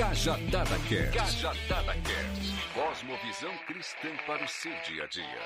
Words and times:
Cajadada 0.00 0.78
Cast. 0.88 1.12
Cajadada 1.12 1.92
Cast. 1.92 2.72
Cosmovisão 2.72 3.50
cristã 3.66 4.08
para 4.26 4.42
o 4.42 4.48
seu 4.48 4.72
dia 4.82 5.04
a 5.04 5.06
dia. 5.08 5.42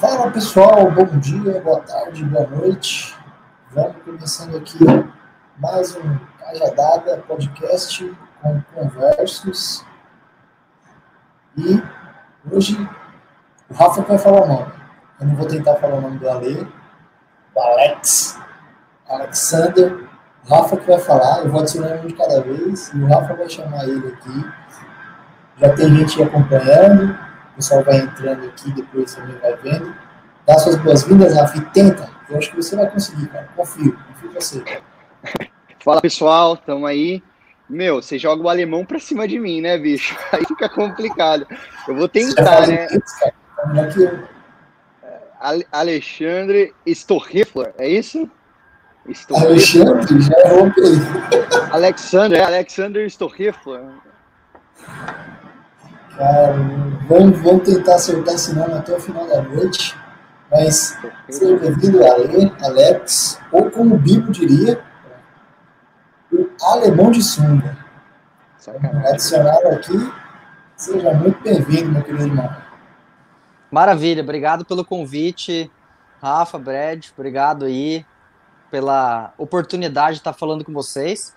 Fala 0.00 0.32
pessoal, 0.32 0.90
bom 0.90 1.20
dia, 1.20 1.60
boa 1.60 1.80
tarde, 1.82 2.24
boa 2.24 2.48
noite. 2.48 3.16
Vamos 3.70 4.02
começando 4.02 4.56
aqui 4.56 4.78
mais 5.58 5.94
um 5.94 6.18
Cajadada 6.40 7.18
Podcast 7.28 8.12
com 8.42 8.60
conversos. 8.74 9.86
E 11.56 11.80
hoje 12.52 12.76
o 13.70 13.74
Rafa 13.74 14.02
vai 14.02 14.18
falar 14.18 14.42
o 14.42 14.48
nome. 14.48 14.72
Eu 15.20 15.26
não 15.28 15.36
vou 15.36 15.46
tentar 15.46 15.76
falar 15.76 15.94
o 15.94 16.00
nome 16.00 16.18
do 16.18 16.28
Ale, 16.28 16.66
o 17.54 17.60
Alex, 17.60 18.36
Alexander 19.08 20.05
Rafa 20.48 20.76
que 20.76 20.86
vai 20.86 20.98
falar, 21.00 21.44
eu 21.44 21.50
vou 21.50 21.60
adicionar 21.60 21.96
um 21.96 22.06
de 22.06 22.14
cada 22.14 22.40
vez, 22.40 22.92
e 22.94 22.98
o 22.98 23.06
Rafa 23.06 23.34
vai 23.34 23.48
chamar 23.48 23.84
ele 23.84 24.08
aqui. 24.08 24.44
Já 25.58 25.74
tem 25.74 25.96
gente 25.96 26.22
acompanhando, 26.22 27.18
o 27.52 27.56
pessoal 27.56 27.82
vai 27.82 27.98
entrando 27.98 28.46
aqui, 28.46 28.70
depois 28.72 29.14
também 29.14 29.36
vai 29.38 29.56
vendo. 29.56 29.94
Dá 30.46 30.58
suas 30.58 30.76
boas-vindas, 30.76 31.34
Rafa, 31.34 31.58
e 31.58 31.60
tenta. 31.72 32.08
Eu 32.28 32.38
acho 32.38 32.50
que 32.50 32.56
você 32.56 32.76
vai 32.76 32.88
conseguir, 32.90 33.26
cara. 33.28 33.48
Confio, 33.56 33.98
confio 34.08 34.30
em 34.30 34.34
você. 34.34 34.64
Fala 35.82 36.00
pessoal, 36.00 36.54
estamos 36.54 36.88
aí. 36.88 37.22
Meu, 37.68 38.00
você 38.00 38.16
joga 38.18 38.42
o 38.42 38.48
alemão 38.48 38.84
pra 38.84 39.00
cima 39.00 39.26
de 39.26 39.38
mim, 39.40 39.60
né, 39.60 39.76
bicho? 39.76 40.16
Aí 40.32 40.44
fica 40.44 40.68
complicado. 40.68 41.46
Eu 41.88 41.96
vou 41.96 42.08
tentar, 42.08 42.66
né? 42.66 42.86
Isso, 42.86 43.18
cara. 43.18 43.86
que 43.92 44.02
eu. 44.02 44.36
Alexandre 45.72 46.72
Storrifler, 46.86 47.74
é 47.78 47.88
isso? 47.88 48.30
Estou 49.08 49.38
Alexandre, 49.38 50.20
já 50.20 50.34
errou 50.46 50.72
Alexander, 51.70 52.40
é 52.40 52.44
Alexander 52.44 53.06
Storrifler. 53.06 53.82
Cara, 56.16 56.54
vamos, 57.08 57.38
vamos 57.40 57.62
tentar 57.64 57.94
acertar 57.94 58.34
esse 58.34 58.54
nome 58.54 58.72
até 58.72 58.96
o 58.96 59.00
final 59.00 59.26
da 59.28 59.42
noite. 59.42 59.96
Mas 60.50 60.96
seja 61.28 61.56
bem-vindo, 61.56 62.04
Ale, 62.04 62.52
Alex, 62.62 63.40
ou 63.52 63.70
como 63.70 63.94
o 63.94 63.98
Bibo 63.98 64.32
diria, 64.32 64.80
o 66.32 66.48
alemão 66.64 67.10
de 67.10 67.22
sunga. 67.22 67.76
Adicionado 69.08 69.68
aqui, 69.68 70.12
seja 70.76 71.12
muito 71.14 71.40
bem-vindo, 71.42 71.92
meu 71.92 72.02
querido 72.02 72.24
irmão. 72.24 72.56
Maravilha, 73.70 74.22
obrigado 74.22 74.64
pelo 74.64 74.84
convite, 74.84 75.70
Rafa, 76.20 76.58
Brad, 76.58 77.06
obrigado 77.16 77.64
aí 77.64 78.04
pela 78.70 79.32
oportunidade 79.38 80.14
de 80.14 80.20
estar 80.20 80.32
falando 80.32 80.64
com 80.64 80.72
vocês. 80.72 81.34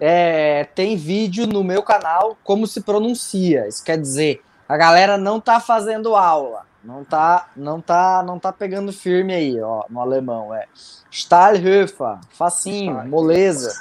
É, 0.00 0.64
tem 0.74 0.96
vídeo 0.96 1.46
no 1.46 1.62
meu 1.62 1.82
canal 1.82 2.36
como 2.42 2.66
se 2.66 2.80
pronuncia. 2.80 3.68
Isso 3.68 3.84
quer 3.84 3.98
dizer, 3.98 4.42
a 4.68 4.76
galera 4.76 5.18
não 5.18 5.40
tá 5.40 5.60
fazendo 5.60 6.16
aula, 6.16 6.64
não 6.82 7.04
tá, 7.04 7.48
não 7.56 7.80
tá, 7.80 8.22
não 8.22 8.38
tá 8.38 8.52
pegando 8.52 8.92
firme 8.92 9.34
aí, 9.34 9.60
ó, 9.60 9.84
no 9.90 10.00
alemão 10.00 10.54
é 10.54 10.66
Stahlhöfer, 11.10 12.18
facinho, 12.30 13.06
moleza. 13.06 13.74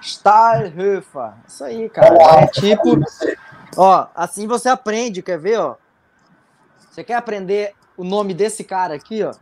Stahlhöfer. 0.00 1.32
Isso 1.46 1.62
aí, 1.62 1.88
cara. 1.88 2.16
É 2.42 2.46
tipo, 2.48 2.98
ó, 3.76 4.06
assim 4.14 4.46
você 4.46 4.68
aprende, 4.68 5.22
quer 5.22 5.38
ver, 5.38 5.58
ó? 5.60 5.76
Você 6.90 7.04
quer 7.04 7.14
aprender 7.14 7.74
o 7.96 8.02
nome 8.02 8.34
desse 8.34 8.64
cara 8.64 8.94
aqui, 8.94 9.22
ó? 9.22 9.32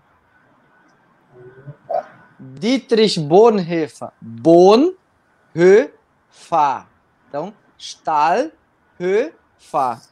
Dietrich 2.58 3.20
Bonhoeffer. 3.20 4.10
Bonhoeffer. 4.20 4.86
Então, 7.28 7.54
Stahlhofer. 7.78 8.52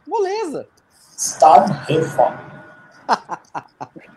Moleza. 0.06 0.68
Stahlhofer. 1.16 2.38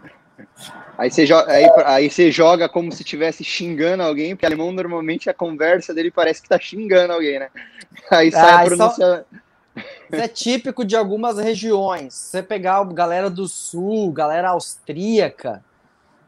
Aí 0.97 1.09
você, 1.09 1.25
joga, 1.25 1.51
aí, 1.51 1.65
aí 1.85 2.11
você 2.11 2.31
joga 2.31 2.69
como 2.69 2.91
se 2.91 3.01
estivesse 3.01 3.43
xingando 3.43 4.03
alguém, 4.03 4.35
porque 4.35 4.45
alemão 4.45 4.71
normalmente 4.71 5.31
a 5.31 5.33
conversa 5.33 5.95
dele 5.95 6.11
parece 6.11 6.43
que 6.43 6.49
tá 6.49 6.59
xingando 6.59 7.13
alguém, 7.13 7.39
né? 7.39 7.49
Aí 8.11 8.31
sai 8.31 8.51
ah, 8.51 8.59
a 8.59 8.65
pronúncia. 8.65 9.25
Isso 10.11 10.21
é 10.21 10.27
típico 10.27 10.85
de 10.85 10.95
algumas 10.95 11.39
regiões. 11.39 12.13
Você 12.13 12.43
pegar 12.43 12.77
a 12.77 12.83
galera 12.83 13.31
do 13.31 13.47
sul, 13.47 14.11
galera 14.11 14.49
austríaca, 14.49 15.63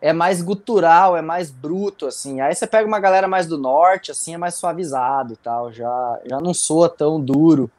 é 0.03 0.11
mais 0.11 0.41
gutural, 0.41 1.15
é 1.15 1.21
mais 1.21 1.49
bruto, 1.49 2.05
assim. 2.05 2.41
Aí 2.41 2.53
você 2.53 2.67
pega 2.67 2.85
uma 2.85 2.99
galera 2.99 3.25
mais 3.25 3.47
do 3.47 3.57
norte, 3.57 4.11
assim, 4.11 4.33
é 4.33 4.37
mais 4.37 4.55
suavizado 4.55 5.31
e 5.31 5.37
tal, 5.37 5.71
já, 5.71 6.19
já 6.25 6.41
não 6.41 6.53
soa 6.53 6.89
tão 6.89 7.21
duro. 7.21 7.71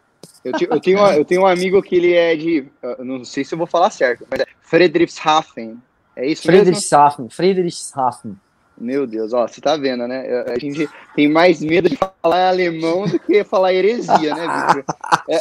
Eu, 0.43 0.53
eu, 0.71 0.81
tenho, 0.81 0.99
eu 1.09 1.25
tenho 1.27 1.43
um 1.43 1.47
amigo 1.47 1.83
que 1.83 1.95
ele 1.95 2.15
é 2.15 2.35
de, 2.35 2.67
não 3.01 3.27
sei 3.27 3.45
se 3.45 3.55
eu 3.55 3.59
vou 3.59 3.67
falar 3.67 3.91
certo, 3.91 4.27
mas 4.31 4.41
é 4.41 4.47
Friedrichshafen. 4.63 5.77
É 6.17 6.27
isso 6.27 6.45
Friedrichshafen, 6.45 7.29
Friedrichshafen. 7.29 8.35
Meu 8.77 9.07
Deus, 9.07 9.33
ó, 9.33 9.47
você 9.47 9.61
tá 9.61 9.77
vendo, 9.77 10.09
né? 10.09 10.45
A 10.49 10.59
gente 10.59 10.89
tem 11.15 11.29
mais 11.29 11.61
medo 11.61 11.89
de 11.89 11.97
falar 11.97 12.49
alemão 12.49 13.07
do 13.07 13.21
que 13.21 13.45
falar 13.45 13.73
heresia, 13.73 14.35
né, 14.35 14.75
Victor? 14.75 14.85
É... 15.29 15.39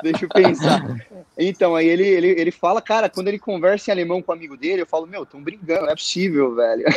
Deixa 0.02 0.24
eu 0.26 0.28
pensar. 0.28 0.82
Então, 1.36 1.74
aí 1.74 1.88
ele, 1.88 2.06
ele, 2.06 2.28
ele 2.28 2.50
fala, 2.50 2.82
cara, 2.82 3.08
quando 3.08 3.28
ele 3.28 3.38
conversa 3.38 3.90
em 3.90 3.92
alemão 3.92 4.20
com 4.20 4.32
um 4.32 4.34
amigo 4.34 4.56
dele, 4.56 4.82
eu 4.82 4.86
falo, 4.86 5.06
meu, 5.06 5.24
tão 5.24 5.42
brincando, 5.42 5.82
não 5.82 5.90
é 5.90 5.94
possível, 5.94 6.54
velho. 6.54 6.84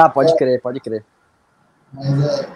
Ah, 0.00 0.08
pode 0.08 0.36
crer, 0.36 0.60
pode 0.60 0.78
crer. 0.78 1.04
Mas 1.92 2.22
é, 2.22 2.48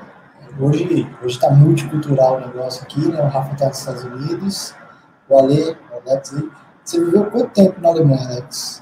hoje, 0.61 1.09
hoje 1.21 1.41
tá 1.41 1.51
multicultural 1.51 2.37
o 2.37 2.41
negócio 2.41 2.85
aqui, 2.85 3.01
né? 3.01 3.21
O 3.21 3.27
Rafa 3.27 3.57
tá 3.57 3.67
nos 3.67 3.81
Estados 3.81 4.05
Unidos, 4.05 4.75
o 5.29 5.37
Ale, 5.37 5.77
o 5.91 6.09
Alex, 6.09 6.37
você 6.85 7.05
viveu 7.05 7.29
quanto 7.33 7.49
tempo 7.51 7.81
na 7.81 7.89
Alemanha, 7.89 8.29
Alex? 8.29 8.81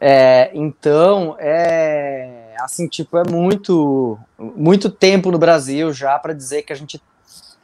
É, 0.00 0.50
então, 0.54 1.36
é 1.38 2.54
assim, 2.60 2.88
tipo, 2.88 3.18
é 3.18 3.22
muito 3.30 4.18
muito 4.38 4.90
tempo 4.90 5.30
no 5.30 5.38
Brasil 5.38 5.92
já 5.92 6.18
para 6.18 6.32
dizer 6.32 6.62
que 6.62 6.72
a 6.72 6.76
gente 6.76 7.02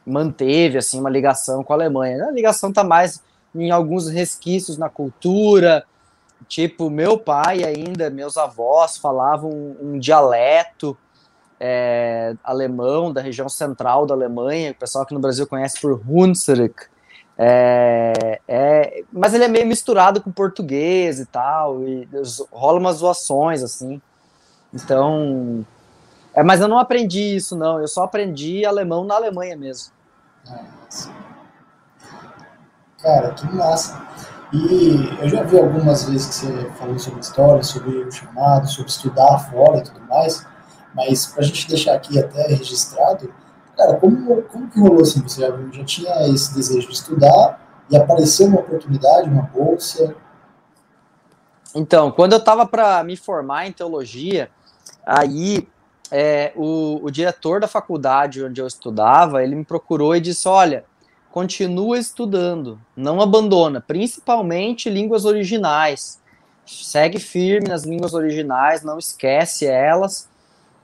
manteve 0.05 0.77
assim 0.77 0.99
uma 0.99 1.09
ligação 1.09 1.63
com 1.63 1.73
a 1.73 1.75
Alemanha. 1.75 2.25
A 2.25 2.31
ligação 2.31 2.71
tá 2.71 2.83
mais 2.83 3.23
em 3.55 3.71
alguns 3.71 4.07
resquícios 4.07 4.77
na 4.77 4.87
cultura, 4.87 5.83
tipo, 6.47 6.89
meu 6.89 7.17
pai 7.17 7.63
ainda, 7.63 8.09
meus 8.09 8.37
avós 8.37 8.97
falavam 8.97 9.49
um, 9.49 9.77
um 9.81 9.99
dialeto 9.99 10.95
é, 11.59 12.35
alemão 12.43 13.11
da 13.11 13.21
região 13.21 13.49
central 13.49 14.05
da 14.05 14.13
Alemanha, 14.13 14.71
o 14.71 14.75
pessoal 14.75 15.05
que 15.05 15.13
no 15.13 15.19
Brasil 15.19 15.47
conhece 15.47 15.81
por 15.81 15.99
Hunsrück, 16.07 16.85
é, 17.37 18.39
é, 18.47 19.03
mas 19.13 19.33
ele 19.33 19.43
é 19.43 19.47
meio 19.47 19.67
misturado 19.67 20.21
com 20.21 20.31
português 20.31 21.19
e 21.19 21.25
tal, 21.25 21.83
e 21.83 22.07
rola 22.51 22.79
umas 22.79 22.97
zoações, 22.97 23.61
assim. 23.61 24.01
Então. 24.73 25.65
É, 26.33 26.43
mas 26.43 26.61
eu 26.61 26.67
não 26.67 26.79
aprendi 26.79 27.35
isso, 27.35 27.55
não. 27.55 27.79
Eu 27.79 27.87
só 27.87 28.03
aprendi 28.03 28.65
alemão 28.65 29.03
na 29.03 29.15
Alemanha 29.15 29.55
mesmo. 29.55 29.91
Cara, 32.99 33.33
que 33.33 33.45
massa. 33.53 34.01
E 34.51 35.17
eu 35.19 35.29
já 35.29 35.43
vi 35.43 35.59
algumas 35.59 36.05
vezes 36.05 36.27
que 36.27 36.35
você 36.35 36.69
falou 36.71 36.97
sobre 36.97 37.19
história, 37.19 37.63
sobre 37.63 37.89
o 37.97 38.11
chamado, 38.11 38.67
sobre 38.67 38.89
estudar 38.89 39.39
fora 39.39 39.79
e 39.79 39.83
tudo 39.83 39.99
mais, 40.07 40.45
mas 40.95 41.25
para 41.25 41.41
a 41.41 41.45
gente 41.45 41.67
deixar 41.67 41.95
aqui 41.95 42.17
até 42.17 42.47
registrado, 42.47 43.33
Cara, 43.77 43.95
como, 43.97 44.41
como 44.43 44.69
que 44.69 44.79
rolou 44.79 45.01
assim? 45.01 45.21
Você 45.21 45.41
já, 45.41 45.55
já 45.71 45.85
tinha 45.85 46.27
esse 46.29 46.53
desejo 46.55 46.87
de 46.87 46.93
estudar 46.93 47.85
e 47.89 47.95
apareceu 47.95 48.47
uma 48.47 48.59
oportunidade, 48.59 49.29
uma 49.29 49.43
bolsa? 49.43 50.15
Então, 51.75 52.11
quando 52.11 52.33
eu 52.33 52.39
estava 52.39 52.65
para 52.65 53.03
me 53.03 53.15
formar 53.15 53.67
em 53.67 53.71
teologia, 53.71 54.49
aí 55.05 55.67
é, 56.11 56.51
o, 56.55 56.99
o, 57.03 57.11
diretor 57.11 57.59
da 57.59 57.67
faculdade 57.67 58.43
onde 58.43 58.59
eu 58.59 58.65
estudava, 58.65 59.43
ele 59.43 59.55
me 59.55 59.65
procurou 59.65 60.15
e 60.15 60.21
disse, 60.21 60.47
olha, 60.47 60.83
continua 61.31 61.99
estudando, 61.99 62.79
não 62.95 63.21
abandona, 63.21 63.79
principalmente 63.79 64.89
línguas 64.89 65.23
originais, 65.23 66.19
segue 66.65 67.19
firme 67.19 67.67
nas 67.67 67.83
línguas 67.83 68.13
originais, 68.13 68.83
não 68.83 68.97
esquece 68.97 69.65
elas, 69.65 70.27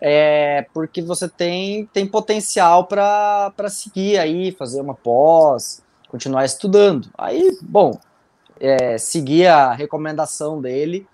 é, 0.06 0.68
porque 0.74 1.02
você 1.02 1.30
tem, 1.30 1.86
tem 1.86 2.06
potencial 2.06 2.88
para 2.88 3.54
seguir 3.70 4.18
aí, 4.20 4.52
fazer 4.52 4.82
uma 4.82 4.94
pós, 4.94 5.82
continuar 6.10 6.44
estudando. 6.44 7.10
Aí, 7.18 7.58
bom, 7.62 7.98
é, 8.60 8.98
segui 8.98 9.48
a 9.48 9.72
recomendação 9.72 10.60
dele 10.60 11.08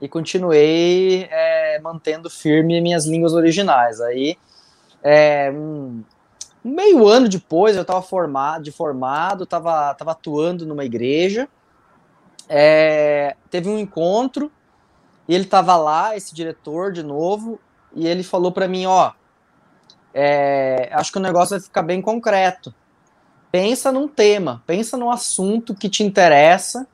e 0.00 0.08
continuei 0.08 1.28
é, 1.30 1.78
mantendo 1.80 2.30
firme 2.30 2.80
minhas 2.80 3.04
línguas 3.04 3.34
originais. 3.34 4.00
Aí, 4.00 4.38
é, 5.02 5.52
um, 5.54 6.02
meio 6.64 7.06
ano 7.06 7.28
depois, 7.28 7.76
eu 7.76 7.82
estava 7.82 8.00
formado, 8.00 8.64
de 8.64 8.72
formado, 8.72 9.44
estava 9.44 9.92
tava 9.92 10.12
atuando 10.12 10.64
numa 10.64 10.86
igreja, 10.86 11.46
é, 12.48 13.36
teve 13.50 13.68
um 13.68 13.78
encontro, 13.78 14.50
e 15.28 15.34
ele 15.34 15.44
estava 15.44 15.76
lá, 15.76 16.16
esse 16.16 16.34
diretor, 16.34 16.90
de 16.90 17.02
novo, 17.02 17.60
e 17.94 18.06
ele 18.06 18.22
falou 18.22 18.52
para 18.52 18.68
mim, 18.68 18.86
ó, 18.86 19.12
é, 20.12 20.88
acho 20.92 21.12
que 21.12 21.18
o 21.18 21.22
negócio 21.22 21.50
vai 21.50 21.60
ficar 21.60 21.82
bem 21.82 22.00
concreto. 22.00 22.74
Pensa 23.50 23.90
num 23.90 24.06
tema, 24.06 24.62
pensa 24.66 24.96
num 24.96 25.10
assunto 25.10 25.74
que 25.74 25.88
te 25.88 26.02
interessa 26.02 26.86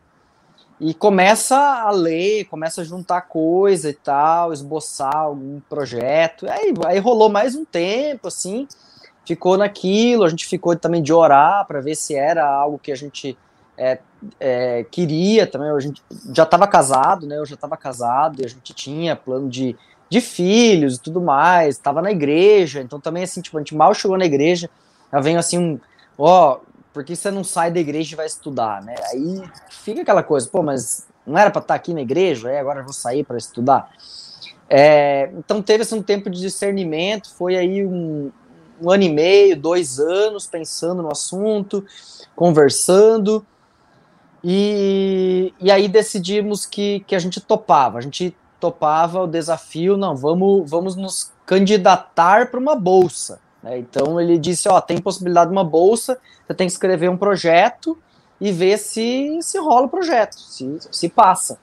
e 0.81 0.95
começa 0.95 1.57
a 1.57 1.91
ler, 1.91 2.45
começa 2.45 2.83
a 2.83 2.85
juntar 2.85 3.23
coisa 3.23 3.91
e 3.91 3.95
tal, 3.95 4.53
esboçar 4.53 5.17
algum 5.17 5.61
projeto. 5.61 6.47
Aí, 6.49 6.75
aí 6.87 6.99
rolou 6.99 7.29
mais 7.29 7.55
um 7.55 7.65
tempo, 7.65 8.29
assim, 8.29 8.67
ficou 9.25 9.57
naquilo, 9.57 10.25
a 10.25 10.29
gente 10.29 10.47
ficou 10.47 10.77
também 10.77 11.03
de 11.03 11.13
orar 11.13 11.67
para 11.67 11.81
ver 11.81 11.95
se 11.95 12.15
era 12.15 12.47
algo 12.47 12.79
que 12.79 12.93
a 12.93 12.97
gente 12.97 13.37
é, 13.77 13.99
é, 14.39 14.85
queria 14.85 15.47
também. 15.47 15.71
A 15.71 15.81
gente 15.81 16.03
já 16.35 16.45
estava 16.45 16.67
casado, 16.67 17.27
né? 17.27 17.37
Eu 17.37 17.47
já 17.47 17.55
estava 17.55 17.77
casado 17.77 18.41
e 18.41 18.45
a 18.45 18.49
gente 18.49 18.73
tinha 18.73 19.17
plano 19.17 19.49
de 19.49 19.77
de 20.09 20.21
filhos 20.21 20.97
e 20.97 21.01
tudo 21.01 21.21
mais, 21.21 21.77
estava 21.77 22.01
na 22.01 22.11
igreja, 22.11 22.81
então 22.81 23.01
também 23.01 23.25
assim, 23.25 23.41
tipo, 23.41 23.57
a 23.57 23.61
gente 23.61 23.75
mal 23.75 23.93
chegou 23.93 24.17
na 24.17 24.25
igreja, 24.25 24.71
já 25.13 25.21
vem 25.21 25.37
assim 25.37 25.59
um, 25.59 25.81
ó, 26.19 26.61
por 26.93 27.05
que 27.05 27.17
você 27.17 27.31
não 27.31 27.45
sai 27.45 27.71
da 27.71 27.81
igreja 27.81 28.15
e 28.15 28.17
vai 28.17 28.27
estudar, 28.27 28.83
né? 28.83 28.95
Aí 29.11 29.43
fica 29.69 30.03
aquela 30.03 30.23
coisa, 30.23 30.49
pô, 30.49 30.63
mas 30.63 31.07
não 31.27 31.37
era 31.37 31.51
para 31.51 31.61
estar 31.61 31.75
tá 31.75 31.75
aqui 31.75 31.93
na 31.93 32.01
igreja, 32.01 32.49
aí 32.49 32.59
agora 32.59 32.81
eu 32.81 32.85
vou 32.85 32.93
sair 32.93 33.25
para 33.25 33.37
estudar. 33.37 33.91
É, 34.69 35.31
então 35.37 35.61
teve 35.61 35.83
assim, 35.83 35.99
um 35.99 36.03
tempo 36.03 36.31
de 36.31 36.41
discernimento, 36.41 37.33
foi 37.35 37.57
aí 37.57 37.85
um, 37.85 38.31
um 38.81 38.91
ano 38.91 39.03
e 39.03 39.09
meio, 39.09 39.57
dois 39.57 39.99
anos 39.99 40.47
pensando 40.47 41.03
no 41.03 41.11
assunto, 41.11 41.85
conversando, 42.35 43.45
e, 44.43 45.53
e 45.61 45.71
aí 45.73 45.89
decidimos 45.89 46.65
que, 46.65 47.01
que 47.01 47.17
a 47.17 47.19
gente 47.19 47.41
topava. 47.41 47.99
A 47.99 48.01
gente 48.01 48.35
topava 48.61 49.23
o 49.23 49.27
desafio, 49.27 49.97
não, 49.97 50.17
vamos, 50.17 50.69
vamos 50.69 50.97
nos 50.97 51.33
candidatar 51.45 52.51
para 52.51 52.61
uma 52.61 52.75
bolsa. 52.75 53.41
Né? 53.63 53.79
Então 53.79 54.21
ele 54.21 54.39
disse, 54.39 54.69
ó, 54.69 54.81
tem 54.81 55.01
possibilidade 55.01 55.51
de 55.51 55.57
uma 55.57 55.65
bolsa, 55.65 56.19
você 56.47 56.55
tem 56.55 56.67
que 56.67 56.73
escrever 56.73 57.09
um 57.11 57.17
projeto 57.17 57.99
e 58.41 58.53
ver 58.53 58.79
se 58.79 59.39
se 59.41 59.59
rola 59.59 59.87
o 59.87 59.89
projeto, 59.89 60.39
se, 60.39 60.79
se 60.91 61.09
passa. 61.09 61.59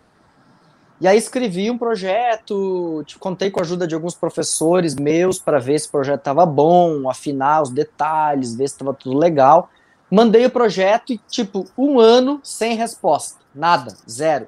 E 1.02 1.08
aí 1.08 1.18
escrevi 1.18 1.70
um 1.70 1.78
projeto, 1.78 3.04
contei 3.20 3.52
com 3.52 3.60
a 3.60 3.64
ajuda 3.64 3.86
de 3.86 3.94
alguns 3.94 4.16
professores 4.16 4.96
meus 4.96 5.38
para 5.38 5.60
ver 5.60 5.78
se 5.80 5.88
o 5.88 5.92
projeto 5.92 6.20
estava 6.20 6.46
bom, 6.46 7.10
afinar 7.10 7.62
os 7.62 7.70
detalhes, 7.70 8.56
ver 8.56 8.70
se 8.70 8.76
estava 8.76 8.94
tudo 8.94 9.18
legal. 9.18 9.70
Mandei 10.10 10.46
o 10.46 10.50
projeto 10.50 11.12
e, 11.12 11.18
tipo, 11.28 11.66
um 11.78 12.00
ano 12.00 12.40
sem 12.42 12.76
resposta. 12.76 13.40
Nada, 13.54 13.94
zero. 14.10 14.48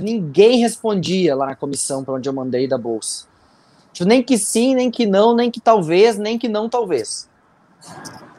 Ninguém 0.00 0.58
respondia 0.58 1.34
lá 1.34 1.46
na 1.46 1.56
comissão 1.56 2.04
para 2.04 2.14
onde 2.14 2.28
eu 2.28 2.32
mandei 2.32 2.66
da 2.66 2.78
bolsa. 2.78 3.26
Tipo, 3.92 4.08
nem 4.08 4.22
que 4.22 4.36
sim, 4.36 4.74
nem 4.74 4.90
que 4.90 5.06
não, 5.06 5.34
nem 5.34 5.50
que 5.50 5.60
talvez, 5.60 6.18
nem 6.18 6.38
que 6.38 6.48
não 6.48 6.68
talvez. 6.68 7.28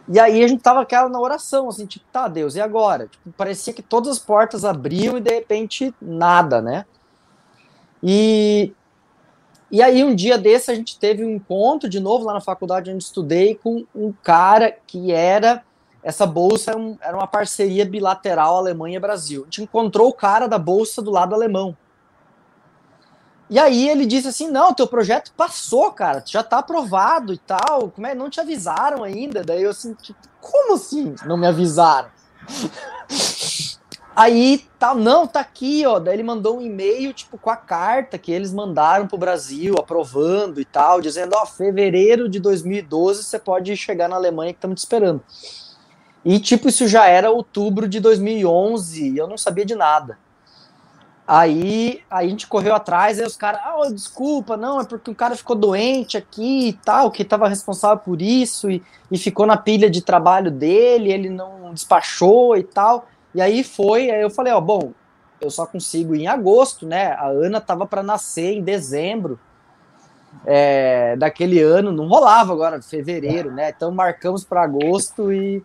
E 0.08 0.20
aí 0.20 0.44
a 0.44 0.48
gente 0.48 0.62
tava 0.62 0.82
aquela 0.82 1.10
na 1.10 1.20
oração, 1.20 1.68
assim, 1.70 1.86
tipo, 1.86 2.06
tá, 2.12 2.28
Deus, 2.28 2.56
e 2.56 2.62
agora? 2.62 3.08
Tipo, 3.08 3.32
parecia 3.32 3.74
que 3.74 3.82
todas 3.82 4.10
as 4.10 4.20
portas 4.20 4.64
abriam 4.64 5.18
e 5.18 5.22
de 5.22 5.34
repente 5.34 5.94
nada, 6.02 6.62
né? 6.62 6.86
E, 8.04 8.72
e 9.72 9.82
aí 9.82 10.04
um 10.04 10.14
dia 10.14 10.38
desse 10.38 10.70
a 10.70 10.76
gente 10.76 11.00
teve 11.00 11.26
um 11.26 11.32
encontro 11.32 11.90
de 11.90 12.00
novo 12.00 12.26
lá 12.26 12.34
na 12.34 12.42
faculdade 12.42 12.92
onde 12.92 13.04
estudei 13.04 13.56
com 13.56 13.86
um 13.96 14.12
cara 14.12 14.78
que 14.86 15.12
era 15.12 15.64
essa 16.06 16.28
bolsa 16.28 16.70
era, 16.70 16.80
um, 16.80 16.98
era 17.02 17.18
uma 17.18 17.26
parceria 17.26 17.84
bilateral 17.84 18.58
Alemanha-Brasil. 18.58 19.42
A 19.42 19.46
gente 19.46 19.64
encontrou 19.64 20.08
o 20.10 20.14
cara 20.14 20.48
da 20.48 20.60
bolsa 20.60 21.02
do 21.02 21.10
lado 21.10 21.34
alemão. 21.34 21.76
E 23.50 23.58
aí 23.58 23.90
ele 23.90 24.06
disse 24.06 24.28
assim: 24.28 24.48
não, 24.52 24.72
teu 24.72 24.86
projeto 24.86 25.34
passou, 25.36 25.92
cara, 25.92 26.24
já 26.24 26.44
tá 26.44 26.60
aprovado 26.60 27.34
e 27.34 27.40
tal. 27.40 27.90
Como 27.90 28.06
é? 28.06 28.14
Não 28.14 28.30
te 28.30 28.40
avisaram 28.40 29.04
ainda. 29.04 29.44
Daí 29.44 29.64
eu 29.64 29.72
assim, 29.72 29.96
tipo, 29.96 30.20
como 30.40 30.76
assim? 30.76 31.16
Não 31.26 31.38
me 31.38 31.48
avisaram. 31.48 32.10
aí 34.16 34.64
tá, 34.78 34.94
não, 34.94 35.26
tá 35.26 35.40
aqui, 35.40 35.88
ó. 35.88 35.98
Daí 35.98 36.14
ele 36.14 36.24
mandou 36.24 36.60
um 36.60 36.62
e-mail, 36.62 37.14
tipo, 37.14 37.36
com 37.36 37.50
a 37.50 37.58
carta 37.58 38.20
que 38.20 38.32
eles 38.32 38.54
mandaram 38.54 39.08
pro 39.08 39.18
Brasil, 39.18 39.74
aprovando 39.80 40.62
e 40.62 40.66
tal, 40.66 41.02
dizendo, 41.02 41.34
ó, 41.36 41.48
fevereiro 41.48 42.30
de 42.30 42.40
2012 42.40 43.24
você 43.24 43.40
pode 43.40 43.76
chegar 43.76 44.08
na 44.08 44.16
Alemanha 44.16 44.54
que 44.54 44.58
estamos 44.60 44.76
te 44.76 44.84
esperando. 44.84 45.24
E, 46.26 46.40
tipo, 46.40 46.68
isso 46.68 46.88
já 46.88 47.06
era 47.06 47.30
outubro 47.30 47.88
de 47.88 48.00
2011 48.00 49.12
e 49.12 49.18
eu 49.18 49.28
não 49.28 49.38
sabia 49.38 49.64
de 49.64 49.76
nada. 49.76 50.18
Aí, 51.28 52.02
aí 52.10 52.28
a 52.28 52.30
gente 52.30 52.48
correu 52.48 52.74
atrás, 52.74 53.20
aí 53.20 53.26
os 53.26 53.38
caras, 53.38 53.62
ah, 53.64 53.90
desculpa, 53.92 54.58
não, 54.58 54.80
é 54.80 54.86
porque 54.86 55.10
o 55.10 55.16
cara 55.16 55.36
ficou 55.36 55.56
doente 55.56 56.18
aqui 56.18 56.70
e 56.70 56.74
tal, 56.74 57.12
que 57.12 57.22
estava 57.22 57.48
responsável 57.48 57.98
por 57.98 58.22
isso 58.22 58.70
e, 58.70 58.84
e 59.12 59.18
ficou 59.18 59.46
na 59.46 59.58
pilha 59.58 59.90
de 59.90 60.02
trabalho 60.02 60.52
dele, 60.52 61.12
ele 61.12 61.30
não 61.30 61.74
despachou 61.74 62.58
e 62.58 62.64
tal. 62.64 63.08
E 63.34 63.42
aí 63.42 63.64
foi, 63.64 64.10
aí 64.10 64.22
eu 64.22 64.30
falei, 64.30 64.54
ó, 64.54 64.62
bom, 64.62 64.94
eu 65.40 65.52
só 65.52 65.66
consigo 65.66 66.16
em 66.16 66.28
agosto, 66.28 66.88
né? 66.88 67.12
A 67.14 67.28
Ana 67.28 67.62
tava 67.62 67.86
para 67.86 68.02
nascer 68.02 68.54
em 68.54 68.64
dezembro 68.64 69.40
é, 70.46 71.16
daquele 71.18 71.62
ano, 71.62 71.92
não 71.92 72.08
rolava 72.08 72.54
agora, 72.54 72.82
fevereiro, 72.82 73.52
né? 73.52 73.70
Então 73.76 73.92
marcamos 73.92 74.44
para 74.44 74.64
agosto 74.64 75.32
e 75.32 75.64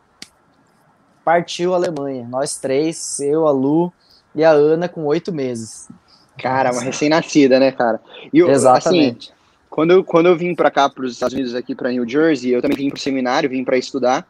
partiu 1.30 1.75
a 1.75 1.76
Alemanha. 1.76 2.26
Nós 2.28 2.56
três, 2.56 3.20
eu, 3.20 3.46
a 3.46 3.52
Lu 3.52 3.92
e 4.34 4.42
a 4.42 4.50
Ana 4.50 4.88
com 4.88 5.04
oito 5.04 5.32
meses. 5.32 5.88
Cara, 6.37 6.72
uma 6.72 6.82
recém-nascida, 6.82 7.60
né, 7.60 7.70
cara? 7.70 8.00
E 8.32 8.40
eu, 8.40 8.50
Exatamente. 8.50 9.30
Assim, 9.30 9.40
quando, 9.68 9.92
eu, 9.92 10.02
quando 10.02 10.26
eu 10.26 10.37
vim 10.37 10.56
para 10.56 10.72
cá, 10.72 10.88
para 10.88 11.04
os 11.04 11.12
Estados 11.12 11.34
Unidos, 11.34 11.54
aqui 11.54 11.72
para 11.72 11.92
New 11.92 12.08
Jersey, 12.08 12.50
eu 12.50 12.60
também 12.60 12.76
vim 12.76 12.88
para 12.88 12.96
o 12.96 13.00
seminário, 13.00 13.49
vim 13.49 13.62
para 13.62 13.78
estudar. 13.78 14.26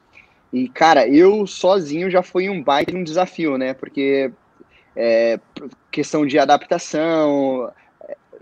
E, 0.52 0.69
cara, 0.69 1.09
eu 1.09 1.47
sozinho 1.47 2.11
já 2.11 2.23
foi 2.23 2.50
um 2.50 2.62
baita 2.62 2.95
um 2.95 3.04
desafio, 3.04 3.57
né? 3.57 3.73
Porque 3.73 4.30
é, 4.95 5.40
questão 5.90 6.26
de 6.26 6.38
adaptação 6.38 7.73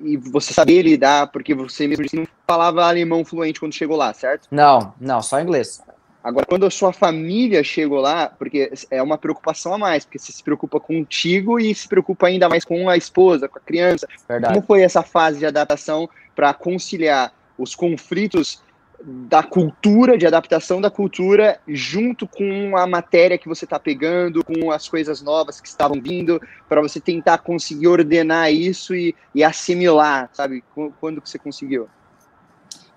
e 0.01 0.17
você 0.17 0.53
saber 0.53 0.83
lidar, 0.83 1.29
porque 1.29 1.55
você 1.55 1.87
mesmo 1.87 2.05
não 2.13 2.27
falava 2.45 2.85
alemão 2.85 3.25
fluente 3.25 3.61
quando 3.61 3.75
chegou 3.75 3.97
lá, 3.97 4.13
certo? 4.13 4.49
Não, 4.51 4.95
não, 5.01 5.23
só 5.23 5.41
inglês. 5.41 5.81
Agora, 6.29 6.45
quando 6.45 6.67
a 6.67 6.71
sua 6.71 6.93
família 6.93 7.65
chegou 7.65 8.03
lá, 8.03 8.29
porque 8.29 8.71
é 8.91 9.03
uma 9.03 9.17
preocupação 9.17 9.73
a 9.73 9.79
mais, 9.79 10.05
porque 10.05 10.19
você 10.19 10.31
se 10.31 10.45
preocupa 10.45 10.79
contigo 10.79 11.59
e 11.59 11.75
se 11.75 11.89
preocupa 11.89 12.27
ainda 12.27 12.51
mais 12.51 12.67
com 12.67 12.87
a 12.87 12.99
esposa, 12.99 13.49
com 13.49 13.59
a 13.59 13.63
criança. 13.63 14.07
Verdade. 14.29 14.53
Como 14.53 14.67
foi 14.67 14.83
essa 14.83 15.03
fase 15.03 15.39
de 15.39 15.47
adaptação 15.47 16.07
para 16.37 16.53
conciliar 16.53 17.33
os 17.57 17.75
conflitos 17.75 18.63
da 19.03 19.43
cultura, 19.43 20.19
de 20.19 20.27
adaptação 20.27 20.83
da 20.83 20.91
cultura, 20.91 21.59
junto 21.67 22.27
com 22.27 22.77
a 22.77 22.87
matéria 22.87 23.39
que 23.39 23.49
você 23.49 23.65
está 23.65 23.79
pegando, 23.79 24.45
com 24.45 24.71
as 24.71 24.87
coisas 24.87 25.23
novas 25.23 25.63
que 25.63 25.69
estavam 25.69 25.99
vindo, 25.99 26.39
para 26.69 26.83
você 26.83 27.01
tentar 27.01 27.39
conseguir 27.39 27.89
ordenar 27.89 28.53
isso 28.53 28.95
e, 28.95 29.15
e 29.35 29.43
assimilar, 29.43 30.29
sabe? 30.35 30.63
Quando 31.01 31.23
que 31.23 31.31
você 31.31 31.39
conseguiu? 31.39 31.89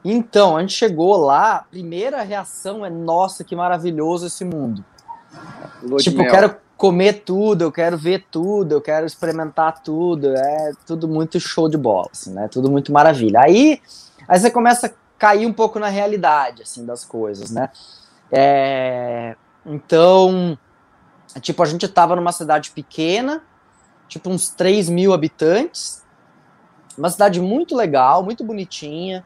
Então, 0.04 0.58
a 0.58 0.62
gente 0.62 0.74
chegou 0.74 1.16
lá, 1.18 1.58
a 1.58 1.64
primeira 1.64 2.22
reação 2.24 2.86
é: 2.86 2.90
nossa, 2.90 3.44
que 3.44 3.56
maravilhoso 3.56 4.28
esse 4.28 4.44
mundo. 4.44 4.84
Lua 5.84 6.00
tipo, 6.00 6.22
eu 6.22 6.32
quero 6.32 6.56
comer 6.76 7.24
tudo, 7.24 7.64
eu 7.64 7.72
quero 7.72 7.98
ver 7.98 8.26
tudo, 8.32 8.74
eu 8.74 8.82
quero 8.82 9.06
experimentar 9.06 9.84
tudo, 9.84 10.36
é 10.36 10.72
tudo 10.86 11.08
muito 11.08 11.40
show 11.40 11.70
de 11.70 11.78
bola, 11.78 12.10
assim, 12.12 12.34
né? 12.34 12.48
Tudo 12.48 12.72
muito 12.72 12.92
maravilha. 12.92 13.42
Aí, 13.42 13.80
aí 14.28 14.40
você 14.40 14.50
começa 14.50 14.88
a 14.88 14.92
cair 15.20 15.46
um 15.46 15.54
pouco 15.54 15.78
na 15.78 15.88
realidade, 15.88 16.64
assim, 16.64 16.84
das 16.84 17.06
coisas, 17.06 17.52
né? 17.52 17.70
É, 18.32 19.36
então, 19.64 20.58
tipo, 21.40 21.62
a 21.62 21.66
gente 21.68 21.88
tava 21.88 22.16
numa 22.16 22.32
cidade 22.32 22.72
pequena, 22.72 23.44
tipo 24.08 24.30
uns 24.30 24.50
3 24.50 24.90
mil 24.90 25.14
habitantes, 25.14 26.04
uma 26.98 27.10
cidade 27.10 27.40
muito 27.40 27.76
legal, 27.76 28.24
muito 28.24 28.44
bonitinha, 28.44 29.26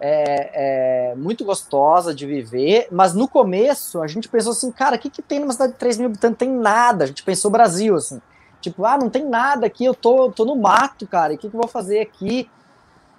é, 0.00 1.10
é, 1.10 1.14
muito 1.14 1.44
gostosa 1.44 2.14
de 2.14 2.26
viver, 2.26 2.88
mas 2.90 3.14
no 3.14 3.26
começo 3.26 4.02
a 4.02 4.06
gente 4.06 4.28
pensou 4.28 4.52
assim, 4.52 4.70
cara, 4.70 4.96
o 4.96 4.98
que, 4.98 5.10
que 5.10 5.22
tem 5.22 5.40
numa 5.40 5.52
cidade 5.52 5.72
de 5.72 5.78
3 5.78 5.98
mil 5.98 6.08
habitantes? 6.08 6.38
Tem 6.38 6.50
nada. 6.50 7.04
A 7.04 7.06
gente 7.06 7.22
pensou 7.22 7.50
Brasil, 7.50 7.96
assim. 7.96 8.20
Tipo, 8.60 8.84
ah, 8.84 8.98
não 8.98 9.08
tem 9.08 9.24
nada 9.24 9.66
aqui, 9.66 9.84
eu 9.84 9.94
tô, 9.94 10.30
tô 10.30 10.44
no 10.44 10.56
mato, 10.56 11.06
cara, 11.06 11.32
e 11.32 11.36
o 11.36 11.38
que, 11.38 11.48
que 11.48 11.54
eu 11.56 11.60
vou 11.60 11.68
fazer 11.68 12.00
aqui? 12.00 12.48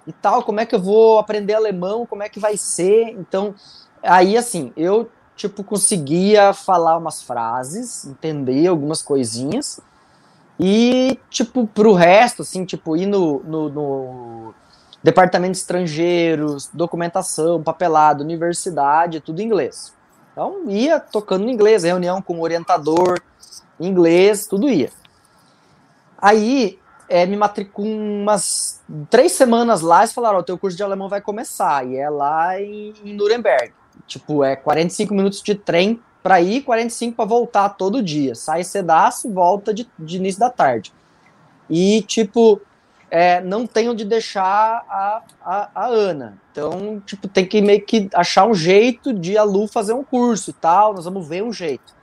e 0.08 0.12
tal, 0.12 0.42
como 0.42 0.58
é 0.58 0.64
que 0.64 0.74
eu 0.74 0.80
vou 0.80 1.18
aprender 1.18 1.52
alemão, 1.52 2.06
como 2.06 2.22
é 2.22 2.30
que 2.30 2.40
vai 2.40 2.56
ser? 2.56 3.10
Então, 3.10 3.54
aí 4.02 4.38
assim, 4.38 4.72
eu 4.74 5.10
tipo 5.36 5.62
conseguia 5.62 6.54
falar 6.54 6.96
umas 6.96 7.22
frases, 7.22 8.06
entender 8.06 8.66
algumas 8.66 9.02
coisinhas 9.02 9.80
e 10.58 11.18
tipo 11.28 11.66
pro 11.66 11.92
resto, 11.92 12.40
assim, 12.40 12.64
tipo 12.64 12.96
ir 12.96 13.04
no, 13.04 13.40
no, 13.40 13.68
no 13.68 14.54
departamento 15.02 15.52
de 15.52 15.58
estrangeiros, 15.58 16.68
documentação, 16.72 17.62
papelado, 17.62 18.22
universidade, 18.22 19.20
tudo 19.20 19.40
em 19.40 19.46
inglês. 19.46 19.94
Então 20.32 20.64
ia 20.68 21.00
tocando 21.00 21.48
em 21.48 21.52
inglês, 21.52 21.84
reunião 21.84 22.20
com 22.22 22.38
o 22.38 22.42
orientador, 22.42 23.20
inglês, 23.80 24.46
tudo 24.46 24.68
ia. 24.68 24.90
Aí 26.20 26.78
é, 27.08 27.24
me 27.26 27.36
matriculei 27.36 27.92
umas 27.92 28.80
três 29.08 29.32
semanas 29.32 29.80
lá 29.80 30.04
e 30.04 30.08
falaram: 30.08 30.40
o 30.40 30.42
teu 30.42 30.58
curso 30.58 30.76
de 30.76 30.82
alemão 30.82 31.08
vai 31.08 31.20
começar. 31.20 31.86
E 31.86 31.96
é 31.96 32.10
lá 32.10 32.60
em, 32.60 32.92
em 33.04 33.14
Nuremberg. 33.14 33.72
Tipo, 34.06 34.44
é 34.44 34.56
45 34.56 35.14
minutos 35.14 35.42
de 35.42 35.54
trem 35.54 36.00
para 36.22 36.40
ir, 36.40 36.62
45 36.62 37.16
para 37.16 37.24
voltar 37.24 37.68
todo 37.70 38.02
dia. 38.02 38.34
Sai 38.34 38.64
cedaço, 38.64 39.32
volta 39.32 39.72
de, 39.72 39.88
de 39.98 40.16
início 40.16 40.40
da 40.40 40.50
tarde. 40.50 40.92
E, 41.70 42.02
tipo, 42.02 42.60
é, 43.10 43.40
não 43.40 43.66
tem 43.66 43.88
onde 43.88 44.04
deixar 44.04 44.84
a, 44.88 45.22
a, 45.42 45.70
a, 45.74 45.86
Ana. 45.86 46.38
Então, 46.52 47.00
tipo, 47.06 47.26
tem 47.26 47.46
que 47.46 47.60
meio 47.60 47.84
que 47.84 48.08
achar 48.14 48.46
um 48.46 48.54
jeito 48.54 49.12
de 49.12 49.38
a 49.38 49.42
Lu 49.42 49.66
fazer 49.66 49.94
um 49.94 50.04
curso 50.04 50.50
e 50.50 50.52
tal. 50.52 50.94
Nós 50.94 51.04
vamos 51.04 51.26
ver 51.26 51.42
um 51.42 51.52
jeito. 51.52 51.94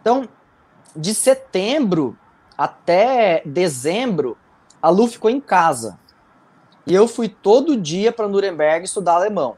Então, 0.00 0.28
de 0.94 1.14
setembro 1.14 2.16
até 2.56 3.42
dezembro, 3.44 4.38
a 4.80 4.88
Lu 4.88 5.06
ficou 5.06 5.30
em 5.30 5.40
casa. 5.40 5.98
E 6.86 6.94
eu 6.94 7.06
fui 7.06 7.28
todo 7.28 7.76
dia 7.76 8.12
para 8.12 8.28
Nuremberg 8.28 8.84
estudar 8.84 9.14
alemão. 9.14 9.56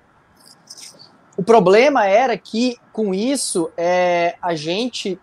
O 1.37 1.43
problema 1.43 2.07
era 2.07 2.37
que, 2.37 2.77
com 2.93 3.15
isso, 3.15 3.71
é, 3.77 4.37
a 4.43 4.57
gente 4.57 5.21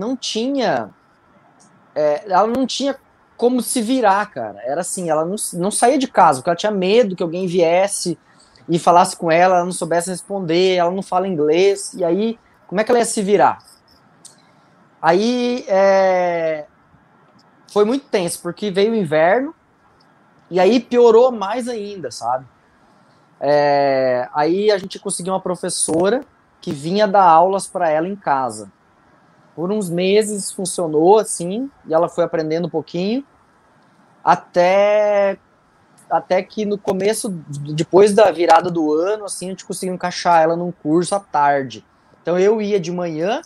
não 0.00 0.16
tinha. 0.16 0.90
É, 1.94 2.24
ela 2.26 2.46
não 2.46 2.66
tinha 2.66 2.98
como 3.38 3.62
se 3.62 3.80
virar, 3.80 4.26
cara. 4.30 4.60
Era 4.64 4.82
assim, 4.82 5.08
ela 5.08 5.24
não, 5.24 5.36
não 5.54 5.70
saía 5.70 5.96
de 5.96 6.08
casa, 6.08 6.40
porque 6.40 6.50
ela 6.50 6.56
tinha 6.56 6.72
medo 6.72 7.14
que 7.14 7.22
alguém 7.22 7.46
viesse 7.46 8.18
e 8.68 8.78
falasse 8.78 9.16
com 9.16 9.30
ela, 9.30 9.56
ela 9.56 9.64
não 9.64 9.72
soubesse 9.72 10.10
responder, 10.10 10.74
ela 10.74 10.90
não 10.90 11.02
fala 11.02 11.28
inglês, 11.28 11.94
e 11.94 12.04
aí, 12.04 12.38
como 12.66 12.80
é 12.80 12.84
que 12.84 12.90
ela 12.90 12.98
ia 12.98 13.04
se 13.04 13.22
virar? 13.22 13.58
Aí, 15.00 15.64
é, 15.68 16.66
foi 17.72 17.84
muito 17.84 18.06
tenso, 18.08 18.42
porque 18.42 18.70
veio 18.70 18.92
o 18.92 18.96
inverno, 18.96 19.54
e 20.50 20.58
aí 20.58 20.80
piorou 20.80 21.30
mais 21.30 21.68
ainda, 21.68 22.10
sabe? 22.10 22.44
É, 23.40 24.28
aí 24.34 24.70
a 24.70 24.78
gente 24.78 24.98
conseguiu 24.98 25.32
uma 25.32 25.40
professora 25.40 26.24
que 26.60 26.72
vinha 26.72 27.06
dar 27.06 27.22
aulas 27.22 27.68
para 27.68 27.88
ela 27.88 28.08
em 28.08 28.16
casa. 28.16 28.70
Por 29.58 29.72
uns 29.72 29.90
meses 29.90 30.52
funcionou 30.52 31.18
assim, 31.18 31.68
e 31.84 31.92
ela 31.92 32.08
foi 32.08 32.22
aprendendo 32.22 32.68
um 32.68 32.70
pouquinho, 32.70 33.24
até 34.22 35.36
até 36.08 36.40
que 36.44 36.64
no 36.64 36.78
começo, 36.78 37.28
depois 37.74 38.14
da 38.14 38.30
virada 38.30 38.70
do 38.70 38.94
ano, 38.94 39.24
assim, 39.24 39.46
a 39.46 39.48
gente 39.50 39.64
conseguiu 39.64 39.96
encaixar 39.96 40.40
ela 40.40 40.54
num 40.54 40.70
curso 40.70 41.12
à 41.16 41.18
tarde. 41.18 41.84
Então 42.22 42.38
eu 42.38 42.62
ia 42.62 42.78
de 42.78 42.92
manhã 42.92 43.42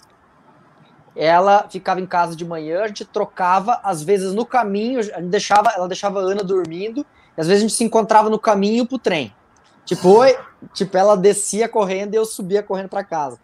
ela 1.17 1.67
ficava 1.71 1.99
em 1.99 2.07
casa 2.07 2.37
de 2.37 2.45
manhã, 2.45 2.83
a 2.83 2.89
gente 2.89 3.07
trocava, 3.07 3.81
às 3.83 4.03
vezes 4.03 4.35
no 4.35 4.45
caminho, 4.45 4.99
a 4.99 5.03
gente 5.03 5.23
deixava, 5.23 5.71
ela 5.71 5.89
deixava 5.89 6.21
a 6.21 6.23
Ana 6.23 6.45
dormindo, 6.45 7.07
e 7.39 7.41
às 7.41 7.47
vezes 7.47 7.63
a 7.63 7.67
gente 7.67 7.77
se 7.77 7.85
encontrava 7.85 8.29
no 8.29 8.39
caminho 8.39 8.85
pro 8.85 8.99
trem. 8.99 9.35
Tipo, 9.87 10.11
oi, 10.11 10.37
tipo, 10.75 10.95
ela 10.95 11.17
descia 11.17 11.71
correndo 11.71 12.13
e 12.13 12.17
eu 12.19 12.27
subia 12.27 12.63
correndo 12.63 12.91
para 12.91 13.03
casa. 13.03 13.39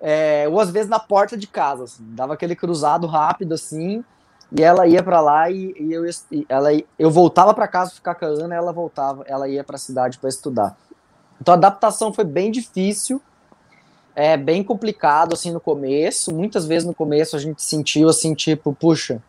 É, 0.00 0.46
ou 0.48 0.60
às 0.60 0.70
vezes 0.70 0.88
na 0.88 0.98
porta 0.98 1.36
de 1.36 1.46
casa, 1.46 1.84
assim, 1.84 2.04
dava 2.08 2.34
aquele 2.34 2.56
cruzado 2.56 3.06
rápido 3.06 3.54
assim, 3.54 4.04
e 4.50 4.62
ela 4.62 4.86
ia 4.86 5.02
para 5.02 5.20
lá 5.20 5.50
e, 5.50 5.74
e, 5.78 5.92
eu 5.92 6.04
e 6.06 6.46
ela 6.48 6.68
eu 6.98 7.10
voltava 7.10 7.54
para 7.54 7.66
casa 7.68 7.92
ficar 7.92 8.14
com 8.14 8.24
a 8.24 8.28
Ana, 8.28 8.54
ela 8.54 8.72
voltava, 8.72 9.24
ela 9.26 9.48
ia 9.48 9.64
para 9.64 9.76
a 9.76 9.78
cidade 9.78 10.18
para 10.18 10.28
estudar. 10.28 10.76
Então 11.40 11.54
a 11.54 11.56
adaptação 11.56 12.12
foi 12.12 12.24
bem 12.24 12.50
difícil 12.50 13.20
é 14.14 14.36
bem 14.36 14.62
complicado 14.62 15.34
assim 15.34 15.50
no 15.50 15.60
começo. 15.60 16.34
Muitas 16.34 16.66
vezes 16.66 16.86
no 16.86 16.94
começo 16.94 17.36
a 17.36 17.38
gente 17.38 17.62
sentiu 17.62 18.08
assim, 18.08 18.34
tipo, 18.34 18.72
puxa, 18.74 19.22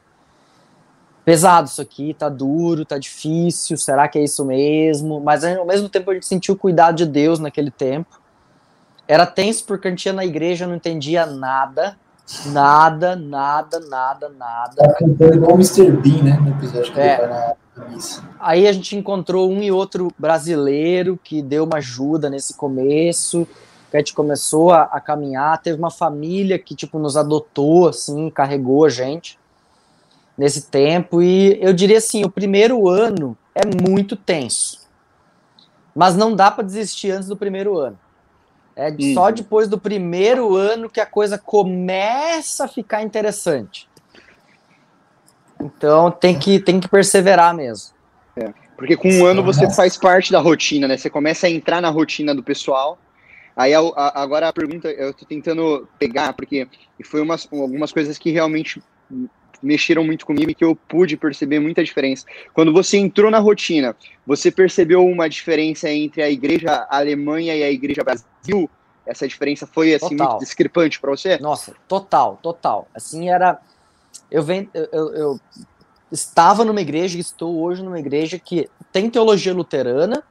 pesado 1.23 1.67
isso 1.67 1.81
aqui, 1.81 2.13
tá 2.13 2.29
duro, 2.29 2.85
tá 2.85 2.97
difícil, 2.97 3.77
será 3.77 4.07
que 4.07 4.19
é 4.19 4.23
isso 4.23 4.43
mesmo? 4.45 5.19
Mas 5.19 5.43
ao 5.43 5.65
mesmo 5.65 5.89
tempo 5.89 6.12
a 6.12 6.13
gente 6.13 6.25
sentiu 6.25 6.55
o 6.55 6.57
cuidado 6.57 6.95
de 6.95 7.05
Deus 7.05 7.39
naquele 7.39 7.71
tempo. 7.71 8.21
Era 9.07 9.25
tenso 9.25 9.65
porque 9.65 9.88
a 9.88 9.91
gente 9.91 10.05
ia 10.05 10.13
na 10.13 10.25
igreja, 10.25 10.67
não 10.67 10.75
entendia 10.75 11.25
nada. 11.25 11.98
Nada, 12.45 13.17
nada, 13.17 13.79
nada, 13.81 14.29
nada. 14.29 14.75
Tá 14.75 14.93
cantando 14.93 15.36
igual 15.36 15.51
o 15.51 15.55
Mr. 15.55 15.91
Bean, 15.91 16.24
né? 16.24 16.39
No 16.39 16.51
episódio 16.51 16.93
que 16.93 17.00
é. 17.00 17.19
ele 17.19 17.27
vai 17.27 17.55
na 17.75 17.89
missa. 17.89 18.24
Aí 18.39 18.65
a 18.65 18.72
gente 18.72 18.95
encontrou 18.95 19.51
um 19.51 19.62
e 19.62 19.72
outro 19.72 20.10
brasileiro 20.17 21.19
que 21.22 21.41
deu 21.41 21.65
uma 21.65 21.77
ajuda 21.77 22.29
nesse 22.29 22.53
começo 22.53 23.45
que 23.93 23.98
a 23.98 24.00
gente 24.00 24.15
começou 24.15 24.72
a, 24.72 24.83
a, 24.86 25.00
caminhar, 25.00 25.62
teve 25.62 25.77
uma 25.77 25.91
família 25.91 26.57
que, 26.57 26.74
tipo, 26.74 26.98
nos 26.98 27.15
adotou, 27.15 27.88
assim, 27.88 28.27
carregou 28.31 28.86
a 28.86 28.89
gente 28.89 29.38
nesse 30.36 30.63
tempo, 30.63 31.22
e 31.22 31.60
eu 31.62 31.72
diria 31.72 32.00
assim, 32.00 32.25
o 32.25 32.29
primeiro 32.29 32.89
ano 32.89 33.38
é 33.53 33.62
muito 33.63 34.15
tenso, 34.15 34.79
mas 35.93 36.15
não 36.15 36.36
dá 36.36 36.50
para 36.50 36.63
desistir 36.63 37.12
antes 37.12 37.27
do 37.27 37.38
primeiro 37.38 37.77
ano. 37.77 37.95
É 38.75 38.92
só 39.13 39.30
depois 39.30 39.68
do 39.68 39.77
primeiro 39.77 40.56
ano 40.56 40.89
que 40.89 41.00
a 41.00 41.06
coisa 41.06 41.38
começa 41.38 42.65
a 42.65 42.68
ficar 42.68 43.03
interessante. 43.03 43.88
Então 45.60 46.12
tem 46.12 46.38
que, 46.38 46.60
tem 46.60 46.80
que 46.80 46.88
perseverar 46.88 47.53
mesmo. 47.56 47.94
É, 48.36 48.51
porque 48.75 48.98
com 48.98 49.10
um 49.10 49.25
ano 49.25 49.44
você 49.44 49.70
faz 49.70 49.96
parte 49.96 50.32
da 50.32 50.39
rotina, 50.39 50.88
né? 50.88 50.98
Você 50.98 51.10
começa 51.10 51.48
a 51.48 51.50
entrar 51.50 51.82
na 51.82 51.89
rotina 51.89 52.34
do 52.34 52.42
pessoal 52.42 52.98
Aí 53.56 53.74
a, 53.74 53.80
a, 53.80 54.22
agora 54.22 54.48
a 54.48 54.53
pergunta, 54.53 54.89
eu 54.89 55.13
tô 55.13 55.25
tentando 55.25 55.88
pegar, 56.00 56.34
porque 56.34 56.68
foi 57.03 57.22
umas, 57.22 57.48
algumas 57.51 57.92
coisas 57.92 58.18
que 58.18 58.32
realmente 58.32 58.82
mexeram 59.63 60.03
muito 60.03 60.25
comigo 60.25 60.51
e 60.51 60.55
que 60.55 60.63
eu 60.63 60.75
pude 60.75 61.15
perceber 61.17 61.60
muita 61.60 61.84
diferença. 61.84 62.25
Quando 62.53 62.74
você 62.74 62.98
entrou 62.98 63.32
na 63.32 63.39
rotina, 63.39 63.96
você 64.27 64.51
percebeu 64.51 65.05
uma 65.05 65.29
diferença 65.29 65.89
entre 65.89 66.22
a 66.22 66.29
igreja 66.29 66.86
Alemanha 66.89 67.55
e 67.55 67.63
a 67.63 67.72
igreja 67.72 68.03
Brasil? 68.03 68.70
Essa 69.05 69.27
diferença 69.27 69.65
foi 69.65 69.96
assim 69.96 70.15
total. 70.15 70.32
muito 70.32 70.43
discrepante 70.43 71.00
para 71.00 71.12
você? 71.12 71.38
Nossa, 71.39 71.74
total, 71.88 72.39
total. 72.41 72.88
Assim 72.93 73.29
era 73.29 73.60
eu, 74.29 74.46
eu, 74.74 74.89
eu, 74.91 75.13
eu 75.15 75.39
estava 76.12 76.63
numa 76.63 76.82
igreja, 76.82 77.20
estou 77.20 77.62
hoje 77.62 77.84
numa 77.84 78.00
igreja 78.00 78.39
que 78.39 78.70
tem 78.91 79.10
teologia 79.10 79.53
luterana, 79.53 80.24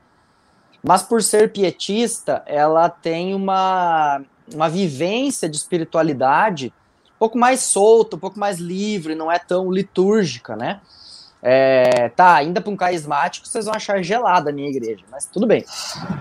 mas 0.83 1.03
por 1.03 1.23
ser 1.23 1.53
pietista, 1.53 2.43
ela 2.47 2.89
tem 2.89 3.35
uma, 3.35 4.23
uma 4.53 4.69
vivência 4.69 5.49
de 5.49 5.57
espiritualidade 5.57 6.73
pouco 7.23 7.39
mais 7.39 7.61
solta, 7.61 8.17
um 8.17 8.19
pouco 8.19 8.37
mais 8.37 8.59
livre, 8.59 9.15
não 9.15 9.31
é 9.31 9.39
tão 9.39 9.71
litúrgica, 9.71 10.57
né? 10.57 10.81
É, 11.41 12.09
tá, 12.09 12.35
ainda 12.35 12.61
para 12.61 12.73
um 12.73 12.77
carismático 12.77 13.47
vocês 13.47 13.65
vão 13.65 13.75
achar 13.75 14.03
gelada 14.03 14.51
a 14.51 14.53
minha 14.53 14.69
igreja, 14.69 15.05
mas 15.09 15.25
tudo 15.27 15.47
bem. 15.47 15.65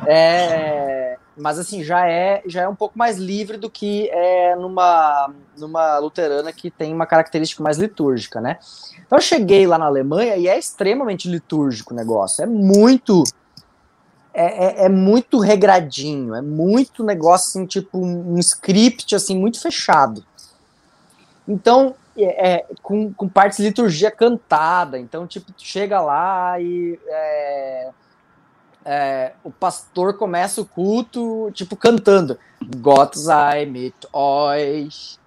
É, 0.05 1.17
mas 1.35 1.57
assim, 1.57 1.83
já 1.83 2.07
é, 2.07 2.43
já 2.45 2.61
é 2.61 2.67
um 2.67 2.75
pouco 2.75 2.99
mais 2.99 3.17
livre 3.17 3.57
do 3.57 3.67
que 3.67 4.11
é 4.11 4.55
numa, 4.55 5.33
numa 5.57 5.97
luterana 5.97 6.53
que 6.53 6.69
tem 6.69 6.93
uma 6.93 7.07
característica 7.07 7.63
mais 7.63 7.79
litúrgica, 7.79 8.39
né? 8.39 8.59
Então 9.03 9.17
eu 9.17 9.23
cheguei 9.23 9.65
lá 9.65 9.79
na 9.79 9.85
Alemanha 9.85 10.35
e 10.35 10.47
é 10.47 10.57
extremamente 10.57 11.27
litúrgico 11.27 11.95
o 11.95 11.97
negócio, 11.97 12.43
é 12.43 12.45
muito 12.45 13.23
é, 14.35 14.83
é, 14.83 14.85
é, 14.85 14.89
muito 14.89 15.39
regradinho, 15.39 16.35
é 16.35 16.41
muito 16.41 17.03
negócio 17.03 17.49
assim, 17.49 17.65
tipo 17.65 17.97
um 17.97 18.37
script 18.37 19.15
assim 19.15 19.35
muito 19.35 19.59
fechado. 19.59 20.23
Então, 21.51 21.95
é, 22.17 22.53
é, 22.53 22.65
com, 22.81 23.13
com 23.13 23.27
partes 23.27 23.57
de 23.57 23.65
liturgia 23.65 24.09
cantada, 24.09 24.97
então 24.97 25.27
tipo 25.27 25.53
chega 25.57 25.99
lá 25.99 26.57
e 26.61 26.97
é, 27.05 27.89
é, 28.85 29.33
o 29.43 29.51
pastor 29.51 30.13
começa 30.17 30.61
o 30.61 30.65
culto 30.65 31.51
tipo 31.53 31.75
cantando. 31.75 32.39
Gott 32.77 33.19
sei 33.19 33.65
mit 33.65 33.93
euch, 34.13 35.19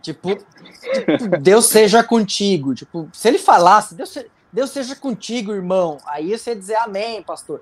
tipo, 0.00 0.34
tipo 0.36 1.38
Deus 1.40 1.66
seja 1.66 2.02
contigo, 2.02 2.74
tipo 2.74 3.06
se 3.12 3.28
ele 3.28 3.38
falasse 3.38 3.94
Deus, 3.94 4.16
Deus 4.52 4.70
seja 4.70 4.96
contigo, 4.96 5.52
irmão. 5.52 5.98
Aí 6.06 6.36
você 6.36 6.50
ia 6.50 6.56
dizer 6.56 6.76
amém, 6.76 7.22
pastor. 7.22 7.60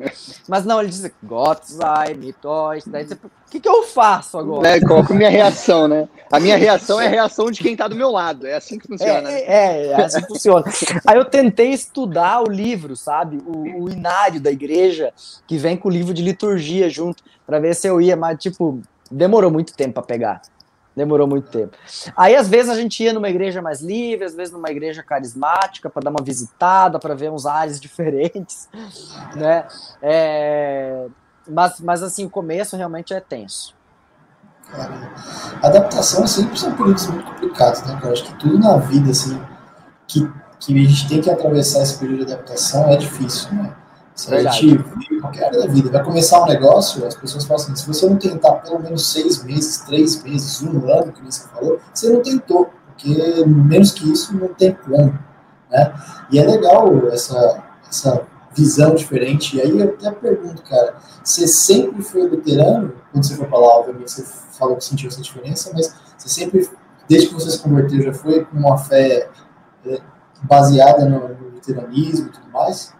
Mas 0.48 0.64
não, 0.64 0.80
ele 0.80 0.90
diz, 0.90 1.10
Gott 1.22 1.62
sei 1.66 2.14
mit 2.14 2.36
euch. 2.44 2.88
Daí 2.88 3.06
você, 3.06 3.14
o 3.14 3.50
que, 3.50 3.58
que 3.58 3.68
eu 3.68 3.82
faço 3.82 4.38
agora? 4.38 4.68
É, 4.68 4.80
qual 4.80 5.00
é 5.00 5.02
a 5.02 5.14
minha 5.14 5.30
reação, 5.30 5.88
né? 5.88 6.08
A 6.30 6.38
minha 6.38 6.56
reação 6.56 7.00
é 7.00 7.06
a 7.06 7.10
reação 7.10 7.50
de 7.50 7.62
quem 7.62 7.76
tá 7.76 7.88
do 7.88 7.96
meu 7.96 8.10
lado. 8.10 8.46
É 8.46 8.54
assim 8.54 8.78
que 8.78 8.86
funciona. 8.86 9.30
É, 9.30 9.42
é, 9.42 9.86
é 9.88 10.04
assim 10.04 10.20
que 10.20 10.28
funciona. 10.28 10.64
Aí 11.06 11.16
eu 11.16 11.24
tentei 11.24 11.70
estudar 11.70 12.42
o 12.42 12.50
livro, 12.50 12.94
sabe? 12.94 13.38
O, 13.44 13.84
o 13.84 13.90
inário 13.90 14.40
da 14.40 14.50
igreja, 14.50 15.12
que 15.46 15.56
vem 15.56 15.76
com 15.76 15.88
o 15.88 15.92
livro 15.92 16.14
de 16.14 16.22
liturgia 16.22 16.88
junto, 16.88 17.24
para 17.46 17.58
ver 17.58 17.74
se 17.74 17.88
eu 17.88 18.00
ia, 18.00 18.16
mas, 18.16 18.38
tipo, 18.38 18.80
demorou 19.10 19.50
muito 19.50 19.74
tempo 19.74 19.94
para 19.94 20.02
pegar. 20.02 20.42
Demorou 20.96 21.26
muito 21.26 21.50
tempo. 21.50 21.76
Aí, 22.16 22.36
às 22.36 22.48
vezes, 22.48 22.70
a 22.70 22.76
gente 22.76 23.02
ia 23.02 23.12
numa 23.12 23.28
igreja 23.28 23.60
mais 23.60 23.80
livre, 23.80 24.24
às 24.24 24.34
vezes 24.34 24.52
numa 24.52 24.70
igreja 24.70 25.02
carismática, 25.02 25.90
para 25.90 26.04
dar 26.04 26.10
uma 26.10 26.22
visitada, 26.22 26.98
para 26.98 27.14
ver 27.14 27.30
uns 27.30 27.46
ares 27.46 27.80
diferentes, 27.80 28.68
né? 29.34 29.66
É... 30.00 31.06
Mas, 31.48 31.80
mas, 31.80 32.02
assim, 32.02 32.24
o 32.24 32.30
começo 32.30 32.76
realmente 32.76 33.12
é 33.12 33.20
tenso. 33.20 33.74
Cara, 34.70 35.12
adaptação 35.62 36.26
sempre 36.26 36.58
são 36.58 36.74
períodos 36.74 37.06
muito 37.08 37.24
complicados, 37.26 37.82
né, 37.82 38.00
Eu 38.02 38.12
acho 38.12 38.24
que 38.24 38.34
tudo 38.36 38.58
na 38.58 38.76
vida, 38.78 39.10
assim, 39.10 39.38
que, 40.06 40.26
que 40.58 40.74
a 40.74 40.88
gente 40.88 41.08
tem 41.08 41.20
que 41.20 41.30
atravessar 41.30 41.82
esse 41.82 41.98
período 41.98 42.24
de 42.24 42.32
adaptação 42.32 42.88
é 42.88 42.96
difícil, 42.96 43.52
né? 43.52 43.74
Se 44.14 44.32
a 44.32 44.52
gente 44.52 44.76
vê 44.78 45.20
qualquer 45.20 45.46
área 45.46 45.60
da 45.60 45.66
vida, 45.66 45.90
vai 45.90 46.04
começar 46.04 46.42
um 46.42 46.46
negócio, 46.46 47.04
as 47.04 47.16
pessoas 47.16 47.44
falam 47.44 47.62
assim, 47.62 47.74
se 47.74 47.86
você 47.86 48.08
não 48.08 48.16
tentar 48.16 48.52
pelo 48.54 48.78
menos 48.78 49.12
seis 49.12 49.42
meses, 49.42 49.78
três 49.78 50.22
meses, 50.22 50.62
um 50.62 50.88
ano, 50.88 51.12
que 51.12 51.20
você 51.20 51.48
falou, 51.48 51.80
você 51.92 52.10
não 52.10 52.22
tentou, 52.22 52.70
porque 52.86 53.44
menos 53.44 53.90
que 53.90 54.10
isso 54.12 54.36
não 54.36 54.48
tem 54.54 54.72
como, 54.72 55.18
né? 55.68 55.94
E 56.30 56.38
é 56.38 56.46
legal 56.46 57.08
essa, 57.08 57.64
essa 57.88 58.24
visão 58.54 58.94
diferente, 58.94 59.56
e 59.56 59.60
aí 59.60 59.76
eu 59.76 59.88
até 59.88 60.12
pergunto, 60.12 60.62
cara, 60.62 60.94
você 61.22 61.48
sempre 61.48 62.00
foi 62.00 62.28
luterano? 62.28 62.94
Quando 63.10 63.26
você 63.26 63.34
foi 63.34 63.48
para 63.48 63.58
lá, 63.58 63.78
obviamente 63.80 64.12
você 64.12 64.24
falou 64.56 64.76
que 64.76 64.84
sentiu 64.84 65.08
essa 65.08 65.20
diferença, 65.20 65.72
mas 65.74 65.92
você 66.16 66.28
sempre, 66.28 66.70
desde 67.08 67.28
que 67.28 67.34
você 67.34 67.50
se 67.50 67.58
converteu, 67.58 68.00
já 68.00 68.12
foi 68.12 68.44
com 68.44 68.56
uma 68.58 68.78
fé 68.78 69.28
é, 69.84 70.00
baseada 70.42 71.04
no, 71.04 71.28
no 71.28 71.48
luteranismo 71.50 72.28
e 72.28 72.30
tudo 72.30 72.48
mais? 72.52 72.94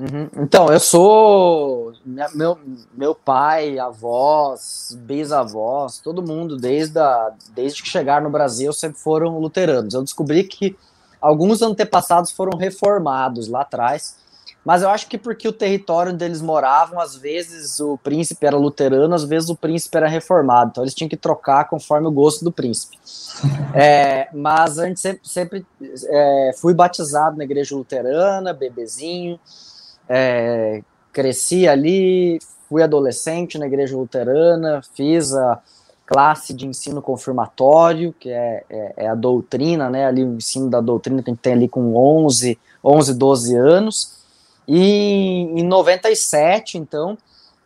Uhum. 0.00 0.30
Então, 0.38 0.72
eu 0.72 0.80
sou. 0.80 1.92
Meu, 2.34 2.58
meu 2.96 3.14
pai, 3.14 3.78
avós, 3.78 4.96
bisavós, 5.02 5.98
todo 5.98 6.22
mundo, 6.22 6.56
desde, 6.56 6.98
a, 6.98 7.32
desde 7.54 7.82
que 7.82 7.88
chegaram 7.88 8.24
no 8.24 8.30
Brasil, 8.30 8.72
sempre 8.72 8.98
foram 8.98 9.38
luteranos. 9.38 9.92
Eu 9.92 10.02
descobri 10.02 10.44
que 10.44 10.74
alguns 11.20 11.60
antepassados 11.60 12.30
foram 12.30 12.56
reformados 12.56 13.46
lá 13.46 13.60
atrás, 13.60 14.16
mas 14.64 14.80
eu 14.80 14.88
acho 14.88 15.06
que 15.06 15.18
porque 15.18 15.46
o 15.46 15.52
território 15.52 16.14
onde 16.14 16.24
eles 16.24 16.40
moravam, 16.40 16.98
às 16.98 17.14
vezes 17.14 17.78
o 17.78 17.98
príncipe 17.98 18.46
era 18.46 18.56
luterano, 18.56 19.14
às 19.14 19.24
vezes 19.24 19.50
o 19.50 19.56
príncipe 19.56 19.98
era 19.98 20.08
reformado, 20.08 20.70
então 20.70 20.84
eles 20.84 20.94
tinham 20.94 21.10
que 21.10 21.16
trocar 21.16 21.68
conforme 21.68 22.06
o 22.06 22.10
gosto 22.10 22.42
do 22.42 22.50
príncipe. 22.50 22.98
É, 23.74 24.28
mas 24.32 24.78
a 24.78 24.86
gente 24.86 24.98
sempre, 24.98 25.28
sempre 25.28 25.66
é, 26.06 26.52
fui 26.58 26.72
batizado 26.72 27.36
na 27.36 27.44
igreja 27.44 27.76
luterana, 27.76 28.54
bebezinho. 28.54 29.38
É, 30.12 30.82
cresci 31.12 31.68
ali, 31.68 32.40
fui 32.68 32.82
adolescente 32.82 33.58
na 33.58 33.66
igreja 33.66 33.96
luterana, 33.96 34.82
fiz 34.94 35.32
a 35.32 35.60
classe 36.10 36.52
de 36.52 36.66
ensino 36.66 37.00
confirmatório, 37.00 38.12
que 38.18 38.30
é, 38.30 38.64
é, 38.68 38.94
é, 38.96 39.08
a 39.08 39.14
doutrina, 39.14 39.88
né, 39.88 40.06
ali 40.06 40.24
o 40.24 40.34
ensino 40.34 40.68
da 40.68 40.80
doutrina 40.80 41.22
que 41.22 41.30
a 41.30 41.32
gente 41.32 41.40
tem 41.40 41.52
ali 41.52 41.68
com 41.68 41.94
11, 41.94 42.58
11 42.82 43.14
12 43.14 43.56
anos, 43.56 44.20
e 44.66 45.48
em 45.54 45.62
97, 45.62 46.78
então, 46.78 47.16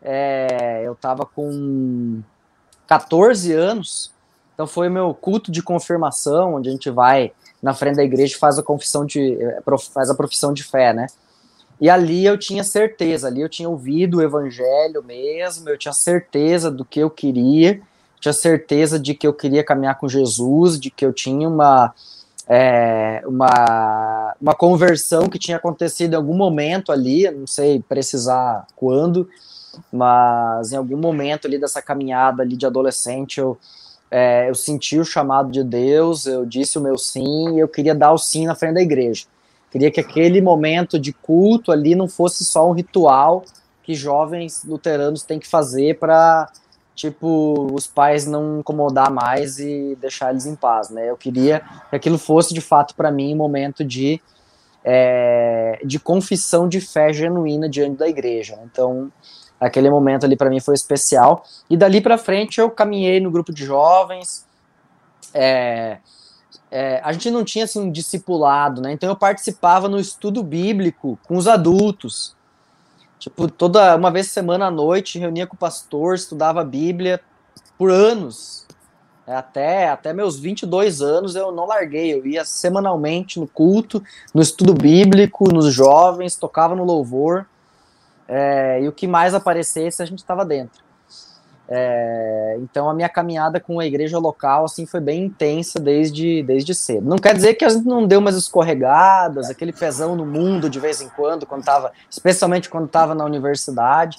é, 0.03 0.83
eu 0.85 0.93
estava 0.93 1.25
com 1.25 2.21
14 2.87 3.51
anos, 3.55 4.13
então 4.53 4.67
foi 4.67 4.91
meu 4.91 5.15
culto 5.15 5.51
de 5.51 5.63
confirmação, 5.63 6.57
onde 6.57 6.69
a 6.69 6.73
gente 6.73 6.91
vai 6.91 7.33
na 7.63 7.73
frente 7.73 7.97
da 7.97 8.05
igreja 8.05 8.37
e 8.37 8.39
faz 8.39 8.59
a 8.59 8.63
confissão 8.63 9.07
de, 9.07 9.43
é, 9.43 9.63
faz 9.93 10.11
a 10.11 10.15
profissão 10.15 10.53
de 10.53 10.63
fé, 10.63 10.93
né, 10.93 11.07
e 11.81 11.91
ali 11.91 12.25
eu 12.25 12.39
tinha 12.39 12.63
certeza, 12.63 13.27
ali 13.29 13.41
eu 13.41 13.49
tinha 13.49 13.69
ouvido 13.69 14.19
o 14.19 14.23
evangelho 14.23 15.03
mesmo, 15.03 15.69
eu 15.69 15.77
tinha 15.77 15.93
certeza 15.93 16.71
do 16.71 16.85
que 16.85 17.01
eu 17.01 17.11
queria, 17.11 17.81
tinha 18.21 18.33
certeza 18.33 18.99
de 18.99 19.15
que 19.15 19.27
eu 19.27 19.33
queria 19.33 19.65
caminhar 19.65 19.99
com 19.99 20.09
Jesus, 20.09 20.79
de 20.79 20.91
que 20.91 21.05
eu 21.05 21.13
tinha 21.13 21.49
uma, 21.49 21.93
é, 22.49 23.23
uma, 23.27 24.35
uma 24.41 24.55
conversão 24.55 25.29
que 25.29 25.39
tinha 25.39 25.57
acontecido 25.57 26.15
em 26.15 26.17
algum 26.17 26.37
momento 26.37 26.93
ali, 26.93 27.31
não 27.31 27.47
sei 27.47 27.83
precisar 27.87 28.67
quando, 28.77 29.29
mas 29.93 30.73
em 30.73 30.77
algum 30.77 30.97
momento 30.97 31.47
ali 31.47 31.59
dessa 31.59 31.83
caminhada 31.83 32.43
ali 32.43 32.57
de 32.57 32.65
adolescente 32.65 33.41
eu, 33.41 33.59
é, 34.11 34.49
eu 34.49 34.55
senti 34.55 34.99
o 34.99 35.05
chamado 35.05 35.51
de 35.51 35.65
Deus, 35.65 36.27
eu 36.27 36.47
disse 36.47 36.79
o 36.79 36.81
meu 36.81 36.97
sim 36.97 37.59
eu 37.59 37.67
queria 37.67 37.95
dar 37.95 38.13
o 38.13 38.19
sim 38.19 38.47
na 38.47 38.55
frente 38.55 38.75
da 38.75 38.83
igreja. 38.83 39.27
Queria 39.75 39.91
que 39.91 39.99
aquele 39.99 40.41
momento 40.41 41.01
de 41.01 41.13
culto 41.13 41.73
ali 41.73 41.97
não 41.97 42.07
fosse 42.07 42.45
só 42.45 42.71
um 42.71 42.71
ritual 42.71 43.43
que 43.83 43.93
jovens 43.93 44.63
luteranos 44.65 45.25
têm 45.25 45.41
que 45.41 45.49
fazer 45.49 45.99
para 45.99 46.49
tipo 46.95 47.73
os 47.75 47.85
pais 47.85 48.25
não 48.25 48.61
incomodar 48.61 49.11
mais 49.11 49.59
e 49.59 49.99
deixar 50.01 50.31
eles 50.31 50.47
em 50.47 50.55
paz, 50.55 50.91
né? 50.91 51.11
Eu 51.11 51.17
queria 51.17 51.61
que 51.91 51.97
aquilo 51.97 52.19
fosse 52.19 52.55
de 52.55 52.61
fato 52.61 52.95
para 52.95 53.11
mim 53.11 53.35
um 53.35 53.37
momento 53.37 53.85
de 53.85 54.23
é, 54.85 55.81
de 55.85 55.99
confissão 55.99 56.69
de 56.69 56.81
fé 56.81 57.13
genuína 57.13 57.69
diante 57.69 57.97
da 57.97 58.09
igreja. 58.09 58.57
Então 58.63 59.11
aquele 59.59 59.91
momento 59.91 60.25
ali 60.25 60.37
para 60.37 60.51
mim 60.51 60.61
foi 60.61 60.77
especial 60.77 61.43
e 61.69 61.77
dali 61.77 62.01
para 62.01 62.17
frente 62.17 62.61
eu 62.61 62.71
caminhei 62.71 63.19
no 63.19 63.29
grupo 63.29 63.53
de 63.53 63.65
jovens. 63.65 64.47
É, 65.35 65.99
é, 66.75 67.01
a 67.05 67.13
gente 67.13 67.31
não 67.31 67.45
tinha 67.45 67.67
assim 67.67 67.79
um 67.79 67.91
discipulado, 67.93 68.83
né? 68.83 68.91
Então 68.91 69.09
eu 69.09 69.15
participava 69.15 69.89
no 69.89 69.97
estudo 69.97 70.43
bíblico 70.43 71.17
com 71.23 71.37
os 71.37 71.47
adultos. 71.47 72.35
Tipo, 73.17 73.49
toda 73.49 73.95
uma 73.95 74.11
vez 74.11 74.27
semana 74.27 74.67
à 74.67 74.71
noite, 74.73 75.21
reunia 75.21 75.47
com 75.47 75.55
o 75.55 75.59
pastor, 75.59 76.17
estudava 76.17 76.63
a 76.63 76.65
Bíblia 76.65 77.21
por 77.79 77.93
anos. 77.93 78.67
É, 79.25 79.37
até, 79.37 79.89
até 79.89 80.13
meus 80.13 80.37
22 80.37 81.01
anos 81.01 81.37
eu 81.37 81.53
não 81.53 81.65
larguei, 81.65 82.13
eu 82.13 82.27
ia 82.27 82.45
semanalmente 82.45 83.39
no 83.39 83.47
culto, 83.47 84.03
no 84.35 84.43
estudo 84.43 84.75
bíblico, 84.75 85.55
nos 85.55 85.73
jovens, 85.73 86.35
tocava 86.35 86.75
no 86.75 86.85
louvor, 86.85 87.47
é, 88.27 88.83
e 88.83 88.89
o 88.89 88.93
que 88.93 89.07
mais 89.07 89.33
aparecesse 89.33 90.03
a 90.03 90.07
gente 90.07 90.19
estava 90.19 90.45
dentro. 90.45 90.84
É, 91.67 92.59
então 92.61 92.91
a 92.91 92.95
minha 92.95 93.09
caminhada 93.09 93.59
com 93.59 93.81
a 93.81 93.87
igreja 93.87 94.19
local 94.19 94.67
assim 94.67 94.85
foi 94.85 95.01
bem 95.01 95.25
intensa 95.25 95.81
desde, 95.81 96.43
desde 96.43 96.75
cedo. 96.75 97.09
Não 97.09 97.17
quer 97.17 97.35
dizer 97.35 97.55
que 97.55 97.65
a 97.65 97.69
gente 97.71 97.87
não 97.87 98.07
deu 98.07 98.21
umas 98.21 98.37
escorregadas, 98.37 99.49
aquele 99.49 99.73
pezão 99.73 100.15
no 100.15 100.27
mundo 100.27 100.69
de 100.69 100.79
vez 100.79 101.01
em 101.01 101.09
quando, 101.09 101.47
quando 101.47 101.65
tava, 101.65 101.93
especialmente 102.11 102.69
quando 102.69 102.87
estava 102.87 103.15
na 103.15 103.25
universidade. 103.25 104.19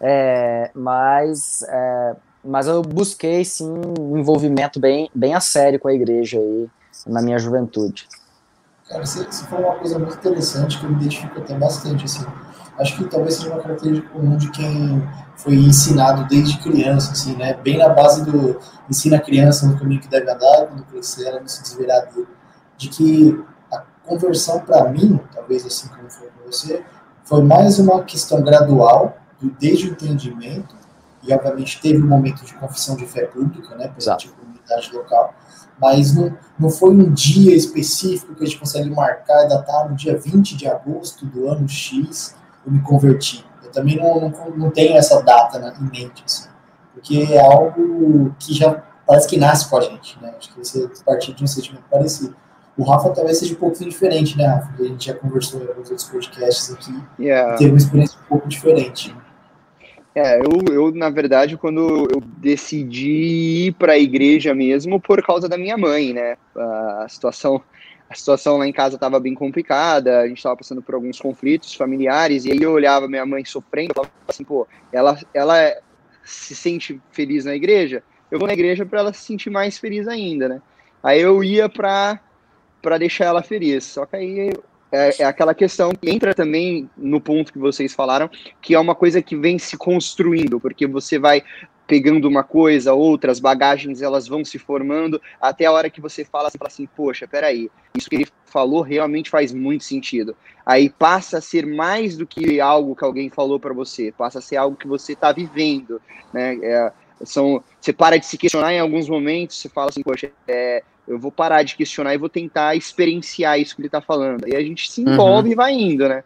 É, 0.00 0.70
mas, 0.74 1.64
é, 1.68 2.16
mas 2.44 2.66
eu 2.66 2.82
busquei 2.82 3.44
sim 3.44 3.72
um 3.98 4.18
envolvimento 4.18 4.80
bem, 4.80 5.08
bem 5.14 5.34
a 5.34 5.40
sério 5.40 5.78
com 5.78 5.88
a 5.88 5.94
igreja 5.94 6.38
aí 6.38 6.68
na 7.06 7.22
minha 7.22 7.38
juventude. 7.38 8.08
Cara, 8.88 9.06
você, 9.06 9.24
você 9.24 9.44
falou 9.46 9.66
uma 9.66 9.76
coisa 9.76 9.98
muito 9.98 10.14
interessante 10.14 10.78
que 10.78 10.84
eu 10.84 10.90
me 10.90 10.96
identifico 10.96 11.38
até 11.38 11.54
bastante 11.54 12.04
assim 12.04 12.24
acho 12.78 12.96
que 12.96 13.04
talvez 13.04 13.34
seja 13.34 13.50
uma 13.50 13.62
característica 13.62 14.08
comum 14.10 14.36
de 14.36 14.50
quem 14.50 15.02
foi 15.36 15.54
ensinado 15.54 16.26
desde 16.28 16.58
criança, 16.58 17.12
assim, 17.12 17.36
né? 17.36 17.54
Bem 17.54 17.78
na 17.78 17.88
base 17.88 18.24
do 18.24 18.60
ensina 18.88 19.16
a 19.16 19.20
criança 19.20 19.66
no 19.66 19.78
caminho 19.78 20.00
que 20.00 20.08
deve 20.08 20.30
andar, 20.30 20.66
quando 20.66 20.84
crescer 20.84 21.26
ela 21.26 21.40
não 21.40 21.48
se 21.48 21.62
desvirar 21.62 22.06
dele. 22.06 22.28
De 22.76 22.88
que 22.88 23.44
a 23.72 23.82
conversão 24.04 24.60
para 24.60 24.88
mim, 24.88 25.20
talvez 25.32 25.64
assim 25.64 25.88
como 25.88 26.10
foi 26.10 26.28
para 26.28 26.46
você, 26.46 26.84
foi 27.24 27.42
mais 27.42 27.78
uma 27.78 28.02
questão 28.02 28.42
gradual, 28.42 29.16
desde 29.58 29.88
o 29.88 29.92
entendimento, 29.92 30.74
e 31.22 31.32
obviamente 31.32 31.80
teve 31.80 32.02
um 32.02 32.06
momento 32.06 32.44
de 32.44 32.54
confissão 32.54 32.96
de 32.96 33.06
fé 33.06 33.26
pública, 33.26 33.74
né, 33.76 33.88
pela 33.88 34.16
tipo, 34.16 34.34
comunidade 34.34 34.92
local, 34.92 35.34
mas 35.80 36.14
não, 36.14 36.36
não 36.58 36.70
foi 36.70 36.90
um 36.90 37.12
dia 37.12 37.56
específico 37.56 38.34
que 38.34 38.44
a 38.44 38.46
gente 38.46 38.58
consegue 38.58 38.90
marcar 38.90 39.44
e 39.44 39.48
datar 39.48 39.88
no 39.88 39.96
dia 39.96 40.18
20 40.18 40.56
de 40.56 40.68
agosto 40.68 41.26
do 41.26 41.48
ano 41.48 41.68
X, 41.68 42.36
eu 42.64 42.72
me 42.72 42.80
converti. 42.80 43.44
Também 43.74 43.96
não, 43.96 44.20
não, 44.20 44.50
não 44.56 44.70
tenho 44.70 44.96
essa 44.96 45.22
data 45.22 45.58
né, 45.58 45.74
em 45.80 45.84
mente, 45.84 46.22
assim, 46.24 46.48
porque 46.92 47.26
é 47.30 47.40
algo 47.40 48.34
que 48.38 48.54
já 48.54 48.82
parece 49.06 49.28
que 49.28 49.36
nasce 49.36 49.68
com 49.68 49.76
a 49.76 49.80
gente, 49.80 50.18
né? 50.20 50.32
Acho 50.38 50.52
que 50.52 50.58
você 50.58 50.88
partir 51.04 51.34
de 51.34 51.44
um 51.44 51.46
sentimento 51.46 51.84
parecido. 51.90 52.36
O 52.76 52.82
Rafa 52.84 53.10
talvez 53.10 53.38
seja 53.38 53.54
um 53.54 53.58
pouco 53.58 53.78
diferente, 53.84 54.36
né, 54.36 54.46
Rafa? 54.46 54.70
A 54.78 54.84
gente 54.84 55.06
já 55.06 55.14
conversou 55.14 55.62
em 55.62 55.68
alguns 55.68 55.90
outros 55.90 56.08
podcasts 56.08 56.72
aqui, 56.72 57.02
yeah. 57.18 57.56
teve 57.56 57.70
uma 57.70 57.78
experiência 57.78 58.18
um 58.24 58.28
pouco 58.28 58.48
diferente. 58.48 59.14
É, 60.14 60.38
eu, 60.38 60.72
eu, 60.72 60.94
na 60.94 61.10
verdade, 61.10 61.56
quando 61.56 62.08
eu 62.08 62.20
decidi 62.38 63.66
ir 63.66 63.72
para 63.72 63.94
a 63.94 63.98
igreja 63.98 64.54
mesmo 64.54 65.00
por 65.00 65.20
causa 65.24 65.48
da 65.48 65.58
minha 65.58 65.76
mãe, 65.76 66.12
né? 66.12 66.36
A 66.56 67.06
situação, 67.08 67.60
a 68.08 68.14
situação 68.14 68.58
lá 68.58 68.66
em 68.66 68.72
casa 68.72 68.96
estava 68.96 69.18
bem 69.18 69.34
complicada, 69.34 70.20
a 70.20 70.28
gente 70.28 70.38
estava 70.38 70.56
passando 70.56 70.82
por 70.82 70.94
alguns 70.94 71.18
conflitos 71.18 71.74
familiares, 71.74 72.44
e 72.44 72.52
aí 72.52 72.62
eu 72.62 72.72
olhava 72.72 73.08
minha 73.08 73.24
mãe 73.24 73.44
sofrendo, 73.44 73.90
eu 73.90 73.94
falava 73.94 74.12
assim, 74.28 74.44
pô, 74.44 74.66
ela, 74.92 75.18
ela 75.32 75.76
se 76.22 76.54
sente 76.54 77.00
feliz 77.10 77.44
na 77.44 77.54
igreja, 77.54 78.02
eu 78.30 78.38
vou 78.38 78.46
na 78.46 78.54
igreja 78.54 78.84
para 78.84 79.00
ela 79.00 79.12
se 79.12 79.24
sentir 79.24 79.50
mais 79.50 79.78
feliz 79.78 80.06
ainda, 80.06 80.48
né? 80.48 80.62
Aí 81.02 81.20
eu 81.20 81.42
ia 81.44 81.68
para 81.68 82.18
deixar 82.98 83.26
ela 83.26 83.42
feliz, 83.42 83.84
só 83.84 84.06
que 84.06 84.16
aí 84.16 84.52
é, 84.94 85.22
é, 85.22 85.24
aquela 85.24 85.54
questão 85.54 85.90
que 85.92 86.08
entra 86.08 86.32
também 86.32 86.88
no 86.96 87.20
ponto 87.20 87.52
que 87.52 87.58
vocês 87.58 87.92
falaram, 87.92 88.30
que 88.62 88.74
é 88.74 88.78
uma 88.78 88.94
coisa 88.94 89.20
que 89.20 89.36
vem 89.36 89.58
se 89.58 89.76
construindo, 89.76 90.60
porque 90.60 90.86
você 90.86 91.18
vai 91.18 91.42
pegando 91.86 92.28
uma 92.28 92.42
coisa, 92.42 92.94
outras 92.94 93.38
bagagens, 93.38 94.00
elas 94.00 94.26
vão 94.26 94.44
se 94.44 94.58
formando, 94.58 95.20
até 95.40 95.66
a 95.66 95.72
hora 95.72 95.90
que 95.90 96.00
você 96.00 96.24
fala, 96.24 96.50
você 96.50 96.58
fala 96.58 96.68
assim, 96.68 96.86
poxa, 96.86 97.28
peraí, 97.28 97.70
isso 97.94 98.08
que 98.08 98.16
ele 98.16 98.28
falou 98.46 98.80
realmente 98.82 99.30
faz 99.30 99.52
muito 99.52 99.84
sentido. 99.84 100.36
Aí 100.64 100.88
passa 100.88 101.38
a 101.38 101.40
ser 101.40 101.66
mais 101.66 102.16
do 102.16 102.26
que 102.26 102.60
algo 102.60 102.96
que 102.96 103.04
alguém 103.04 103.28
falou 103.28 103.60
para 103.60 103.74
você, 103.74 104.12
passa 104.12 104.38
a 104.38 104.42
ser 104.42 104.56
algo 104.56 104.76
que 104.76 104.86
você 104.86 105.12
está 105.12 105.30
vivendo, 105.32 106.00
né? 106.32 106.58
É, 106.62 106.92
são, 107.24 107.62
você 107.80 107.92
para 107.92 108.18
de 108.18 108.26
se 108.26 108.38
questionar 108.38 108.72
em 108.72 108.80
alguns 108.80 109.08
momentos, 109.08 109.60
você 109.60 109.68
fala 109.68 109.90
assim, 109.90 110.02
poxa, 110.02 110.30
é, 110.48 110.82
eu 111.06 111.18
vou 111.18 111.30
parar 111.30 111.62
de 111.62 111.76
questionar 111.76 112.14
e 112.14 112.18
vou 112.18 112.28
tentar 112.28 112.74
experienciar 112.74 113.58
isso 113.58 113.74
que 113.74 113.82
ele 113.82 113.88
está 113.88 114.00
falando. 114.00 114.48
E 114.48 114.56
a 114.56 114.60
gente 114.60 114.90
se 114.90 115.02
envolve 115.02 115.48
uhum. 115.48 115.52
e 115.52 115.56
vai 115.56 115.72
indo, 115.72 116.08
né? 116.08 116.24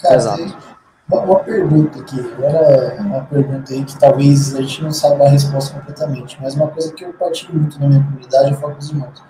Cara, 0.00 0.14
Exato. 0.14 0.79
Uma, 1.10 1.22
uma, 1.22 1.38
pergunta 1.40 1.98
aqui, 1.98 2.20
agora 2.20 2.96
uma 3.00 3.24
pergunta 3.24 3.72
aí 3.72 3.84
que 3.84 3.98
talvez 3.98 4.54
a 4.54 4.62
gente 4.62 4.84
não 4.84 4.92
saiba 4.92 5.24
a 5.24 5.28
resposta 5.28 5.74
completamente, 5.76 6.38
mas 6.40 6.54
uma 6.54 6.68
coisa 6.68 6.92
que 6.94 7.04
eu 7.04 7.12
partilho 7.14 7.54
muito 7.54 7.80
na 7.80 7.88
minha 7.88 8.04
comunidade, 8.04 8.52
eu 8.52 8.56
falo 8.58 8.74
com 8.74 8.78
os 8.78 8.90
irmãos, 8.90 9.22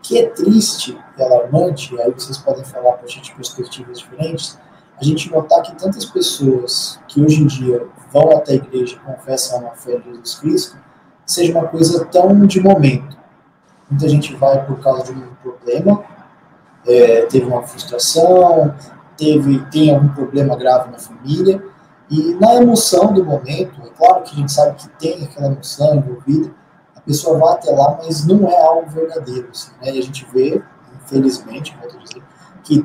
que 0.00 0.16
é 0.16 0.28
triste 0.28 0.96
e 1.18 1.22
alarmante, 1.22 2.00
aí 2.00 2.12
vocês 2.12 2.38
podem 2.38 2.62
falar 2.62 2.92
para 2.92 3.06
a 3.06 3.08
gente 3.08 3.34
perspectivas 3.34 3.98
diferentes, 3.98 4.56
a 4.96 5.04
gente 5.04 5.28
notar 5.28 5.60
que 5.62 5.74
tantas 5.74 6.04
pessoas 6.04 7.00
que 7.08 7.20
hoje 7.20 7.42
em 7.42 7.46
dia 7.48 7.84
vão 8.12 8.30
até 8.30 8.52
a 8.52 8.56
igreja 8.56 8.94
e 8.94 8.98
confessam 9.00 9.66
a 9.66 9.70
fé 9.72 9.98
de 9.98 10.10
Jesus 10.10 10.36
Cristo, 10.36 10.76
seja 11.26 11.50
uma 11.50 11.66
coisa 11.66 12.04
tão 12.04 12.46
de 12.46 12.60
momento. 12.60 13.18
Muita 13.90 14.08
gente 14.08 14.36
vai 14.36 14.64
por 14.64 14.78
causa 14.78 15.12
de 15.12 15.18
um 15.18 15.34
problema, 15.42 16.04
é, 16.86 17.22
teve 17.22 17.44
uma 17.44 17.62
frustração, 17.64 18.72
teve 19.16 19.64
tem 19.70 19.94
algum 19.94 20.08
problema 20.08 20.56
grave 20.56 20.90
na 20.90 20.98
família, 20.98 21.62
e 22.10 22.34
na 22.34 22.56
emoção 22.56 23.12
do 23.12 23.24
momento, 23.24 23.80
é 23.82 23.90
claro 23.96 24.22
que 24.22 24.34
a 24.34 24.36
gente 24.36 24.52
sabe 24.52 24.76
que 24.76 24.88
tem 24.98 25.24
aquela 25.24 25.46
emoção 25.46 25.96
envolvida, 25.96 26.50
a 26.94 27.00
pessoa 27.00 27.38
vai 27.38 27.54
até 27.54 27.70
lá, 27.70 27.98
mas 28.02 28.26
não 28.26 28.48
é 28.48 28.62
algo 28.62 28.90
verdadeiro. 28.90 29.48
Assim, 29.50 29.70
né? 29.80 29.94
E 29.94 29.98
a 29.98 30.02
gente 30.02 30.26
vê, 30.32 30.62
infelizmente, 31.02 31.76
dizer, 32.04 32.22
que 32.62 32.84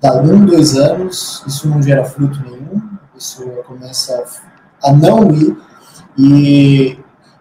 dá 0.00 0.20
um, 0.20 0.44
dois 0.44 0.76
anos, 0.76 1.42
isso 1.46 1.68
não 1.68 1.82
gera 1.82 2.04
fruto 2.04 2.38
nenhum, 2.42 2.82
a 3.02 3.14
pessoa 3.14 3.62
começa 3.64 4.24
a 4.82 4.92
não 4.92 5.30
ir, 5.30 5.56
e 6.18 6.98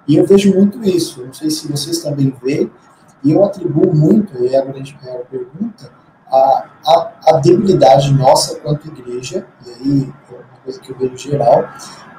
e 0.08 0.18
eu 0.18 0.26
vejo 0.26 0.54
muito 0.54 0.84
isso, 0.84 1.26
não 1.26 1.34
sei 1.34 1.50
se 1.50 1.72
vocês 1.72 2.00
também 2.00 2.36
veem, 2.44 2.70
e 3.24 3.32
eu 3.32 3.44
atribuo 3.44 3.96
muito, 3.96 4.38
e 4.44 4.54
agora 4.56 4.76
a 4.76 4.78
gente 4.78 4.98
pergunta, 5.30 5.92
a, 6.34 6.66
a, 6.86 7.12
a, 7.28 7.32
debilidade 7.40 8.14
nossa 8.14 8.60
quanto 8.60 8.88
igreja, 8.88 9.46
e 9.66 9.70
aí 9.70 10.14
é 10.32 10.34
uma 10.34 10.60
coisa 10.64 10.80
que 10.80 10.92
eu 10.92 10.98
vejo 10.98 11.18
geral, 11.18 11.68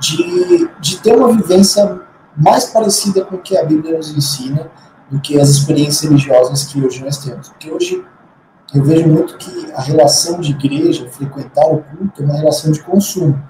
de, 0.01 0.69
de 0.81 1.01
ter 1.01 1.17
uma 1.17 1.33
vivência 1.33 2.01
mais 2.37 2.67
parecida 2.67 3.25
com 3.25 3.37
o 3.37 3.43
que 3.43 3.57
a 3.57 3.65
Bíblia 3.65 3.97
nos 3.97 4.17
ensina 4.17 4.71
do 5.11 5.21
que 5.21 5.41
as 5.41 5.51
experiências 5.51 6.03
religiosas 6.03 6.65
que 6.65 6.85
hoje 6.85 7.05
nós 7.05 7.19
temos. 7.19 7.49
Porque 7.49 7.71
hoje 7.71 8.05
eu 8.75 8.83
vejo 8.83 9.09
muito 9.09 9.37
que 9.37 9.73
a 9.73 9.81
relação 9.81 10.41
de 10.41 10.53
igreja, 10.53 11.09
frequentar 11.11 11.67
o 11.67 11.83
culto, 11.83 12.23
é 12.23 12.25
uma 12.25 12.37
relação 12.37 12.73
de 12.73 12.83
consumo. 12.83 13.41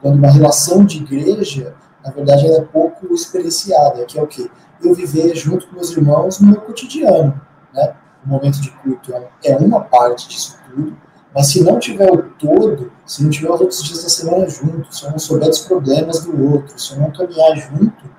Quando 0.00 0.16
uma 0.16 0.30
relação 0.30 0.84
de 0.84 0.98
igreja 0.98 1.74
na 2.04 2.10
verdade, 2.10 2.46
ela 2.46 2.58
é 2.58 2.62
pouco 2.62 3.14
experienciada, 3.14 4.04
que 4.04 4.18
é 4.18 4.22
o 4.22 4.26
quê? 4.26 4.50
Eu 4.82 4.94
viver 4.94 5.34
junto 5.36 5.68
com 5.68 5.76
meus 5.76 5.90
irmãos 5.92 6.40
no 6.40 6.48
meu 6.48 6.60
cotidiano, 6.60 7.40
né? 7.72 7.94
O 8.24 8.28
momento 8.28 8.60
de 8.60 8.70
culto 8.70 9.12
é 9.44 9.56
uma 9.56 9.80
parte 9.80 10.28
disso 10.28 10.58
tudo, 10.68 10.96
mas 11.34 11.48
se 11.48 11.64
não 11.64 11.78
tiver 11.78 12.10
o 12.10 12.22
todo, 12.38 12.92
se 13.06 13.22
não 13.22 13.30
tiver 13.30 13.50
os 13.50 13.60
outros 13.60 13.82
dias 13.82 14.02
da 14.02 14.08
semana 14.08 14.48
juntos, 14.48 14.98
se 14.98 15.04
eu 15.04 15.10
não 15.10 15.18
souber 15.18 15.48
dos 15.48 15.60
problemas 15.60 16.24
do 16.24 16.52
outro, 16.52 16.78
se 16.78 16.92
eu 16.92 17.00
não 17.00 17.10
caminhar 17.10 17.56
junto, 17.56 18.10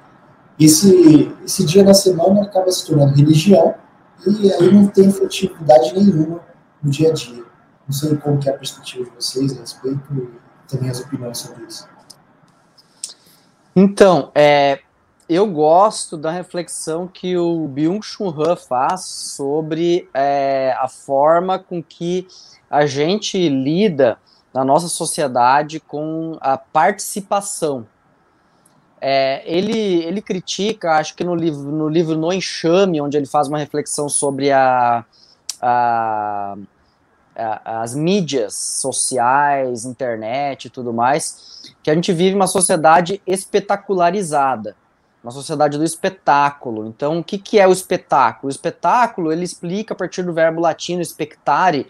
esse, 0.59 1.33
esse 1.43 1.65
dia 1.65 1.83
da 1.83 1.93
semana 1.93 2.43
acaba 2.43 2.71
se 2.71 2.85
tornando 2.85 3.15
religião 3.15 3.75
e 4.25 4.51
aí 4.51 4.73
não 4.73 4.87
tem 4.87 5.07
efetividade 5.09 5.93
nenhuma 5.93 6.41
no 6.81 6.89
dia 6.89 7.09
a 7.09 7.13
dia. 7.13 7.43
Não 7.87 7.93
sei 7.93 8.15
como 8.17 8.39
é 8.45 8.49
a 8.49 8.53
perspectiva 8.53 9.03
de 9.05 9.11
vocês 9.11 9.57
a 9.57 9.61
respeito 9.61 10.01
e 10.13 10.69
também 10.69 10.89
as 10.89 10.99
opiniões 11.01 11.37
sobre 11.37 11.65
isso. 11.65 11.87
Então, 13.75 14.31
é, 14.35 14.79
eu 15.29 15.47
gosto 15.47 16.17
da 16.17 16.31
reflexão 16.31 17.07
que 17.07 17.37
o 17.37 17.67
Byung-Chul 17.67 18.33
Han 18.41 18.55
faz 18.55 19.05
sobre 19.05 20.09
é, 20.13 20.75
a 20.79 20.87
forma 20.87 21.57
com 21.57 21.81
que 21.81 22.27
a 22.69 22.85
gente 22.85 23.49
lida 23.49 24.17
na 24.53 24.63
nossa 24.63 24.87
sociedade 24.87 25.79
com 25.79 26.37
a 26.41 26.57
participação. 26.57 27.87
É, 29.01 29.43
ele, 29.45 30.03
ele 30.03 30.21
critica, 30.21 30.93
acho 30.93 31.15
que 31.15 31.23
no 31.23 31.35
livro, 31.35 31.63
no 31.63 31.89
livro 31.89 32.17
No 32.17 32.31
Enxame, 32.31 33.01
onde 33.01 33.17
ele 33.17 33.25
faz 33.25 33.47
uma 33.47 33.57
reflexão 33.57 34.07
sobre 34.07 34.51
a, 34.51 35.03
a, 35.61 36.55
a 37.35 37.81
as 37.81 37.95
mídias 37.95 38.55
sociais, 38.55 39.85
internet 39.85 40.65
e 40.65 40.69
tudo 40.69 40.93
mais, 40.93 41.73
que 41.81 41.89
a 41.89 41.95
gente 41.95 42.13
vive 42.13 42.35
uma 42.35 42.47
sociedade 42.47 43.21
espetacularizada, 43.25 44.75
uma 45.23 45.31
sociedade 45.31 45.77
do 45.77 45.83
espetáculo. 45.83 46.85
Então, 46.85 47.19
o 47.19 47.23
que, 47.23 47.37
que 47.37 47.57
é 47.57 47.67
o 47.67 47.71
espetáculo? 47.71 48.47
O 48.47 48.51
espetáculo, 48.51 49.31
ele 49.31 49.45
explica 49.45 49.93
a 49.93 49.97
partir 49.97 50.21
do 50.21 50.33
verbo 50.33 50.59
latino 50.59 51.03
spectare, 51.03 51.89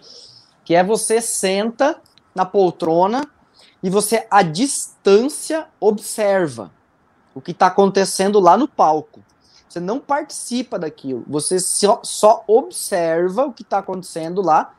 que 0.64 0.76
é 0.76 0.84
você 0.84 1.20
senta 1.20 2.00
na 2.36 2.46
poltrona 2.46 3.28
e 3.82 3.90
você, 3.90 4.28
à 4.30 4.44
distância, 4.44 5.68
observa 5.80 6.72
o 7.34 7.42
que 7.42 7.52
está 7.52 7.68
acontecendo 7.68 8.40
lá 8.40 8.56
no 8.56 8.68
palco. 8.68 9.24
Você 9.68 9.80
não 9.80 10.00
participa 10.00 10.78
daquilo, 10.78 11.24
você 11.28 11.60
só, 11.60 12.00
só 12.04 12.44
observa 12.46 13.46
o 13.46 13.52
que 13.52 13.64
está 13.64 13.80
acontecendo 13.80 14.40
lá 14.40 14.76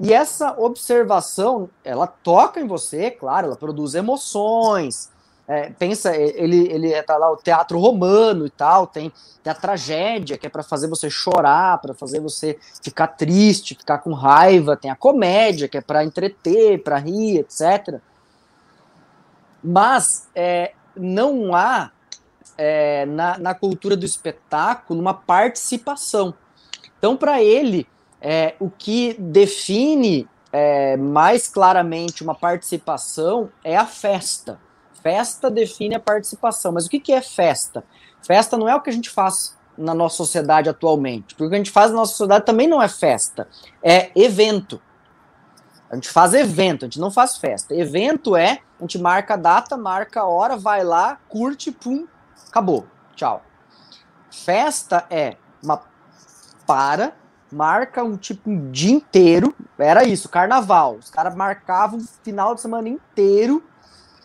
e 0.00 0.12
essa 0.12 0.58
observação, 0.58 1.68
ela 1.84 2.06
toca 2.06 2.60
em 2.60 2.66
você, 2.66 3.10
claro, 3.10 3.48
ela 3.48 3.56
produz 3.56 3.94
emoções. 3.94 5.10
É, 5.46 5.68
pensa, 5.68 6.16
ele, 6.16 6.72
ele 6.72 7.02
tá 7.02 7.18
lá 7.18 7.30
o 7.30 7.36
teatro 7.36 7.78
romano 7.78 8.46
e 8.46 8.50
tal, 8.50 8.86
tem, 8.86 9.12
tem 9.42 9.50
a 9.50 9.54
tragédia, 9.54 10.38
que 10.38 10.46
é 10.46 10.50
para 10.50 10.62
fazer 10.62 10.88
você 10.88 11.10
chorar, 11.10 11.78
para 11.82 11.92
fazer 11.92 12.18
você 12.18 12.58
ficar 12.82 13.08
triste, 13.08 13.74
ficar 13.74 13.98
com 13.98 14.14
raiva, 14.14 14.76
tem 14.76 14.90
a 14.90 14.96
comédia, 14.96 15.68
que 15.68 15.76
é 15.76 15.82
para 15.82 16.02
entreter, 16.02 16.82
para 16.82 16.96
rir, 16.96 17.40
etc. 17.40 18.00
Mas 19.62 20.28
é, 20.34 20.72
não 20.96 21.54
há 21.54 21.90
é, 22.56 23.04
na, 23.06 23.36
na 23.38 23.54
cultura 23.54 23.96
do 23.96 24.06
espetáculo 24.06 24.98
uma 24.98 25.14
participação. 25.14 26.34
Então, 26.98 27.16
para 27.18 27.42
ele, 27.42 27.86
é, 28.18 28.54
o 28.58 28.70
que 28.70 29.14
define 29.18 30.26
é, 30.50 30.96
mais 30.96 31.48
claramente 31.48 32.22
uma 32.22 32.34
participação 32.34 33.50
é 33.62 33.76
a 33.76 33.84
festa. 33.84 34.58
Festa 35.04 35.50
define 35.50 35.94
a 35.94 36.00
participação. 36.00 36.72
Mas 36.72 36.86
o 36.86 36.88
que, 36.88 36.98
que 36.98 37.12
é 37.12 37.20
festa? 37.20 37.84
Festa 38.26 38.56
não 38.56 38.66
é 38.66 38.74
o 38.74 38.80
que 38.80 38.88
a 38.88 38.92
gente 38.92 39.10
faz 39.10 39.54
na 39.76 39.92
nossa 39.92 40.16
sociedade 40.16 40.70
atualmente. 40.70 41.34
Porque 41.34 41.44
o 41.44 41.48
que 41.50 41.54
a 41.56 41.58
gente 41.58 41.70
faz 41.70 41.90
na 41.90 41.98
nossa 41.98 42.12
sociedade 42.12 42.46
também 42.46 42.66
não 42.66 42.80
é 42.80 42.88
festa, 42.88 43.46
é 43.82 44.10
evento. 44.16 44.80
A 45.90 45.94
gente 45.94 46.08
faz 46.08 46.32
evento, 46.32 46.86
a 46.86 46.88
gente 46.88 46.98
não 46.98 47.10
faz 47.10 47.36
festa. 47.36 47.74
Evento 47.74 48.34
é, 48.34 48.60
a 48.80 48.82
gente 48.82 48.98
marca 48.98 49.34
a 49.34 49.36
data, 49.36 49.76
marca 49.76 50.22
a 50.22 50.26
hora, 50.26 50.56
vai 50.56 50.82
lá, 50.82 51.18
curte, 51.28 51.70
pum, 51.70 52.06
acabou, 52.48 52.86
tchau. 53.14 53.42
Festa 54.30 55.04
é 55.10 55.36
uma 55.62 55.82
para, 56.66 57.12
marca 57.52 58.02
um 58.02 58.16
tipo 58.16 58.48
um 58.48 58.70
dia 58.70 58.94
inteiro. 58.94 59.54
Era 59.78 60.02
isso, 60.02 60.30
carnaval. 60.30 60.94
Os 60.94 61.10
caras 61.10 61.34
marcavam 61.34 61.98
o 61.98 62.08
final 62.22 62.54
de 62.54 62.62
semana 62.62 62.88
inteiro, 62.88 63.62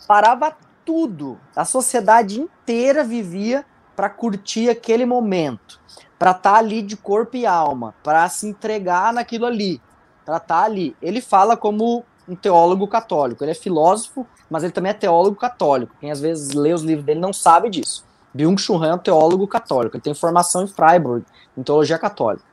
parava 0.08 0.56
tudo. 0.90 1.38
A 1.56 1.64
sociedade 1.66 2.42
inteira 2.42 3.04
vivia 3.04 3.64
para 3.96 4.10
curtir 4.10 4.72
aquele 4.72 5.06
momento, 5.06 5.80
para 6.18 6.32
estar 6.32 6.54
tá 6.54 6.58
ali 6.58 6.82
de 6.82 6.98
corpo 6.98 7.38
e 7.38 7.46
alma, 7.46 7.94
para 8.04 8.28
se 8.28 8.48
entregar 8.48 9.14
naquilo 9.14 9.46
ali, 9.46 9.80
para 10.26 10.38
estar 10.38 10.62
tá 10.62 10.64
ali. 10.64 10.96
Ele 11.00 11.22
fala 11.22 11.56
como 11.56 12.04
um 12.28 12.36
teólogo 12.36 12.88
católico. 12.88 13.44
Ele 13.44 13.52
é 13.52 13.56
filósofo, 13.56 14.26
mas 14.50 14.64
ele 14.64 14.74
também 14.74 14.90
é 14.90 14.94
teólogo 14.94 15.36
católico. 15.36 15.96
Quem 16.00 16.10
às 16.10 16.20
vezes 16.20 16.56
lê 16.56 16.74
os 16.74 16.82
livros 16.82 17.06
dele 17.06 17.20
não 17.20 17.32
sabe 17.32 17.70
disso. 17.70 18.04
Byung-Chul 18.34 18.84
Han 18.84 18.88
é 18.88 18.96
um 18.96 18.98
teólogo 18.98 19.48
católico. 19.48 19.96
Ele 19.96 20.02
tem 20.02 20.16
formação 20.16 20.64
em 20.64 20.68
Freiburg, 20.68 21.24
em 21.56 21.62
teologia 21.62 22.00
católica. 22.00 22.46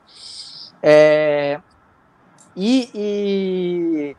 É, 0.83 1.59
e, 2.55 2.91
e, 2.95 4.17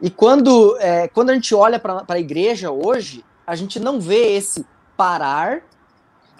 e 0.00 0.08
quando, 0.08 0.76
é, 0.78 1.08
quando 1.08 1.30
a 1.30 1.34
gente 1.34 1.52
olha 1.52 1.80
para 1.80 2.04
a 2.06 2.20
igreja 2.20 2.70
hoje, 2.70 3.24
a 3.50 3.56
gente 3.56 3.80
não 3.80 4.00
vê 4.00 4.36
esse 4.36 4.64
parar 4.96 5.62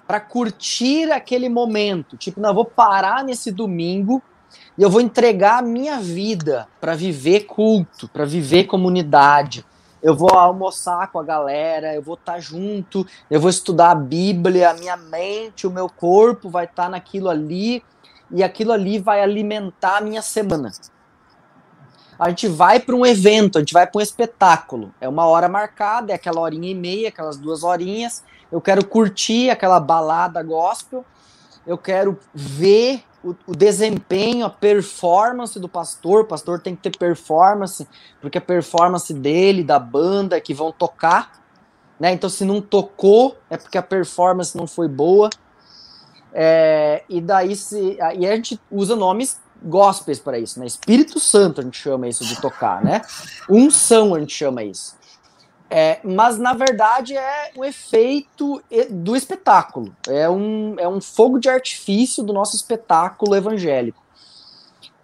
para 0.07 0.21
curtir 0.21 1.11
aquele 1.11 1.49
momento. 1.49 2.17
Tipo, 2.17 2.41
não, 2.41 2.51
eu 2.51 2.55
vou 2.55 2.65
parar 2.65 3.25
nesse 3.25 3.51
domingo 3.51 4.23
e 4.79 4.83
eu 4.83 4.89
vou 4.89 5.01
entregar 5.01 5.59
a 5.59 5.63
minha 5.63 5.99
vida 5.99 6.69
para 6.81 6.95
viver 6.95 7.47
culto, 7.47 8.09
para 8.09 8.25
viver 8.25 8.67
comunidade. 8.67 9.67
Eu 10.01 10.15
vou 10.15 10.31
almoçar 10.33 11.11
com 11.11 11.19
a 11.19 11.25
galera, 11.25 11.93
eu 11.97 12.01
vou 12.01 12.15
estar 12.15 12.35
tá 12.35 12.39
junto, 12.39 13.05
eu 13.29 13.41
vou 13.41 13.51
estudar 13.51 13.91
a 13.91 13.97
Bíblia, 13.97 14.71
a 14.71 14.75
minha 14.75 14.97
mente, 14.97 15.67
o 15.67 15.71
meu 15.71 15.89
corpo 15.89 16.49
vai 16.49 16.67
estar 16.67 16.85
tá 16.85 16.91
naquilo 16.91 17.29
ali 17.29 17.83
e 18.31 18.45
aquilo 18.45 18.71
ali 18.71 19.01
vai 19.01 19.21
alimentar 19.21 19.97
a 19.97 20.01
minha 20.01 20.23
semana. 20.23 20.71
A 22.21 22.29
gente 22.29 22.49
vai 22.49 22.79
para 22.79 22.95
um 22.95 23.07
evento, 23.07 23.57
a 23.57 23.61
gente 23.63 23.73
vai 23.73 23.87
para 23.87 23.99
um 23.99 24.03
espetáculo. 24.03 24.93
É 25.01 25.09
uma 25.09 25.25
hora 25.25 25.49
marcada, 25.49 26.13
é 26.13 26.15
aquela 26.15 26.43
horinha 26.43 26.71
e 26.71 26.75
meia, 26.75 27.09
aquelas 27.09 27.39
duas 27.39 27.65
horinhas. 27.65 28.23
Eu 28.53 28.61
quero 28.61 28.85
curtir 28.85 29.49
aquela 29.49 29.81
balada 29.81 30.43
gospel. 30.43 31.03
Eu 31.67 31.79
quero 31.79 32.19
ver 32.35 33.05
o, 33.25 33.35
o, 33.47 33.57
desempenho, 33.57 34.45
a 34.45 34.51
performance 34.51 35.59
do 35.59 35.67
pastor. 35.67 36.21
O 36.21 36.27
pastor 36.27 36.61
tem 36.61 36.77
que 36.77 36.83
ter 36.83 36.99
performance, 36.99 37.89
porque 38.21 38.37
a 38.37 38.43
performance 38.43 39.15
dele, 39.15 39.65
da 39.65 39.79
banda 39.79 40.39
que 40.43 40.53
vão 40.53 40.71
tocar. 40.71 41.41
Né? 41.99 42.13
Então, 42.13 42.29
se 42.29 42.45
não 42.45 42.61
tocou, 42.61 43.39
é 43.49 43.57
porque 43.57 43.79
a 43.79 43.83
performance 43.83 44.55
não 44.55 44.67
foi 44.67 44.89
boa. 44.89 45.31
É, 46.35 47.03
e 47.09 47.19
daí 47.19 47.57
se, 47.57 47.97
e 48.15 48.27
a 48.27 48.37
gente 48.37 48.61
usa 48.71 48.95
nomes 48.95 49.41
gospels 49.63 50.19
para 50.19 50.39
isso, 50.39 50.59
né? 50.59 50.67
Espírito 50.67 51.19
Santo 51.21 51.61
a 51.61 51.65
gente 51.65 51.79
chama 51.79 52.09
isso 52.09 52.25
de 52.25 52.41
tocar, 52.41 52.85
né? 52.85 53.03
Unção 53.49 54.15
a 54.15 54.21
gente 54.21 54.35
chama 54.35 54.63
isso. 54.63 54.99
É, 55.69 56.01
mas 56.03 56.37
na 56.37 56.53
verdade 56.53 57.17
é 57.17 57.53
o 57.57 57.65
efeito 57.65 58.61
do 58.91 59.15
espetáculo, 59.15 59.95
é 60.09 60.29
um, 60.29 60.75
é 60.79 60.89
um 60.89 61.01
fogo 61.01 61.39
de 61.39 61.49
artifício 61.49 62.25
do 62.25 62.33
nosso 62.33 62.57
espetáculo 62.57 63.37
evangélico. 63.37 64.03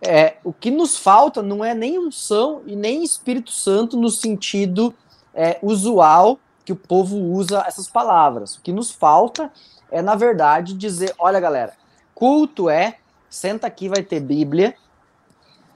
É, 0.03 0.37
o 0.43 0.53
que 0.53 0.71
nos 0.71 0.97
falta 0.97 1.41
não 1.41 1.65
é 1.65 1.73
nem 1.73 1.99
unção 1.99 2.63
e 2.67 2.75
nem 2.75 3.05
Espírito 3.05 3.53
Santo 3.53 3.97
no 3.97 4.11
sentido 4.11 4.93
é, 5.33 5.59
usual 5.63 6.39
que 6.65 6.73
o 6.73 6.77
povo 6.77 7.17
usa 7.17 7.65
essas 7.67 7.89
palavras. 7.89 8.57
O 8.57 8.61
que 8.61 8.73
nos 8.73 8.91
falta 8.91 9.53
é, 9.91 10.03
na 10.03 10.15
verdade, 10.15 10.75
dizer: 10.75 11.15
olha, 11.19 11.39
galera, 11.39 11.75
culto 12.15 12.69
é 12.69 12.99
senta 13.37 13.67
aqui, 13.67 13.89
vai 13.89 14.03
ter 14.03 14.21
Bíblia. 14.21 14.75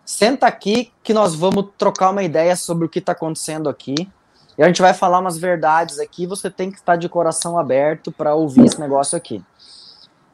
Senta 0.05 0.47
aqui 0.47 0.93
que 1.03 1.15
nós 1.15 1.35
vamos 1.35 1.67
trocar 1.79 2.11
uma 2.11 2.23
ideia 2.23 2.57
sobre 2.57 2.87
o 2.87 2.89
que 2.89 2.99
está 2.99 3.13
acontecendo 3.13 3.69
aqui. 3.69 4.11
E 4.59 4.63
a 4.63 4.67
gente 4.67 4.83
vai 4.83 4.93
falar 4.93 5.21
umas 5.21 5.39
verdades 5.39 5.99
aqui. 5.99 6.27
Você 6.27 6.51
tem 6.51 6.71
que 6.71 6.79
estar 6.79 6.97
de 6.97 7.09
coração 7.09 7.59
aberto 7.59 8.11
para 8.11 8.35
ouvir 8.35 8.65
esse 8.65 8.81
negócio 8.81 9.17
aqui. 9.17 9.43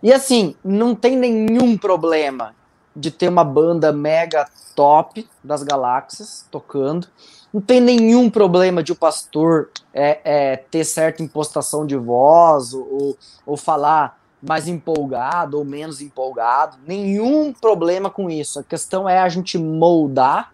E 0.02 0.12
assim, 0.12 0.56
não 0.64 0.94
tem 0.94 1.16
nenhum 1.16 1.76
problema 1.76 2.54
de 2.94 3.10
ter 3.10 3.28
uma 3.28 3.44
banda 3.44 3.92
mega 3.92 4.48
top 4.74 5.28
das 5.42 5.62
galáxias 5.62 6.46
tocando. 6.50 7.08
Não 7.52 7.60
tem 7.60 7.80
nenhum 7.80 8.30
problema 8.30 8.82
de 8.82 8.92
o 8.92 8.96
pastor 8.96 9.70
é, 9.92 10.20
é, 10.24 10.56
ter 10.56 10.84
certa 10.84 11.22
impostação 11.22 11.86
de 11.86 11.96
voz 11.96 12.72
ou, 12.72 13.16
ou 13.44 13.56
falar 13.56 14.18
mais 14.42 14.68
empolgado 14.68 15.58
ou 15.58 15.64
menos 15.64 16.00
empolgado, 16.00 16.78
nenhum 16.86 17.52
problema 17.52 18.10
com 18.10 18.30
isso. 18.30 18.58
A 18.58 18.64
questão 18.64 19.08
é 19.08 19.18
a 19.18 19.28
gente 19.28 19.58
moldar 19.58 20.52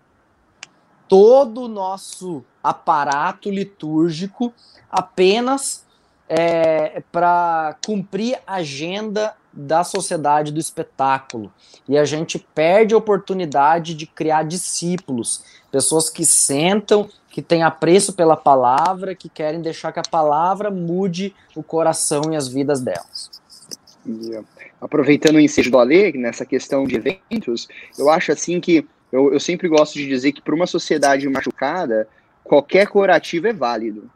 todo 1.09 1.63
o 1.63 1.69
nosso 1.69 2.45
aparato 2.63 3.51
litúrgico 3.51 4.53
apenas 4.91 5.85
é, 6.29 7.03
para 7.13 7.77
cumprir 7.85 8.41
a 8.47 8.55
agenda 8.55 9.35
da 9.53 9.85
sociedade 9.85 10.51
do 10.51 10.59
espetáculo. 10.59 11.53
E 11.87 11.99
a 11.99 12.05
gente 12.05 12.39
perde 12.39 12.95
a 12.95 12.97
oportunidade 12.97 13.95
de 13.95 14.07
criar 14.07 14.45
discípulos, 14.45 15.45
pessoas 15.71 16.09
que 16.09 16.25
sentam, 16.25 17.09
que 17.29 17.43
têm 17.43 17.63
apreço 17.63 18.15
pela 18.15 18.37
palavra, 18.37 19.15
que 19.15 19.29
querem 19.29 19.61
deixar 19.61 19.93
que 19.93 20.01
a 20.01 20.11
palavra 20.11 20.71
mude 20.71 21.35
o 21.55 21.63
coração 21.63 22.33
e 22.33 22.37
as 22.37 22.49
vidas 22.49 22.81
delas. 22.81 23.32
E, 24.07 24.39
aproveitando 24.81 25.37
o 25.37 25.41
ensejo 25.41 25.71
do 25.71 25.79
Ale, 25.79 26.13
nessa 26.13 26.45
questão 26.45 26.85
de 26.85 26.97
eventos, 26.97 27.69
eu 27.99 28.11
acho 28.11 28.33
assim 28.33 28.61
que 28.61 28.87
eu, 29.13 29.33
eu 29.33 29.41
sempre 29.41 29.69
gosto 29.69 29.95
de 29.95 30.09
dizer 30.09 30.33
que 30.33 30.41
para 30.41 30.55
uma 30.55 30.67
sociedade 30.67 31.29
machucada, 31.29 32.09
qualquer 32.43 32.87
curativo 32.87 33.47
é 33.47 33.53
válido. 33.53 34.11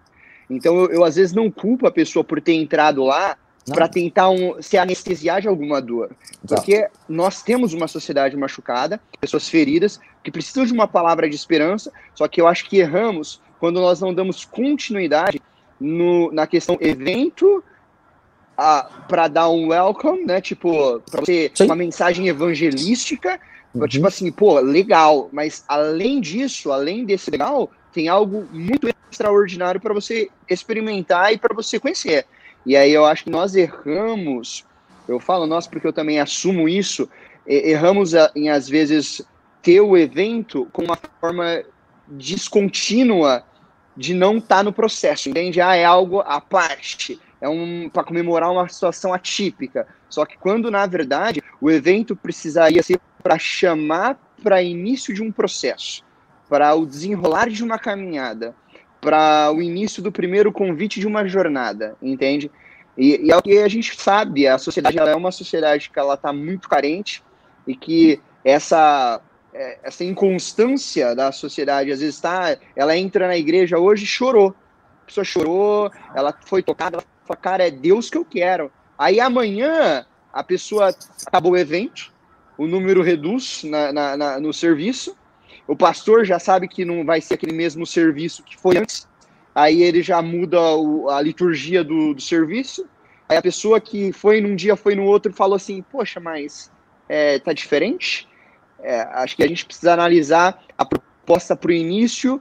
Então 0.49 0.77
eu, 0.77 0.91
eu, 0.91 1.05
às 1.05 1.17
vezes 1.17 1.35
não 1.35 1.51
culpo 1.51 1.87
a 1.87 1.91
pessoa 1.91 2.25
por 2.25 2.41
ter 2.41 2.55
entrado 2.55 3.05
lá 3.05 3.37
para 3.67 3.89
tentar 3.89 4.31
um, 4.31 4.63
se 4.63 4.79
anestesiar 4.79 5.41
de 5.41 5.49
alguma 5.49 5.83
dor. 5.83 6.11
Porque 6.47 6.89
nós 7.09 7.43
temos 7.43 7.75
uma 7.75 7.89
sociedade 7.89 8.37
machucada, 8.37 9.01
pessoas 9.21 9.49
feridas, 9.49 9.99
que 10.23 10.31
precisam 10.31 10.65
de 10.65 10.73
uma 10.73 10.87
palavra 10.87 11.29
de 11.29 11.35
esperança, 11.35 11.93
só 12.15 12.29
que 12.29 12.41
eu 12.41 12.47
acho 12.47 12.69
que 12.69 12.79
erramos 12.79 13.41
quando 13.59 13.81
nós 13.81 14.01
não 14.01 14.15
damos 14.15 14.45
continuidade 14.45 15.43
no, 15.81 16.31
na 16.33 16.47
questão 16.47 16.79
evento 16.81 17.63
para 18.57 19.29
dar 19.29 19.51
um 19.51 19.69
welcome, 19.69 20.25
né? 20.25 20.41
Tipo, 20.41 21.01
para 21.11 21.21
você 21.21 21.51
Sim. 21.55 21.65
uma 21.65 21.77
mensagem 21.77 22.27
evangelística, 22.29 23.39
uhum. 23.75 23.87
tipo 23.87 24.07
assim, 24.07 24.33
pô, 24.33 24.59
legal. 24.59 25.29
Mas 25.33 25.65
além 25.69 26.21
disso, 26.21 26.73
além 26.73 27.05
desse 27.05 27.31
legal, 27.31 27.71
tem 27.93 28.09
algo 28.09 28.47
muito 28.51 28.89
extraordinário 29.11 29.81
para 29.81 29.93
você 29.93 30.31
experimentar 30.49 31.33
e 31.33 31.39
para 31.39 31.55
você 31.55 31.79
conhecer. 31.79 32.25
E 32.65 32.75
aí 32.75 32.93
eu 32.93 33.05
acho 33.05 33.25
que 33.25 33.31
nós 33.31 33.55
erramos. 33.55 34.65
Eu 35.07 35.21
falo 35.21 35.47
nós 35.47 35.67
porque 35.67 35.87
eu 35.87 35.93
também 35.93 36.19
assumo 36.19 36.69
isso. 36.69 37.09
Erramos 37.47 38.13
em 38.35 38.49
às 38.49 38.69
vezes 38.69 39.23
ter 39.63 39.81
o 39.81 39.97
evento 39.97 40.67
com 40.73 40.83
uma 40.83 40.99
forma 41.21 41.63
descontínua 42.09 43.45
de 43.97 44.15
não 44.15 44.39
estar 44.39 44.57
tá 44.57 44.63
no 44.63 44.73
processo, 44.73 45.29
entende? 45.29 45.61
Ah, 45.61 45.75
é 45.75 45.85
algo 45.85 46.21
à 46.21 46.41
parte 46.41 47.19
é 47.41 47.49
um 47.49 47.89
para 47.89 48.05
comemorar 48.05 48.51
uma 48.51 48.69
situação 48.69 49.13
atípica. 49.13 49.87
Só 50.09 50.25
que 50.25 50.37
quando 50.39 50.71
na 50.71 50.87
verdade 50.87 51.43
o 51.61 51.71
evento 51.71 52.17
precisaria 52.17 52.83
ser 52.83 53.01
para 53.23 53.39
chamar 53.39 54.19
para 54.43 54.63
início 54.63 55.15
de 55.15 55.23
um 55.23 55.33
processo, 55.33 56.05
para 56.49 56.75
o 56.75 56.87
desenrolar 56.87 57.49
de 57.49 57.65
uma 57.65 57.79
caminhada, 57.79 58.55
para 59.01 59.51
o 59.53 59.63
início 59.63 60.03
do 60.03 60.13
primeiro 60.13 60.53
convite 60.53 61.01
de 61.01 61.07
uma 61.07 61.27
jornada, 61.27 61.97
entende? 62.01 62.51
E, 62.97 63.27
e 63.27 63.31
é 63.31 63.37
o 63.37 63.43
que 63.43 63.59
a 63.59 63.69
gente 63.69 64.01
sabe, 64.01 64.47
a 64.47 64.59
sociedade 64.59 64.99
é 64.99 65.15
uma 65.15 65.33
sociedade 65.33 65.91
que 65.91 65.99
ela 65.99 66.15
está 66.15 66.33
muito 66.33 66.69
carente 66.69 67.23
e 67.67 67.77
que 67.77 68.21
essa 68.45 69.21
é, 69.53 69.79
essa 69.83 70.05
inconstância 70.05 71.15
da 71.15 71.33
sociedade 71.33 71.91
às 71.91 72.01
vezes 72.01 72.15
está, 72.15 72.57
ela 72.75 72.97
entra 72.97 73.27
na 73.27 73.37
igreja 73.37 73.79
hoje 73.79 74.07
chorou, 74.07 74.55
a 75.03 75.07
pessoa 75.07 75.25
chorou, 75.25 75.91
ela 76.15 76.35
foi 76.45 76.63
tocada, 76.63 76.97
ela 76.97 77.05
Fala, 77.27 77.41
cara, 77.41 77.67
é 77.67 77.71
Deus 77.71 78.09
que 78.09 78.17
eu 78.17 78.25
quero. 78.25 78.71
Aí 78.99 79.21
amanhã 79.21 80.07
a 80.33 80.45
pessoa 80.45 80.95
acabou 81.27 81.53
o 81.53 81.57
evento, 81.57 82.13
o 82.57 82.67
número 82.67 83.03
reduz 83.03 83.65
na, 83.65 83.93
na, 83.93 84.17
na, 84.17 84.41
no 84.41 84.53
serviço, 84.53 85.17
o 85.67 85.77
pastor 85.77 86.25
já 86.25 86.39
sabe 86.39 86.69
que 86.69 86.85
não 86.85 87.05
vai 87.05 87.21
ser 87.21 87.35
aquele 87.35 87.55
mesmo 87.55 87.85
serviço 87.87 88.43
que 88.43 88.57
foi 88.57 88.79
antes, 88.79 89.09
aí 89.55 89.83
ele 89.83 90.03
já 90.03 90.23
muda 90.23 90.61
o, 90.77 91.09
a 91.09 91.21
liturgia 91.21 91.83
do, 91.83 92.15
do, 92.15 92.21
serviço, 92.21 92.87
aí 93.29 93.37
a 93.37 93.43
pessoa 93.43 93.81
que 93.81 94.13
foi 94.13 94.41
num 94.41 94.55
dia, 94.55 94.77
foi 94.77 94.95
no 94.95 95.05
outro, 95.05 95.33
falou 95.33 95.57
assim, 95.57 95.83
poxa, 95.91 96.21
mas 96.21 96.71
é, 97.09 97.39
tá 97.39 97.53
diferente? 97.53 98.29
É, 98.81 99.01
acho 99.01 99.37
que 99.37 99.43
a 99.43 99.49
gente 99.49 99.65
precisa 99.65 99.93
analisar 99.93 100.63
a 100.79 100.85
proposta 100.85 101.57
para 101.57 101.71
o 101.71 101.73
início 101.73 102.41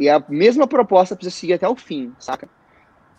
e 0.00 0.08
a 0.08 0.22
mesma 0.28 0.66
proposta 0.66 1.14
precisa 1.14 1.36
seguir 1.36 1.54
até 1.54 1.68
o 1.68 1.76
fim, 1.76 2.12
saca? 2.18 2.48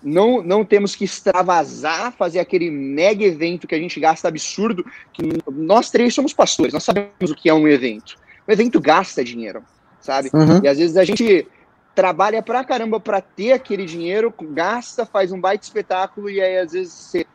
Não, 0.03 0.41
não 0.41 0.63
temos 0.63 0.95
que 0.95 1.03
extravasar, 1.03 2.11
fazer 2.11 2.39
aquele 2.39 2.69
mega 2.69 3.23
evento 3.23 3.67
que 3.67 3.75
a 3.75 3.79
gente 3.79 3.99
gasta 3.99 4.27
absurdo. 4.27 4.85
Que 5.11 5.23
nós 5.51 5.89
três 5.89 6.13
somos 6.13 6.33
pastores, 6.33 6.73
nós 6.73 6.83
sabemos 6.83 7.31
o 7.31 7.35
que 7.35 7.49
é 7.49 7.53
um 7.53 7.67
evento. 7.67 8.15
O 8.47 8.51
evento 8.51 8.79
gasta 8.79 9.23
dinheiro, 9.23 9.63
sabe? 9.99 10.29
Uhum. 10.33 10.61
E 10.63 10.67
às 10.67 10.77
vezes 10.77 10.97
a 10.97 11.03
gente 11.03 11.47
trabalha 11.95 12.41
pra 12.43 12.63
caramba 12.63 12.99
pra 12.99 13.21
ter 13.21 13.53
aquele 13.53 13.85
dinheiro, 13.85 14.33
gasta, 14.51 15.05
faz 15.05 15.31
um 15.31 15.39
baita 15.39 15.63
espetáculo 15.63 16.29
e 16.29 16.41
aí 16.41 16.57
às 16.57 16.73
vezes 16.73 16.93
você 16.93 17.25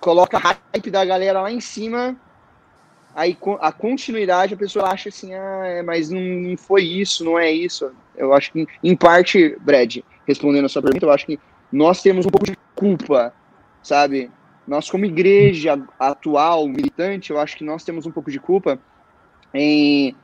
coloca 0.00 0.38
a 0.38 0.56
hype 0.72 0.90
da 0.90 1.04
galera 1.04 1.42
lá 1.42 1.52
em 1.52 1.60
cima 1.60 2.16
aí 3.14 3.36
a 3.60 3.72
continuidade 3.72 4.54
a 4.54 4.56
pessoa 4.56 4.88
acha 4.88 5.08
assim, 5.08 5.34
ah, 5.34 5.62
é, 5.64 5.82
mas 5.82 6.10
não 6.10 6.56
foi 6.56 6.82
isso, 6.84 7.24
não 7.24 7.38
é 7.38 7.50
isso. 7.50 7.90
Eu 8.16 8.32
acho 8.32 8.52
que, 8.52 8.66
em 8.82 8.96
parte, 8.96 9.56
Brad, 9.60 9.98
respondendo 10.26 10.66
a 10.66 10.68
sua 10.68 10.82
pergunta, 10.82 11.06
eu 11.06 11.10
acho 11.10 11.26
que 11.26 11.38
nós 11.72 12.02
temos 12.02 12.26
um 12.26 12.30
pouco 12.30 12.46
de 12.46 12.56
culpa, 12.74 13.32
sabe? 13.82 14.30
Nós, 14.66 14.90
como 14.90 15.04
igreja 15.04 15.80
atual, 15.98 16.66
militante, 16.68 17.30
eu 17.30 17.38
acho 17.38 17.56
que 17.56 17.64
nós 17.64 17.84
temos 17.84 18.06
um 18.06 18.10
pouco 18.10 18.30
de 18.30 18.38
culpa 18.38 18.78
em, 19.52 20.14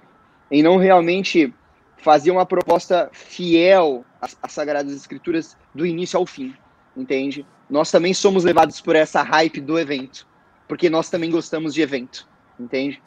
em 0.50 0.62
não 0.62 0.76
realmente 0.76 1.52
fazer 1.96 2.30
uma 2.30 2.46
proposta 2.46 3.09
fiel 3.12 4.04
às, 4.20 4.37
às 4.42 4.52
Sagradas 4.52 4.94
Escrituras 4.94 5.56
do 5.74 5.85
início 5.85 6.18
ao 6.18 6.26
fim, 6.26 6.54
entende? 6.96 7.46
Nós 7.68 7.90
também 7.90 8.14
somos 8.14 8.44
levados 8.44 8.80
por 8.80 8.94
essa 8.94 9.22
hype 9.22 9.61
do 9.61 9.78
evento, 9.78 10.26
porque 10.68 10.88
nós 10.88 11.11
também 11.11 11.30
gostamos 11.30 11.74
de 11.74 11.82
evento, 11.82 12.28
entende? 12.59 13.02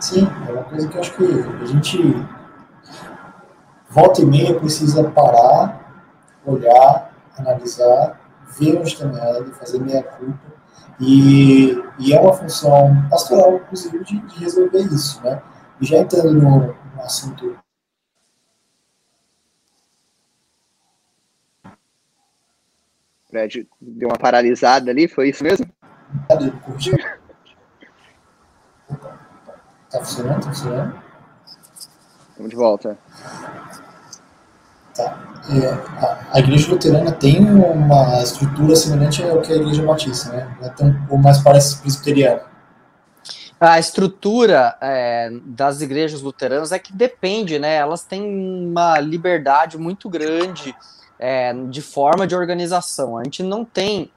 Sim, 0.00 0.26
é 0.48 0.52
uma 0.52 0.64
coisa 0.64 0.88
que 0.88 0.96
eu 0.96 1.00
acho 1.00 1.16
que 1.16 1.24
a 1.24 1.66
gente 1.66 1.98
volta 3.90 4.22
e 4.22 4.26
meia 4.26 4.58
precisa 4.58 5.08
parar, 5.10 5.85
olhar, 6.46 7.12
analisar, 7.36 8.20
ver 8.58 8.78
onde 8.78 8.88
está 8.88 9.06
errado, 9.06 9.52
fazer 9.54 9.80
meia 9.80 10.02
culpa. 10.02 10.56
E, 11.00 11.72
e 11.98 12.14
é 12.14 12.20
uma 12.20 12.32
função 12.32 13.06
pastoral, 13.10 13.56
inclusive, 13.56 14.02
de, 14.04 14.18
de 14.18 14.38
resolver 14.38 14.80
isso, 14.80 15.22
né? 15.22 15.42
E 15.80 15.84
já 15.84 15.98
entrando 15.98 16.32
no, 16.32 16.74
no 16.94 17.02
assunto 17.02 17.58
Fred 23.28 23.68
deu 23.80 24.08
uma 24.08 24.18
paralisada 24.18 24.90
ali, 24.90 25.06
foi 25.06 25.28
isso 25.28 25.44
mesmo? 25.44 25.66
Tá 29.90 30.02
funcionando? 30.02 30.40
Tá 30.40 30.48
funcionando? 30.48 31.02
Estamos 32.30 32.50
de 32.50 32.56
volta. 32.56 32.98
Tá. 34.96 35.18
É, 35.48 35.68
a, 35.68 36.26
a, 36.32 36.38
igreja 36.40 36.70
luterana 36.70 37.12
tem 37.12 37.38
uma 37.38 38.20
estrutura 38.22 38.74
semelhante 38.74 39.22
ao 39.22 39.42
que 39.42 39.52
a 39.52 39.56
igreja 39.56 39.82
batista, 39.82 40.32
né? 40.32 40.56
É 40.62 40.68
tão, 40.70 40.96
ou 41.10 41.18
mais 41.18 41.38
parece 41.38 41.76
presbiteriana. 41.76 42.42
A 43.60 43.78
estrutura 43.78 44.76
é, 44.80 45.30
das 45.44 45.80
igrejas 45.80 46.20
luteranas 46.20 46.72
é 46.72 46.78
que 46.78 46.92
depende, 46.92 47.58
né? 47.58 47.76
Elas 47.76 48.02
têm 48.02 48.22
uma 48.22 48.98
liberdade 48.98 49.78
muito 49.78 50.08
grande 50.08 50.74
é, 51.18 51.52
de 51.52 51.80
forma 51.80 52.26
de 52.26 52.34
organização. 52.34 53.16
A 53.16 53.24
gente 53.24 53.42
não 53.42 53.64
tem, 53.64 54.10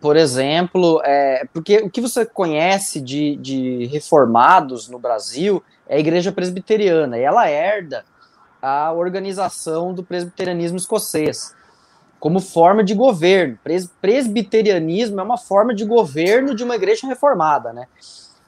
por 0.00 0.16
exemplo, 0.16 1.00
é, 1.04 1.46
porque 1.52 1.78
o 1.78 1.90
que 1.90 2.00
você 2.00 2.24
conhece 2.24 3.00
de, 3.00 3.36
de 3.36 3.86
reformados 3.86 4.88
no 4.88 4.98
Brasil 4.98 5.62
é 5.88 5.96
a 5.96 6.00
igreja 6.00 6.30
presbiteriana, 6.30 7.18
e 7.18 7.22
ela 7.22 7.50
herda 7.50 8.04
a 8.60 8.92
organização 8.92 9.92
do 9.92 10.02
presbiterianismo 10.02 10.76
escocês 10.76 11.54
como 12.20 12.38
forma 12.38 12.84
de 12.84 12.94
governo. 12.94 13.58
Pres 13.64 13.90
presbiterianismo 14.00 15.18
é 15.18 15.22
uma 15.22 15.38
forma 15.38 15.74
de 15.74 15.84
governo 15.84 16.54
de 16.54 16.62
uma 16.62 16.76
igreja 16.76 17.06
reformada, 17.06 17.72
né? 17.72 17.88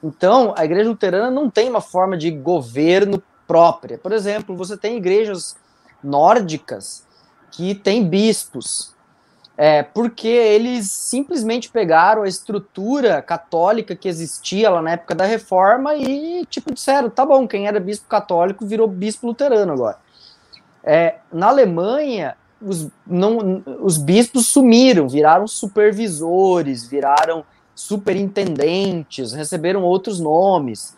Então, 0.03 0.53
a 0.55 0.63
igreja 0.63 0.89
luterana 0.89 1.31
não 1.31 1.49
tem 1.49 1.69
uma 1.69 1.81
forma 1.81 2.15
de 2.15 2.29
governo 2.29 3.21
própria. 3.47 3.97
Por 3.97 4.11
exemplo, 4.11 4.55
você 4.55 4.77
tem 4.77 4.97
igrejas 4.97 5.55
nórdicas 6.03 7.05
que 7.49 7.73
têm 7.73 8.07
bispos, 8.07 8.93
é, 9.55 9.81
porque 9.81 10.27
eles 10.27 10.91
simplesmente 10.91 11.69
pegaram 11.69 12.23
a 12.23 12.27
estrutura 12.27 13.21
católica 13.21 13.95
que 13.95 14.09
existia 14.09 14.69
lá 14.69 14.81
na 14.81 14.91
época 14.91 15.15
da 15.15 15.25
reforma 15.25 15.95
e, 15.95 16.45
tipo, 16.47 16.73
disseram, 16.73 17.09
tá 17.09 17.25
bom, 17.25 17.47
quem 17.47 17.67
era 17.67 17.79
bispo 17.79 18.07
católico 18.07 18.65
virou 18.65 18.87
bispo 18.87 19.27
luterano 19.27 19.71
agora. 19.71 20.02
É, 20.83 21.15
na 21.31 21.47
Alemanha, 21.47 22.35
os, 22.61 22.89
não, 23.05 23.63
os 23.81 23.97
bispos 23.97 24.47
sumiram, 24.47 25.07
viraram 25.07 25.47
supervisores, 25.47 26.85
viraram 26.85 27.45
superintendentes, 27.75 29.33
receberam 29.33 29.83
outros 29.83 30.19
nomes. 30.19 30.95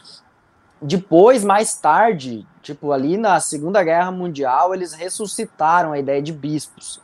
Depois, 0.81 1.43
mais 1.43 1.75
tarde, 1.75 2.45
tipo 2.61 2.91
ali 2.91 3.17
na 3.17 3.39
Segunda 3.39 3.83
Guerra 3.83 4.11
Mundial, 4.11 4.73
eles 4.73 4.93
ressuscitaram 4.93 5.93
a 5.93 5.99
ideia 5.99 6.21
de 6.21 6.33
bispos. 6.33 6.99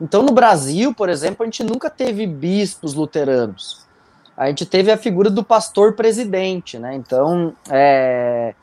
Então, 0.00 0.22
no 0.22 0.32
Brasil, 0.32 0.92
por 0.92 1.08
exemplo, 1.08 1.42
a 1.42 1.46
gente 1.46 1.62
nunca 1.62 1.88
teve 1.88 2.26
bispos 2.26 2.94
luteranos. 2.94 3.84
A 4.36 4.48
gente 4.48 4.66
teve 4.66 4.90
a 4.90 4.96
figura 4.96 5.30
do 5.30 5.44
pastor 5.44 5.94
presidente, 5.94 6.78
né? 6.78 6.94
Então, 6.94 7.54
é, 7.70 8.54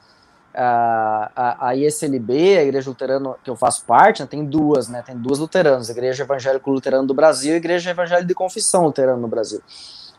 a, 0.53 1.67
a, 1.69 1.75
ISLB, 1.75 2.57
a 2.57 2.63
Igreja 2.63 2.89
Luterana 2.89 3.35
que 3.43 3.49
eu 3.49 3.55
faço 3.55 3.85
parte, 3.85 4.21
né, 4.21 4.27
tem 4.29 4.45
duas, 4.45 4.87
né? 4.87 5.01
Tem 5.05 5.17
duas 5.17 5.39
luteranas, 5.39 5.89
a 5.89 5.91
Igreja 5.91 6.23
Evangélico 6.23 6.69
Luterana 6.69 7.07
do 7.07 7.13
Brasil 7.13 7.51
e 7.51 7.53
a 7.55 7.57
Igreja 7.57 7.91
Evangélica 7.91 8.27
de 8.27 8.33
Confissão 8.33 8.83
Luterana 8.83 9.17
no 9.17 9.27
Brasil. 9.27 9.61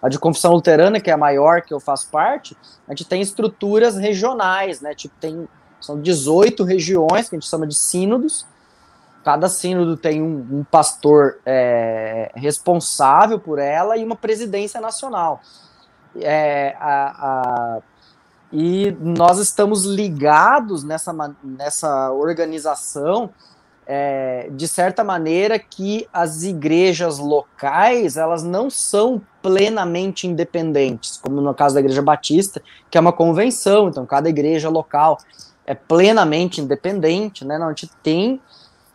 A 0.00 0.08
de 0.08 0.18
confissão 0.18 0.52
luterana, 0.52 1.00
que 1.00 1.08
é 1.10 1.12
a 1.12 1.16
maior 1.16 1.62
que 1.62 1.72
eu 1.72 1.78
faço 1.78 2.08
parte, 2.10 2.56
a 2.88 2.90
gente 2.90 3.04
tem 3.04 3.22
estruturas 3.22 3.96
regionais, 3.96 4.80
né? 4.80 4.96
Tipo, 4.96 5.14
tem 5.20 5.48
são 5.82 6.00
18 6.00 6.62
regiões 6.64 7.28
que 7.28 7.34
a 7.34 7.38
gente 7.38 7.48
chama 7.48 7.66
de 7.66 7.74
sínodos. 7.74 8.46
Cada 9.24 9.48
sínodo 9.48 9.96
tem 9.96 10.22
um, 10.22 10.58
um 10.58 10.64
pastor 10.64 11.38
é, 11.44 12.30
responsável 12.34 13.38
por 13.38 13.58
ela 13.58 13.96
e 13.96 14.04
uma 14.04 14.16
presidência 14.16 14.80
nacional. 14.80 15.40
É, 16.16 16.76
a, 16.78 17.76
a, 17.76 17.82
e 18.52 18.94
nós 19.00 19.38
estamos 19.38 19.84
ligados 19.84 20.84
nessa, 20.84 21.14
nessa 21.42 22.12
organização 22.12 23.30
é, 23.86 24.48
de 24.52 24.68
certa 24.68 25.02
maneira 25.02 25.58
que 25.58 26.06
as 26.12 26.42
igrejas 26.42 27.18
locais 27.18 28.16
elas 28.16 28.42
não 28.42 28.70
são 28.70 29.20
plenamente 29.40 30.26
independentes, 30.26 31.16
como 31.16 31.40
no 31.40 31.54
caso 31.54 31.74
da 31.74 31.80
Igreja 31.80 32.02
Batista, 32.02 32.62
que 32.90 32.96
é 32.96 33.00
uma 33.00 33.12
convenção, 33.12 33.88
então 33.88 34.06
cada 34.06 34.28
igreja 34.28 34.68
local 34.68 35.18
é 35.66 35.74
plenamente 35.74 36.60
independente, 36.60 37.44
né? 37.44 37.58
Não, 37.58 37.66
a 37.66 37.70
gente 37.70 37.90
tem 38.02 38.40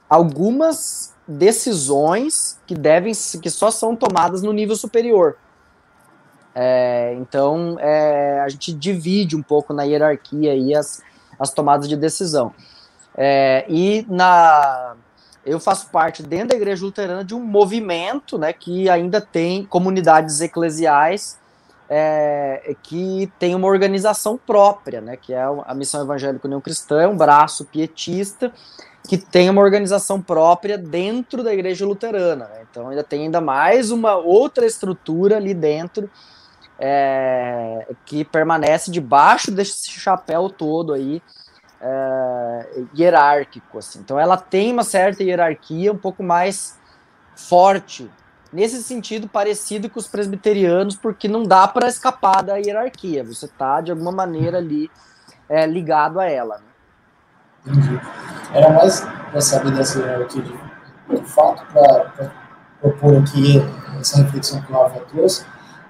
algumas 0.09 1.13
decisões 1.27 2.59
que 2.65 2.75
devem 2.75 3.13
que 3.41 3.49
só 3.49 3.69
são 3.69 3.95
tomadas 3.95 4.41
no 4.41 4.53
nível 4.53 4.75
superior. 4.75 5.37
É, 6.59 7.15
então 7.19 7.77
é, 7.79 8.39
a 8.39 8.49
gente 8.49 8.73
divide 8.73 9.35
um 9.35 9.43
pouco 9.43 9.73
na 9.73 9.83
hierarquia 9.83 10.53
aí 10.53 10.73
as, 10.73 11.03
as 11.39 11.51
tomadas 11.51 11.87
de 11.87 11.95
decisão. 11.95 12.51
É, 13.15 13.63
e 13.69 14.03
na 14.09 14.95
eu 15.45 15.59
faço 15.59 15.89
parte 15.91 16.23
dentro 16.23 16.49
da 16.49 16.55
igreja 16.55 16.83
luterana 16.83 17.23
de 17.23 17.35
um 17.35 17.39
movimento 17.39 18.39
né, 18.39 18.51
que 18.51 18.89
ainda 18.89 19.21
tem 19.21 19.63
comunidades 19.65 20.41
eclesiais 20.41 21.39
é, 21.87 22.75
que 22.81 23.31
tem 23.37 23.53
uma 23.53 23.67
organização 23.67 24.35
própria, 24.35 24.99
né, 24.99 25.15
que 25.15 25.33
é 25.33 25.43
a 25.65 25.73
Missão 25.75 26.01
Evangélica 26.01 26.47
União 26.47 26.59
Cristã, 26.59 27.01
é 27.01 27.07
um 27.07 27.15
braço 27.15 27.65
pietista 27.65 28.51
que 29.07 29.17
tem 29.17 29.49
uma 29.49 29.61
organização 29.61 30.21
própria 30.21 30.77
dentro 30.77 31.43
da 31.43 31.53
igreja 31.53 31.85
luterana. 31.85 32.45
Né, 32.45 32.65
então 32.69 32.89
ainda 32.89 33.03
tem 33.03 33.21
ainda 33.21 33.39
mais 33.39 33.91
uma 33.91 34.15
outra 34.15 34.65
estrutura 34.65 35.37
ali 35.37 35.53
dentro 35.53 36.09
é, 36.79 37.87
que 38.05 38.23
permanece 38.23 38.91
debaixo 38.91 39.51
desse 39.51 39.89
chapéu 39.91 40.49
todo 40.49 40.93
aí 40.93 41.21
é, 41.81 42.69
hierárquico, 42.95 43.79
assim. 43.79 43.99
Então 43.99 44.19
ela 44.19 44.37
tem 44.37 44.71
uma 44.71 44.83
certa 44.83 45.23
hierarquia 45.23 45.91
um 45.91 45.97
pouco 45.97 46.23
mais 46.23 46.79
forte, 47.35 48.09
nesse 48.51 48.81
sentido 48.83 49.27
parecido 49.27 49.89
com 49.89 49.99
os 49.99 50.07
presbiterianos, 50.07 50.95
porque 50.95 51.27
não 51.27 51.43
dá 51.43 51.67
para 51.67 51.87
escapar 51.87 52.43
da 52.43 52.57
hierarquia. 52.57 53.23
Você 53.23 53.45
está 53.45 53.81
de 53.81 53.91
alguma 53.91 54.11
maneira 54.11 54.57
ali 54.57 54.89
é, 55.49 55.65
ligado 55.65 56.19
a 56.19 56.25
ela. 56.25 56.57
Né? 56.57 56.63
Entendi. 57.73 58.01
Era 58.53 58.69
mais 58.71 59.01
para 59.01 59.41
saber 59.41 59.71
dessa 59.71 59.99
hierarquia 59.99 60.41
de, 60.41 60.53
de 61.09 61.25
fato 61.25 61.65
para 61.73 62.31
propor 62.79 63.17
aqui 63.17 63.57
essa 63.99 64.21
reflexão 64.21 64.61
que 64.61 64.71
o 64.71 64.75
Rafa 64.75 64.99
trouxe 65.01 65.45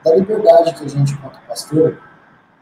da 0.08 0.16
liberdade 0.16 0.74
que 0.74 0.86
a 0.86 0.88
gente, 0.88 1.14
enquanto 1.14 1.40
pastor, 1.48 1.98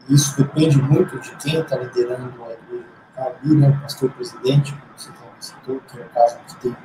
isso 0.08 0.36
depende 0.36 0.80
muito 0.80 1.18
de 1.18 1.30
quem 1.36 1.60
está 1.60 1.76
liderando 1.76 2.32
a 2.44 2.52
igreja 2.52 2.96
ali, 3.16 3.56
né, 3.56 3.68
o 3.68 3.80
pastor 3.80 4.10
presidente, 4.10 4.72
como 4.72 4.92
você 4.96 5.10
citou, 5.40 5.80
que 5.88 5.98
é 5.98 6.02
o 6.04 6.08
caso 6.10 6.38
que 6.46 6.56
tem 6.56 6.76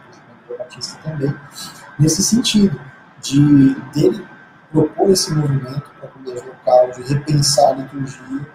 o 0.49 0.57
Batista 0.57 0.99
também, 1.03 1.33
nesse 1.99 2.23
sentido, 2.23 2.79
de 3.21 3.75
dele 3.93 4.27
propor 4.71 5.09
esse 5.09 5.33
movimento 5.33 5.91
para 5.99 6.07
a 6.07 6.11
comunidade 6.11 6.47
local, 6.47 6.91
de 6.91 7.01
repensar 7.03 7.69
a 7.69 7.73
liturgia, 7.73 8.47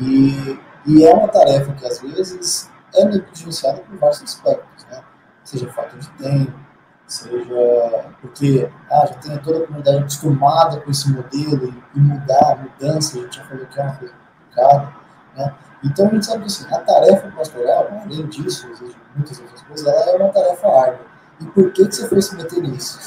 e, 0.00 0.60
e 0.86 1.04
é 1.04 1.12
uma 1.12 1.28
tarefa 1.28 1.72
que 1.72 1.86
às 1.86 2.00
vezes 2.00 2.70
é 2.94 3.04
negligenciada 3.04 3.80
por 3.80 3.96
vários 3.98 4.22
aspectos, 4.22 4.86
né? 4.90 5.02
seja 5.44 5.68
falta 5.72 5.96
de 5.96 6.08
tempo, 6.10 6.52
Seja 7.10 8.04
porque 8.20 8.70
ah, 8.88 9.04
já 9.04 9.14
tem 9.14 9.36
toda 9.38 9.64
a 9.64 9.66
comunidade 9.66 9.98
acostumada 9.98 10.80
com 10.80 10.92
esse 10.92 11.10
modelo 11.10 11.74
e, 11.92 11.98
mudar, 11.98 12.56
mudança, 12.62 13.18
a 13.18 13.22
gente 13.22 13.36
já 13.36 13.44
falou 13.46 13.66
que 13.66 13.80
é 13.80 13.82
uma 13.82 13.96
coisa 13.96 14.14
complicada, 14.14 14.92
né? 15.36 15.54
Então 15.82 16.06
a 16.06 16.10
gente 16.10 16.26
sabe 16.26 16.40
que 16.42 16.46
assim, 16.46 16.72
a 16.72 16.78
tarefa 16.78 17.32
pastoral, 17.32 17.88
além 18.04 18.26
disso, 18.28 18.68
muitas 19.16 19.40
outras 19.40 19.62
coisas, 19.62 19.86
ela 19.88 20.10
é 20.10 20.16
uma 20.18 20.32
tarefa 20.32 20.68
árdua. 20.68 21.06
E 21.40 21.44
por 21.46 21.72
que, 21.72 21.88
que 21.88 21.96
você 21.96 22.08
foi 22.08 22.22
se 22.22 22.36
meter 22.36 22.62
nisso? 22.62 23.00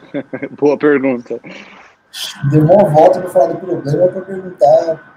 Boa 0.58 0.78
pergunta. 0.78 1.38
Deu 2.50 2.64
uma 2.64 2.88
volta 2.88 3.20
para 3.20 3.28
falar 3.28 3.46
do 3.48 3.58
problema 3.58 4.08
para 4.08 4.22
perguntar. 4.22 5.12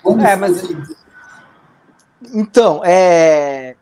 Quando 0.00 0.24
é, 0.24 0.36
mas. 0.36 0.62
Então, 2.32 2.82
é. 2.84 3.74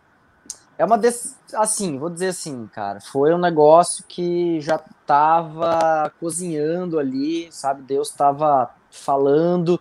É 0.78 0.84
uma 0.84 0.96
des... 0.98 1.36
assim, 1.54 1.98
vou 1.98 2.10
dizer 2.10 2.28
assim, 2.28 2.66
cara, 2.66 3.00
foi 3.00 3.34
um 3.34 3.38
negócio 3.38 4.04
que 4.08 4.60
já 4.60 4.78
tava 5.06 6.12
cozinhando 6.20 6.98
ali, 6.98 7.48
sabe? 7.50 7.82
Deus 7.82 8.08
estava 8.08 8.70
falando 8.90 9.80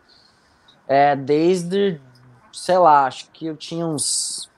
é, 0.87 1.15
desde, 1.15 1.99
sei 2.51 2.77
lá, 2.77 3.05
acho 3.05 3.29
que 3.31 3.45
eu 3.45 3.55
tinha 3.55 3.85
uns 3.85 4.49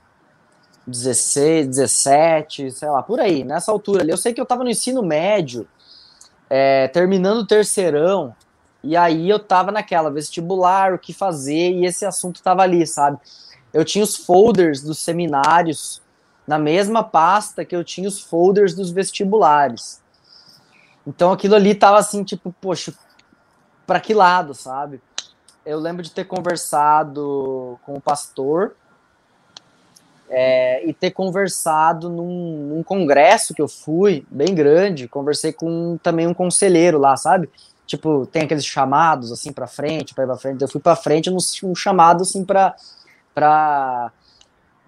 16, 0.86 1.68
17, 1.68 2.70
sei 2.70 2.88
lá, 2.88 3.02
por 3.02 3.20
aí, 3.20 3.44
nessa 3.44 3.72
altura 3.72 4.02
ali. 4.02 4.10
Eu 4.10 4.16
sei 4.16 4.32
que 4.32 4.40
eu 4.40 4.44
estava 4.44 4.62
no 4.62 4.70
ensino 4.70 5.02
médio, 5.02 5.66
é, 6.48 6.88
terminando 6.88 7.38
o 7.38 7.46
terceirão, 7.46 8.34
e 8.82 8.96
aí 8.96 9.28
eu 9.28 9.38
tava 9.38 9.72
naquela 9.72 10.10
vestibular, 10.10 10.94
o 10.94 10.98
que 10.98 11.12
fazer, 11.12 11.72
e 11.72 11.84
esse 11.84 12.04
assunto 12.04 12.42
tava 12.42 12.62
ali, 12.62 12.86
sabe? 12.86 13.18
Eu 13.72 13.84
tinha 13.84 14.04
os 14.04 14.16
folders 14.16 14.80
dos 14.80 14.98
seminários 14.98 16.00
na 16.46 16.58
mesma 16.58 17.02
pasta 17.02 17.64
que 17.64 17.74
eu 17.74 17.82
tinha 17.82 18.08
os 18.08 18.20
folders 18.20 18.74
dos 18.74 18.90
vestibulares. 18.90 20.00
Então 21.06 21.32
aquilo 21.32 21.54
ali 21.54 21.74
tava 21.74 21.98
assim, 21.98 22.22
tipo, 22.24 22.54
poxa, 22.60 22.92
para 23.86 24.00
que 24.00 24.14
lado, 24.14 24.54
sabe? 24.54 25.00
Eu 25.64 25.78
lembro 25.78 26.02
de 26.02 26.10
ter 26.10 26.24
conversado 26.24 27.78
com 27.84 27.94
o 27.94 28.00
pastor 28.00 28.74
é, 30.28 30.84
e 30.86 30.92
ter 30.92 31.12
conversado 31.12 32.08
num, 32.08 32.74
num, 32.74 32.82
congresso 32.82 33.54
que 33.54 33.62
eu 33.62 33.68
fui, 33.68 34.26
bem 34.30 34.54
grande, 34.54 35.08
conversei 35.08 35.52
com 35.52 35.98
também 36.02 36.26
um 36.26 36.34
conselheiro 36.34 36.98
lá, 36.98 37.16
sabe? 37.16 37.48
Tipo, 37.86 38.26
tem 38.26 38.42
aqueles 38.42 38.66
chamados 38.66 39.30
assim 39.30 39.52
para 39.52 39.68
frente, 39.68 40.14
para 40.14 40.24
ir 40.24 40.26
para 40.26 40.36
frente. 40.36 40.62
Eu 40.62 40.68
fui 40.68 40.80
para 40.80 40.96
frente 40.96 41.30
num, 41.30 41.38
um 41.62 41.74
chamado 41.74 42.22
assim 42.22 42.44
para 42.44 42.74
para 43.32 44.10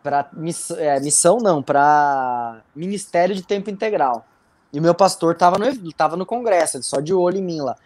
para 0.08 0.26
miss, 0.32 0.70
é, 0.70 0.98
missão 1.00 1.36
não, 1.36 1.62
para 1.62 2.62
ministério 2.74 3.34
de 3.34 3.42
tempo 3.42 3.68
integral. 3.68 4.24
E 4.72 4.78
o 4.78 4.82
meu 4.82 4.94
pastor 4.94 5.34
tava 5.34 5.58
no 5.58 5.92
tava 5.92 6.16
no 6.16 6.24
congresso, 6.24 6.82
só 6.82 6.98
de 6.98 7.12
olho 7.12 7.36
em 7.36 7.42
mim 7.42 7.60
lá. 7.60 7.76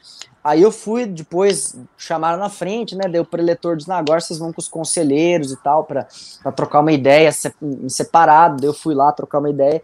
Aí 0.45 0.63
eu 0.63 0.71
fui, 0.71 1.05
depois 1.05 1.77
chamaram 1.99 2.39
na 2.39 2.49
frente, 2.49 2.95
né? 2.95 3.09
Deu 3.09 3.25
preletor 3.25 3.77
disse: 3.77 3.91
agora 3.91 4.21
vocês 4.21 4.39
vão 4.39 4.53
com 4.53 4.61
os 4.61 4.69
conselheiros 4.69 5.51
e 5.51 5.57
tal, 5.57 5.83
para 5.83 6.07
trocar 6.55 6.79
uma 6.79 6.93
ideia 6.93 7.29
em 7.61 7.89
separado. 7.89 8.59
Daí 8.59 8.69
eu 8.69 8.75
fui 8.75 8.95
lá 8.95 9.11
trocar 9.11 9.41
uma 9.41 9.51
ideia. 9.51 9.83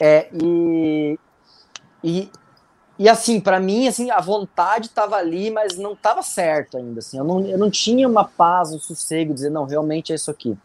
É, 0.00 0.28
e, 0.32 1.18
e, 2.02 2.30
e 2.96 3.08
assim, 3.08 3.40
para 3.40 3.58
mim, 3.58 3.88
assim, 3.88 4.08
a 4.10 4.20
vontade 4.20 4.86
estava 4.86 5.16
ali, 5.16 5.50
mas 5.50 5.76
não 5.76 5.94
estava 5.94 6.22
certo 6.22 6.76
ainda. 6.76 7.00
Assim, 7.00 7.18
eu, 7.18 7.24
não, 7.24 7.44
eu 7.44 7.58
não 7.58 7.70
tinha 7.70 8.06
uma 8.08 8.24
paz, 8.24 8.72
um 8.72 8.78
sossego, 8.78 9.34
dizer, 9.34 9.50
não, 9.50 9.64
realmente 9.64 10.12
é 10.12 10.14
isso 10.14 10.30
aqui. 10.30 10.56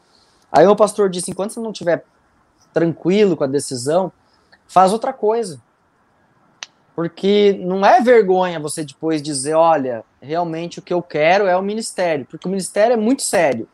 Aí 0.56 0.66
o 0.66 0.76
pastor 0.76 1.10
disse: 1.10 1.30
enquanto 1.30 1.51
você 1.51 1.60
não 1.60 1.72
estiver 1.72 2.06
tranquilo 2.74 3.36
com 3.36 3.43
a 3.43 3.47
decisão, 3.47 4.12
faz 4.66 4.93
outra 4.93 5.12
coisa. 5.12 5.62
Porque 6.95 7.60
não 7.62 7.86
é 7.86 7.99
vergonha 7.99 8.58
você 8.58 8.86
depois 8.86 9.22
dizer, 9.22 9.53
olha, 9.53 10.06
realmente 10.22 10.80
o 10.80 10.82
que 10.82 10.93
eu 10.93 11.03
quero 11.03 11.45
é 11.45 11.58
o 11.58 11.62
ministério, 11.62 12.26
porque 12.26 12.47
o 12.47 12.49
ministério 12.49 12.93
é 12.93 12.97
muito 12.97 13.22
sério. 13.22 13.68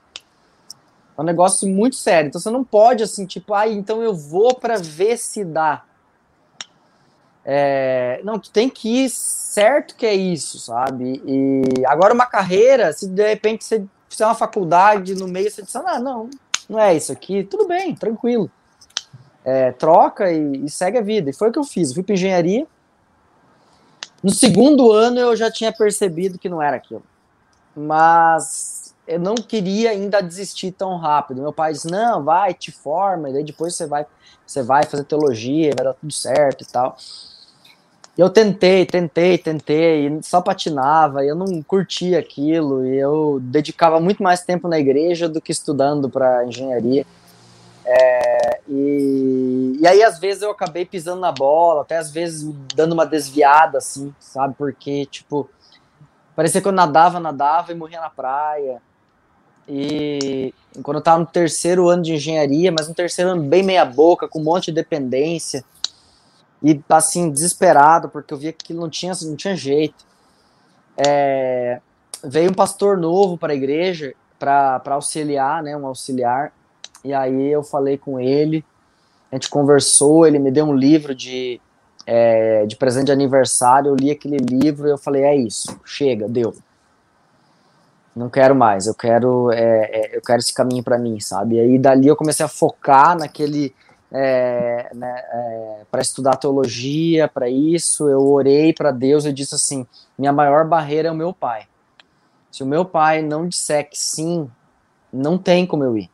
É 1.16 1.22
um 1.22 1.24
negócio 1.24 1.70
muito 1.70 1.96
sério. 1.96 2.30
Então 2.30 2.42
você 2.42 2.50
não 2.50 2.64
pode 2.64 3.04
assim, 3.04 3.28
tipo, 3.28 3.54
ah, 3.54 3.68
então 3.68 4.02
eu 4.02 4.16
vou 4.16 4.56
para 4.56 4.78
ver 4.78 5.18
se 5.18 5.46
dá. 5.46 5.84
É, 7.46 8.22
não, 8.24 8.40
tu 8.40 8.50
tem 8.50 8.68
que 8.68 9.06
ir 9.06 9.10
certo 9.10 9.96
que 9.96 10.06
é 10.06 10.16
isso, 10.16 10.58
sabe? 10.58 11.22
E 11.24 11.86
agora 11.86 12.14
uma 12.14 12.26
carreira, 12.26 12.92
se 12.92 13.08
de 13.08 13.28
repente 13.28 13.64
você 13.64 13.86
fizer 14.10 14.26
uma 14.26 14.36
faculdade 14.36 15.14
no 15.14 15.28
meio, 15.28 15.52
você 15.52 15.62
diz, 15.62 15.76
ah, 15.76 16.00
não, 16.00 16.28
não 16.72 16.80
é 16.80 16.96
isso 16.96 17.12
aqui, 17.12 17.44
tudo 17.44 17.68
bem, 17.68 17.94
tranquilo. 17.94 18.50
É, 19.44 19.74
troca 19.74 20.32
e, 20.32 20.66
e, 20.66 20.70
segue 20.70 20.98
a 20.98 21.02
vida. 21.02 21.30
E 21.30 21.34
foi 21.34 21.50
o 21.50 21.52
que 21.52 21.60
eu 21.60 21.66
fiz. 21.66 21.90
Eu 21.90 21.96
fui 21.96 22.04
para 22.04 22.14
engenharia, 22.14 22.66
no 24.24 24.30
segundo 24.30 24.92
ano 24.92 25.20
eu 25.20 25.36
já 25.36 25.52
tinha 25.52 25.74
percebido 25.74 26.40
que 26.40 26.48
não 26.48 26.62
era 26.62 26.78
aquilo. 26.78 27.04
Mas 27.76 28.96
eu 29.06 29.20
não 29.20 29.36
queria 29.36 29.90
ainda 29.90 30.22
desistir 30.22 30.72
tão 30.72 30.96
rápido. 30.96 31.42
Meu 31.42 31.52
pai 31.52 31.74
disse: 31.74 31.92
"Não, 31.92 32.24
vai, 32.24 32.54
te 32.54 32.72
forma, 32.72 33.30
e 33.30 33.34
daí 33.34 33.44
depois 33.44 33.76
você 33.76 33.86
vai, 33.86 34.06
você 34.46 34.64
vai 34.64 34.84
fazer 34.86 35.04
teologia, 35.04 35.74
vai 35.76 35.86
dar 35.86 35.94
tudo 35.94 36.14
certo 36.14 36.64
e 36.64 36.68
tal". 36.68 36.96
Eu 38.18 38.30
tentei, 38.30 38.86
tentei, 38.86 39.38
tentei, 39.38 40.08
e 40.08 40.24
só 40.24 40.42
patinava, 40.42 41.24
e 41.24 41.30
eu 41.30 41.36
não 41.36 41.64
curtia 41.64 42.20
aquilo, 42.20 42.86
e 42.86 42.98
eu 42.98 43.40
dedicava 43.42 44.00
muito 44.00 44.22
mais 44.22 44.44
tempo 44.44 44.68
na 44.68 44.78
igreja 44.78 45.30
do 45.30 45.40
que 45.40 45.52
estudando 45.52 46.10
para 46.10 46.46
engenharia. 46.46 47.06
É, 47.86 48.60
e, 48.68 49.78
e 49.80 49.88
aí, 49.88 50.04
às 50.04 50.20
vezes, 50.20 50.44
eu 50.44 50.52
acabei 50.52 50.86
pisando 50.86 51.22
na 51.22 51.32
bola, 51.32 51.82
até 51.82 51.98
às 51.98 52.12
vezes 52.12 52.54
dando 52.76 52.92
uma 52.92 53.06
desviada, 53.06 53.78
assim, 53.78 54.14
sabe? 54.20 54.56
Porque, 54.58 55.06
tipo, 55.06 55.50
parecia 56.36 56.62
que 56.62 56.68
eu 56.68 56.72
nadava, 56.72 57.20
nadava 57.20 57.72
e 57.72 57.76
morria 57.76 58.02
na 58.02 58.10
praia. 58.10 58.82
E 59.68 60.54
quando 60.84 60.98
eu 60.98 61.04
tava 61.04 61.20
no 61.20 61.26
terceiro 61.26 61.88
ano 61.88 62.04
de 62.04 62.14
engenharia, 62.14 62.72
mas 62.72 62.88
no 62.88 62.94
terceiro 62.94 63.32
ano 63.32 63.44
bem 63.44 63.64
meia 63.64 63.86
boca, 63.86 64.28
com 64.28 64.40
um 64.40 64.44
monte 64.44 64.66
de 64.66 64.74
dependência. 64.74 65.64
E 66.64 66.80
assim, 66.90 67.32
desesperado, 67.32 68.10
porque 68.10 68.34
eu 68.34 68.38
via 68.38 68.54
que 68.54 68.74
não 68.74 68.90
tinha, 68.90 69.14
não 69.24 69.36
tinha 69.36 69.56
jeito. 69.56 70.06
É, 70.96 71.80
veio 72.24 72.52
um 72.52 72.54
pastor 72.54 72.98
novo 72.98 73.38
para 73.38 73.54
a 73.54 73.56
igreja 73.56 74.14
para 74.38 74.82
auxiliar, 74.86 75.62
né, 75.62 75.78
um 75.78 75.86
auxiliar, 75.86 76.52
e 77.04 77.14
aí 77.14 77.52
eu 77.52 77.62
falei 77.62 77.98
com 77.98 78.20
ele, 78.20 78.66
a 79.32 79.36
gente 79.36 79.50
conversou, 79.50 80.26
ele 80.26 80.40
me 80.40 80.52
deu 80.52 80.66
um 80.66 80.76
livro 80.76 81.14
de, 81.14 81.62
é, 82.08 82.66
de 82.66 82.76
presente 82.76 83.06
de 83.06 83.12
aniversário, 83.12 83.90
eu 83.90 83.96
li 83.96 84.10
aquele 84.10 84.38
livro 84.38 84.88
e 84.88 84.92
eu 84.92 84.98
falei, 84.98 85.24
é 85.24 85.36
isso, 85.36 85.80
chega, 85.86 86.28
deu. 86.28 86.56
Não 88.16 88.30
quero 88.30 88.56
mais, 88.56 88.88
eu 88.88 88.96
quero, 88.96 89.52
é, 89.52 89.90
é, 89.92 90.18
eu 90.18 90.22
quero 90.22 90.40
esse 90.40 90.54
caminho 90.54 90.84
para 90.84 90.98
mim, 90.98 91.20
sabe? 91.20 91.56
E 91.56 91.60
aí 91.60 91.80
dali 91.80 92.08
eu 92.08 92.16
comecei 92.16 92.46
a 92.46 92.50
focar 92.50 93.18
naquele, 93.18 93.74
é, 94.12 94.92
né, 94.94 95.24
é, 95.32 95.86
para 95.90 96.02
estudar 96.02 96.36
teologia, 96.36 97.28
para 97.28 97.50
isso, 97.50 98.10
eu 98.10 98.22
orei 98.28 98.74
para 98.74 98.92
Deus 98.92 99.26
e 99.26 99.32
disse 99.32 99.56
assim: 99.56 99.88
minha 100.18 100.34
maior 100.34 100.68
barreira 100.68 101.08
é 101.08 101.12
o 101.12 101.16
meu 101.16 101.34
pai. 101.34 101.68
Se 102.52 102.64
o 102.64 102.66
meu 102.66 102.84
pai 102.84 103.22
não 103.22 103.48
disser 103.48 103.90
que 103.90 103.98
sim, 103.98 104.50
não 105.12 105.38
tem 105.38 105.66
como 105.66 105.84
eu 105.84 105.98
ir. 105.98 106.10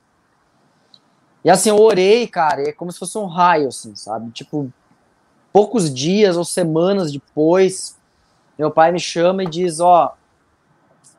E 1.44 1.50
assim, 1.50 1.70
eu 1.70 1.80
orei, 1.82 2.28
cara, 2.28 2.70
é 2.70 2.72
como 2.72 2.92
se 2.92 3.00
fosse 3.00 3.18
um 3.18 3.26
raio, 3.26 3.70
assim, 3.70 3.96
sabe? 3.96 4.30
Tipo, 4.32 4.72
poucos 5.52 5.92
dias 5.92 6.38
ou 6.38 6.46
semanas 6.46 7.12
depois, 7.12 7.98
meu 8.60 8.70
pai 8.70 8.92
me 8.92 9.00
chama 9.00 9.44
e 9.44 9.48
diz: 9.48 9.80
Ó, 9.80 10.16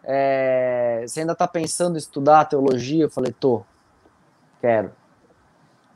é, 0.05 1.03
você 1.07 1.21
ainda 1.21 1.35
tá 1.35 1.49
pensando 1.49 1.97
em 1.97 1.99
estudar 1.99 2.45
teologia? 2.45 3.05
Eu 3.05 3.11
falei: 3.11 3.33
tô, 3.33 3.63
quero. 4.61 4.93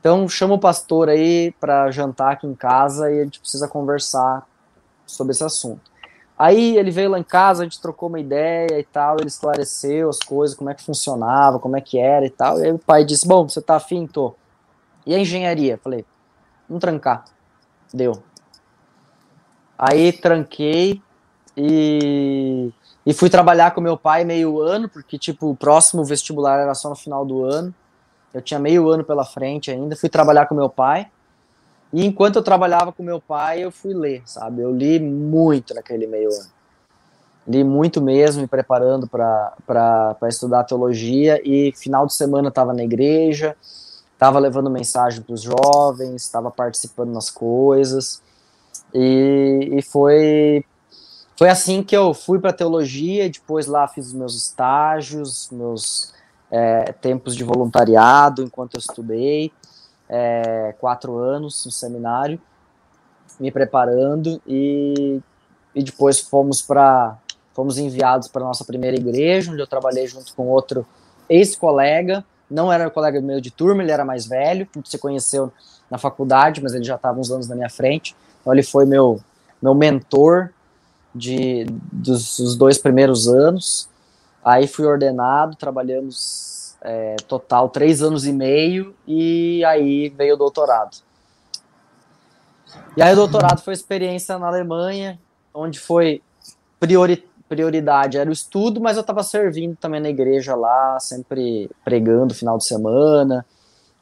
Então, 0.03 0.27
chama 0.27 0.55
o 0.55 0.59
pastor 0.59 1.07
aí 1.07 1.53
para 1.61 1.89
jantar 1.89 2.33
aqui 2.33 2.45
em 2.45 2.53
casa 2.53 3.09
e 3.09 3.21
a 3.21 3.23
gente 3.23 3.39
precisa 3.39 3.69
conversar 3.69 4.45
sobre 5.05 5.31
esse 5.31 5.45
assunto. 5.45 5.79
Aí 6.37 6.77
ele 6.77 6.91
veio 6.91 7.09
lá 7.09 7.17
em 7.17 7.23
casa, 7.23 7.61
a 7.61 7.63
gente 7.63 7.79
trocou 7.79 8.09
uma 8.09 8.19
ideia 8.19 8.77
e 8.77 8.83
tal, 8.83 9.15
ele 9.17 9.29
esclareceu 9.29 10.09
as 10.09 10.19
coisas, 10.19 10.57
como 10.57 10.69
é 10.69 10.73
que 10.73 10.83
funcionava, 10.83 11.57
como 11.57 11.77
é 11.77 11.79
que 11.79 11.97
era 11.97 12.25
e 12.25 12.29
tal. 12.29 12.59
E 12.59 12.65
aí 12.65 12.71
o 12.73 12.77
pai 12.77 13.05
disse: 13.05 13.25
Bom, 13.25 13.47
você 13.47 13.61
tá 13.61 13.77
afim? 13.77 14.05
Tô. 14.05 14.35
E 15.05 15.15
a 15.15 15.19
engenharia? 15.19 15.79
Falei: 15.81 16.03
Vamos 16.67 16.81
trancar. 16.81 17.23
Deu. 17.93 18.21
Aí 19.79 20.11
tranquei 20.11 21.01
e, 21.55 22.73
e 23.05 23.13
fui 23.13 23.29
trabalhar 23.29 23.71
com 23.71 23.79
meu 23.79 23.95
pai 23.95 24.25
meio 24.25 24.59
ano, 24.59 24.89
porque, 24.89 25.17
tipo, 25.17 25.49
o 25.49 25.55
próximo 25.55 26.03
vestibular 26.03 26.59
era 26.59 26.75
só 26.75 26.89
no 26.89 26.95
final 26.97 27.25
do 27.25 27.45
ano. 27.45 27.73
Eu 28.33 28.41
tinha 28.41 28.59
meio 28.59 28.89
ano 28.89 29.03
pela 29.03 29.23
frente 29.23 29.69
ainda. 29.69 29.95
Fui 29.95 30.09
trabalhar 30.09 30.47
com 30.47 30.55
meu 30.55 30.69
pai. 30.69 31.07
E 31.91 32.05
enquanto 32.05 32.37
eu 32.37 32.43
trabalhava 32.43 32.91
com 32.91 33.03
meu 33.03 33.21
pai, 33.21 33.59
eu 33.63 33.71
fui 33.71 33.93
ler, 33.93 34.23
sabe? 34.25 34.61
Eu 34.61 34.73
li 34.75 34.99
muito 34.99 35.75
naquele 35.75 36.07
meio 36.07 36.29
ano. 36.29 36.51
Li 37.47 37.63
muito 37.63 38.01
mesmo, 38.01 38.41
me 38.41 38.47
preparando 38.47 39.07
para 39.07 40.17
estudar 40.23 40.63
teologia. 40.63 41.39
E 41.43 41.71
final 41.73 42.07
de 42.07 42.15
semana 42.15 42.47
estava 42.47 42.73
na 42.73 42.83
igreja, 42.83 43.55
estava 44.13 44.39
levando 44.39 44.69
mensagem 44.69 45.21
para 45.21 45.35
os 45.35 45.41
jovens, 45.41 46.23
estava 46.23 46.49
participando 46.49 47.11
nas 47.11 47.29
coisas. 47.29 48.23
E, 48.93 49.69
e 49.73 49.81
foi 49.83 50.65
foi 51.37 51.49
assim 51.49 51.83
que 51.83 51.97
eu 51.97 52.13
fui 52.13 52.39
para 52.39 52.53
teologia, 52.53 53.29
depois 53.29 53.65
lá 53.65 53.87
fiz 53.87 54.07
os 54.07 54.13
meus 54.13 54.35
estágios, 54.35 55.49
meus 55.51 56.13
é, 56.53 56.93
tempos 56.93 57.35
de 57.35 57.43
voluntariado 57.43 58.43
enquanto 58.43 58.75
eu 58.75 58.79
estudei, 58.79 59.51
é, 60.07 60.75
quatro 60.79 61.17
anos 61.17 61.65
no 61.65 61.71
seminário, 61.71 62.39
me 63.39 63.49
preparando 63.49 64.39
e, 64.45 65.19
e 65.73 65.81
depois 65.81 66.19
fomos 66.19 66.61
para 66.61 67.17
fomos 67.55 67.77
enviados 67.77 68.27
para 68.27 68.43
nossa 68.43 68.65
primeira 68.65 68.97
igreja, 68.97 69.51
onde 69.51 69.61
eu 69.61 69.67
trabalhei 69.67 70.07
junto 70.07 70.33
com 70.35 70.47
outro 70.47 70.85
ex-colega, 71.29 72.23
não 72.49 72.71
era 72.71 72.89
colega 72.89 73.21
meu 73.21 73.39
de 73.39 73.51
turma, 73.51 73.81
ele 73.81 73.91
era 73.91 74.05
mais 74.05 74.25
velho, 74.25 74.67
a 74.73 74.77
gente 74.77 74.89
se 74.89 74.97
conheceu 74.97 75.51
na 75.89 75.97
faculdade, 75.97 76.61
mas 76.61 76.73
ele 76.73 76.83
já 76.83 76.95
estava 76.95 77.19
uns 77.19 77.31
anos 77.31 77.47
na 77.47 77.55
minha 77.55 77.69
frente, 77.69 78.15
então 78.41 78.53
ele 78.53 78.63
foi 78.63 78.85
meu 78.85 79.19
meu 79.61 79.73
mentor 79.73 80.51
de, 81.15 81.65
dos, 81.91 82.37
dos 82.37 82.55
dois 82.55 82.77
primeiros 82.77 83.27
anos. 83.27 83.87
Aí 84.43 84.67
fui 84.67 84.85
ordenado, 84.85 85.55
trabalhamos 85.55 86.75
é, 86.81 87.15
total 87.27 87.69
três 87.69 88.01
anos 88.01 88.25
e 88.25 88.33
meio, 88.33 88.93
e 89.07 89.63
aí 89.65 90.09
veio 90.09 90.35
o 90.35 90.37
doutorado. 90.37 90.97
E 92.97 93.01
aí 93.01 93.13
o 93.13 93.15
doutorado 93.15 93.61
foi 93.61 93.73
experiência 93.73 94.37
na 94.37 94.47
Alemanha, 94.47 95.19
onde 95.53 95.79
foi 95.79 96.21
priori, 96.79 97.25
prioridade 97.47 98.17
era 98.17 98.29
o 98.29 98.33
estudo, 98.33 98.81
mas 98.81 98.97
eu 98.97 99.01
estava 99.01 99.23
servindo 99.23 99.75
também 99.75 100.01
na 100.01 100.09
igreja 100.09 100.55
lá, 100.55 100.99
sempre 100.99 101.69
pregando 101.83 102.33
final 102.33 102.57
de 102.57 102.65
semana, 102.65 103.45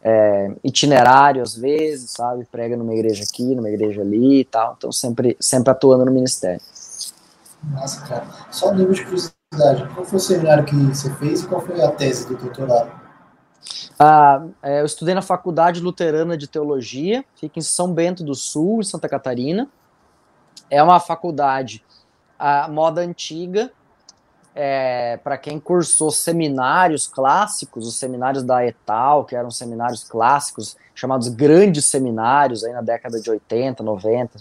é, 0.04 0.52
itinerário 0.64 1.42
às 1.42 1.56
vezes, 1.56 2.12
sabe? 2.12 2.46
Prega 2.46 2.76
numa 2.76 2.94
igreja 2.94 3.24
aqui, 3.24 3.56
numa 3.56 3.70
igreja 3.70 4.02
ali 4.02 4.40
e 4.40 4.46
tal. 4.46 4.76
Então 4.78 4.92
sempre, 4.92 5.38
sempre 5.40 5.72
atuando 5.72 6.06
no 6.06 6.12
ministério. 6.12 6.62
Nossa, 7.72 8.02
cara. 8.08 8.26
Só 8.50 8.74
nível 8.74 8.94
de 8.94 9.06
qual 9.94 10.06
foi 10.06 10.18
o 10.18 10.20
seminário 10.20 10.64
que 10.64 10.76
você 10.76 11.14
fez 11.16 11.42
e 11.42 11.48
qual 11.48 11.62
foi 11.62 11.82
a 11.82 11.92
tese 11.92 12.28
do 12.28 12.38
doutorado? 12.38 12.90
Ah, 14.00 14.46
é, 14.64 14.82
eu 14.82 14.86
estudei 14.86 15.14
na 15.14 15.22
Faculdade 15.22 15.82
Luterana 15.82 16.38
de 16.38 16.48
Teologia, 16.48 17.24
fica 17.36 17.60
em 17.60 17.62
São 17.62 17.94
Bento 17.94 18.24
do 18.24 18.34
Sul, 18.34 18.80
em 18.80 18.84
Santa 18.84 19.10
Catarina. 19.10 19.70
É 20.70 20.82
uma 20.82 21.00
faculdade 21.00 21.84
a 22.40 22.68
moda 22.68 23.02
antiga, 23.02 23.72
é, 24.56 25.18
para 25.18 25.38
quem 25.38 25.60
cursou 25.60 26.10
seminários 26.10 27.06
clássicos, 27.06 27.86
os 27.86 28.00
seminários 28.00 28.44
da 28.44 28.66
ETAL, 28.66 29.26
que 29.26 29.36
eram 29.36 29.52
seminários 29.52 30.04
clássicos, 30.04 30.76
chamados 30.96 31.28
grandes 31.28 31.86
seminários, 31.86 32.64
aí 32.64 32.74
na 32.74 32.82
década 32.82 33.22
de 33.22 33.30
80, 33.30 33.84
90 33.84 34.40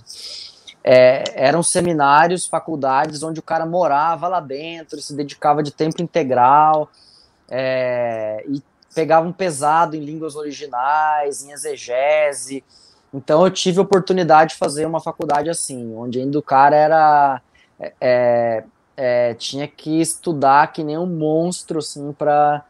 é, 0.82 1.24
eram 1.34 1.62
seminários, 1.62 2.46
faculdades 2.46 3.22
onde 3.22 3.40
o 3.40 3.42
cara 3.42 3.66
morava 3.66 4.28
lá 4.28 4.40
dentro, 4.40 5.00
se 5.00 5.14
dedicava 5.14 5.62
de 5.62 5.70
tempo 5.70 6.02
integral 6.02 6.90
é, 7.48 8.44
e 8.48 8.62
pegava 8.94 9.26
um 9.26 9.32
pesado 9.32 9.94
em 9.94 10.00
línguas 10.00 10.36
originais, 10.36 11.42
em 11.42 11.52
exegese. 11.52 12.64
Então 13.12 13.44
eu 13.44 13.50
tive 13.50 13.78
a 13.78 13.82
oportunidade 13.82 14.52
de 14.52 14.58
fazer 14.58 14.86
uma 14.86 15.00
faculdade 15.00 15.50
assim, 15.50 15.94
onde 15.94 16.20
ainda 16.20 16.38
o 16.38 16.42
cara 16.42 16.76
era 16.76 17.42
é, 17.78 17.92
é, 18.00 18.64
é 18.96 19.34
tinha 19.34 19.68
que 19.68 20.00
estudar 20.00 20.72
que 20.72 20.82
nem 20.82 20.96
um 20.96 21.06
monstro 21.06 21.78
assim 21.78 22.12
para 22.12 22.64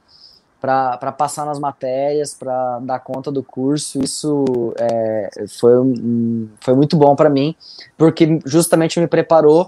para 0.60 1.12
passar 1.12 1.46
nas 1.46 1.58
matérias, 1.58 2.34
para 2.34 2.78
dar 2.80 3.00
conta 3.00 3.32
do 3.32 3.42
curso. 3.42 4.02
Isso 4.02 4.74
é, 4.78 5.30
foi, 5.58 5.72
foi 6.60 6.74
muito 6.74 6.96
bom 6.96 7.16
para 7.16 7.30
mim, 7.30 7.56
porque 7.96 8.38
justamente 8.44 9.00
me 9.00 9.06
preparou 9.06 9.66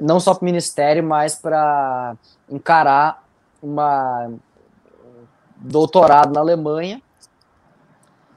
não 0.00 0.18
só 0.18 0.32
para 0.32 0.42
o 0.42 0.44
ministério, 0.46 1.02
mas 1.04 1.34
para 1.34 2.16
encarar 2.48 3.22
uma 3.62 4.30
doutorado 5.56 6.32
na 6.32 6.40
Alemanha. 6.40 7.02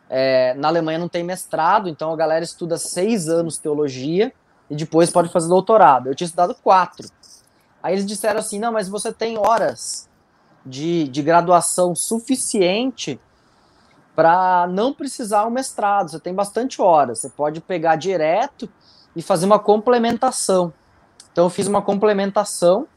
É, 0.10 0.54
na 0.56 0.68
Alemanha 0.68 1.00
não 1.00 1.08
tem 1.08 1.24
mestrado, 1.24 1.88
então 1.88 2.12
a 2.12 2.18
galera 2.18 2.44
estuda 2.44 2.78
seis 2.78 3.30
anos 3.30 3.58
teologia 3.58 4.34
e 4.70 4.76
depois 4.76 5.10
pode 5.10 5.30
fazer 5.30 5.48
doutorado. 5.48 6.08
Eu 6.08 6.16
tinha 6.16 6.26
estudado 6.26 6.54
quatro. 6.62 7.08
Aí 7.82 7.94
eles 7.94 8.06
disseram 8.06 8.40
assim: 8.40 8.60
não, 8.60 8.74
mas 8.74 8.90
você 8.90 9.14
tem 9.14 9.38
horas 9.38 10.10
de, 10.66 11.08
de 11.08 11.22
graduação 11.22 11.96
suficiente 11.96 13.20
para 14.16 14.68
não 14.68 14.94
precisar 14.94 15.46
um 15.46 15.50
mestrado. 15.50 16.12
Você 16.12 16.20
tem 16.20 16.34
bastante 16.34 16.82
horas, 16.82 17.20
você 17.20 17.30
pode 17.30 17.62
pegar 17.62 17.96
direto 17.96 18.70
e 19.16 19.22
fazer 19.22 19.46
uma 19.46 19.60
complementação. 19.60 20.74
Então 21.32 21.46
eu 21.46 21.50
fiz 21.50 21.68
uma 21.68 21.82
complementação 21.82 22.88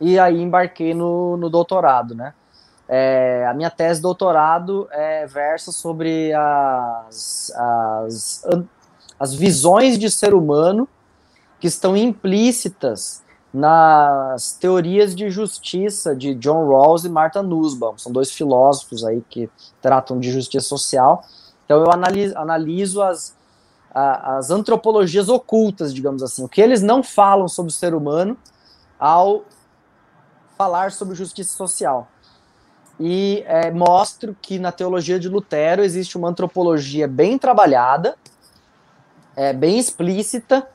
e 0.00 0.18
aí 0.18 0.40
embarquei 0.40 0.94
no, 0.94 1.36
no 1.36 1.48
doutorado, 1.48 2.14
né? 2.14 2.34
É, 2.88 3.44
a 3.48 3.54
minha 3.54 3.70
tese 3.70 3.98
de 3.98 4.02
doutorado 4.02 4.86
é, 4.92 5.26
versa 5.26 5.72
sobre 5.72 6.32
as, 6.32 7.50
as, 7.56 8.46
as 9.18 9.34
visões 9.34 9.98
de 9.98 10.08
ser 10.08 10.34
humano 10.34 10.88
que 11.58 11.66
estão 11.66 11.96
implícitas 11.96 13.24
nas 13.52 14.52
teorias 14.52 15.14
de 15.14 15.30
justiça 15.30 16.14
de 16.14 16.34
John 16.34 16.68
Rawls 16.68 17.04
e 17.04 17.08
Martha 17.08 17.42
Nussbaum. 17.42 17.96
São 17.96 18.12
dois 18.12 18.30
filósofos 18.30 19.04
aí 19.04 19.22
que 19.28 19.48
tratam 19.80 20.18
de 20.18 20.30
justiça 20.30 20.68
social. 20.68 21.24
Então 21.64 21.82
eu 21.82 21.90
analiso, 21.90 22.36
analiso 22.36 23.02
as, 23.02 23.34
a, 23.94 24.36
as 24.36 24.50
antropologias 24.50 25.28
ocultas, 25.28 25.94
digamos 25.94 26.22
assim, 26.22 26.44
o 26.44 26.48
que 26.48 26.60
eles 26.60 26.82
não 26.82 27.02
falam 27.02 27.48
sobre 27.48 27.70
o 27.70 27.74
ser 27.74 27.94
humano 27.94 28.36
ao 28.98 29.44
falar 30.56 30.92
sobre 30.92 31.14
justiça 31.14 31.56
social. 31.56 32.08
E 32.98 33.44
é, 33.46 33.70
mostro 33.70 34.34
que 34.40 34.58
na 34.58 34.72
teologia 34.72 35.18
de 35.18 35.28
Lutero 35.28 35.82
existe 35.82 36.16
uma 36.16 36.28
antropologia 36.28 37.06
bem 37.06 37.36
trabalhada, 37.36 38.16
é, 39.34 39.52
bem 39.52 39.78
explícita, 39.78 40.66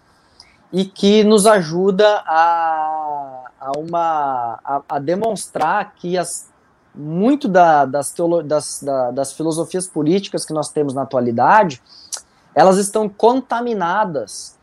e 0.72 0.86
que 0.86 1.24
nos 1.24 1.46
ajuda 1.46 2.24
a, 2.26 3.44
a 3.60 3.72
uma, 3.78 4.60
a, 4.64 4.82
a, 4.88 5.00
demonstrar 5.00 5.94
que 5.96 6.18
as, 6.18 6.50
muito 6.96 7.48
da, 7.48 7.86
das, 7.86 8.12
teolo, 8.12 8.42
das, 8.42 8.82
da, 8.82 9.12
das 9.12 9.34
filosofias 9.34 9.86
políticas 9.86 10.46
que 10.46 10.54
nós 10.54 10.70
temos 10.70 10.94
na 10.94 11.02
atualidade, 11.02 11.82
elas 12.56 12.78
estão 12.78 13.10
contaminadas 13.10 14.58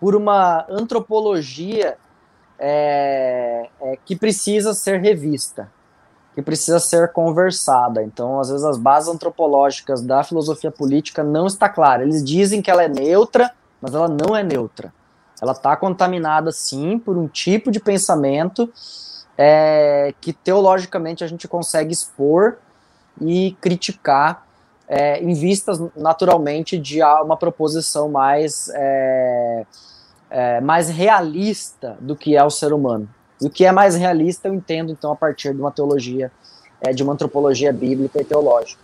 por 0.00 0.14
uma 0.14 0.66
antropologia 0.68 1.96
é, 2.58 3.68
é, 3.80 3.98
que 4.04 4.14
precisa 4.14 4.74
ser 4.74 5.00
revista, 5.00 5.70
que 6.34 6.42
precisa 6.42 6.78
ser 6.78 7.10
conversada. 7.12 8.02
Então, 8.02 8.38
às 8.38 8.50
vezes, 8.50 8.64
as 8.64 8.76
bases 8.76 9.08
antropológicas 9.08 10.02
da 10.02 10.22
filosofia 10.22 10.70
política 10.70 11.22
não 11.24 11.46
está 11.46 11.70
clara. 11.70 12.02
Eles 12.02 12.22
dizem 12.22 12.60
que 12.60 12.70
ela 12.70 12.82
é 12.82 12.88
neutra, 12.88 13.50
mas 13.80 13.94
ela 13.94 14.08
não 14.08 14.36
é 14.36 14.42
neutra. 14.42 14.92
Ela 15.40 15.52
está 15.52 15.76
contaminada, 15.76 16.52
sim, 16.52 16.98
por 16.98 17.16
um 17.16 17.26
tipo 17.26 17.70
de 17.70 17.80
pensamento 17.80 18.72
é, 19.36 20.14
que 20.20 20.32
teologicamente 20.32 21.24
a 21.24 21.26
gente 21.26 21.48
consegue 21.48 21.92
expor 21.92 22.56
e 23.20 23.56
criticar 23.60 24.46
é, 24.88 25.22
em 25.22 25.34
vistas, 25.34 25.80
naturalmente, 25.96 26.78
de 26.78 27.02
uma 27.02 27.36
proposição 27.36 28.08
mais, 28.08 28.70
é, 28.74 29.66
é, 30.30 30.60
mais 30.60 30.88
realista 30.88 31.96
do 32.00 32.14
que 32.14 32.36
é 32.36 32.44
o 32.44 32.50
ser 32.50 32.72
humano. 32.72 33.08
E 33.40 33.46
o 33.46 33.50
que 33.50 33.64
é 33.64 33.72
mais 33.72 33.96
realista 33.96 34.48
eu 34.48 34.54
entendo, 34.54 34.92
então, 34.92 35.12
a 35.12 35.16
partir 35.16 35.52
de 35.54 35.60
uma 35.60 35.70
teologia, 35.70 36.30
é, 36.80 36.92
de 36.92 37.02
uma 37.02 37.14
antropologia 37.14 37.72
bíblica 37.72 38.20
e 38.20 38.24
teológica. 38.24 38.82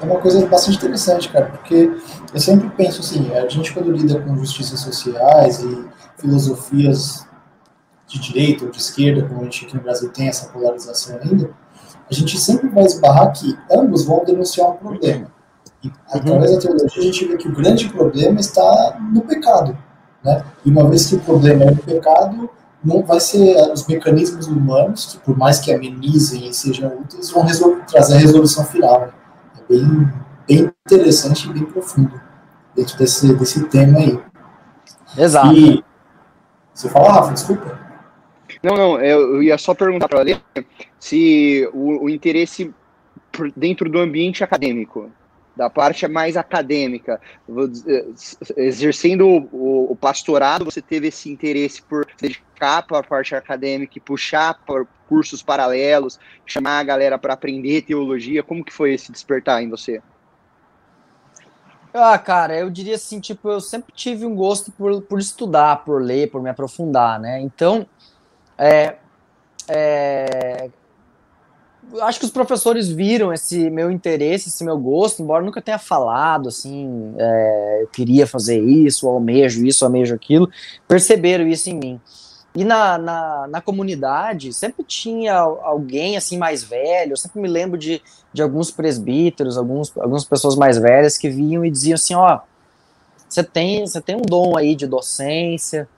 É 0.00 0.04
uma 0.04 0.20
coisa 0.20 0.46
bastante 0.46 0.78
interessante, 0.78 1.28
cara, 1.30 1.46
porque 1.46 1.90
eu 2.32 2.40
sempre 2.40 2.68
penso 2.70 3.00
assim, 3.00 3.32
a 3.34 3.48
gente 3.48 3.72
quando 3.72 3.90
lida 3.90 4.20
com 4.20 4.36
justiças 4.36 4.78
sociais 4.80 5.60
e 5.60 5.88
filosofias 6.16 7.26
de 8.06 8.18
direita 8.18 8.64
ou 8.64 8.70
de 8.70 8.78
esquerda, 8.78 9.26
como 9.26 9.40
a 9.40 9.44
gente 9.44 9.66
aqui 9.66 9.76
no 9.76 9.82
Brasil 9.82 10.10
tem 10.10 10.28
essa 10.28 10.48
polarização 10.48 11.18
ainda, 11.22 11.50
a 12.10 12.14
gente 12.14 12.38
sempre 12.38 12.68
vai 12.68 12.84
esbarrar 12.84 13.32
que 13.32 13.58
ambos 13.70 14.04
vão 14.04 14.24
denunciar 14.24 14.70
um 14.70 14.76
problema. 14.76 15.30
E 15.82 15.92
através 16.10 16.52
da 16.52 16.60
teologia 16.60 17.02
a 17.02 17.04
gente 17.04 17.24
vê 17.26 17.36
que 17.36 17.48
o 17.48 17.54
grande 17.54 17.88
problema 17.88 18.40
está 18.40 18.98
no 19.12 19.20
pecado. 19.22 19.76
Né? 20.24 20.44
E 20.64 20.70
uma 20.70 20.88
vez 20.88 21.06
que 21.06 21.16
o 21.16 21.20
problema 21.20 21.64
é 21.64 21.70
o 21.70 21.76
pecado, 21.76 22.50
não 22.84 23.02
vai 23.02 23.20
ser 23.20 23.56
os 23.72 23.86
mecanismos 23.86 24.46
humanos, 24.46 25.06
que 25.06 25.18
por 25.18 25.36
mais 25.36 25.58
que 25.58 25.72
amenizem 25.72 26.48
e 26.48 26.54
sejam 26.54 26.98
úteis, 27.00 27.30
vão 27.30 27.80
trazer 27.82 28.16
a 28.16 28.18
resolução 28.18 28.64
final. 28.64 29.00
Né? 29.00 29.12
É 29.58 29.72
bem, 29.72 30.12
bem 30.46 30.72
interessante 30.86 31.48
e 31.48 31.52
bem 31.52 31.64
profundo 31.64 32.20
dentro 32.74 32.96
desse, 32.96 33.34
desse 33.34 33.64
tema 33.68 33.98
aí. 33.98 34.18
Exato. 35.16 35.54
E, 35.54 35.84
você 36.72 36.88
fala, 36.88 37.12
Rafa, 37.12 37.32
desculpa. 37.32 37.88
Não, 38.62 38.76
não, 38.76 39.00
eu 39.00 39.42
ia 39.42 39.58
só 39.58 39.74
perguntar 39.74 40.08
para 40.08 40.20
ela 40.20 40.40
se 40.98 41.68
o, 41.72 42.04
o, 42.04 42.10
interesse 42.10 42.72
dentro 43.56 43.90
do 43.90 43.98
ambiente 43.98 44.42
acadêmico, 44.42 45.10
da 45.56 45.68
parte 45.68 46.06
mais 46.06 46.36
acadêmica, 46.36 47.20
exercendo 48.56 49.26
o, 49.26 49.92
o 49.92 49.96
pastorado, 49.96 50.64
você 50.64 50.80
teve 50.80 51.08
esse 51.08 51.28
interesse 51.28 51.82
por 51.82 52.06
se 52.16 52.36
dedicar 52.58 52.82
para 52.82 52.98
a 52.98 53.02
parte 53.02 53.34
acadêmica 53.34 53.94
e 53.96 54.00
puxar 54.00 54.58
por 54.66 54.86
cursos 55.08 55.42
paralelos, 55.42 56.18
chamar 56.44 56.80
a 56.80 56.82
galera 56.82 57.18
para 57.18 57.34
aprender 57.34 57.82
teologia. 57.82 58.42
Como 58.42 58.64
que 58.64 58.72
foi 58.72 58.92
esse 58.92 59.12
despertar 59.12 59.62
em 59.62 59.70
você? 59.70 60.02
Ah, 61.94 62.18
cara, 62.18 62.56
eu 62.56 62.68
diria 62.68 62.96
assim, 62.96 63.18
tipo, 63.18 63.48
eu 63.48 63.60
sempre 63.60 63.92
tive 63.94 64.26
um 64.26 64.34
gosto 64.34 64.70
por, 64.70 65.00
por 65.02 65.18
estudar, 65.18 65.84
por 65.84 66.02
ler, 66.02 66.30
por 66.30 66.42
me 66.42 66.50
aprofundar, 66.50 67.18
né? 67.18 67.40
Então, 67.40 67.86
é, 68.58 68.96
é, 69.66 70.70
acho 72.02 72.18
que 72.20 72.26
os 72.26 72.30
professores 72.30 72.88
viram 72.88 73.32
esse 73.32 73.70
meu 73.70 73.90
interesse, 73.90 74.48
esse 74.48 74.62
meu 74.62 74.78
gosto, 74.78 75.22
embora 75.22 75.42
nunca 75.42 75.62
tenha 75.62 75.78
falado 75.78 76.50
assim, 76.50 77.14
é, 77.18 77.82
eu 77.82 77.88
queria 77.88 78.26
fazer 78.26 78.60
isso, 78.60 79.08
almejo 79.08 79.64
isso, 79.64 79.84
almejo 79.84 80.14
aquilo, 80.14 80.48
perceberam 80.86 81.48
isso 81.48 81.70
em 81.70 81.74
mim. 81.74 82.00
E 82.60 82.64
na, 82.64 82.98
na, 82.98 83.46
na, 83.48 83.60
comunidade 83.60 84.52
sempre 84.52 84.82
tinha 84.82 85.34
alguém 85.34 86.16
assim 86.16 86.38
mais 86.38 86.62
velho, 86.62 87.12
eu 87.12 87.16
sempre 87.16 87.40
me 87.40 87.48
lembro 87.48 87.78
de, 87.78 88.02
de 88.32 88.42
alguns 88.42 88.70
presbíteros, 88.70 89.56
alguns, 89.56 89.96
algumas 89.96 90.24
pessoas 90.24 90.56
mais 90.56 90.78
velhas 90.78 91.16
que 91.16 91.28
vinham 91.28 91.64
e 91.64 91.70
diziam 91.70 91.94
assim, 91.94 92.14
ó, 92.14 92.40
você 93.28 93.44
tem, 93.44 93.86
você 93.86 94.00
tem 94.00 94.16
um 94.16 94.22
dom 94.22 94.56
aí 94.56 94.74
de 94.74 94.86
docência, 94.86 95.88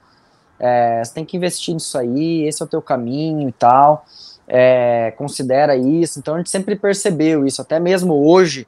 é, 0.59 1.03
você 1.03 1.13
tem 1.13 1.25
que 1.25 1.37
investir 1.37 1.73
nisso 1.73 1.97
aí, 1.97 2.43
esse 2.45 2.61
é 2.61 2.65
o 2.65 2.69
teu 2.69 2.81
caminho 2.81 3.49
e 3.49 3.51
tal 3.53 4.05
é, 4.53 5.11
considera 5.11 5.77
isso, 5.77 6.19
então 6.19 6.35
a 6.35 6.37
gente 6.37 6.49
sempre 6.49 6.75
percebeu 6.75 7.47
isso, 7.47 7.61
até 7.61 7.79
mesmo 7.79 8.13
hoje, 8.27 8.67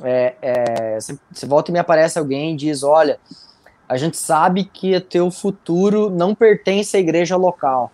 é, 0.00 0.34
é, 0.40 0.98
se 1.00 1.46
volta 1.46 1.70
e 1.70 1.72
me 1.72 1.80
aparece 1.80 2.16
alguém 2.16 2.54
e 2.54 2.56
diz, 2.56 2.84
olha, 2.84 3.18
a 3.88 3.96
gente 3.96 4.16
sabe 4.16 4.64
que 4.64 4.96
o 4.96 5.00
teu 5.00 5.30
futuro 5.30 6.10
não 6.10 6.34
pertence 6.34 6.96
à 6.96 7.00
igreja 7.00 7.36
local, 7.36 7.92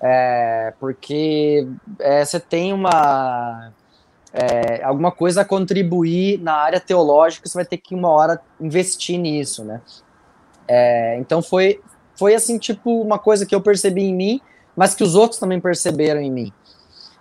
é, 0.00 0.72
porque 0.78 1.66
é, 1.98 2.24
você 2.24 2.38
tem 2.38 2.72
uma 2.72 3.72
é, 4.32 4.82
alguma 4.84 5.10
coisa 5.10 5.42
a 5.42 5.44
contribuir 5.44 6.40
na 6.40 6.54
área 6.54 6.80
teológica, 6.80 7.48
você 7.48 7.58
vai 7.58 7.64
ter 7.64 7.78
que 7.78 7.94
uma 7.94 8.08
hora 8.08 8.40
investir 8.60 9.18
nisso, 9.18 9.64
né? 9.64 9.80
É, 10.68 11.18
então 11.18 11.42
foi 11.42 11.80
foi 12.14 12.34
assim 12.34 12.58
tipo 12.58 13.00
uma 13.02 13.18
coisa 13.18 13.44
que 13.44 13.54
eu 13.54 13.60
percebi 13.60 14.02
em 14.02 14.14
mim 14.14 14.40
mas 14.80 14.94
que 14.94 15.04
os 15.04 15.14
outros 15.14 15.38
também 15.38 15.60
perceberam 15.60 16.20
em 16.20 16.30
mim. 16.30 16.52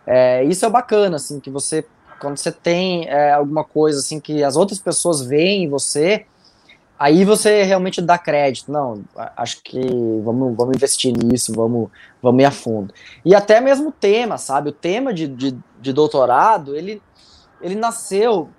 É, 0.06 0.44
isso 0.46 0.66
é 0.66 0.70
bacana, 0.70 1.18
assim, 1.18 1.40
que 1.40 1.50
você, 1.50 1.86
quando 2.20 2.38
você 2.38 2.52
tem 2.52 3.10
alguma 3.34 3.64
coisa 3.66 4.00
assim 4.00 4.20
que 4.20 4.44
as 4.44 4.56
outras 4.56 4.80
pessoas 4.80 5.22
veem 5.22 5.66
em 5.66 5.70
você, 5.70 6.26
aí 7.00 7.24
você 7.24 7.64
realmente 7.64 8.02
dá 8.02 8.18
crédito. 8.18 8.72
Não, 8.72 9.02
acho 9.38 9.62
que 9.64 9.80
vamos, 10.24 10.56
vamos 10.56 10.76
investir 10.76 11.14
nisso, 11.18 11.54
vamos, 11.56 11.90
vamos 12.22 12.42
ir 12.42 12.46
a 12.46 12.52
fundo. 12.52 12.94
E 13.24 13.34
até 13.34 13.62
mesmo 13.62 13.90
o 13.90 13.94
tema, 13.94 14.38
sabe? 14.38 14.70
O 14.70 14.74
tema 14.74 15.14
de, 15.14 15.28
de, 15.28 15.58
de 15.80 15.94
doutorado, 15.94 16.76
ele, 16.76 17.02
ele 17.62 17.76
nasceu. 17.76 18.50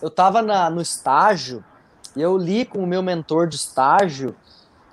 Eu 0.00 0.08
estava 0.08 0.40
no 0.70 0.80
estágio 0.80 1.64
e 2.16 2.22
eu 2.22 2.36
li 2.36 2.64
com 2.64 2.78
o 2.78 2.86
meu 2.86 3.02
mentor 3.02 3.48
de 3.48 3.56
estágio, 3.56 4.34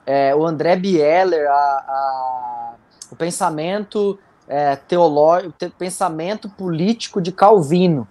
é, 0.05 0.35
o 0.35 0.45
André 0.45 0.75
Bieler, 0.75 1.47
a, 1.49 1.53
a 1.53 2.73
o 3.11 3.15
pensamento 3.15 4.19
é, 4.47 4.75
teológico, 4.75 5.53
pensamento 5.77 6.49
político 6.49 7.21
de 7.21 7.31
Calvino, 7.31 8.07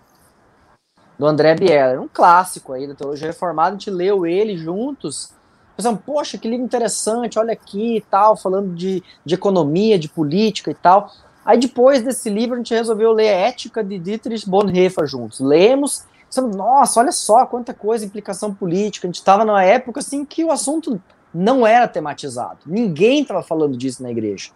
do 1.19 1.27
André 1.27 1.55
Bieler, 1.55 2.01
um 2.01 2.09
clássico 2.09 2.73
aí 2.73 2.87
da 2.87 2.95
teologia 2.95 3.29
reformada, 3.29 3.71
a 3.71 3.73
gente 3.73 3.91
leu 3.91 4.25
ele 4.25 4.57
juntos, 4.57 5.33
pensamos, 5.77 6.01
poxa, 6.07 6.39
que 6.39 6.49
livro 6.49 6.65
interessante, 6.65 7.39
olha 7.39 7.53
aqui 7.53 7.97
e 7.97 8.01
tal, 8.01 8.37
falando 8.37 8.75
de, 8.75 9.03
de 9.25 9.35
economia, 9.35 9.99
de 9.99 10.09
política 10.09 10.71
e 10.71 10.75
tal. 10.75 11.11
Aí 11.45 11.59
depois 11.59 12.03
desse 12.03 12.31
livro 12.31 12.55
a 12.55 12.59
gente 12.59 12.75
resolveu 12.75 13.11
ler 13.13 13.27
Ética 13.27 13.83
de 13.83 13.99
Dietrich 13.99 14.49
Bonhoeffer 14.49 15.07
juntos. 15.07 15.41
Lemos, 15.41 16.05
pensamos, 16.27 16.55
nossa, 16.55 17.01
olha 17.01 17.11
só 17.11 17.45
quanta 17.47 17.75
coisa, 17.75 18.05
implicação 18.05 18.55
política. 18.55 19.07
A 19.07 19.09
gente 19.09 19.17
estava 19.17 19.45
numa 19.45 19.65
época 19.65 20.01
assim 20.01 20.25
que 20.25 20.45
o 20.45 20.53
assunto 20.53 21.01
não 21.35 21.67
era 21.67 21.89
tematizado. 21.89 22.59
Ninguém 22.67 23.23
estava 23.23 23.43
falando 23.43 23.77
disso 23.77 24.03
na 24.03 24.11
igreja. 24.11 24.51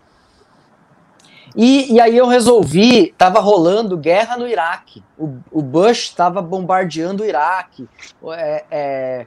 E, 1.55 1.92
e 1.92 2.00
aí 2.00 2.16
eu 2.16 2.26
resolvi, 2.26 3.14
tava 3.18 3.38
rolando 3.38 3.96
guerra 3.96 4.36
no 4.36 4.48
Iraque. 4.48 5.05
O, 5.18 5.36
o 5.50 5.62
Bush 5.62 6.05
estava 6.05 6.40
bombardeando 6.40 7.22
o 7.22 7.26
Iraque. 7.26 7.88
É, 8.30 8.64
é, 8.70 9.26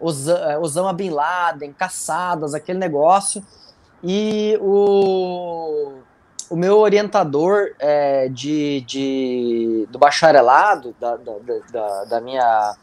é, 0.00 0.58
Osama 0.58 0.92
Bin 0.92 1.10
Laden, 1.10 1.72
caçadas, 1.72 2.54
aquele 2.54 2.78
negócio. 2.78 3.44
E 4.02 4.58
o, 4.60 5.98
o 6.48 6.56
meu 6.56 6.78
orientador 6.78 7.74
é, 7.78 8.28
de, 8.28 8.82
de, 8.86 9.86
do 9.90 9.98
bacharelado, 9.98 10.94
da, 10.98 11.16
da, 11.16 11.32
da, 11.72 12.04
da 12.04 12.20
minha 12.20 12.74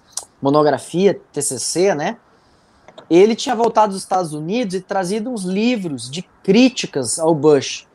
monografia, 0.41 1.19
TCC, 1.31 1.95
né? 1.95 2.17
Ele 3.09 3.35
tinha 3.35 3.55
voltado 3.55 3.93
dos 3.93 4.01
Estados 4.01 4.33
Unidos 4.33 4.75
e 4.75 4.81
trazido 4.81 5.31
uns 5.31 5.43
livros 5.43 6.09
de 6.09 6.21
críticas 6.43 7.17
ao 7.17 7.33
Bush 7.33 7.87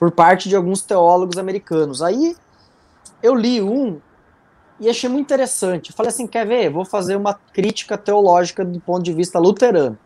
por 0.00 0.10
parte 0.10 0.48
de 0.48 0.56
alguns 0.56 0.80
teólogos 0.80 1.36
americanos. 1.36 2.00
Aí 2.00 2.34
eu 3.22 3.34
li 3.34 3.60
um 3.60 4.00
e 4.80 4.88
achei 4.88 5.10
muito 5.10 5.26
interessante. 5.26 5.92
falei 5.92 6.08
assim: 6.08 6.26
quer 6.26 6.46
ver? 6.46 6.70
Vou 6.70 6.86
fazer 6.86 7.14
uma 7.16 7.34
crítica 7.34 7.98
teológica 7.98 8.64
do 8.64 8.80
ponto 8.80 9.02
de 9.02 9.12
vista 9.12 9.38
luterano. 9.38 9.98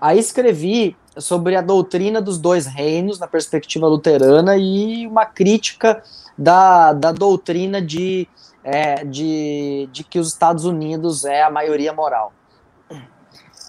Aí 0.00 0.18
escrevi 0.18 0.96
sobre 1.18 1.56
a 1.56 1.60
doutrina 1.60 2.22
dos 2.22 2.38
dois 2.38 2.66
reinos 2.66 3.18
na 3.18 3.26
perspectiva 3.26 3.86
luterana 3.88 4.56
e 4.56 5.06
uma 5.06 5.26
crítica 5.26 6.02
da, 6.38 6.92
da 6.92 7.10
doutrina 7.10 7.80
de, 7.82 8.28
é, 8.62 9.04
de, 9.04 9.88
de 9.92 10.04
que 10.04 10.18
os 10.18 10.28
Estados 10.28 10.64
Unidos 10.64 11.24
é 11.24 11.42
a 11.42 11.50
maioria 11.50 11.92
moral. 11.92 12.32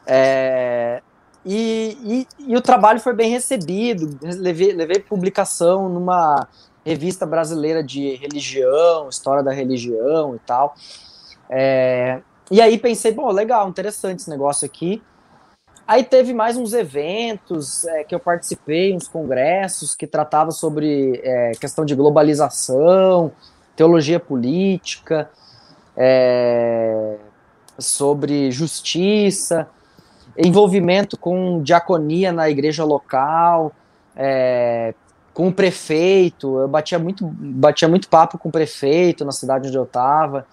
É, 0.06 1.02
e, 1.46 1.98
e, 2.04 2.28
e, 2.52 2.58
o 2.58 2.62
trabalho 2.62 3.00
foi 3.00 3.14
bem 3.14 3.30
recebido. 3.30 4.18
Levei, 4.22 4.74
levei 4.74 5.00
publicação 5.00 5.88
numa 5.88 6.48
revista 6.84 7.24
brasileira 7.26 7.84
de 7.84 8.16
religião, 8.16 9.08
história 9.08 9.44
da 9.44 9.52
religião 9.52 10.36
e 10.36 10.40
tal. 10.40 10.74
É, 11.48 12.22
e 12.50 12.60
aí 12.60 12.80
pensei, 12.80 13.12
bom, 13.12 13.32
legal, 13.32 13.70
interessante 13.70 14.22
esse 14.22 14.30
negócio 14.30 14.66
aqui. 14.66 15.04
Aí 15.88 16.04
teve 16.04 16.34
mais 16.34 16.58
uns 16.58 16.74
eventos 16.74 17.86
é, 17.86 18.04
que 18.04 18.16
eu 18.16 18.20
participei, 18.20 18.96
uns 18.96 19.08
congressos 19.08 19.94
que 19.94 20.08
tratavam 20.08 20.52
sobre 20.52 21.22
é, 21.24 21.52
questão 21.60 21.86
de 21.86 21.94
globalização, 21.94 23.32
teologia 23.76 24.20
política, 24.20 25.30
é, 25.96 27.18
sobre 27.78 28.50
justiça 28.50 29.70
envolvimento 30.38 31.18
com 31.18 31.62
diaconia 31.62 32.32
na 32.32 32.50
igreja 32.50 32.84
local, 32.84 33.72
é, 34.16 34.94
com 35.34 35.50
o 35.50 35.54
prefeito, 35.54 36.60
eu 36.60 36.68
batia 36.68 36.98
muito, 36.98 37.26
batia 37.28 37.88
muito 37.88 38.08
papo 38.08 38.38
com 38.38 38.50
o 38.50 38.52
prefeito 38.52 39.26
na 39.26 39.32
cidade 39.32 39.68
onde 39.68 39.78
eu 39.78 39.84
estava. 39.84 40.46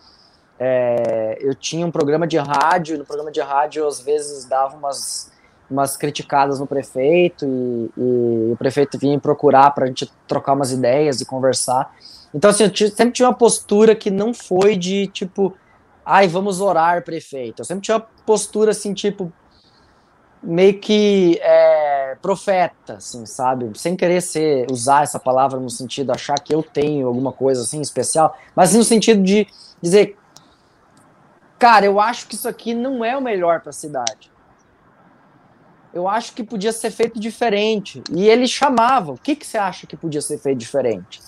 É, 0.59 1.39
eu 1.41 1.55
tinha 1.55 1.87
um 1.87 1.91
programa 1.91 2.27
de 2.27 2.37
rádio, 2.37 2.99
no 2.99 3.05
programa 3.05 3.31
de 3.31 3.41
rádio 3.41 3.87
às 3.87 4.01
vezes 4.01 4.45
dava 4.45 4.77
umas, 4.77 5.31
umas 5.71 5.97
criticadas 5.97 6.61
no 6.61 6.67
prefeito 6.67 7.45
e, 7.45 7.91
e 7.97 8.53
o 8.53 8.57
prefeito 8.57 8.99
vinha 8.99 9.19
procurar 9.19 9.71
para 9.71 9.85
a 9.85 9.87
gente 9.87 10.13
trocar 10.27 10.53
umas 10.53 10.73
ideias 10.73 11.21
e 11.21 11.25
conversar. 11.25 11.95
Então, 12.35 12.51
assim, 12.51 12.65
eu 12.65 12.91
sempre 12.91 13.13
tinha 13.13 13.29
uma 13.29 13.35
postura 13.35 13.95
que 13.95 14.11
não 14.11 14.33
foi 14.33 14.77
de 14.77 15.07
tipo, 15.09 15.55
ai, 16.05 16.27
vamos 16.27 16.61
orar, 16.61 17.05
prefeito. 17.05 17.61
Eu 17.61 17.65
sempre 17.65 17.83
tinha 17.83 17.97
uma 17.97 18.07
postura 18.25 18.71
assim, 18.71 18.95
tipo, 18.95 19.33
meio 20.43 20.79
que 20.79 21.39
é, 21.41 22.17
profeta, 22.21 22.95
assim, 22.95 23.25
sabe? 23.25 23.71
Sem 23.79 23.95
querer 23.95 24.21
ser, 24.21 24.67
usar 24.71 25.05
essa 25.05 25.19
palavra 25.19 25.61
no 25.61 25.71
sentido 25.71 26.07
de 26.07 26.13
achar 26.13 26.35
que 26.35 26.53
eu 26.53 26.63
tenho 26.63 27.07
alguma 27.07 27.33
coisa 27.33 27.63
assim 27.63 27.81
especial, 27.81 28.37
mas 28.55 28.75
no 28.75 28.83
sentido 28.83 29.23
de 29.23 29.47
dizer, 29.81 30.17
cara, 31.59 31.87
eu 31.87 32.01
acho 32.01 32.27
que 32.27 32.35
isso 32.35 32.49
aqui 32.49 32.75
não 32.75 33.05
é 33.05 33.17
o 33.17 33.23
melhor 33.23 33.61
para 33.61 33.71
a 33.71 33.75
cidade. 33.75 34.33
Eu 35.95 36.09
acho 36.09 36.33
que 36.33 36.43
podia 36.43 36.73
ser 36.73 36.91
feito 36.91 37.21
diferente. 37.21 38.03
E 38.11 38.27
ele 38.27 38.49
chamava, 38.49 39.13
o 39.13 39.19
que, 39.19 39.37
que 39.37 39.47
você 39.47 39.59
acha 39.59 39.87
que 39.87 39.97
podia 39.97 40.23
ser 40.23 40.39
feito 40.39 40.59
diferente? 40.59 41.21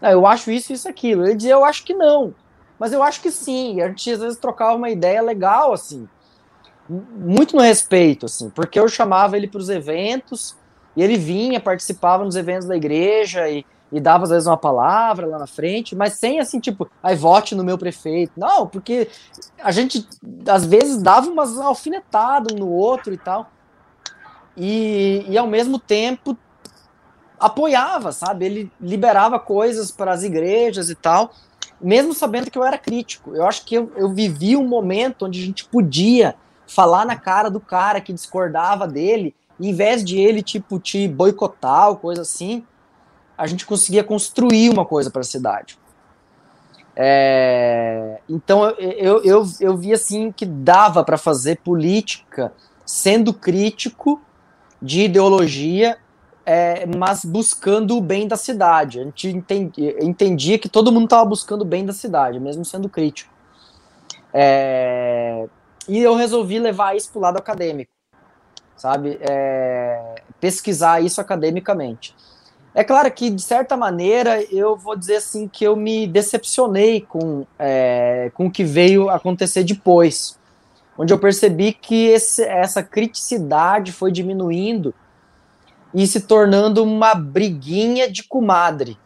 Não, 0.00 0.10
eu 0.10 0.26
acho 0.26 0.50
isso, 0.50 0.72
isso, 0.72 0.88
aquilo. 0.88 1.24
Ele 1.24 1.36
dizia, 1.36 1.52
eu 1.52 1.64
acho 1.64 1.84
que 1.84 1.94
não. 1.94 2.34
Mas 2.76 2.92
eu 2.92 3.04
acho 3.04 3.20
que 3.20 3.30
sim. 3.30 3.76
E 3.76 3.82
a 3.82 3.86
gente 3.86 4.10
às 4.10 4.18
vezes 4.18 4.38
trocava 4.38 4.74
uma 4.74 4.90
ideia 4.90 5.22
legal, 5.22 5.72
assim 5.72 6.08
muito 6.90 7.56
no 7.56 7.62
respeito, 7.62 8.26
assim, 8.26 8.50
porque 8.50 8.78
eu 8.78 8.88
chamava 8.88 9.36
ele 9.36 9.46
para 9.46 9.60
os 9.60 9.68
eventos 9.68 10.56
e 10.96 11.02
ele 11.02 11.16
vinha, 11.16 11.60
participava 11.60 12.24
nos 12.24 12.36
eventos 12.36 12.66
da 12.66 12.76
igreja 12.76 13.48
e 13.48 13.64
e 13.92 14.00
dava 14.00 14.24
às 14.24 14.30
vezes 14.30 14.46
uma 14.46 14.56
palavra 14.56 15.26
lá 15.26 15.38
na 15.38 15.46
frente, 15.46 15.96
mas 15.96 16.14
sem 16.14 16.38
assim, 16.38 16.60
tipo, 16.60 16.88
aí 17.02 17.16
vote 17.16 17.54
no 17.54 17.64
meu 17.64 17.76
prefeito. 17.76 18.32
Não, 18.36 18.66
porque 18.66 19.08
a 19.62 19.72
gente 19.72 20.06
às 20.46 20.64
vezes 20.64 21.02
dava 21.02 21.28
umas 21.28 21.58
alfinetadas 21.58 22.54
um 22.54 22.58
no 22.58 22.70
outro 22.70 23.12
e 23.12 23.18
tal. 23.18 23.50
E, 24.56 25.24
e 25.28 25.36
ao 25.36 25.46
mesmo 25.46 25.78
tempo 25.78 26.36
apoiava, 27.38 28.12
sabe? 28.12 28.44
Ele 28.44 28.72
liberava 28.80 29.38
coisas 29.40 29.90
para 29.90 30.12
as 30.12 30.22
igrejas 30.22 30.90
e 30.90 30.94
tal, 30.94 31.32
mesmo 31.80 32.14
sabendo 32.14 32.50
que 32.50 32.58
eu 32.58 32.64
era 32.64 32.78
crítico. 32.78 33.34
Eu 33.34 33.46
acho 33.46 33.64
que 33.64 33.74
eu, 33.74 33.90
eu 33.96 34.10
vivi 34.10 34.56
um 34.56 34.66
momento 34.66 35.26
onde 35.26 35.42
a 35.42 35.44
gente 35.44 35.64
podia 35.64 36.36
falar 36.70 37.04
na 37.04 37.16
cara 37.16 37.50
do 37.50 37.58
cara 37.58 38.00
que 38.00 38.12
discordava 38.12 38.86
dele, 38.86 39.34
em 39.58 39.74
vez 39.74 40.04
de 40.04 40.18
ele, 40.18 40.40
tipo, 40.40 40.78
te 40.78 41.08
boicotar 41.08 41.88
ou 41.88 41.96
coisa 41.96 42.22
assim, 42.22 42.64
a 43.36 43.46
gente 43.46 43.66
conseguia 43.66 44.04
construir 44.04 44.70
uma 44.70 44.84
coisa 44.84 45.10
para 45.10 45.20
a 45.20 45.24
cidade. 45.24 45.78
É, 46.94 48.20
então 48.28 48.64
eu, 48.78 49.22
eu, 49.22 49.44
eu, 49.60 49.76
vi 49.76 49.92
assim 49.92 50.30
que 50.30 50.44
dava 50.44 51.02
para 51.02 51.16
fazer 51.16 51.56
política 51.58 52.52
sendo 52.84 53.32
crítico 53.32 54.20
de 54.82 55.02
ideologia, 55.02 55.98
é, 56.44 56.84
mas 56.86 57.24
buscando 57.24 57.96
o 57.96 58.00
bem 58.00 58.28
da 58.28 58.36
cidade. 58.36 59.00
A 59.00 59.04
gente 59.04 59.28
entendia 60.00 60.58
que 60.58 60.68
todo 60.68 60.92
mundo 60.92 61.04
estava 61.04 61.24
buscando 61.24 61.62
o 61.62 61.64
bem 61.64 61.84
da 61.84 61.92
cidade, 61.92 62.38
mesmo 62.38 62.64
sendo 62.64 62.88
crítico. 62.88 63.32
É, 64.32 65.48
e 65.90 65.98
eu 65.98 66.14
resolvi 66.14 66.60
levar 66.60 66.96
isso 66.96 67.10
para 67.10 67.18
o 67.18 67.22
lado 67.22 67.36
acadêmico, 67.36 67.90
sabe? 68.76 69.18
É, 69.28 70.22
pesquisar 70.38 71.00
isso 71.00 71.20
academicamente. 71.20 72.14
É 72.72 72.84
claro 72.84 73.10
que, 73.10 73.28
de 73.28 73.42
certa 73.42 73.76
maneira, 73.76 74.40
eu 74.54 74.76
vou 74.76 74.96
dizer 74.96 75.16
assim 75.16 75.48
que 75.48 75.64
eu 75.64 75.74
me 75.74 76.06
decepcionei 76.06 77.00
com, 77.00 77.44
é, 77.58 78.30
com 78.34 78.46
o 78.46 78.50
que 78.52 78.62
veio 78.62 79.10
acontecer 79.10 79.64
depois, 79.64 80.38
onde 80.96 81.12
eu 81.12 81.18
percebi 81.18 81.72
que 81.72 82.06
esse, 82.06 82.44
essa 82.44 82.84
criticidade 82.84 83.90
foi 83.90 84.12
diminuindo 84.12 84.94
e 85.92 86.06
se 86.06 86.20
tornando 86.20 86.84
uma 86.84 87.16
briguinha 87.16 88.08
de 88.08 88.22
comadre. 88.22 88.96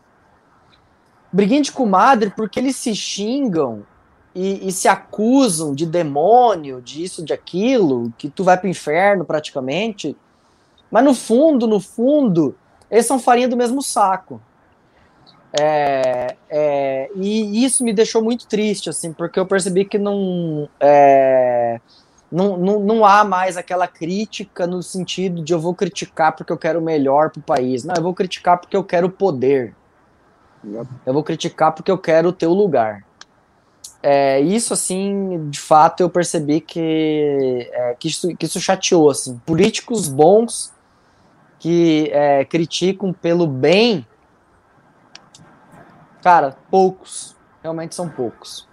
Briguinha 1.32 1.62
de 1.62 1.72
comadre 1.72 2.28
porque 2.36 2.60
eles 2.60 2.76
se 2.76 2.94
xingam 2.94 3.86
e, 4.34 4.68
e 4.68 4.72
se 4.72 4.88
acusam 4.88 5.74
de 5.74 5.86
demônio, 5.86 6.82
disso, 6.82 7.24
de 7.24 7.32
aquilo, 7.32 8.12
que 8.18 8.28
tu 8.28 8.42
vai 8.42 8.58
pro 8.58 8.68
inferno 8.68 9.24
praticamente, 9.24 10.16
mas 10.90 11.04
no 11.04 11.14
fundo, 11.14 11.66
no 11.66 11.80
fundo 11.80 12.56
eles 12.90 13.06
são 13.06 13.18
farinha 13.18 13.48
do 13.48 13.56
mesmo 13.56 13.82
saco. 13.82 14.40
É, 15.58 16.36
é, 16.50 17.10
e 17.14 17.64
isso 17.64 17.84
me 17.84 17.92
deixou 17.92 18.22
muito 18.22 18.46
triste, 18.46 18.90
assim, 18.90 19.12
porque 19.12 19.38
eu 19.38 19.46
percebi 19.46 19.84
que 19.84 19.98
não, 19.98 20.68
é, 20.80 21.80
não, 22.30 22.56
não, 22.56 22.80
não 22.80 23.04
há 23.04 23.22
mais 23.22 23.56
aquela 23.56 23.86
crítica 23.86 24.66
no 24.66 24.82
sentido 24.82 25.42
de 25.42 25.52
eu 25.52 25.60
vou 25.60 25.72
criticar 25.72 26.34
porque 26.34 26.52
eu 26.52 26.58
quero 26.58 26.80
o 26.80 26.82
melhor 26.82 27.30
para 27.30 27.38
o 27.38 27.42
país. 27.42 27.84
Não, 27.84 27.94
eu 27.94 28.02
vou 28.02 28.12
criticar 28.12 28.58
porque 28.58 28.76
eu 28.76 28.82
quero 28.82 29.08
poder. 29.08 29.74
Eu 31.06 31.12
vou 31.12 31.22
criticar 31.22 31.72
porque 31.72 31.90
eu 31.90 31.98
quero 31.98 32.30
o 32.30 32.32
teu 32.32 32.52
lugar. 32.52 33.04
É, 34.06 34.38
isso, 34.38 34.74
assim, 34.74 35.48
de 35.48 35.58
fato, 35.58 36.02
eu 36.02 36.10
percebi 36.10 36.60
que, 36.60 37.70
é, 37.72 37.96
que, 37.98 38.06
isso, 38.06 38.36
que 38.36 38.44
isso 38.44 38.60
chateou, 38.60 39.08
assim. 39.08 39.40
Políticos 39.46 40.08
bons 40.08 40.74
que 41.58 42.10
é, 42.12 42.44
criticam 42.44 43.14
pelo 43.14 43.46
bem, 43.46 44.06
cara, 46.22 46.54
poucos. 46.70 47.34
Realmente 47.62 47.94
são 47.94 48.06
poucos. 48.06 48.68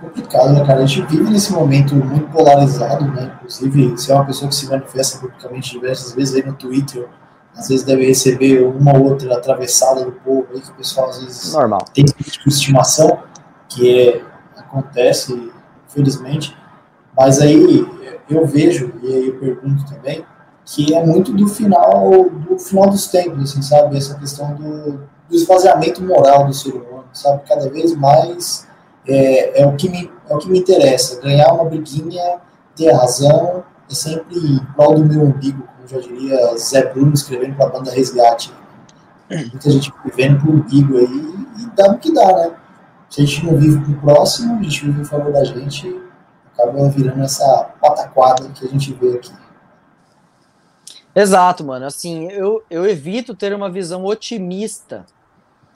Complicado, 0.00 0.52
né, 0.52 0.64
cara? 0.64 0.84
A 0.84 0.86
gente 0.86 1.04
vive 1.08 1.28
nesse 1.28 1.52
momento 1.52 1.96
muito 1.96 2.30
polarizado, 2.30 3.04
né? 3.10 3.32
Inclusive, 3.34 3.98
se 3.98 4.12
é 4.12 4.14
uma 4.14 4.26
pessoa 4.26 4.48
que 4.48 4.54
se 4.54 4.68
manifesta 4.68 5.18
publicamente 5.18 5.72
diversas 5.72 6.14
vezes 6.14 6.36
aí 6.36 6.46
no 6.46 6.54
Twitter, 6.54 7.08
às 7.58 7.68
vezes 7.68 7.84
deve 7.84 8.06
receber 8.06 8.62
uma 8.62 8.96
ou 8.96 9.10
outra 9.10 9.36
atravessada 9.36 10.04
do 10.04 10.12
povo 10.12 10.46
aí, 10.54 10.60
que 10.60 10.70
o 10.70 10.74
pessoal 10.74 11.10
às 11.10 11.20
vezes 11.20 11.52
Normal. 11.52 11.84
tem 11.92 12.04
tipo 12.04 12.48
estimação, 12.48 13.18
que 13.68 13.98
é, 14.00 14.22
acontece, 14.56 15.50
infelizmente. 15.88 16.56
Mas 17.16 17.40
aí 17.40 17.84
eu 18.30 18.46
vejo, 18.46 18.94
e 19.02 19.12
aí 19.12 19.26
eu 19.26 19.38
pergunto 19.40 19.84
também, 19.86 20.24
que 20.64 20.94
é 20.94 21.04
muito 21.04 21.32
do 21.32 21.48
final 21.48 22.30
do 22.30 22.58
final 22.58 22.88
dos 22.88 23.08
tempos, 23.08 23.50
assim, 23.50 23.62
sabe? 23.62 23.96
Essa 23.96 24.16
questão 24.18 24.54
do, 24.54 24.92
do 25.28 25.34
esvaziamento 25.34 26.02
moral 26.02 26.46
do 26.46 26.54
ser 26.54 26.70
humano, 26.70 27.06
sabe? 27.12 27.42
Cada 27.48 27.68
vez 27.68 27.94
mais 27.96 28.68
é, 29.06 29.62
é, 29.62 29.66
o 29.66 29.74
que 29.74 29.88
me, 29.88 30.10
é 30.28 30.34
o 30.34 30.38
que 30.38 30.48
me 30.48 30.60
interessa. 30.60 31.20
Ganhar 31.20 31.52
uma 31.54 31.64
briguinha, 31.64 32.38
ter 32.76 32.92
razão, 32.92 33.64
é 33.90 33.94
sempre 33.94 34.36
em 34.38 34.58
prol 34.76 34.94
do 34.94 35.04
meu 35.04 35.22
umbigo, 35.22 35.66
já 35.88 36.00
diria 36.00 36.56
Zé 36.56 36.92
Bruno 36.92 37.14
escrevendo 37.14 37.56
para 37.56 37.66
a 37.66 37.70
banda 37.70 37.90
Resgate. 37.90 38.52
Muita 39.30 39.70
gente 39.70 39.92
vivendo 40.04 40.40
pro 40.40 40.52
umbigo 40.52 40.98
aí 40.98 41.34
e 41.62 41.66
dá 41.74 41.90
o 41.90 41.98
que 41.98 42.12
dá, 42.12 42.26
né? 42.26 42.56
Se 43.10 43.22
a 43.22 43.24
gente 43.24 43.46
não 43.46 43.56
vive 43.56 43.80
pro 43.80 44.00
próximo, 44.00 44.58
a 44.58 44.62
gente 44.62 44.84
vive 44.84 45.00
em 45.00 45.04
favor 45.04 45.32
da 45.32 45.44
gente, 45.44 46.00
acaba 46.52 46.88
virando 46.88 47.22
essa 47.22 47.70
pataquada 47.80 48.48
que 48.50 48.64
a 48.64 48.68
gente 48.68 48.92
vê 48.92 49.14
aqui. 49.14 49.32
Exato, 51.14 51.64
mano. 51.64 51.86
Assim, 51.86 52.30
eu, 52.30 52.62
eu 52.70 52.86
evito 52.86 53.34
ter 53.34 53.52
uma 53.54 53.70
visão 53.70 54.04
otimista 54.04 55.06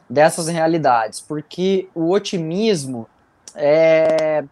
dessas 0.09 0.47
realidades, 0.47 1.21
porque 1.21 1.89
o 1.95 2.11
otimismo 2.11 3.09
é, 3.55 4.45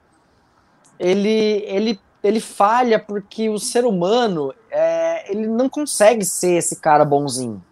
ele, 0.99 1.65
ele, 1.67 2.01
ele 2.23 2.41
falha 2.41 2.99
porque 2.99 3.49
o 3.49 3.59
ser 3.59 3.85
humano 3.85 4.55
é, 4.71 4.89
ele 5.31 5.47
não 5.47 5.68
consegue 5.68 6.24
ser 6.24 6.53
esse 6.55 6.76
cara 6.76 7.05
bonzinho. 7.05 7.62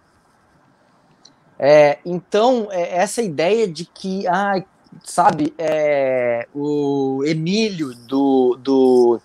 É, 1.59 1.99
então, 2.05 2.69
é, 2.71 2.99
essa 2.99 3.21
ideia 3.21 3.67
de 3.67 3.85
que, 3.85 4.27
ah, 4.29 4.63
sabe, 5.05 5.53
é, 5.59 6.47
o 6.55 7.25
Emílio 7.27 7.95
do, 7.95 8.57
do, 8.63 9.21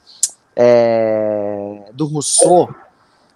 é, 0.56 1.92
do 1.94 2.08
Rousseau, 2.08 2.74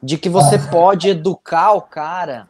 de 0.02 0.18
que 0.18 0.30
você 0.30 0.58
pode 0.72 1.10
educar 1.10 1.74
o 1.74 1.82
cara 1.82 2.48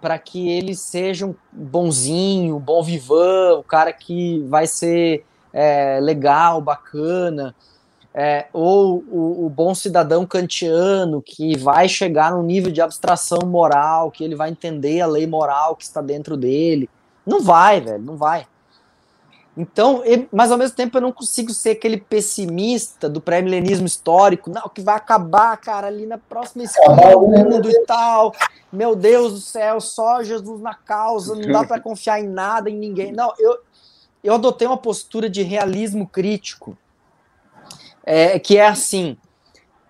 para 0.00 0.18
que 0.18 0.50
ele 0.50 0.74
seja 0.74 1.26
um 1.26 1.34
bonzinho, 1.52 2.58
bom 2.58 2.82
vivan, 2.82 3.58
o 3.58 3.62
cara 3.62 3.92
que 3.92 4.40
vai 4.48 4.66
ser 4.66 5.24
é, 5.52 6.00
legal, 6.00 6.60
bacana, 6.60 7.54
é, 8.14 8.46
ou 8.52 9.02
o, 9.08 9.46
o, 9.46 9.48
bom 9.48 9.74
cidadão 9.74 10.26
kantiano 10.26 11.22
que 11.22 11.56
vai 11.56 11.88
chegar 11.88 12.32
num 12.32 12.42
nível 12.42 12.70
de 12.70 12.80
abstração 12.80 13.38
moral, 13.46 14.10
que 14.10 14.22
ele 14.22 14.34
vai 14.34 14.50
entender 14.50 15.00
a 15.00 15.06
lei 15.06 15.26
moral 15.26 15.74
que 15.74 15.84
está 15.84 16.02
dentro 16.02 16.36
dele. 16.36 16.90
Não 17.24 17.40
vai, 17.40 17.80
velho, 17.80 18.02
não 18.02 18.16
vai. 18.16 18.46
Então, 19.56 20.02
mas 20.32 20.50
ao 20.50 20.56
mesmo 20.56 20.74
tempo 20.76 20.96
eu 20.96 21.02
não 21.02 21.12
consigo 21.12 21.52
ser 21.52 21.70
aquele 21.70 21.98
pessimista 21.98 23.08
do 23.08 23.20
pré-milenismo 23.20 23.86
histórico, 23.86 24.50
não, 24.50 24.68
que 24.68 24.80
vai 24.80 24.96
acabar, 24.96 25.56
cara, 25.58 25.88
ali 25.88 26.06
na 26.06 26.16
próxima 26.16 26.64
esquina 26.64 27.10
do 27.10 27.20
mundo 27.20 27.70
e 27.70 27.84
tal. 27.84 28.34
Meu 28.72 28.96
Deus 28.96 29.32
do 29.34 29.40
céu, 29.40 29.78
só 29.78 30.22
Jesus 30.22 30.60
na 30.60 30.74
causa, 30.74 31.34
não 31.34 31.52
dá 31.52 31.64
para 31.64 31.80
confiar 31.80 32.20
em 32.20 32.28
nada, 32.28 32.70
em 32.70 32.76
ninguém. 32.76 33.12
Não, 33.12 33.32
eu, 33.38 33.58
eu 34.24 34.34
adotei 34.34 34.66
uma 34.66 34.78
postura 34.78 35.28
de 35.28 35.42
realismo 35.42 36.06
crítico, 36.06 36.76
é, 38.04 38.38
que 38.38 38.56
é 38.56 38.66
assim: 38.66 39.16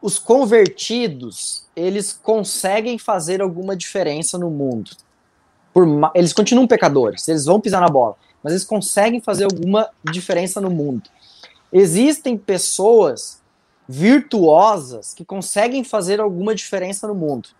os 0.00 0.18
convertidos, 0.18 1.66
eles 1.74 2.12
conseguem 2.12 2.98
fazer 2.98 3.40
alguma 3.40 3.76
diferença 3.76 4.38
no 4.38 4.50
mundo. 4.50 4.90
Por, 5.72 5.86
eles 6.14 6.32
continuam 6.32 6.66
pecadores, 6.66 7.26
eles 7.28 7.46
vão 7.46 7.60
pisar 7.60 7.80
na 7.80 7.88
bola 7.88 8.16
mas 8.42 8.52
eles 8.52 8.64
conseguem 8.64 9.20
fazer 9.20 9.44
alguma 9.44 9.88
diferença 10.10 10.60
no 10.60 10.70
mundo. 10.70 11.08
Existem 11.72 12.36
pessoas 12.36 13.40
virtuosas 13.88 15.14
que 15.14 15.24
conseguem 15.24 15.84
fazer 15.84 16.20
alguma 16.20 16.54
diferença 16.54 17.06
no 17.06 17.14
mundo. 17.14 17.50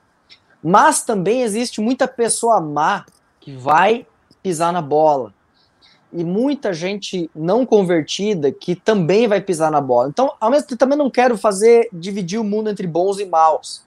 Mas 0.63 1.03
também 1.03 1.43
existe 1.43 1.81
muita 1.81 2.09
pessoa 2.09 2.61
má 2.61 3.07
que 3.41 3.55
vai 3.55 4.07
pisar 4.43 4.73
na 4.73 4.83
bola. 4.83 5.33
E 6.13 6.23
muita 6.23 6.73
gente 6.73 7.31
não 7.35 7.65
convertida 7.65 8.53
que 8.53 8.75
também 8.75 9.27
vai 9.27 9.41
pisar 9.41 9.71
na 9.71 9.81
bola. 9.81 10.09
Então, 10.09 10.33
ao 10.41 10.51
mesmo 10.51 10.69
tempo, 10.69 10.79
também 10.79 10.99
não 10.99 11.11
quero 11.11 11.39
fazer 11.39 11.89
dividir 11.93 12.39
o 12.39 12.45
mundo 12.45 12.69
entre 12.69 12.87
bons 12.87 13.19
e 13.19 13.25
maus. 13.25 13.83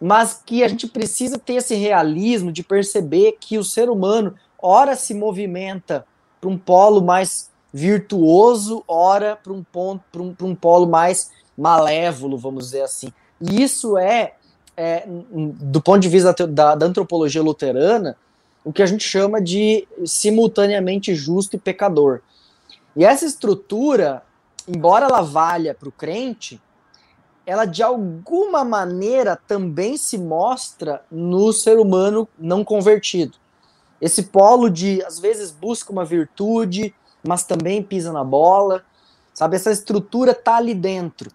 Mas 0.00 0.40
que 0.44 0.64
a 0.64 0.68
gente 0.68 0.86
precisa 0.86 1.38
ter 1.38 1.54
esse 1.54 1.74
realismo 1.74 2.50
de 2.50 2.62
perceber 2.62 3.36
que 3.38 3.56
o 3.56 3.64
ser 3.64 3.88
humano 3.88 4.34
ora 4.60 4.96
se 4.96 5.14
movimenta 5.14 6.04
para 6.40 6.50
um 6.50 6.58
polo 6.58 7.00
mais 7.00 7.50
virtuoso, 7.72 8.82
ora 8.86 9.36
para 9.36 9.52
um 9.52 9.62
ponto 9.62 10.02
para 10.10 10.22
um, 10.22 10.34
um 10.42 10.54
polo 10.54 10.86
mais 10.86 11.30
malévolo, 11.56 12.36
vamos 12.36 12.66
dizer 12.66 12.82
assim. 12.82 13.12
E 13.40 13.62
isso 13.62 13.96
é 13.96 14.34
é, 14.76 15.04
do 15.06 15.80
ponto 15.80 16.00
de 16.00 16.08
vista 16.08 16.34
da, 16.46 16.74
da 16.74 16.86
antropologia 16.86 17.42
luterana, 17.42 18.16
o 18.64 18.72
que 18.72 18.82
a 18.82 18.86
gente 18.86 19.04
chama 19.04 19.40
de 19.40 19.86
simultaneamente 20.06 21.14
justo 21.14 21.54
e 21.56 21.58
pecador. 21.58 22.20
E 22.96 23.04
essa 23.04 23.26
estrutura, 23.26 24.22
embora 24.66 25.06
ela 25.06 25.20
valha 25.20 25.74
para 25.74 25.88
o 25.88 25.92
crente, 25.92 26.60
ela 27.46 27.66
de 27.66 27.82
alguma 27.82 28.64
maneira 28.64 29.36
também 29.36 29.96
se 29.96 30.16
mostra 30.16 31.04
no 31.10 31.52
ser 31.52 31.78
humano 31.78 32.26
não 32.38 32.64
convertido. 32.64 33.36
Esse 34.00 34.24
polo 34.24 34.70
de, 34.70 35.02
às 35.04 35.18
vezes, 35.18 35.50
busca 35.50 35.92
uma 35.92 36.04
virtude, 36.04 36.94
mas 37.26 37.44
também 37.44 37.82
pisa 37.82 38.12
na 38.12 38.24
bola, 38.24 38.84
sabe? 39.32 39.56
Essa 39.56 39.70
estrutura 39.70 40.34
tá 40.34 40.56
ali 40.56 40.74
dentro 40.74 41.30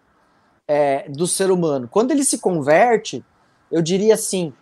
é, 0.67 1.07
do 1.09 1.27
ser 1.27 1.51
humano. 1.51 1.87
Quando 1.87 2.11
ele 2.11 2.23
se 2.23 2.39
converte, 2.39 3.23
eu 3.71 3.81
diria 3.81 4.15
assim, 4.15 4.53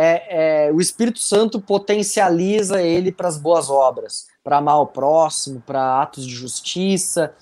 é, 0.00 0.68
é, 0.68 0.72
o 0.72 0.80
Espírito 0.80 1.18
Santo 1.18 1.60
potencializa 1.60 2.80
ele 2.80 3.10
para 3.10 3.26
as 3.26 3.36
boas 3.36 3.68
obras, 3.68 4.28
para 4.44 4.58
amar 4.58 4.80
o 4.80 4.86
próximo, 4.86 5.60
para 5.66 6.00
atos 6.00 6.24
de 6.24 6.32
justiça, 6.32 7.34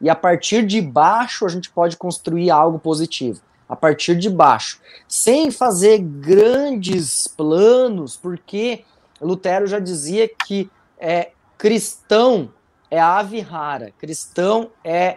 e 0.00 0.08
a 0.08 0.14
partir 0.14 0.64
de 0.64 0.80
baixo 0.80 1.44
a 1.44 1.48
gente 1.48 1.68
pode 1.70 1.96
construir 1.96 2.52
algo 2.52 2.78
positivo. 2.78 3.40
A 3.68 3.74
partir 3.74 4.16
de 4.16 4.30
baixo, 4.30 4.78
sem 5.08 5.50
fazer 5.50 5.98
grandes 5.98 7.26
planos, 7.26 8.16
porque 8.16 8.84
Lutero 9.20 9.66
já 9.66 9.80
dizia 9.80 10.28
que 10.46 10.70
é, 10.96 11.32
cristão 11.58 12.52
é 12.90 13.00
ave 13.00 13.40
rara, 13.40 13.92
cristão 13.98 14.70
é 14.84 15.16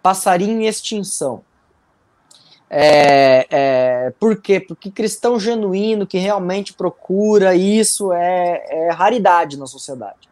passarinho 0.00 0.60
em 0.60 0.66
extinção. 0.66 1.42
É, 2.68 3.46
é, 3.48 4.10
por 4.18 4.40
quê? 4.40 4.58
Porque 4.58 4.90
cristão 4.90 5.38
genuíno 5.38 6.06
que 6.06 6.18
realmente 6.18 6.72
procura 6.72 7.54
isso 7.54 8.12
é, 8.12 8.64
é 8.68 8.90
raridade 8.90 9.56
na 9.56 9.66
sociedade. 9.66 10.28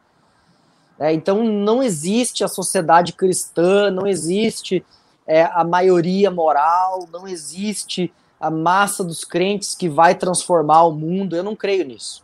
É, 0.99 1.13
então 1.13 1.43
não 1.45 1.83
existe 1.83 2.45
a 2.45 2.49
sociedade 2.49 3.13
cristã, 3.13 3.91
não 3.91 4.07
existe 4.07 4.85
é, 5.27 5.43
a 5.43 5.65
maioria 5.65 6.31
moral, 6.31 7.09
não 7.13 7.27
existe 7.27 8.13
a 8.41 8.51
massa 8.51 9.03
dos 9.03 9.25
crentes 9.25 9.75
que 9.75 9.89
vai 9.89 10.15
transformar 10.15 10.85
o 10.85 10.93
mundo. 10.93 11.37
Eu 11.37 11.43
não 11.43 11.57
creio 11.57 11.85
nisso. 11.85 12.23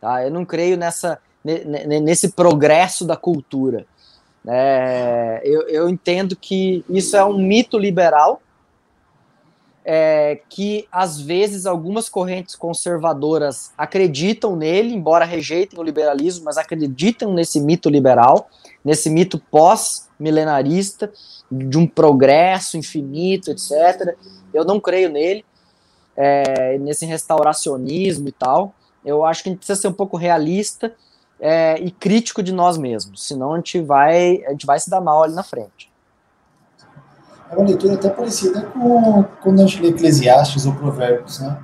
Tá? 0.00 0.24
Eu 0.24 0.30
não 0.30 0.44
creio 0.44 0.76
nessa, 0.76 1.18
nesse 1.44 2.32
progresso 2.32 3.06
da 3.06 3.16
cultura. 3.16 3.86
É, 4.46 5.42
eu, 5.44 5.68
eu 5.68 5.88
entendo 5.88 6.34
que 6.34 6.84
isso 6.88 7.14
é 7.14 7.24
um 7.24 7.38
mito 7.38 7.78
liberal 7.78 8.40
é, 9.92 10.38
que 10.48 10.86
às 10.92 11.20
vezes 11.20 11.66
algumas 11.66 12.08
correntes 12.08 12.54
conservadoras 12.54 13.72
acreditam 13.76 14.54
nele, 14.54 14.94
embora 14.94 15.24
rejeitem 15.24 15.80
o 15.80 15.82
liberalismo, 15.82 16.44
mas 16.44 16.56
acreditam 16.56 17.34
nesse 17.34 17.60
mito 17.60 17.90
liberal, 17.90 18.48
nesse 18.84 19.10
mito 19.10 19.42
pós-milenarista, 19.50 21.12
de 21.50 21.76
um 21.76 21.88
progresso 21.88 22.76
infinito, 22.76 23.50
etc. 23.50 24.16
Eu 24.54 24.64
não 24.64 24.78
creio 24.78 25.10
nele, 25.10 25.44
é, 26.16 26.78
nesse 26.78 27.04
restauracionismo 27.04 28.28
e 28.28 28.32
tal. 28.32 28.72
Eu 29.04 29.24
acho 29.24 29.42
que 29.42 29.48
a 29.48 29.50
gente 29.50 29.58
precisa 29.58 29.80
ser 29.80 29.88
um 29.88 29.92
pouco 29.92 30.16
realista 30.16 30.94
é, 31.40 31.80
e 31.80 31.90
crítico 31.90 32.44
de 32.44 32.52
nós 32.52 32.78
mesmos, 32.78 33.26
senão 33.26 33.54
a 33.54 33.56
gente 33.56 33.80
vai, 33.80 34.40
a 34.46 34.52
gente 34.52 34.66
vai 34.66 34.78
se 34.78 34.88
dar 34.88 35.00
mal 35.00 35.24
ali 35.24 35.34
na 35.34 35.42
frente 35.42 35.89
é 37.50 37.56
uma 37.56 37.66
leitura 37.66 37.94
até 37.94 38.08
parecida 38.08 38.62
com 38.62 39.24
quando 39.42 39.60
a 39.60 39.66
gente 39.66 39.82
lê 39.82 39.88
Eclesiastes 39.88 40.66
ou 40.66 40.74
Provérbios, 40.74 41.40
né? 41.40 41.58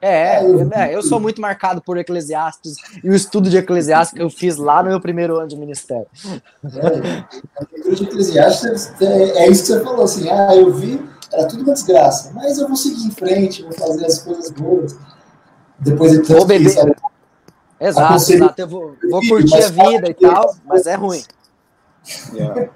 É, 0.00 0.36
é 0.36 0.44
eu, 0.44 0.72
é, 0.72 0.94
eu 0.94 1.02
sou 1.02 1.18
muito 1.18 1.40
marcado 1.40 1.82
por 1.82 1.96
Eclesiastes 1.96 2.76
e 3.02 3.10
o 3.10 3.14
estudo 3.14 3.50
de 3.50 3.56
Eclesiastes 3.56 4.16
que 4.16 4.22
eu 4.22 4.30
fiz 4.30 4.56
lá 4.56 4.82
no 4.82 4.90
meu 4.90 5.00
primeiro 5.00 5.36
ano 5.36 5.48
de 5.48 5.56
ministério. 5.56 6.06
É, 6.24 7.24
a 7.56 7.66
leitura 7.72 7.96
de 7.96 8.04
Eclesiastes 8.04 8.92
é, 9.00 9.44
é, 9.44 9.50
isso 9.50 9.62
que 9.62 9.72
você 9.72 9.80
falou, 9.84 10.04
assim, 10.04 10.28
ah, 10.28 10.54
eu 10.54 10.72
vi, 10.72 11.02
era 11.32 11.46
tudo 11.48 11.62
uma 11.62 11.72
desgraça, 11.72 12.32
mas 12.34 12.58
eu 12.58 12.66
vou 12.66 12.76
seguir 12.76 13.06
em 13.06 13.10
frente, 13.10 13.62
vou 13.62 13.72
fazer 13.72 14.06
as 14.06 14.18
coisas 14.18 14.50
boas. 14.50 14.96
Depois 15.78 16.12
de 16.12 16.22
tanto 16.22 16.46
beber. 16.46 16.66
Isso, 16.66 16.78
exato, 17.80 18.32
exato, 18.32 18.60
eu 18.60 18.68
vou, 18.68 18.96
vou 19.10 19.20
curtir 19.28 19.62
a 19.62 19.68
vida 19.68 20.10
e 20.10 20.14
tal, 20.14 20.54
mas 20.64 20.86
é 20.86 20.94
ruim. 20.94 21.22
Yeah. 22.32 22.70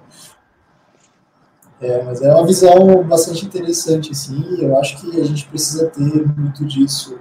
É, 1.83 2.01
mas 2.05 2.23
é 2.23 2.33
uma 2.33 2.47
visão 2.47 3.03
bastante 3.03 3.45
interessante, 3.45 4.13
assim, 4.13 4.41
eu 4.61 4.79
acho 4.79 5.01
que 5.01 5.21
a 5.21 5.25
gente 5.25 5.45
precisa 5.49 5.89
ter 5.89 6.27
muito 6.39 6.65
disso 6.65 7.19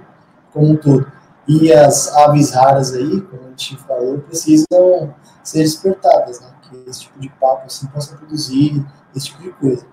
como 0.52 0.70
um 0.70 0.76
todo. 0.76 1.10
E 1.48 1.72
as 1.72 2.14
aves 2.14 2.52
raras 2.52 2.94
aí, 2.94 3.20
como 3.22 3.42
a 3.42 3.48
gente 3.48 3.76
falou, 3.78 4.18
precisam 4.20 5.12
ser 5.42 5.58
despertadas, 5.64 6.40
né? 6.40 6.46
Que 6.62 6.88
esse 6.88 7.00
tipo 7.00 7.18
de 7.18 7.28
papo, 7.28 7.66
assim, 7.66 7.88
possa 7.88 8.14
produzir 8.14 8.86
esse 9.16 9.26
tipo 9.26 9.42
de 9.42 9.50
coisa. 9.50 9.84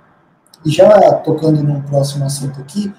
E 0.63 0.69
já 0.69 1.13
tocando 1.13 1.63
num 1.63 1.81
próximo 1.81 2.25
assunto 2.25 2.61
aqui, 2.61 2.93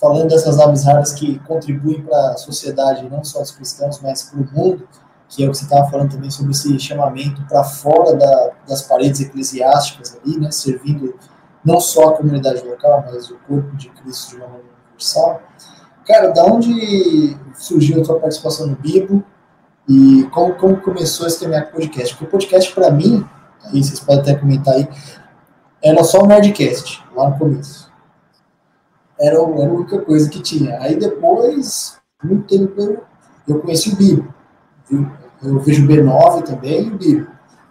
falando 0.00 0.28
dessas 0.28 0.58
aves 0.58 0.84
raras 0.84 1.12
que 1.12 1.38
contribuem 1.40 2.02
para 2.02 2.30
a 2.30 2.36
sociedade, 2.38 3.10
não 3.10 3.22
só 3.22 3.42
os 3.42 3.50
cristãos, 3.50 4.00
mas 4.00 4.22
para 4.22 4.40
o 4.40 4.48
mundo, 4.50 4.88
que 5.32 5.42
é 5.42 5.48
o 5.48 5.50
que 5.50 5.56
você 5.56 5.64
estava 5.64 5.90
falando 5.90 6.12
também 6.12 6.30
sobre 6.30 6.52
esse 6.52 6.78
chamamento 6.78 7.42
para 7.46 7.64
fora 7.64 8.14
da, 8.14 8.50
das 8.68 8.82
paredes 8.82 9.22
eclesiásticas 9.22 10.18
ali, 10.22 10.38
né, 10.38 10.50
servindo 10.50 11.14
não 11.64 11.80
só 11.80 12.10
a 12.10 12.16
comunidade 12.18 12.62
local, 12.62 13.02
mas 13.10 13.30
o 13.30 13.38
corpo 13.48 13.74
de 13.74 13.88
Cristo 13.88 14.32
de 14.32 14.36
uma 14.36 14.48
maneira 14.48 14.68
universal. 14.90 15.40
Cara, 16.06 16.28
da 16.32 16.44
onde 16.44 17.34
surgiu 17.54 18.02
a 18.02 18.04
tua 18.04 18.20
participação 18.20 18.66
no 18.66 18.76
Bibo 18.76 19.24
e 19.88 20.28
como, 20.34 20.54
como 20.56 20.80
começou 20.82 21.26
esse 21.26 21.40
caminhar 21.40 21.66
com 21.66 21.78
podcast? 21.78 22.14
Porque 22.14 22.26
o 22.26 22.30
podcast, 22.30 22.74
para 22.74 22.90
mim, 22.90 23.26
aí 23.64 23.82
vocês 23.82 24.00
podem 24.00 24.20
até 24.20 24.34
comentar 24.34 24.74
aí, 24.74 24.86
era 25.82 26.04
só 26.04 26.20
o 26.20 26.26
Nerdcast, 26.26 27.02
lá 27.16 27.30
no 27.30 27.38
começo. 27.38 27.90
Era 29.18 29.38
a 29.38 29.42
única 29.42 29.98
coisa 30.02 30.28
que 30.28 30.42
tinha. 30.42 30.78
Aí 30.78 30.94
depois, 30.94 31.96
muito 32.22 32.46
tempo, 32.46 32.78
eu, 32.78 33.02
eu 33.48 33.60
conheci 33.60 33.94
o 33.94 33.96
Bibo. 33.96 34.34
Eu 35.42 35.58
vejo 35.60 35.86
B9 35.86 36.42
também 36.44 36.86
e 36.86 36.90
o 36.90 36.96
Bíblia. 36.96 37.28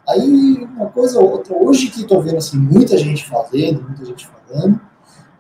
Aí, 0.08 0.68
uma 0.76 0.88
coisa 0.88 1.20
ou 1.20 1.32
outra, 1.32 1.56
hoje 1.56 1.90
que 1.90 2.02
estou 2.02 2.22
vendo 2.22 2.38
assim, 2.38 2.58
muita 2.58 2.98
gente 2.98 3.26
fazendo, 3.28 3.84
muita 3.84 4.04
gente 4.04 4.28
falando, 4.28 4.82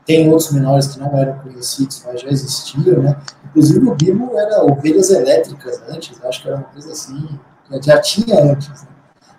tem 0.05 0.29
outros 0.29 0.51
menores 0.51 0.87
que 0.87 0.99
não 0.99 1.15
eram 1.17 1.39
conhecidos, 1.39 2.03
mas 2.05 2.21
já 2.21 2.29
existiam, 2.29 3.01
né? 3.01 3.19
Inclusive 3.45 3.87
o 3.87 3.95
Bibo 3.95 4.37
era 4.37 4.63
ovelhas 4.63 5.09
elétricas 5.09 5.81
antes, 5.89 6.23
acho 6.23 6.41
que 6.41 6.47
era 6.47 6.57
uma 6.57 6.65
coisa 6.65 6.91
assim, 6.91 7.39
já 7.81 7.99
tinha 7.99 8.43
antes. 8.43 8.83
Né? 8.83 8.89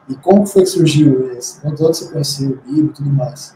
E 0.08 0.14
como 0.16 0.46
foi 0.46 0.62
que 0.62 0.68
surgiu 0.68 1.32
esse? 1.32 1.66
Onde 1.66 1.80
você 1.80 2.10
conheceu 2.10 2.50
o 2.50 2.56
Bibo 2.56 2.90
e 2.90 2.92
tudo 2.92 3.10
mais? 3.10 3.54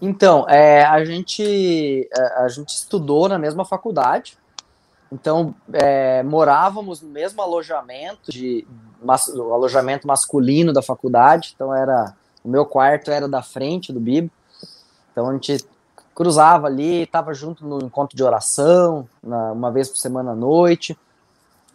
Então, 0.00 0.48
é, 0.48 0.84
a, 0.84 1.04
gente, 1.04 2.08
a, 2.16 2.44
a 2.44 2.48
gente 2.48 2.70
estudou 2.70 3.28
na 3.28 3.38
mesma 3.38 3.64
faculdade, 3.64 4.38
então, 5.10 5.54
é, 5.72 6.22
morávamos 6.22 7.00
no 7.00 7.08
mesmo 7.08 7.40
alojamento, 7.40 8.30
de, 8.30 8.66
mas, 9.02 9.26
o 9.28 9.52
alojamento 9.52 10.06
masculino 10.06 10.72
da 10.72 10.82
faculdade. 10.82 11.52
Então, 11.54 11.74
era 11.74 12.14
o 12.44 12.48
meu 12.48 12.64
quarto 12.66 13.10
era 13.10 13.26
da 13.26 13.42
frente 13.42 13.92
do 13.92 14.00
Bibo. 14.00 14.30
Então, 15.10 15.30
a 15.30 15.32
gente 15.32 15.64
cruzava 16.14 16.66
ali, 16.66 17.02
estava 17.02 17.32
junto 17.32 17.66
no 17.66 17.78
encontro 17.78 18.16
de 18.16 18.22
oração, 18.22 19.08
na, 19.22 19.52
uma 19.52 19.70
vez 19.70 19.88
por 19.88 19.96
semana 19.96 20.32
à 20.32 20.34
noite. 20.34 20.98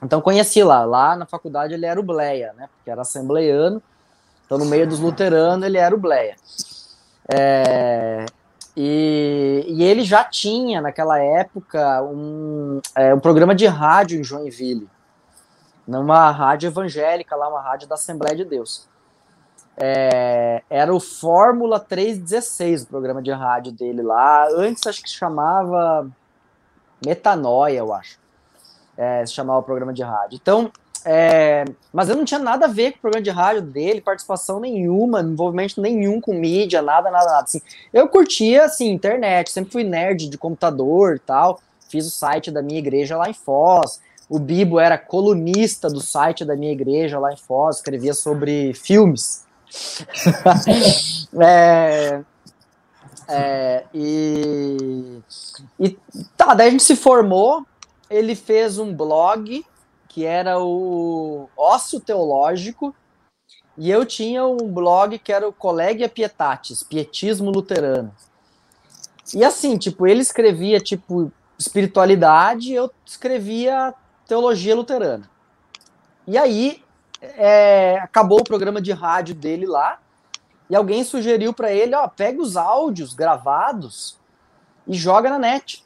Então, 0.02 0.22
conheci 0.22 0.64
lá. 0.64 0.86
Lá 0.86 1.16
na 1.16 1.26
faculdade 1.26 1.74
ele 1.74 1.86
era 1.86 2.00
o 2.00 2.04
Bleia, 2.04 2.54
né? 2.54 2.70
Porque 2.76 2.92
era 2.92 3.02
assembleiano. 3.02 3.82
Então, 4.46 4.58
no 4.58 4.66
meio 4.66 4.88
dos 4.88 5.00
luteranos, 5.00 5.66
ele 5.66 5.78
era 5.78 5.96
o 5.96 5.98
Bleia. 5.98 6.36
É, 7.34 8.26
e, 8.76 9.66
e, 9.68 9.84
ele 9.84 10.04
já 10.04 10.24
tinha, 10.24 10.82
naquela 10.82 11.20
época, 11.20 12.02
um, 12.04 12.82
é, 12.96 13.14
um 13.14 13.20
programa 13.20 13.54
de 13.54 13.68
rádio 13.68 14.20
em 14.20 14.24
Joinville, 14.24 14.90
numa 15.88 16.32
rádio 16.32 16.68
evangélica, 16.68 17.36
lá 17.36 17.50
uma 17.50 17.62
rádio 17.62 17.88
da 17.88 17.96
Assembleia 17.96 18.36
de 18.36 18.46
Deus. 18.46 18.88
É, 19.78 20.64
era 20.70 20.94
o 20.94 21.00
Fórmula 21.00 21.80
316, 21.80 22.84
o 22.84 22.88
programa 22.88 23.22
de 23.22 23.32
rádio 23.32 23.72
dele 23.72 24.02
lá. 24.02 24.48
Antes 24.56 24.86
acho 24.88 25.02
que 25.02 25.10
se 25.10 25.16
chamava 25.16 26.10
Metanoia, 27.04 27.80
eu 27.80 27.94
acho. 27.94 28.20
É, 28.96 29.26
se 29.26 29.34
chamava 29.34 29.60
o 29.60 29.64
programa 29.64 29.94
de 29.94 30.04
rádio. 30.04 30.40
Então, 30.42 30.72
é, 31.06 31.66
mas 31.92 32.10
eu 32.10 32.16
não 32.16 32.24
tinha 32.24 32.40
nada 32.40 32.66
a 32.66 32.70
ver 32.70 32.92
com 32.92 32.98
o 32.98 33.02
programa 33.02 33.24
de 33.24 33.30
rádio 33.30 33.62
dele, 33.62 34.02
participação 34.02 34.60
nenhuma, 34.60 35.22
envolvimento 35.22 35.82
nenhum 35.82 36.22
com 36.22 36.34
mídia, 36.34 36.82
nada, 36.82 37.12
nada, 37.12 37.26
nada. 37.26 37.44
Assim, 37.44 37.62
eu 37.92 38.08
curtia, 38.08 38.66
assim, 38.66 38.92
internet, 38.92 39.52
sempre 39.52 39.72
fui 39.72 39.84
nerd 39.84 40.30
de 40.30 40.38
computador 40.38 41.16
e 41.16 41.20
tal. 41.20 41.60
Fiz 41.90 42.08
o 42.08 42.12
site 42.12 42.50
da 42.50 42.62
minha 42.62 42.80
igreja 42.80 43.18
lá 43.18 43.30
em 43.30 43.34
Foz. 43.34 44.00
O 44.30 44.40
Bibo 44.40 44.80
era 44.80 44.98
colunista 44.98 45.90
do 45.90 46.02
site 46.02 46.46
da 46.46 46.56
minha 46.56 46.72
igreja 46.72 47.20
lá 47.20 47.34
em 47.34 47.38
Foz, 47.38 47.78
escrevia 47.78 48.14
sobre 48.14 48.74
filmes. 48.74 49.46
é, 51.40 52.22
É, 53.28 53.86
e, 53.94 55.22
e 55.80 55.98
tá, 56.36 56.54
daí 56.54 56.68
a 56.68 56.72
gente 56.72 56.84
se 56.84 56.96
formou. 56.96 57.66
Ele 58.10 58.36
fez 58.36 58.78
um 58.78 58.94
blog 58.94 59.66
que 60.14 60.24
era 60.24 60.60
o 60.60 61.50
Ócio 61.58 62.00
Teológico, 62.00 62.96
e 63.76 63.90
eu 63.90 64.06
tinha 64.06 64.46
um 64.46 64.72
blog 64.72 65.18
que 65.18 65.34
era 65.34 65.48
o 65.48 65.52
Colegia 65.52 66.08
Pietatis, 66.08 66.84
Pietismo 66.84 67.50
Luterano. 67.50 68.14
E 69.34 69.44
assim, 69.44 69.76
tipo, 69.76 70.06
ele 70.06 70.22
escrevia, 70.22 70.80
tipo, 70.80 71.32
espiritualidade, 71.58 72.72
eu 72.72 72.92
escrevia 73.04 73.92
teologia 74.28 74.76
luterana. 74.76 75.28
E 76.28 76.38
aí, 76.38 76.84
é, 77.20 77.98
acabou 77.98 78.42
o 78.42 78.44
programa 78.44 78.80
de 78.80 78.92
rádio 78.92 79.34
dele 79.34 79.66
lá, 79.66 80.00
e 80.70 80.76
alguém 80.76 81.04
sugeriu 81.04 81.54
para 81.54 81.74
ele, 81.74 81.96
ó, 81.96 82.08
pega 82.08 82.40
os 82.40 82.56
áudios 82.56 83.16
gravados 83.16 84.20
e 84.88 84.94
joga 84.94 85.32
na 85.32 85.40
net 85.40 85.84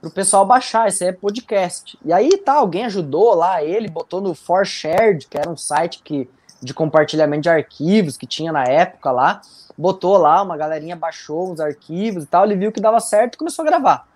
pro 0.00 0.10
pessoal 0.10 0.44
baixar, 0.46 0.88
esse 0.88 1.04
é 1.04 1.12
podcast. 1.12 1.98
E 2.04 2.12
aí 2.12 2.38
tá, 2.38 2.54
alguém 2.54 2.86
ajudou 2.86 3.34
lá, 3.34 3.62
ele 3.62 3.88
botou 3.88 4.20
no 4.20 4.34
ForShared, 4.34 5.26
que 5.28 5.36
era 5.36 5.50
um 5.50 5.56
site 5.56 6.02
que 6.02 6.28
de 6.62 6.74
compartilhamento 6.74 7.42
de 7.42 7.48
arquivos 7.48 8.16
que 8.16 8.26
tinha 8.26 8.52
na 8.52 8.64
época 8.64 9.10
lá, 9.10 9.40
botou 9.76 10.18
lá, 10.18 10.42
uma 10.42 10.56
galerinha 10.56 10.94
baixou 10.94 11.50
os 11.52 11.60
arquivos 11.60 12.24
e 12.24 12.26
tal, 12.26 12.44
ele 12.44 12.56
viu 12.56 12.72
que 12.72 12.80
dava 12.80 13.00
certo 13.00 13.34
e 13.34 13.38
começou 13.38 13.64
a 13.64 13.68
gravar. 13.68 14.06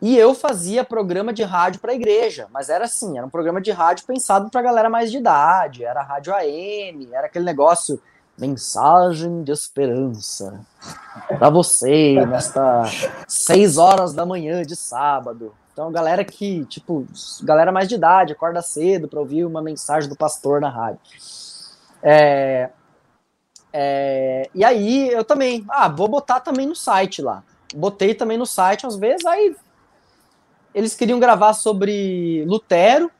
E 0.00 0.16
eu 0.16 0.34
fazia 0.34 0.84
programa 0.84 1.32
de 1.32 1.44
rádio 1.44 1.80
para 1.80 1.92
a 1.92 1.94
igreja, 1.94 2.48
mas 2.50 2.68
era 2.68 2.84
assim, 2.84 3.16
era 3.16 3.26
um 3.26 3.30
programa 3.30 3.60
de 3.60 3.70
rádio 3.70 4.04
pensado 4.04 4.50
para 4.50 4.62
galera 4.62 4.90
mais 4.90 5.10
de 5.10 5.18
idade, 5.18 5.84
era 5.84 6.02
rádio 6.02 6.34
AM, 6.34 7.08
era 7.12 7.26
aquele 7.26 7.44
negócio 7.44 8.00
mensagem 8.38 9.42
de 9.42 9.52
esperança 9.52 10.60
para 11.28 11.50
você 11.50 12.24
nesta 12.26 12.84
seis 13.28 13.76
horas 13.76 14.12
da 14.12 14.24
manhã 14.24 14.62
de 14.62 14.74
sábado. 14.74 15.54
Então, 15.72 15.90
galera 15.90 16.24
que, 16.24 16.64
tipo, 16.66 17.06
galera 17.42 17.72
mais 17.72 17.88
de 17.88 17.94
idade, 17.94 18.32
acorda 18.32 18.60
cedo 18.60 19.08
para 19.08 19.20
ouvir 19.20 19.44
uma 19.44 19.62
mensagem 19.62 20.08
do 20.08 20.16
pastor 20.16 20.60
na 20.60 20.68
rádio. 20.68 21.00
É, 22.02 22.70
é, 23.72 24.50
e 24.54 24.64
aí 24.64 25.08
eu 25.08 25.24
também, 25.24 25.64
ah, 25.68 25.88
vou 25.88 26.08
botar 26.08 26.40
também 26.40 26.66
no 26.66 26.76
site 26.76 27.22
lá. 27.22 27.42
Botei 27.74 28.14
também 28.14 28.36
no 28.36 28.44
site 28.44 28.86
às 28.86 28.96
vezes, 28.96 29.24
aí 29.24 29.56
eles 30.74 30.94
queriam 30.94 31.20
gravar 31.20 31.54
sobre 31.54 32.44
Lutero, 32.46 33.10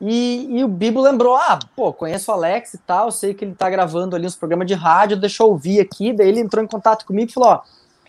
e, 0.00 0.58
e, 0.58 0.64
o 0.64 0.68
Bibo 0.68 1.00
lembrou: 1.00 1.36
ah, 1.36 1.58
pô, 1.74 1.92
conheço 1.92 2.30
o 2.30 2.34
Alex 2.34 2.74
e 2.74 2.78
tal, 2.78 3.10
sei 3.10 3.34
que 3.34 3.44
ele 3.44 3.54
tá 3.54 3.68
gravando 3.68 4.14
ali 4.14 4.26
uns 4.26 4.36
programas 4.36 4.66
de 4.66 4.74
rádio, 4.74 5.16
deixa 5.16 5.42
eu 5.42 5.48
ouvir 5.48 5.80
aqui. 5.80 6.12
Daí 6.12 6.28
ele 6.28 6.40
entrou 6.40 6.62
em 6.62 6.68
contato 6.68 7.04
comigo 7.04 7.30
e 7.30 7.34
falou: 7.34 7.50
ó, 7.50 7.60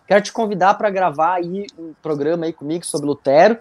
quero 0.07 0.21
te 0.21 0.31
convidar 0.31 0.75
para 0.75 0.89
gravar 0.91 1.35
aí 1.35 1.65
um 1.77 1.93
programa 2.01 2.45
aí 2.45 2.53
comigo 2.53 2.85
sobre 2.85 3.07
Lutero, 3.07 3.57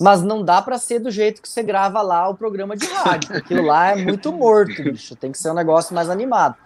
mas 0.00 0.22
não 0.22 0.42
dá 0.42 0.60
para 0.60 0.76
ser 0.76 0.98
do 0.98 1.10
jeito 1.10 1.40
que 1.40 1.48
você 1.48 1.62
grava 1.62 2.02
lá 2.02 2.28
o 2.28 2.34
programa 2.34 2.76
de 2.76 2.86
rádio, 2.86 3.36
aquilo 3.36 3.62
lá 3.62 3.90
é 3.90 3.94
muito 3.94 4.32
morto, 4.32 4.82
bicho, 4.82 5.14
tem 5.14 5.30
que 5.30 5.38
ser 5.38 5.50
um 5.50 5.54
negócio 5.54 5.94
mais 5.94 6.10
animado. 6.10 6.56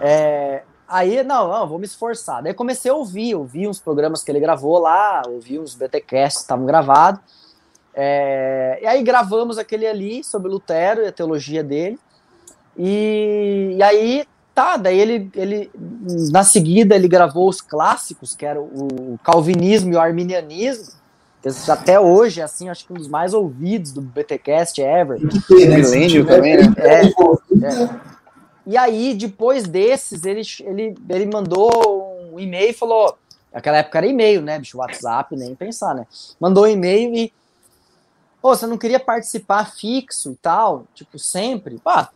É, 0.00 0.62
aí, 0.86 1.24
não, 1.24 1.48
não, 1.48 1.66
vou 1.66 1.78
me 1.78 1.86
esforçar. 1.86 2.40
Daí 2.40 2.54
comecei 2.54 2.90
a 2.90 2.94
ouvir, 2.94 3.34
ouvi 3.34 3.66
uns 3.66 3.80
programas 3.80 4.22
que 4.22 4.30
ele 4.30 4.38
gravou 4.38 4.78
lá, 4.78 5.22
ouvi 5.26 5.58
uns 5.58 5.74
BTcasts 5.74 6.38
que 6.38 6.44
estavam 6.44 6.66
gravados. 6.66 7.20
É, 7.94 8.78
e 8.82 8.86
aí 8.86 9.02
gravamos 9.02 9.58
aquele 9.58 9.86
ali 9.86 10.24
sobre 10.24 10.50
Lutero 10.50 11.02
e 11.02 11.06
a 11.06 11.12
teologia 11.12 11.62
dele. 11.62 11.98
E, 12.76 13.74
e, 13.76 13.82
aí, 13.82 14.24
tá, 14.54 14.76
daí 14.76 14.98
ele, 14.98 15.30
ele, 15.34 15.70
na 16.30 16.42
seguida, 16.42 16.94
ele 16.94 17.06
gravou 17.06 17.48
os 17.48 17.60
clássicos, 17.60 18.34
que 18.34 18.46
eram 18.46 18.62
o 18.62 19.18
calvinismo 19.22 19.92
e 19.92 19.96
o 19.96 20.00
arminianismo, 20.00 20.86
que 21.42 21.48
até 21.70 21.98
hoje, 21.98 22.40
assim, 22.40 22.68
acho 22.68 22.86
que 22.86 22.92
um 22.92 22.96
dos 22.96 23.08
mais 23.08 23.34
ouvidos 23.34 23.92
do 23.92 24.00
BTcast 24.00 24.80
ever. 24.80 25.20
Ter, 25.46 25.68
né? 25.68 25.76
Milênio 25.76 26.24
também, 26.24 26.56
né? 26.56 26.74
É, 26.78 27.06
é. 27.06 28.12
E 28.64 28.76
aí, 28.76 29.12
depois 29.14 29.66
desses, 29.66 30.24
ele, 30.24 30.42
ele, 30.60 30.94
ele 31.08 31.26
mandou 31.26 32.30
um 32.32 32.38
e-mail 32.38 32.70
e 32.70 32.74
falou, 32.74 33.18
naquela 33.52 33.78
época 33.78 33.98
era 33.98 34.06
e-mail, 34.06 34.40
né, 34.40 34.58
bicho, 34.58 34.78
WhatsApp, 34.78 35.36
nem 35.36 35.54
pensar, 35.54 35.94
né? 35.94 36.06
Mandou 36.40 36.64
um 36.64 36.68
e-mail 36.68 37.12
e 37.14 37.32
Pô, 38.42 38.56
você 38.56 38.66
não 38.66 38.76
queria 38.76 38.98
participar 38.98 39.70
fixo 39.70 40.32
e 40.32 40.34
tal, 40.34 40.84
tipo, 40.94 41.16
sempre? 41.16 41.78
Pá, 41.78 42.10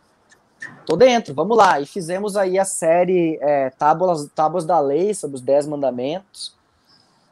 tô 0.85 0.97
dentro, 0.97 1.33
vamos 1.33 1.57
lá. 1.57 1.81
E 1.81 1.87
fizemos 1.87 2.37
aí 2.37 2.59
a 2.59 2.65
série 2.65 3.39
é, 3.41 3.71
Tábuas, 3.71 4.29
Tábuas 4.35 4.65
da 4.65 4.81
Lei, 4.81 5.15
sobre 5.15 5.37
os 5.37 5.41
Dez 5.41 5.69
Mandamentos. 5.69 6.53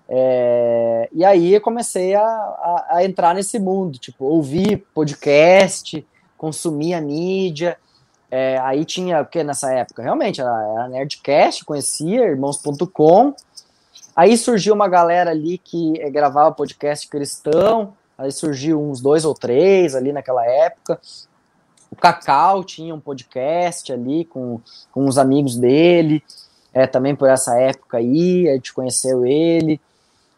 É, 0.09 1.09
e 1.12 1.24
aí 1.24 1.55
eu 1.55 1.61
comecei 1.61 2.14
a, 2.14 2.22
a, 2.22 2.86
a, 2.90 3.05
entrar 3.05 3.34
nesse 3.34 3.59
mundo, 3.59 3.99
tipo, 3.99 4.26
ouvir 4.26 4.86
podcast, 4.95 6.07
consumir 6.38 6.95
a 6.95 7.01
mídia. 7.01 7.76
É, 8.30 8.59
aí 8.59 8.84
tinha, 8.84 9.24
porque 9.24 9.42
nessa 9.42 9.72
época 9.72 10.05
realmente 10.05 10.40
era, 10.40 10.51
era 10.51 10.88
Nerdcast, 10.88 11.64
conhecia, 11.64 12.26
irmãos.com. 12.26 13.34
Aí 14.14 14.38
surgiu 14.38 14.72
uma 14.72 14.86
galera 14.86 15.32
ali 15.32 15.59
que 15.59 16.01
é, 16.01 16.09
gravava 16.09 16.55
podcast 16.55 17.09
cristão. 17.09 17.92
Aí 18.17 18.31
surgiu 18.31 18.81
uns 18.83 19.01
dois 19.01 19.25
ou 19.25 19.35
três 19.35 19.95
ali 19.95 20.12
naquela 20.12 20.45
época. 20.47 21.01
O 21.91 21.97
Cacau 21.97 22.65
tinha 22.65 22.95
um 22.95 23.01
podcast 23.01 23.93
ali 23.93 24.25
com, 24.25 24.61
com 24.91 25.05
uns 25.05 25.17
amigos 25.17 25.57
dele, 25.57 26.23
é, 26.73 26.89
também 26.89 27.15
por 27.15 27.29
essa 27.29 27.57
época 27.57 27.99
aí, 27.99 28.49
a 28.49 28.55
gente 28.55 28.75
conheceu 28.75 29.25
ele. 29.25 29.81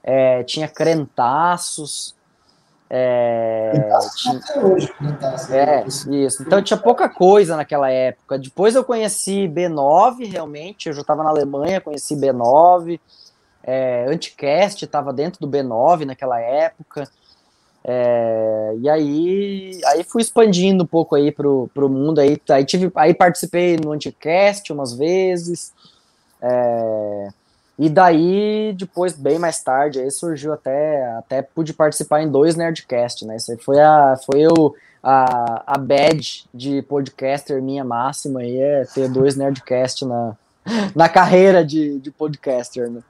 É, 0.02 0.42
tinha 0.44 0.68
Crentaços. 0.68 2.14
É, 2.88 3.72
tinha, 4.16 4.40
hoje, 4.62 4.92
é, 5.50 5.84
isso. 5.86 6.42
Então 6.42 6.62
tinha 6.62 6.76
pouca 6.76 7.08
coisa 7.08 7.56
naquela 7.56 7.90
época. 7.90 8.38
Depois 8.38 8.76
eu 8.76 8.84
conheci 8.84 9.48
B9, 9.48 10.30
realmente. 10.30 10.88
Eu 10.88 10.92
já 10.92 11.00
estava 11.00 11.24
na 11.24 11.30
Alemanha, 11.30 11.80
conheci 11.80 12.14
B9. 12.14 13.00
É, 13.62 14.06
Anticast 14.08 14.84
estava 14.84 15.12
dentro 15.12 15.40
do 15.40 15.48
B9 15.48 16.04
naquela 16.04 16.38
época. 16.38 17.10
É, 17.88 18.74
e 18.80 18.88
aí, 18.88 19.80
aí 19.86 20.02
fui 20.02 20.20
expandindo 20.20 20.82
um 20.82 20.86
pouco 20.86 21.14
aí 21.14 21.30
pro, 21.30 21.70
pro 21.72 21.88
mundo 21.88 22.18
aí, 22.18 22.36
aí 22.48 22.64
tive, 22.64 22.90
aí 22.96 23.14
participei 23.14 23.76
no 23.76 23.92
Anticast 23.92 24.72
umas 24.72 24.92
vezes, 24.92 25.72
é, 26.42 27.28
e 27.78 27.88
daí 27.88 28.74
depois 28.76 29.12
bem 29.12 29.38
mais 29.38 29.62
tarde 29.62 30.00
aí 30.00 30.10
surgiu 30.10 30.52
até 30.52 31.06
até 31.16 31.42
pude 31.42 31.72
participar 31.72 32.22
em 32.22 32.28
dois 32.28 32.56
Nerdcast, 32.56 33.24
né? 33.24 33.36
Isso 33.36 33.52
aí 33.52 33.58
foi 33.58 33.78
a 33.78 34.16
foi 34.26 34.48
o 34.48 34.74
a, 35.00 35.74
a 35.74 35.78
badge 35.78 36.46
de 36.52 36.82
podcaster 36.82 37.62
minha 37.62 37.84
máxima 37.84 38.40
aí 38.40 38.58
é 38.58 38.84
ter 38.86 39.08
dois 39.08 39.36
Nerdcast 39.36 40.04
na, 40.04 40.36
na 40.92 41.08
carreira 41.08 41.64
de, 41.64 42.00
de 42.00 42.10
podcaster, 42.10 42.90
né? 42.90 43.00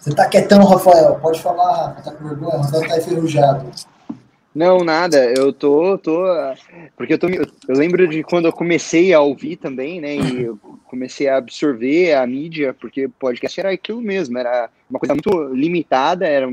Você 0.00 0.14
tá 0.14 0.28
quietão, 0.28 0.64
Rafael. 0.64 1.16
Pode 1.16 1.40
falar, 1.42 1.88
Rafa. 1.88 2.02
Tá 2.02 2.12
com 2.12 2.28
vergonha? 2.28 2.58
Rafael 2.58 2.88
tá 2.88 2.98
enferrujado. 2.98 3.70
Não, 4.54 4.82
nada. 4.84 5.24
Eu 5.36 5.52
tô, 5.52 5.98
tô. 5.98 6.24
Porque 6.96 7.14
eu 7.14 7.18
tô. 7.18 7.28
Eu 7.28 7.76
lembro 7.76 8.08
de 8.08 8.22
quando 8.22 8.46
eu 8.46 8.52
comecei 8.52 9.12
a 9.12 9.20
ouvir 9.20 9.56
também, 9.56 10.00
né? 10.00 10.16
E 10.16 10.42
eu 10.42 10.58
comecei 10.84 11.28
a 11.28 11.36
absorver 11.36 12.14
a 12.14 12.26
mídia, 12.26 12.74
porque 12.74 13.08
podcast 13.08 13.60
era 13.60 13.70
aquilo 13.70 14.00
mesmo, 14.00 14.38
era 14.38 14.70
uma 14.88 14.98
coisa 14.98 15.14
muito 15.14 15.54
limitada. 15.54 16.26
Era 16.26 16.48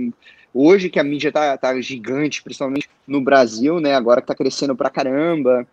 hoje 0.54 0.90
que 0.90 1.00
a 1.00 1.04
mídia 1.04 1.32
tá, 1.32 1.58
tá 1.58 1.80
gigante, 1.82 2.44
principalmente 2.44 2.90
no 3.08 3.22
Brasil, 3.22 3.80
né? 3.80 3.96
Agora 3.96 4.22
que 4.22 4.28
tá 4.28 4.36
crescendo 4.36 4.76
pra 4.76 4.90
caramba. 4.90 5.66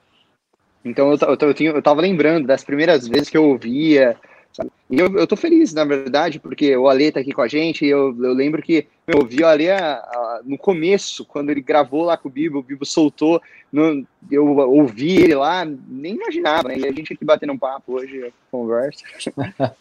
Então 0.84 1.12
eu, 1.12 1.18
eu, 1.20 1.38
eu, 1.40 1.74
eu 1.76 1.82
tava 1.82 2.00
lembrando 2.00 2.46
das 2.46 2.64
primeiras 2.64 3.06
vezes 3.06 3.28
que 3.28 3.36
eu 3.36 3.44
ouvia, 3.44 4.16
Sabe? 4.52 4.70
E 4.90 4.98
eu, 4.98 5.18
eu 5.18 5.26
tô 5.26 5.34
feliz, 5.34 5.72
na 5.72 5.84
verdade, 5.84 6.38
porque 6.38 6.76
o 6.76 6.88
Ale 6.88 7.10
tá 7.10 7.20
aqui 7.20 7.32
com 7.32 7.40
a 7.40 7.48
gente, 7.48 7.84
e 7.86 7.88
eu, 7.88 8.14
eu 8.22 8.34
lembro 8.34 8.62
que 8.62 8.86
eu 9.06 9.24
vi 9.26 9.42
o 9.42 9.46
Ale 9.46 9.70
a, 9.70 9.94
a, 9.94 10.40
no 10.44 10.58
começo, 10.58 11.24
quando 11.24 11.50
ele 11.50 11.62
gravou 11.62 12.04
lá 12.04 12.16
com 12.16 12.28
o 12.28 12.32
Bibo, 12.32 12.58
o 12.58 12.62
Bibo 12.62 12.84
soltou, 12.84 13.40
no, 13.72 14.06
eu 14.30 14.46
ouvi 14.46 15.16
ele 15.16 15.34
lá, 15.34 15.64
nem 15.64 16.14
imaginava, 16.14 16.68
né? 16.68 16.76
E 16.78 16.86
a 16.86 16.92
gente 16.92 17.14
aqui 17.14 17.24
batendo 17.24 17.54
um 17.54 17.58
papo 17.58 17.94
hoje, 17.94 18.32
conversa. 18.50 19.02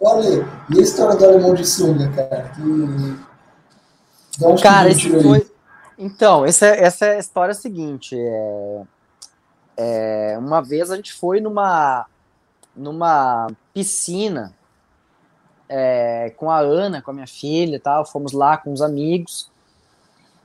Olha, 0.00 0.46
e 0.74 0.78
a 0.78 0.82
história 0.82 1.16
do 1.16 1.24
alemão 1.24 1.54
de 1.54 1.64
sunga, 1.64 2.10
cara? 2.10 2.50
Que... 2.50 3.16
Cara, 4.62 4.90
esse 4.90 5.08
foi... 5.22 5.46
Então, 5.96 6.44
essa, 6.44 6.66
essa 6.66 7.06
é 7.06 7.16
a 7.16 7.20
história 7.20 7.54
seguinte. 7.54 8.16
É... 8.18 8.82
É, 9.76 10.36
uma 10.38 10.60
vez 10.60 10.90
a 10.90 10.96
gente 10.96 11.12
foi 11.12 11.40
numa, 11.40 12.06
numa 12.76 13.48
piscina 13.72 14.52
é, 15.68 16.32
com 16.36 16.50
a 16.50 16.58
Ana, 16.58 17.02
com 17.02 17.10
a 17.10 17.14
minha 17.14 17.26
filha 17.26 17.76
e 17.76 17.80
tal, 17.80 18.04
fomos 18.04 18.32
lá 18.32 18.56
com 18.56 18.72
os 18.72 18.82
amigos. 18.82 19.50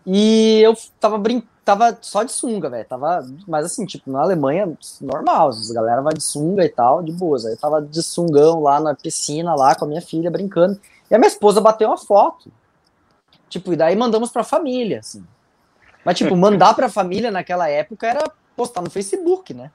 E 0.05 0.61
eu 0.61 0.75
tava, 0.99 1.17
brin 1.17 1.43
tava 1.63 1.95
só 2.01 2.23
de 2.23 2.31
sunga, 2.31 2.69
velho. 2.69 2.85
Tava, 2.85 3.27
mas 3.47 3.65
assim, 3.65 3.85
tipo, 3.85 4.09
na 4.11 4.21
Alemanha, 4.21 4.75
normal, 5.01 5.51
a 5.51 5.73
galera 5.73 6.01
vai 6.01 6.13
de 6.13 6.23
sunga 6.23 6.65
e 6.65 6.69
tal, 6.69 7.03
de 7.03 7.11
boas. 7.11 7.45
Aí 7.45 7.53
eu 7.53 7.57
tava 7.57 7.81
de 7.81 8.01
sungão 8.01 8.61
lá 8.61 8.79
na 8.79 8.95
piscina, 8.95 9.53
lá 9.53 9.75
com 9.75 9.85
a 9.85 9.87
minha 9.87 10.01
filha, 10.01 10.31
brincando. 10.31 10.79
E 11.11 11.15
a 11.15 11.19
minha 11.19 11.27
esposa 11.27 11.61
bateu 11.61 11.89
uma 11.89 11.97
foto. 11.97 12.51
Tipo, 13.49 13.73
e 13.73 13.75
daí 13.75 13.95
mandamos 13.95 14.31
pra 14.31 14.43
família, 14.43 14.99
assim. 14.99 15.23
Mas, 16.03 16.17
tipo, 16.17 16.35
mandar 16.35 16.73
pra 16.73 16.89
família 16.89 17.29
naquela 17.29 17.69
época 17.69 18.07
era 18.07 18.23
postar 18.59 18.81
no 18.81 18.89
Facebook, 18.89 19.53
né? 19.53 19.71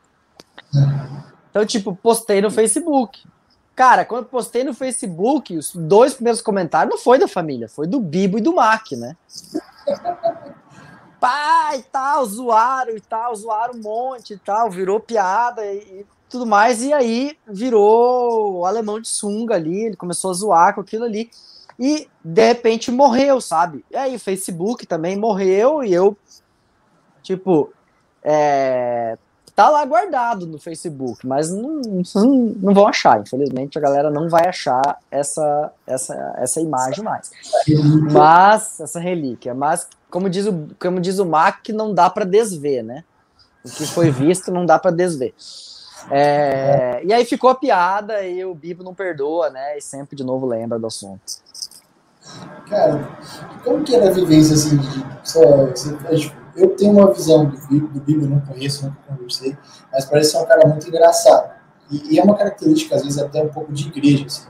Então, 1.49 1.64
tipo, 1.64 1.97
postei 1.97 2.43
no 2.43 2.51
Facebook. 2.51 3.26
Cara, 3.74 4.05
quando 4.05 4.26
postei 4.26 4.62
no 4.62 4.74
Facebook, 4.74 5.57
os 5.57 5.74
dois 5.74 6.12
primeiros 6.12 6.43
comentários 6.43 6.95
não 6.95 7.03
foi 7.03 7.18
da 7.18 7.26
família, 7.26 7.66
foi 7.66 7.87
do 7.87 7.99
Bibo 7.99 8.37
e 8.37 8.43
do 8.43 8.55
Mac, 8.55 8.93
né? 8.93 9.16
Pai, 11.18 11.82
tal, 11.91 12.26
zoaram 12.26 12.95
e 12.95 13.01
tal, 13.01 13.35
zoaram 13.35 13.74
um 13.74 13.80
monte 13.80 14.35
e 14.35 14.39
tal, 14.39 14.70
virou 14.70 15.01
piada 15.01 15.64
e, 15.64 15.78
e 15.78 16.07
tudo 16.28 16.45
mais, 16.45 16.82
e 16.82 16.93
aí 16.93 17.39
virou 17.47 18.59
o 18.59 18.66
alemão 18.66 19.01
de 19.01 19.09
sunga 19.09 19.55
ali, 19.55 19.85
ele 19.85 19.97
começou 19.97 20.30
a 20.30 20.35
zoar 20.35 20.74
com 20.74 20.82
aquilo 20.82 21.05
ali, 21.05 21.30
e 21.78 22.07
de 22.22 22.47
repente 22.47 22.93
morreu, 22.93 23.41
sabe? 23.41 23.82
E 23.91 23.97
aí 23.97 24.14
o 24.14 24.20
Facebook 24.20 24.87
também 24.87 25.16
morreu, 25.16 25.82
e 25.82 25.93
eu, 25.95 26.16
tipo, 27.22 27.72
é, 28.25 29.18
tá 29.55 29.68
lá 29.68 29.85
guardado 29.85 30.47
no 30.47 30.59
Facebook, 30.59 31.27
mas 31.27 31.51
não, 31.51 31.81
não, 32.14 32.55
não, 32.61 32.75
vão 32.75 32.89
achar. 32.89 33.20
Infelizmente, 33.20 33.79
a 33.79 33.81
galera 33.81 34.11
não 34.11 34.29
vai 34.29 34.49
achar 34.49 34.99
essa, 35.11 35.70
essa, 35.87 36.35
essa 36.39 36.61
imagem 36.61 37.05
mais. 37.05 37.31
Mas, 38.11 38.81
essa 38.81 38.99
relíquia. 38.99 39.55
Mas, 39.55 39.87
como 40.11 40.31
diz 40.31 40.47
o, 40.47 40.68
como 40.81 41.01
diz 41.01 41.18
o 41.18 41.27
Mac, 41.27 41.68
não 41.68 41.93
dá 41.93 42.09
para 42.09 42.25
desver, 42.25 42.83
né? 42.83 43.05
O 43.64 43.68
que 43.68 43.87
foi 43.87 44.11
visto 44.11 44.51
não 44.51 44.66
dá 44.66 44.79
para 44.79 44.91
desver. 44.91 45.35
É, 46.11 47.01
e 47.05 47.12
aí 47.12 47.25
ficou 47.25 47.49
a 47.49 47.55
piada 47.55 48.22
e 48.25 48.45
o 48.45 48.55
Bibo 48.55 48.83
não 48.83 48.95
perdoa, 48.95 49.51
né? 49.51 49.79
E 49.79 49.81
sempre 49.81 50.16
de 50.16 50.25
novo 50.25 50.47
lembra 50.47 50.79
do 50.79 50.87
assunto. 50.87 51.22
Cara, 52.68 53.09
como 53.62 53.85
que 53.85 53.95
era 53.95 54.09
a 54.09 54.12
vivência 54.12 54.55
assim? 54.55 54.77
De, 54.77 56.43
eu 56.57 56.77
tenho 56.77 56.93
uma 56.93 57.13
visão 57.13 57.45
do 57.47 57.57
Bibo, 57.69 57.89
do 57.89 58.01
Bibo 58.01 58.25
eu 58.25 58.31
não 58.31 58.41
conheço, 58.41 58.87
nunca 58.87 58.99
conversei, 59.09 59.57
mas 59.93 60.05
parece 60.05 60.31
ser 60.31 60.39
um 60.39 60.47
cara 60.47 60.69
muito 60.69 60.89
engraçado. 60.89 61.53
E, 61.91 62.15
e, 62.15 62.19
é 62.19 62.23
uma 62.23 62.37
característica, 62.37 62.95
às 62.95 63.03
vezes, 63.03 63.19
até 63.19 63.43
um 63.43 63.49
pouco 63.49 63.73
de 63.73 63.89
igreja. 63.89 64.27
Assim. 64.27 64.49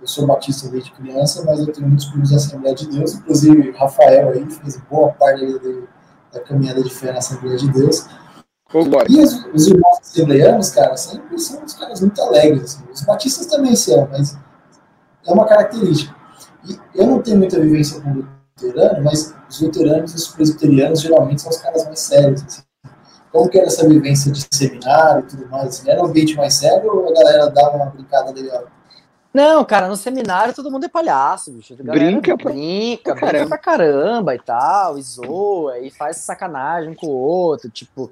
Eu 0.00 0.06
sou 0.06 0.26
batista 0.26 0.68
desde 0.68 0.92
criança, 0.92 1.42
mas 1.44 1.60
eu 1.60 1.72
tenho 1.72 1.88
muitos 1.88 2.06
primos 2.06 2.30
da 2.30 2.36
Assembleia 2.36 2.74
de 2.74 2.88
Deus, 2.88 3.14
inclusive 3.14 3.70
Rafael 3.72 4.30
aí 4.30 4.48
fez 4.50 4.76
boa 4.90 5.10
parte 5.12 5.44
do, 5.44 5.88
da 6.32 6.40
caminhada 6.40 6.82
de 6.82 6.90
fé 6.90 7.12
na 7.12 7.18
Assembleia 7.18 7.56
de 7.56 7.70
Deus. 7.72 8.06
E 9.08 9.20
os, 9.20 9.44
os, 9.54 9.66
irmãos 9.68 9.98
assembleianos, 10.00 10.70
cara, 10.70 10.96
sempre 10.96 11.38
são 11.38 11.62
uns 11.62 11.74
caras 11.74 12.00
muito 12.00 12.20
alegres. 12.20 12.62
Assim. 12.62 12.84
Os 12.92 13.02
batistas 13.02 13.46
também 13.46 13.76
são, 13.76 14.08
mas 14.10 14.36
é 15.24 15.32
uma 15.32 15.46
característica. 15.46 16.14
E 16.68 16.78
eu 16.94 17.06
não 17.06 17.22
tenho 17.22 17.38
muita 17.38 17.60
vivência 17.60 18.00
com 18.00 18.24
luterano, 18.56 19.04
mas 19.04 19.34
os 19.48 19.60
luteranos 19.60 20.12
e 20.12 20.16
os 20.16 20.28
presbiterianos 20.28 21.00
geralmente 21.00 21.42
são 21.42 21.50
os 21.50 21.58
caras 21.58 21.84
mais 21.84 22.00
sérios. 22.00 22.42
Assim. 22.42 22.62
Como 23.32 23.50
que 23.50 23.58
era 23.58 23.66
essa 23.66 23.86
vivência 23.88 24.32
de 24.32 24.46
seminário 24.50 25.24
e 25.24 25.30
tudo 25.30 25.48
mais? 25.48 25.68
Assim? 25.68 25.90
Era 25.90 26.02
um 26.02 26.06
ambiente 26.06 26.36
mais 26.36 26.54
sério 26.54 26.90
ou 26.90 27.08
a 27.08 27.12
galera 27.12 27.50
dava 27.50 27.76
uma 27.76 27.86
brincada 27.86 28.32
legal? 28.32 28.64
Não, 29.36 29.62
cara, 29.66 29.86
no 29.86 29.96
seminário 29.96 30.54
todo 30.54 30.70
mundo 30.70 30.86
é 30.86 30.88
palhaço, 30.88 31.52
bicho. 31.52 31.76
Brinca, 31.76 32.38
pra... 32.38 32.50
brinca, 32.50 33.14
pra 33.14 33.28
brinca 33.28 33.46
pra 33.46 33.58
caramba 33.58 34.34
e 34.34 34.38
tal, 34.38 34.96
e 34.96 35.02
zoa, 35.02 35.78
e 35.78 35.90
faz 35.90 36.16
sacanagem 36.16 36.94
com 36.94 37.08
o 37.08 37.20
outro, 37.20 37.68
tipo. 37.68 38.10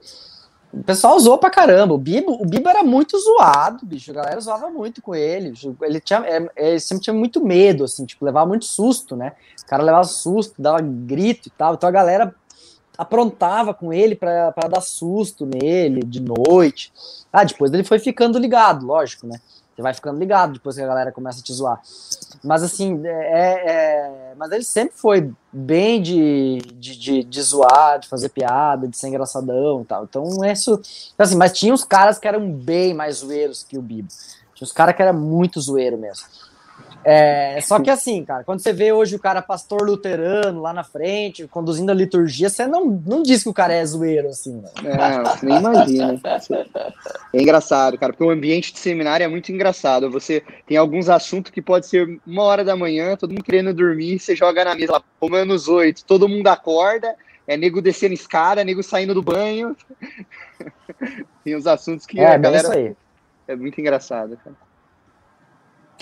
O 0.77 0.83
pessoal 0.83 1.17
usou 1.17 1.39
pra 1.39 1.51
caramba. 1.51 1.95
O 1.95 1.99
Bibo, 1.99 2.33
o 2.33 2.45
Bibo 2.45 2.69
era 2.69 2.83
muito 2.83 3.19
zoado, 3.19 3.87
bicho. 3.87 4.11
A 4.11 4.15
galera 4.15 4.41
zoava 4.41 4.69
muito 4.71 5.01
com 5.01 5.15
ele. 5.15 5.53
Ele, 5.83 6.01
tinha, 6.01 6.19
é, 6.27 6.49
ele 6.57 6.81
sempre 6.81 7.05
tinha 7.05 7.15
muito 7.15 7.45
medo, 7.45 7.85
assim, 7.85 8.05
tipo, 8.05 8.25
levava 8.25 8.47
muito 8.47 8.65
susto, 8.65 9.15
né? 9.15 9.33
O 9.63 9.67
cara 9.67 9.83
levava 9.83 10.05
susto, 10.05 10.61
dava 10.61 10.81
grito 10.81 11.49
e 11.49 11.51
tal. 11.51 11.75
Então 11.75 11.89
a 11.89 11.93
galera 11.93 12.35
aprontava 12.99 13.73
com 13.73 13.93
ele 13.93 14.15
para 14.15 14.51
dar 14.69 14.81
susto 14.81 15.47
nele 15.47 16.01
de 16.03 16.21
noite. 16.21 16.93
Ah, 17.33 17.45
depois 17.45 17.73
ele 17.73 17.85
foi 17.85 17.99
ficando 17.99 18.39
ligado, 18.39 18.85
lógico, 18.85 19.27
né? 19.27 19.41
Você 19.75 19.83
vai 19.83 19.93
ficando 19.93 20.19
ligado 20.19 20.55
depois 20.55 20.77
que 20.77 20.83
a 20.83 20.87
galera 20.87 21.11
começa 21.11 21.41
a 21.41 21.43
te 21.43 21.53
zoar. 21.53 21.81
Mas 22.43 22.63
assim, 22.63 23.01
é, 23.05 23.11
é, 23.11 23.71
é 23.71 24.35
mas 24.37 24.53
ele 24.53 24.65
sempre 24.65 24.97
foi 24.97 25.33
bem 25.53 26.01
de, 26.01 26.59
de, 26.75 26.97
de, 26.97 27.25
de, 27.25 27.43
zoar, 27.43 27.99
de 27.99 28.09
fazer 28.09 28.29
piada, 28.29 28.87
de 28.87 28.97
ser 28.97 29.09
engraçadão 29.09 29.83
e 29.83 29.85
tal. 29.85 30.05
Então, 30.05 30.45
isso. 30.45 30.81
Então, 31.15 31.25
assim, 31.25 31.37
mas 31.37 31.53
tinha 31.53 31.73
uns 31.73 31.85
caras 31.85 32.19
que 32.19 32.29
eram 32.29 32.51
bem 32.51 32.95
mais 32.95 33.17
zoeiros 33.17 33.65
que 33.65 33.79
o 33.79 33.83
Bibo. 33.83 34.09
Tinha 34.55 34.67
uns 34.67 34.73
caras 34.73 34.95
que 34.95 35.03
eram 35.03 35.19
muito 35.19 35.61
zoeiro 35.61 35.99
mesmo. 35.99 36.27
É, 37.05 37.61
só 37.61 37.79
que 37.79 37.91
assim, 37.91 38.25
cara, 38.25 38.45
quando 38.45 38.61
você 38.61 38.73
vê 38.73 38.93
hoje 38.93 39.15
o 39.15 39.19
cara 39.19 39.43
pastor 39.43 39.83
luterano 39.83 40.63
lá 40.63 40.73
na 40.73 40.83
frente, 40.83 41.47
conduzindo 41.47 41.91
a 41.91 41.95
liturgia, 41.95 42.49
você 42.49 42.67
não, 42.67 42.87
não 42.87 43.23
diz 43.23 43.43
que 43.43 43.49
o 43.49 43.55
cara 43.55 43.75
é 43.75 43.85
zoeiro, 43.85 44.29
assim. 44.29 44.63
Né? 44.63 44.71
É, 44.85 45.23
você 45.23 45.47
nem 45.47 45.59
imagina. 45.59 46.21
É 47.33 47.43
engraçado, 47.43 47.99
cara, 47.99 48.13
porque 48.13 48.25
o 48.25 48.31
ambiente 48.31 48.73
de 48.73 48.79
seminário 48.79 49.25
é 49.25 49.29
muito 49.29 49.53
engraçado. 49.53 50.11
Você 50.11 50.43
tem 50.67 50.77
alguns 50.77 51.11
assuntos 51.11 51.51
que 51.51 51.61
pode 51.61 51.87
ser 51.87 52.21
uma 52.27 52.43
hora 52.43 52.65
da 52.65 52.75
manhã, 52.75 53.17
todo 53.17 53.31
mundo 53.31 53.45
querendo 53.45 53.75
dormir, 53.75 54.19
você 54.19 54.35
joga 54.35 54.65
na 54.65 54.75
mesa 54.75 54.93
lá, 54.93 55.03
menos 55.29 55.69
oito, 55.69 56.05
todo 56.05 56.29
mundo 56.29 56.47
acorda, 56.49 57.15
é 57.47 57.57
nego 57.57 57.83
descendo 57.83 58.15
escada, 58.15 58.65
nego 58.65 58.83
saindo 58.83 59.13
do 59.13 59.23
banho. 59.23 59.77
tem 61.45 61.55
uns 61.55 61.67
assuntos 61.67 62.07
que 62.07 62.19
é, 62.19 62.35
a 62.35 62.39
galera... 62.39 62.97
É 63.47 63.55
muito 63.55 63.79
engraçado, 63.79 64.39
cara. 64.43 64.57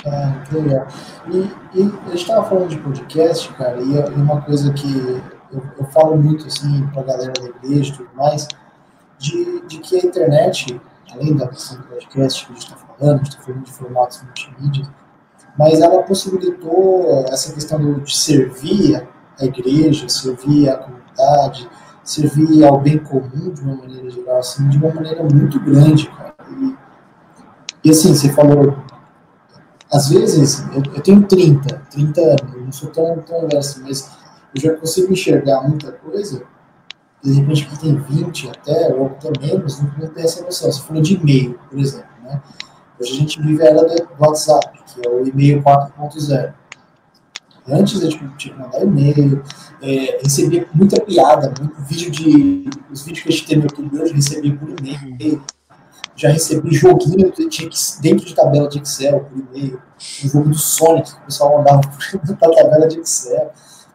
Ah, 0.07 0.43
que 0.49 0.55
legal. 0.57 0.87
E, 1.29 1.39
e 1.75 1.83
a 1.83 2.09
gente 2.11 2.15
estava 2.15 2.49
falando 2.49 2.69
de 2.69 2.79
podcast, 2.79 3.53
cara, 3.55 3.81
e 3.81 3.97
é 3.97 4.05
uma 4.11 4.41
coisa 4.43 4.73
que 4.73 5.23
eu, 5.53 5.63
eu 5.79 5.85
falo 5.87 6.17
muito 6.17 6.47
assim 6.47 6.87
para 6.89 7.03
a 7.03 7.05
galera 7.05 7.33
da 7.33 7.47
igreja 7.47 7.93
e 7.93 7.97
tudo 7.97 8.11
mais, 8.15 8.49
de, 9.19 9.67
de 9.67 9.79
que 9.79 9.97
a 9.97 10.07
internet, 10.07 10.81
além 11.13 11.37
da 11.37 11.47
questão 11.47 11.79
do 11.79 11.85
podcast 11.85 12.47
que 12.47 12.53
a 12.53 12.55
gente 12.55 12.65
está 12.65 12.77
falando, 12.77 13.15
a 13.15 13.17
gente 13.19 13.29
está 13.29 13.43
falando 13.43 13.65
de 13.65 13.73
formatos 13.73 14.23
multimídia, 14.23 14.89
mas 15.57 15.81
ela 15.81 16.03
possibilitou 16.03 17.25
essa 17.29 17.53
questão 17.53 18.01
de 18.01 18.17
servir 18.17 19.07
a 19.39 19.45
igreja, 19.45 20.09
servir 20.09 20.69
a 20.69 20.79
comunidade, 20.79 21.69
servir 22.03 22.65
ao 22.65 22.81
bem 22.81 22.99
comum 22.99 23.53
de 23.53 23.61
uma 23.63 23.77
maneira 23.77 24.11
geral, 24.11 24.39
assim, 24.39 24.69
de 24.69 24.79
uma 24.79 24.93
maneira 24.93 25.23
muito 25.23 25.61
grande, 25.61 26.09
cara. 26.09 26.35
E, 26.59 26.75
e 27.85 27.91
assim, 27.91 28.15
você 28.15 28.33
falou 28.33 28.77
às 29.93 30.09
vezes, 30.09 30.65
eu, 30.73 30.83
eu, 30.95 31.03
tenho 31.03 31.23
30, 31.27 31.83
30 31.91 32.21
anos, 32.21 32.55
eu 32.55 32.61
não 32.63 32.73
sou 32.73 32.91
tão, 32.91 33.19
tão 33.21 33.47
assim, 33.59 33.83
mas 33.83 34.11
eu 34.55 34.63
já 34.63 34.75
consigo 34.75 35.13
enxergar 35.13 35.69
muita 35.69 35.93
coisa, 35.93 36.43
de 37.23 37.33
repente 37.33 37.67
que 37.67 37.79
tem 37.79 37.97
20 37.97 38.49
até, 38.49 38.95
ou 38.95 39.07
até 39.07 39.31
menos, 39.39 39.81
não 39.81 40.09
tem 40.09 40.25
essa 40.25 40.43
noção. 40.43 40.73
Você 40.73 40.81
falou 40.81 41.03
de 41.03 41.15
e-mail, 41.15 41.59
por 41.69 41.79
exemplo, 41.79 42.09
né? 42.25 42.43
Hoje 42.99 43.13
a 43.13 43.17
gente 43.17 43.43
vive 43.43 43.63
a 43.63 43.67
era 43.67 43.85
do 43.85 44.09
WhatsApp, 44.19 44.83
que 44.87 45.07
é 45.07 45.11
o 45.11 45.27
e-mail 45.27 45.63
4.0. 45.63 46.55
Antes 47.69 48.03
a 48.03 48.11
gente 48.11 48.37
tinha 48.39 48.55
que 48.55 48.61
mandar 48.61 48.83
e-mail, 48.83 49.43
é, 49.83 50.19
recebia 50.23 50.67
muita 50.75 51.01
piada, 51.01 51.53
muito 51.61 51.81
vídeo 51.83 52.11
de. 52.11 52.71
Os 52.91 53.03
vídeos 53.03 53.23
que 53.23 53.29
a 53.29 53.33
gente 53.33 53.47
tem 53.47 53.57
no 53.59 53.65
YouTube 53.65 54.01
hoje 54.01 54.15
recebia 54.15 54.57
por 54.57 54.69
e-mail 54.71 55.43
já 56.23 56.31
recebi 56.31 56.73
joguinho 56.73 57.33
dentro 58.01 58.27
de 58.27 58.35
tabela 58.35 58.69
de 58.69 58.79
Excel 58.79 59.25
por 59.25 59.39
e-mail, 59.39 59.83
um 60.25 60.29
jogo 60.29 60.49
do 60.51 60.55
Sonic 60.59 61.11
que 61.11 61.21
o 61.21 61.25
pessoal 61.25 61.59
mandava 61.59 61.81
para 62.39 62.55
tabela 62.55 62.87
de 62.87 63.01
Excel. 63.01 63.51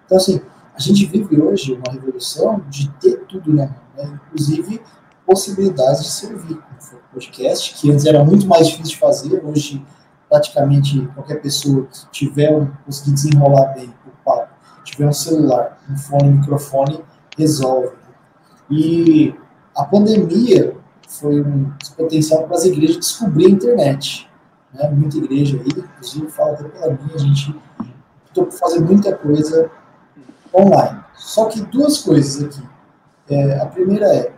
Então, 0.06 0.18
assim, 0.18 0.42
a 0.76 0.80
gente 0.80 1.06
vive 1.06 1.42
hoje 1.42 1.74
uma 1.74 1.90
revolução 1.90 2.62
de 2.70 2.90
ter 3.00 3.26
tudo 3.28 3.54
na 3.54 3.68
mão, 3.68 3.76
né? 3.96 4.20
inclusive 4.26 4.82
possibilidades 5.26 6.04
de 6.04 6.12
servir, 6.12 6.60
foi 6.80 7.00
podcast, 7.14 7.74
que 7.76 7.92
antes 7.92 8.06
era 8.06 8.24
muito 8.24 8.46
mais 8.46 8.68
difícil 8.68 8.92
de 8.92 9.00
fazer, 9.00 9.46
hoje 9.46 9.86
praticamente 10.30 11.08
qualquer 11.16 11.42
pessoa 11.42 11.86
que 11.86 12.10
tiver 12.12 12.54
um, 12.54 12.70
conseguir 12.86 13.12
desenrolar 13.12 13.74
bem 13.74 13.94
o 14.06 14.12
papo, 14.26 14.54
tiver 14.84 15.08
um 15.08 15.14
celular, 15.14 15.78
um 15.90 15.98
fone, 15.98 16.30
um 16.30 16.38
microfone, 16.40 17.04
resolve. 17.38 17.96
E 18.70 19.34
a 19.76 19.86
pandemia 19.86 20.77
foi 21.08 21.42
um 21.42 21.72
potencial 21.96 22.44
para 22.44 22.58
as 22.58 22.66
igrejas 22.66 22.98
descobrir 22.98 23.48
a 23.48 23.50
internet. 23.50 24.30
Né? 24.74 24.90
Muita 24.90 25.18
igreja 25.18 25.58
aí, 25.58 25.68
inclusive 25.68 26.28
fala 26.30 26.52
até 26.52 26.66
pela 26.66 26.94
minha, 26.94 27.16
a 27.16 27.18
gente 27.18 27.56
optou 28.26 28.46
por 28.46 28.54
fazer 28.54 28.82
muita 28.82 29.16
coisa 29.16 29.72
online. 30.54 31.00
Só 31.16 31.46
que 31.46 31.62
duas 31.62 32.00
coisas 32.00 32.44
aqui. 32.44 32.68
É, 33.30 33.60
a 33.60 33.66
primeira 33.66 34.06
é, 34.14 34.32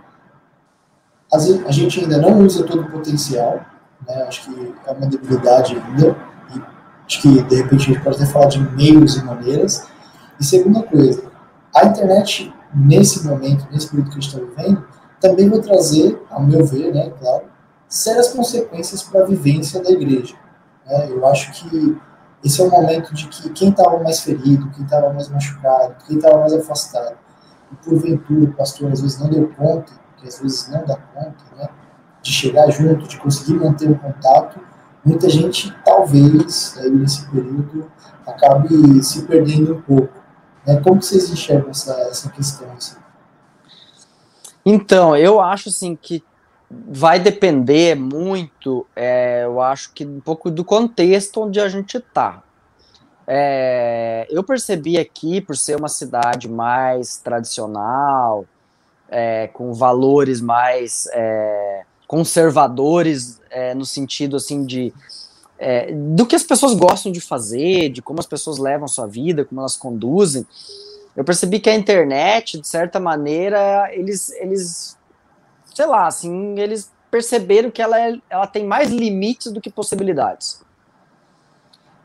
a 1.31 1.71
gente 1.71 1.99
ainda 1.99 2.17
não 2.17 2.39
usa 2.39 2.63
todo 2.63 2.81
o 2.81 2.91
potencial, 2.91 3.59
né? 4.07 4.23
acho 4.23 4.45
que 4.45 4.73
é 4.85 4.91
uma 4.91 5.05
debilidade 5.05 5.75
ainda, 5.75 6.15
e 6.55 6.61
acho 7.05 7.21
que 7.21 7.43
de 7.43 7.55
repente 7.55 7.83
a 7.83 7.93
gente 7.93 8.01
pode 8.01 8.15
até 8.15 8.25
falar 8.25 8.47
de 8.47 8.59
meios 8.75 9.15
e 9.15 9.23
maneiras. 9.23 9.87
E 10.39 10.45
segunda 10.45 10.81
coisa, 10.83 11.23
a 11.75 11.85
internet 11.85 12.53
nesse 12.73 13.27
momento, 13.27 13.67
nesse 13.71 13.89
período 13.89 14.09
que 14.09 14.17
a 14.17 14.21
gente 14.21 14.35
está 14.35 14.39
vivendo, 14.39 14.83
também 15.19 15.49
vai 15.49 15.59
trazer, 15.59 16.21
ao 16.29 16.41
meu 16.41 16.65
ver, 16.65 16.93
né, 16.93 17.11
claro, 17.19 17.45
sérias 17.87 18.29
consequências 18.29 19.03
para 19.03 19.21
a 19.21 19.25
vivência 19.25 19.81
da 19.81 19.89
igreja. 19.89 20.35
Né? 20.85 21.07
Eu 21.09 21.25
acho 21.25 21.51
que 21.51 21.97
esse 22.43 22.61
é 22.61 22.63
o 22.63 22.69
momento 22.69 23.13
de 23.13 23.27
que 23.27 23.49
quem 23.49 23.69
estava 23.69 24.01
mais 24.01 24.21
ferido, 24.21 24.69
quem 24.71 24.83
estava 24.85 25.11
mais 25.11 25.27
machucado, 25.27 25.95
quem 26.07 26.17
estava 26.17 26.39
mais 26.39 26.53
afastado, 26.53 27.17
e 27.71 27.75
porventura 27.75 28.45
o 28.45 28.53
pastor 28.53 28.91
às 28.91 29.01
vezes 29.01 29.19
não 29.19 29.29
deu 29.29 29.49
conta, 29.49 29.91
que 30.17 30.27
às 30.27 30.39
vezes 30.39 30.69
não 30.69 30.85
dá 30.85 30.95
conta, 30.95 31.43
né, 31.57 31.67
de 32.21 32.31
chegar 32.31 32.69
junto, 32.69 33.07
de 33.07 33.19
conseguir 33.19 33.53
manter 33.55 33.89
o 33.89 33.97
contato, 33.97 34.59
muita 35.03 35.29
gente 35.29 35.75
talvez 35.83 36.77
aí 36.77 36.89
nesse 36.89 37.25
período 37.29 37.91
acabe 38.25 39.03
se 39.03 39.23
perdendo 39.23 39.75
um 39.75 39.81
pouco. 39.81 40.13
Né? 40.65 40.79
Como 40.81 41.01
vocês 41.01 41.29
enxergam 41.29 41.69
essa, 41.71 41.93
essa 42.01 42.29
questão? 42.29 42.67
Assim? 42.77 42.95
Então, 44.65 45.15
eu 45.15 45.41
acho 45.41 45.69
assim 45.69 45.95
que 45.95 46.23
vai 46.69 47.19
depender 47.19 47.95
muito, 47.95 48.85
é, 48.95 49.43
eu 49.43 49.59
acho 49.59 49.91
que 49.93 50.05
um 50.05 50.19
pouco 50.19 50.51
do 50.51 50.63
contexto 50.63 51.41
onde 51.41 51.59
a 51.59 51.67
gente 51.67 51.97
está. 51.97 52.43
É, 53.25 54.27
eu 54.29 54.43
percebi 54.43 54.97
aqui, 54.97 55.41
por 55.41 55.55
ser 55.55 55.77
uma 55.77 55.87
cidade 55.87 56.49
mais 56.49 57.17
tradicional, 57.17 58.45
é, 59.07 59.47
com 59.47 59.73
valores 59.73 60.41
mais 60.41 61.07
é, 61.13 61.83
conservadores, 62.07 63.39
é, 63.49 63.73
no 63.73 63.85
sentido 63.85 64.35
assim 64.35 64.65
de 64.65 64.93
é, 65.59 65.91
do 65.91 66.25
que 66.25 66.35
as 66.35 66.43
pessoas 66.43 66.73
gostam 66.73 67.11
de 67.11 67.19
fazer, 67.19 67.89
de 67.89 68.01
como 68.01 68.19
as 68.19 68.25
pessoas 68.25 68.57
levam 68.57 68.85
a 68.85 68.87
sua 68.87 69.05
vida, 69.05 69.43
como 69.43 69.59
elas 69.59 69.75
conduzem. 69.75 70.47
Eu 71.19 71.25
percebi 71.25 71.59
que 71.59 71.69
a 71.69 71.75
internet, 71.75 72.61
de 72.61 72.65
certa 72.65 72.97
maneira, 72.97 73.89
eles, 73.91 74.29
eles 74.39 74.97
sei 75.65 75.85
lá, 75.85 76.07
assim, 76.07 76.57
eles 76.57 76.89
perceberam 77.11 77.69
que 77.69 77.81
ela, 77.81 77.99
é, 77.99 78.17
ela 78.29 78.47
tem 78.47 78.65
mais 78.65 78.89
limites 78.89 79.51
do 79.51 79.59
que 79.59 79.69
possibilidades. 79.69 80.63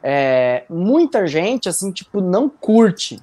É, 0.02 0.64
muita 0.68 1.28
gente, 1.28 1.68
assim, 1.68 1.92
tipo, 1.92 2.20
não 2.20 2.48
curte 2.48 3.22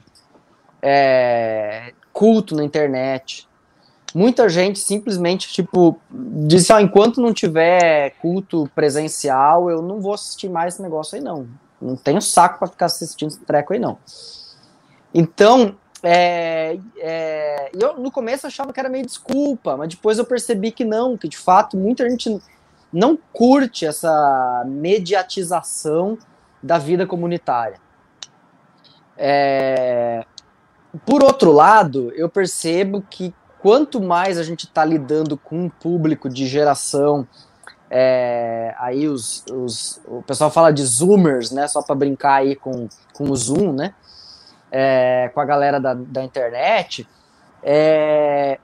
é, 0.82 1.92
culto 2.14 2.56
na 2.56 2.64
internet. 2.64 3.46
Muita 4.16 4.48
gente 4.48 4.80
simplesmente, 4.80 5.52
tipo, 5.52 6.00
disse, 6.10 6.72
ó, 6.72 6.80
enquanto 6.80 7.20
não 7.20 7.34
tiver 7.34 8.12
culto 8.22 8.72
presencial, 8.74 9.70
eu 9.70 9.82
não 9.82 10.00
vou 10.00 10.14
assistir 10.14 10.48
mais 10.48 10.76
esse 10.76 10.82
negócio 10.82 11.18
aí, 11.18 11.22
não. 11.22 11.50
Não 11.82 11.98
tenho 11.98 12.22
saco 12.22 12.60
para 12.60 12.70
ficar 12.70 12.86
assistindo 12.86 13.28
esse 13.28 13.42
treco 13.42 13.74
aí, 13.74 13.80
não. 13.80 13.98
Então, 15.14 15.76
é, 16.04 16.80
é, 16.98 17.72
eu 17.74 18.00
no 18.00 18.12
começo 18.12 18.48
achava 18.48 18.74
que 18.74 18.80
era 18.80 18.90
meio 18.90 19.06
desculpa, 19.06 19.78
mas 19.78 19.90
depois 19.90 20.18
eu 20.18 20.26
percebi 20.26 20.72
que 20.72 20.84
não, 20.84 21.18
que 21.18 21.28
de 21.28 21.38
fato 21.38 21.78
muita 21.78 22.10
gente 22.10 22.42
não 22.92 23.18
curte 23.32 23.86
essa 23.86 24.64
mediatização 24.66 26.18
da 26.62 26.78
vida 26.78 27.06
comunitária. 27.06 27.80
É, 29.18 30.26
por 31.06 31.24
outro 31.24 31.52
lado, 31.52 32.12
eu 32.16 32.28
percebo 32.28 33.02
que 33.10 33.34
quanto 33.60 34.02
mais 34.02 34.38
a 34.38 34.44
gente 34.44 34.66
está 34.66 34.84
lidando 34.84 35.38
com 35.38 35.66
um 35.66 35.70
público 35.70 36.28
de 36.28 36.48
geração, 36.48 37.28
é, 37.90 38.74
aí 38.80 39.08
os, 39.08 39.46
os, 39.52 40.02
o 40.08 40.22
pessoal 40.24 40.50
fala 40.50 40.72
de 40.72 40.84
zoomers, 40.84 41.52
né? 41.52 41.68
Só 41.68 41.82
para 41.82 41.94
brincar 41.94 42.36
aí 42.36 42.56
com, 42.56 42.88
com 43.14 43.30
o 43.30 43.36
Zoom, 43.36 43.74
né? 43.74 43.94
É, 44.72 45.30
com 45.34 45.42
a 45.42 45.46
galera 45.46 45.80
da, 45.80 45.94
da 45.94 46.24
internet, 46.24 47.08
é, 47.62 48.60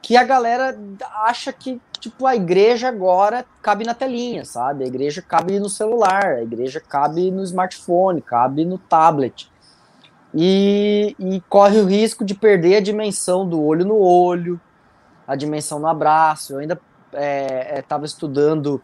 que 0.00 0.16
a 0.16 0.24
galera 0.24 0.78
acha 1.24 1.52
que 1.52 1.80
tipo 2.00 2.26
a 2.26 2.36
igreja 2.36 2.88
agora 2.88 3.44
cabe 3.60 3.84
na 3.84 3.94
telinha, 3.94 4.44
sabe? 4.44 4.84
A 4.84 4.86
igreja 4.86 5.20
cabe 5.20 5.58
no 5.58 5.68
celular, 5.68 6.24
a 6.24 6.42
igreja 6.42 6.80
cabe 6.80 7.30
no 7.30 7.42
smartphone, 7.42 8.22
cabe 8.22 8.64
no 8.64 8.78
tablet. 8.78 9.50
E, 10.34 11.16
e 11.18 11.40
corre 11.48 11.78
o 11.78 11.86
risco 11.86 12.24
de 12.24 12.34
perder 12.34 12.76
a 12.76 12.80
dimensão 12.80 13.48
do 13.48 13.62
olho 13.62 13.84
no 13.84 13.98
olho, 13.98 14.60
a 15.26 15.34
dimensão 15.34 15.78
no 15.78 15.88
abraço. 15.88 16.52
Eu 16.52 16.58
ainda 16.58 16.80
estava 17.12 18.04
é, 18.04 18.04
é 18.04 18.06
estudando 18.06 18.82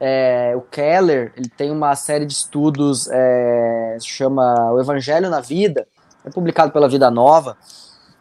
é, 0.00 0.52
o 0.56 0.60
Keller, 0.62 1.32
ele 1.36 1.48
tem 1.48 1.70
uma 1.70 1.94
série 1.94 2.24
de 2.24 2.32
estudos, 2.32 3.08
é, 3.10 3.96
chama 4.00 4.72
O 4.72 4.80
Evangelho 4.80 5.30
na 5.30 5.40
Vida, 5.40 5.86
é 6.24 6.30
publicado 6.30 6.72
pela 6.72 6.88
Vida 6.88 7.10
Nova, 7.10 7.56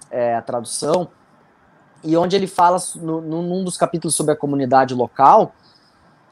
é, 0.09 0.35
a 0.35 0.41
tradução, 0.41 1.09
e 2.03 2.17
onde 2.17 2.35
ele 2.35 2.47
fala, 2.47 2.77
no, 2.95 3.21
num 3.21 3.63
dos 3.63 3.77
capítulos 3.77 4.15
sobre 4.15 4.33
a 4.33 4.35
comunidade 4.35 4.93
local, 4.93 5.53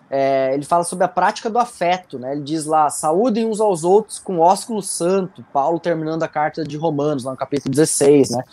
é, 0.09 0.53
ele 0.55 0.65
fala 0.65 0.83
sobre 0.83 1.05
a 1.05 1.07
prática 1.07 1.49
do 1.49 1.59
afeto, 1.59 2.17
né? 2.17 2.31
Ele 2.31 2.41
diz 2.41 2.65
lá, 2.65 2.89
saúdem 2.89 3.45
uns 3.45 3.61
aos 3.61 3.83
outros 3.83 4.17
com 4.17 4.39
ósculo 4.39 4.81
santo, 4.81 5.45
Paulo 5.53 5.79
terminando 5.79 6.23
a 6.23 6.27
carta 6.27 6.63
de 6.63 6.75
Romanos, 6.77 7.23
lá 7.23 7.31
no 7.31 7.37
capítulo 7.37 7.69
16, 7.69 8.31
né? 8.31 8.43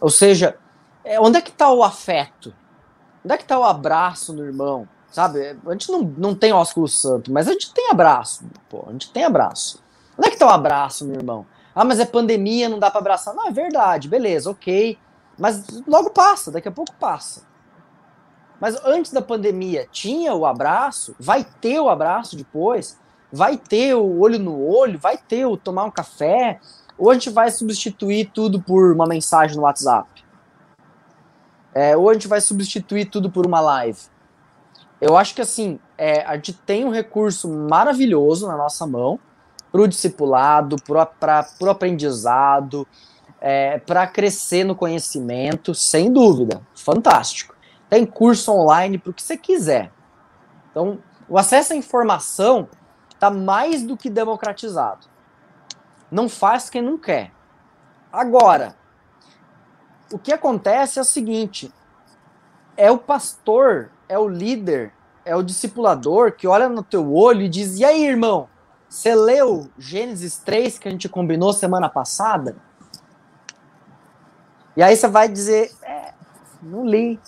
Ou 0.00 0.10
seja, 0.10 0.56
é, 1.04 1.20
onde 1.20 1.38
é 1.38 1.40
que 1.40 1.50
está 1.50 1.72
o 1.72 1.84
afeto? 1.84 2.52
Onde 3.24 3.34
é 3.34 3.36
que 3.36 3.44
está 3.44 3.58
o 3.58 3.62
abraço 3.62 4.32
no 4.32 4.44
irmão? 4.44 4.88
Sabe? 5.12 5.56
A 5.64 5.72
gente 5.72 5.92
não, 5.92 6.02
não 6.16 6.34
tem 6.34 6.52
ósculo 6.52 6.88
santo, 6.88 7.30
mas 7.30 7.46
a 7.46 7.52
gente 7.52 7.72
tem 7.72 7.88
abraço. 7.90 8.44
Pô, 8.68 8.84
a 8.88 8.92
gente 8.92 9.12
tem 9.12 9.24
abraço. 9.24 9.80
Onde 10.18 10.26
é 10.26 10.30
que 10.30 10.36
está 10.36 10.46
o 10.46 10.50
abraço, 10.50 11.06
meu 11.06 11.16
irmão? 11.16 11.46
Ah, 11.74 11.84
mas 11.84 12.00
é 12.00 12.04
pandemia, 12.04 12.68
não 12.68 12.78
dá 12.78 12.90
para 12.90 13.00
abraçar. 13.00 13.34
Não, 13.34 13.48
é 13.48 13.50
verdade, 13.50 14.08
beleza, 14.08 14.50
ok. 14.50 14.98
Mas 15.38 15.66
logo 15.86 16.10
passa, 16.10 16.50
daqui 16.50 16.68
a 16.68 16.72
pouco 16.72 16.94
passa. 16.94 17.42
Mas 18.60 18.76
antes 18.84 19.10
da 19.12 19.20
pandemia, 19.20 19.88
tinha 19.90 20.34
o 20.34 20.46
abraço, 20.46 21.16
vai 21.18 21.44
ter 21.60 21.80
o 21.80 21.88
abraço 21.88 22.36
depois, 22.36 22.98
vai 23.32 23.56
ter 23.56 23.94
o 23.94 24.20
olho 24.20 24.38
no 24.38 24.64
olho, 24.64 24.98
vai 24.98 25.16
ter 25.16 25.46
o 25.46 25.56
tomar 25.56 25.84
um 25.84 25.90
café, 25.90 26.60
ou 26.96 27.10
a 27.10 27.14
gente 27.14 27.30
vai 27.30 27.50
substituir 27.50 28.30
tudo 28.32 28.62
por 28.62 28.92
uma 28.92 29.06
mensagem 29.06 29.56
no 29.56 29.62
WhatsApp? 29.62 30.08
É, 31.74 31.96
ou 31.96 32.10
a 32.10 32.12
gente 32.12 32.28
vai 32.28 32.40
substituir 32.40 33.06
tudo 33.06 33.30
por 33.30 33.46
uma 33.46 33.60
live? 33.60 33.98
Eu 35.00 35.16
acho 35.16 35.34
que 35.34 35.40
assim, 35.40 35.80
é, 35.98 36.24
a 36.24 36.36
gente 36.36 36.52
tem 36.52 36.84
um 36.84 36.90
recurso 36.90 37.48
maravilhoso 37.48 38.46
na 38.46 38.56
nossa 38.56 38.86
mão, 38.86 39.18
para 39.72 39.80
o 39.80 39.88
discipulado, 39.88 40.76
para 40.86 41.46
o 41.60 41.70
aprendizado, 41.70 42.86
é, 43.40 43.78
para 43.78 44.06
crescer 44.06 44.64
no 44.64 44.76
conhecimento, 44.76 45.74
sem 45.74 46.12
dúvida. 46.12 46.60
Fantástico. 46.74 47.56
Tem 47.88 48.04
curso 48.04 48.52
online 48.52 48.98
para 48.98 49.10
o 49.10 49.14
que 49.14 49.22
você 49.22 49.36
quiser. 49.36 49.90
Então, 50.70 50.98
o 51.28 51.38
acesso 51.38 51.72
à 51.72 51.76
informação 51.76 52.68
está 53.12 53.30
mais 53.30 53.82
do 53.82 53.96
que 53.96 54.10
democratizado. 54.10 55.06
Não 56.10 56.28
faz 56.28 56.68
quem 56.68 56.82
não 56.82 56.98
quer. 56.98 57.32
Agora, 58.12 58.76
o 60.12 60.18
que 60.18 60.32
acontece 60.32 60.98
é 60.98 61.02
o 61.02 61.04
seguinte: 61.04 61.72
é 62.76 62.90
o 62.90 62.98
pastor, 62.98 63.90
é 64.08 64.18
o 64.18 64.28
líder, 64.28 64.92
é 65.24 65.34
o 65.34 65.42
discipulador 65.42 66.32
que 66.32 66.46
olha 66.46 66.68
no 66.68 66.82
teu 66.82 67.14
olho 67.14 67.42
e 67.42 67.48
diz: 67.48 67.78
e 67.78 67.84
aí, 67.84 68.04
irmão? 68.04 68.48
Você 68.92 69.14
leu 69.14 69.70
Gênesis 69.78 70.36
3 70.36 70.78
que 70.78 70.86
a 70.86 70.90
gente 70.90 71.08
combinou 71.08 71.50
semana 71.54 71.88
passada? 71.88 72.54
E 74.76 74.82
aí 74.82 74.94
você 74.94 75.08
vai 75.08 75.30
dizer, 75.30 75.72
é, 75.82 76.12
não 76.62 76.84
li. 76.84 77.18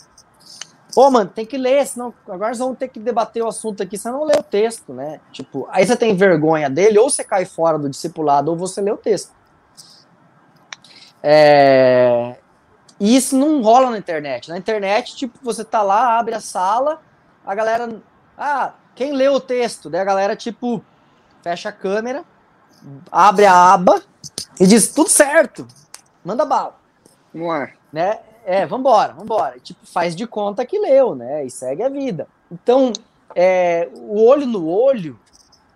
Pô, 0.95 1.11
mano, 1.11 1.31
tem 1.31 1.47
que 1.47 1.57
ler, 1.57 1.87
senão 1.87 2.13
agora 2.29 2.51
nós 2.51 2.59
vamos 2.59 2.77
ter 2.77 2.89
que 2.89 3.01
debater 3.01 3.43
o 3.43 3.49
assunto 3.49 3.83
aqui, 3.83 3.97
você 3.97 4.11
não 4.11 4.25
lê 4.25 4.35
o 4.39 4.43
texto, 4.43 4.93
né? 4.93 5.23
Tipo, 5.33 5.67
aí 5.71 5.87
você 5.87 5.97
tem 5.97 6.15
vergonha 6.15 6.69
dele, 6.69 6.99
ou 6.99 7.09
você 7.09 7.25
cai 7.25 7.47
fora 7.47 7.79
do 7.79 7.89
discipulado, 7.89 8.51
ou 8.51 8.59
você 8.59 8.83
lê 8.83 8.91
o 8.91 8.99
texto. 8.99 9.33
É... 11.23 12.37
E 13.01 13.17
isso 13.17 13.39
não 13.39 13.63
rola 13.63 13.89
na 13.89 13.97
internet. 13.97 14.51
Na 14.51 14.59
internet, 14.59 15.17
tipo, 15.17 15.39
você 15.43 15.65
tá 15.65 15.81
lá, 15.81 16.19
abre 16.19 16.35
a 16.35 16.41
sala, 16.41 17.01
a 17.43 17.55
galera. 17.55 18.03
Ah, 18.37 18.75
quem 18.95 19.15
leu 19.15 19.33
o 19.33 19.41
texto? 19.41 19.89
Daí 19.89 20.03
a 20.03 20.05
galera, 20.05 20.37
tipo, 20.37 20.85
fecha 21.45 21.69
a 21.69 21.73
câmera, 21.73 22.25
abre 23.13 23.45
a 23.45 23.75
aba 23.75 24.03
e 24.59 24.67
diz 24.67 24.89
tudo 24.89 25.11
certo, 25.11 25.69
manda 26.25 26.47
bala. 26.47 26.75
No 27.35 27.51
ar. 27.51 27.75
Né? 27.93 28.19
É, 28.47 28.65
vambora, 28.65 29.13
vambora. 29.13 29.61
Tipo, 29.61 29.87
faz 29.87 30.17
de 30.17 30.27
conta 30.27 30.65
que 30.65 30.79
leu, 30.79 31.15
né? 31.15 31.45
E 31.45 31.51
segue 31.51 31.83
a 31.83 31.89
vida. 31.91 32.27
Então, 32.51 32.95
é, 33.35 33.91
o 33.95 34.25
olho 34.25 34.47
no 34.47 34.67
olho, 34.67 35.21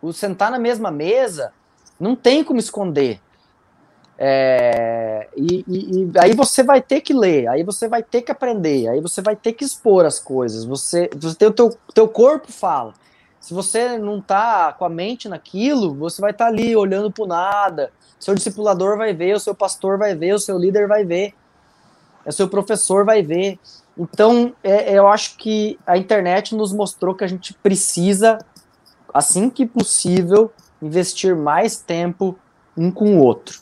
o 0.01 0.11
sentar 0.11 0.51
na 0.51 0.59
mesma 0.59 0.90
mesa, 0.90 1.53
não 2.01 2.16
tem 2.16 2.43
como 2.43 2.59
esconder. 2.59 3.20
É, 4.16 5.28
e, 5.36 5.65
e, 5.69 6.03
e, 6.03 6.12
aí 6.19 6.35
você 6.35 6.62
vai 6.62 6.81
ter 6.81 7.03
que 7.03 7.12
ler, 7.12 7.47
aí 7.47 7.62
você 7.62 7.86
vai 7.86 8.03
ter 8.03 8.23
que 8.23 8.32
aprender, 8.32 8.89
aí 8.89 9.01
você 9.01 9.20
vai 9.20 9.36
ter 9.36 9.53
que 9.53 9.65
expor 9.65 10.07
as 10.07 10.19
coisas. 10.19 10.65
Você, 10.65 11.11
você 11.15 11.36
tem 11.36 11.49
o 11.49 11.53
teu, 11.53 11.77
teu 11.93 12.09
corpo 12.09 12.51
fala. 12.51 12.95
Se 13.49 13.55
você 13.55 13.97
não 13.97 14.20
tá 14.20 14.75
com 14.75 14.85
a 14.85 14.91
mente 14.91 15.27
naquilo, 15.27 15.95
você 15.95 16.20
vai 16.20 16.33
estar 16.33 16.45
tá 16.45 16.51
ali 16.51 16.77
olhando 16.77 17.11
pro 17.11 17.27
nada. 17.27 17.91
Seu 18.20 18.35
discipulador 18.35 18.99
vai 18.99 19.15
ver, 19.15 19.35
o 19.35 19.41
seu 19.41 19.55
pastor 19.55 19.97
vai 19.97 20.15
ver, 20.15 20.35
o 20.35 20.39
seu 20.39 20.59
líder 20.59 20.87
vai 20.87 21.03
ver. 21.03 21.33
é 22.27 22.31
seu 22.31 22.47
professor 22.47 23.07
vai 23.07 23.23
ver. 23.23 23.59
Então, 23.97 24.55
é, 24.62 24.93
eu 24.93 25.09
acho 25.09 25.39
que 25.39 25.79
a 25.87 25.97
internet 25.97 26.55
nos 26.55 26.75
mostrou 26.75 27.15
que 27.15 27.25
a 27.25 27.27
gente 27.27 27.55
precisa, 27.55 28.37
assim 29.15 29.49
que 29.49 29.65
possível, 29.65 30.53
investir 30.83 31.35
mais 31.35 31.79
tempo 31.79 32.39
um 32.77 32.91
com 32.91 33.16
o 33.16 33.23
outro. 33.23 33.59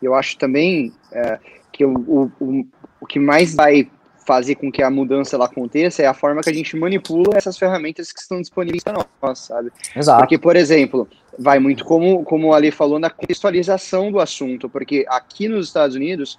Eu 0.00 0.14
acho 0.14 0.38
também 0.38 0.92
é, 1.10 1.40
que 1.72 1.84
o, 1.84 2.30
o, 2.38 2.66
o 3.00 3.06
que 3.06 3.18
mais 3.18 3.56
vai 3.56 3.90
fazer 4.24 4.54
com 4.56 4.70
que 4.70 4.82
a 4.82 4.90
mudança 4.90 5.36
ela 5.36 5.46
aconteça 5.46 6.02
é 6.02 6.06
a 6.06 6.14
forma 6.14 6.40
que 6.40 6.50
a 6.50 6.54
gente 6.54 6.76
manipula 6.76 7.36
essas 7.36 7.58
ferramentas 7.58 8.12
que 8.12 8.20
estão 8.20 8.40
disponíveis 8.40 8.82
para 8.82 9.04
nós, 9.20 9.38
sabe? 9.38 9.72
Exato. 9.94 10.20
Porque, 10.20 10.38
por 10.38 10.56
exemplo, 10.56 11.08
vai 11.38 11.58
muito 11.58 11.84
como, 11.84 12.24
como 12.24 12.48
o 12.48 12.54
Ali 12.54 12.70
falou 12.70 12.98
na 12.98 13.10
contextualização 13.10 14.10
do 14.10 14.20
assunto, 14.20 14.68
porque 14.68 15.04
aqui 15.08 15.48
nos 15.48 15.66
Estados 15.66 15.96
Unidos 15.96 16.38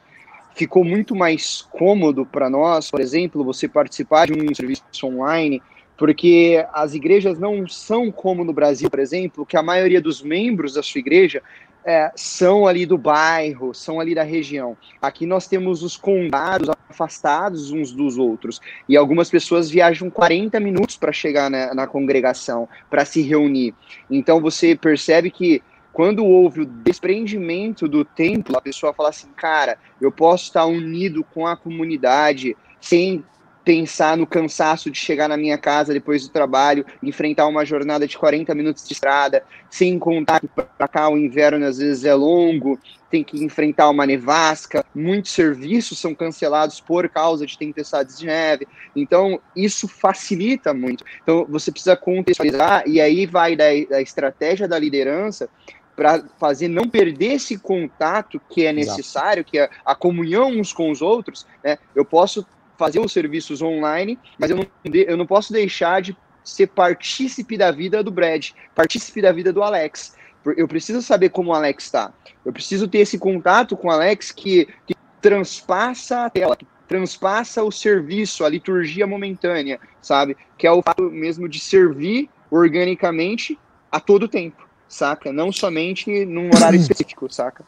ficou 0.55 0.83
muito 0.83 1.15
mais 1.15 1.61
cômodo 1.71 2.25
para 2.25 2.49
nós, 2.49 2.89
por 2.89 2.99
exemplo, 2.99 3.43
você 3.43 3.67
participar 3.67 4.27
de 4.27 4.33
um 4.33 4.53
serviço 4.53 4.83
online, 5.03 5.61
porque 5.97 6.65
as 6.73 6.93
igrejas 6.93 7.39
não 7.39 7.67
são 7.67 8.11
como 8.11 8.43
no 8.43 8.53
Brasil, 8.53 8.89
por 8.89 8.99
exemplo, 8.99 9.45
que 9.45 9.57
a 9.57 9.63
maioria 9.63 10.01
dos 10.01 10.21
membros 10.21 10.73
da 10.73 10.83
sua 10.83 10.99
igreja 10.99 11.41
é, 11.85 12.11
são 12.15 12.65
ali 12.65 12.85
do 12.85 12.97
bairro, 12.97 13.73
são 13.73 13.99
ali 13.99 14.15
da 14.15 14.23
região. 14.23 14.77
Aqui 15.01 15.25
nós 15.25 15.47
temos 15.47 15.83
os 15.83 15.97
condados 15.97 16.69
afastados 16.89 17.71
uns 17.71 17.91
dos 17.91 18.17
outros. 18.17 18.61
E 18.87 18.95
algumas 18.95 19.29
pessoas 19.29 19.69
viajam 19.69 20.09
40 20.09 20.59
minutos 20.59 20.95
para 20.95 21.11
chegar 21.11 21.49
na, 21.49 21.73
na 21.73 21.87
congregação, 21.87 22.69
para 22.89 23.03
se 23.03 23.21
reunir. 23.21 23.73
Então 24.09 24.39
você 24.39 24.75
percebe 24.75 25.31
que 25.31 25.61
quando 25.91 26.25
houve 26.25 26.61
o 26.61 26.65
desprendimento 26.65 27.87
do 27.87 28.03
templo, 28.03 28.57
a 28.57 28.61
pessoa 28.61 28.93
fala 28.93 29.09
assim: 29.09 29.27
cara, 29.35 29.77
eu 30.01 30.11
posso 30.11 30.45
estar 30.45 30.65
unido 30.65 31.23
com 31.23 31.45
a 31.45 31.55
comunidade 31.55 32.55
sem 32.81 33.23
pensar 33.63 34.17
no 34.17 34.27
cansaço 34.27 34.91
de 34.91 34.97
chegar 34.97 35.29
na 35.29 35.37
minha 35.37 35.57
casa 35.57 35.93
depois 35.93 36.23
do 36.23 36.31
trabalho, 36.31 36.85
enfrentar 37.01 37.47
uma 37.47 37.65
jornada 37.65 38.07
de 38.07 38.17
40 38.17 38.53
minutos 38.53 38.85
de 38.85 38.93
estrada, 38.93 39.43
sem 39.69 39.97
contar 39.97 40.41
que 40.41 40.47
para 40.47 40.87
cá 40.87 41.09
o 41.09 41.17
inverno 41.17 41.65
às 41.65 41.77
vezes 41.77 42.03
é 42.03 42.13
longo, 42.13 42.77
tem 43.09 43.23
que 43.23 43.43
enfrentar 43.43 43.89
uma 43.89 44.05
nevasca, 44.05 44.83
muitos 44.93 45.31
serviços 45.31 45.99
são 45.99 46.13
cancelados 46.13 46.81
por 46.81 47.07
causa 47.07 47.45
de 47.45 47.57
tempestades 47.57 48.17
de 48.17 48.25
neve. 48.25 48.67
Então, 48.95 49.39
isso 49.55 49.87
facilita 49.87 50.73
muito. 50.73 51.05
Então, 51.21 51.45
você 51.47 51.71
precisa 51.71 51.95
contextualizar, 51.95 52.83
e 52.87 52.99
aí 52.99 53.25
vai 53.25 53.55
da, 53.55 53.65
da 53.89 54.01
estratégia 54.01 54.67
da 54.67 54.79
liderança 54.79 55.47
para 55.95 56.23
fazer 56.39 56.67
não 56.67 56.89
perder 56.89 57.33
esse 57.33 57.57
contato 57.57 58.41
que 58.49 58.65
é 58.65 58.73
necessário, 58.73 59.41
Exato. 59.41 59.51
que 59.51 59.59
é 59.59 59.69
a 59.85 59.93
comunhão 59.93 60.49
uns 60.49 60.73
com 60.73 60.89
os 60.89 61.01
outros, 61.01 61.45
né? 61.63 61.77
Eu 61.95 62.03
posso 62.03 62.45
fazer 62.77 62.99
os 62.99 63.11
serviços 63.11 63.61
online, 63.61 64.17
mas 64.37 64.49
eu 64.49 64.57
não, 64.57 64.65
eu 64.91 65.17
não 65.17 65.25
posso 65.25 65.53
deixar 65.53 66.01
de 66.01 66.15
ser 66.43 66.67
partícipe 66.67 67.57
da 67.57 67.71
vida 67.71 68.03
do 68.03 68.11
Brad, 68.11 68.49
partícipe 68.75 69.21
da 69.21 69.31
vida 69.31 69.53
do 69.53 69.63
Alex. 69.63 70.15
Eu 70.57 70.67
preciso 70.67 71.01
saber 71.01 71.29
como 71.29 71.51
o 71.51 71.53
Alex 71.53 71.85
está. 71.85 72.11
Eu 72.45 72.51
preciso 72.51 72.87
ter 72.87 72.99
esse 72.99 73.17
contato 73.17 73.77
com 73.77 73.87
o 73.87 73.91
Alex 73.91 74.31
que, 74.31 74.67
que 74.85 74.95
transpassa 75.21 76.25
a 76.25 76.29
tela, 76.29 76.55
que 76.55 76.67
transpassa 76.87 77.63
o 77.63 77.71
serviço, 77.71 78.43
a 78.43 78.49
liturgia 78.49 79.07
momentânea, 79.07 79.79
sabe? 80.01 80.35
Que 80.57 80.67
é 80.67 80.71
o 80.71 80.81
fato 80.81 81.03
mesmo 81.03 81.47
de 81.47 81.59
servir 81.59 82.29
organicamente 82.51 83.57
a 83.89 83.99
todo 83.99 84.27
tempo, 84.27 84.67
saca? 84.87 85.31
Não 85.31 85.51
somente 85.51 86.25
num 86.25 86.49
horário 86.53 86.77
específico, 86.81 87.31
saca? 87.31 87.65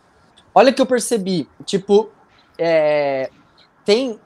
Olha 0.53 0.72
que 0.73 0.82
eu 0.82 0.86
percebi, 0.86 1.48
tipo, 1.65 2.10
é, 2.57 3.30
tem 3.86 4.19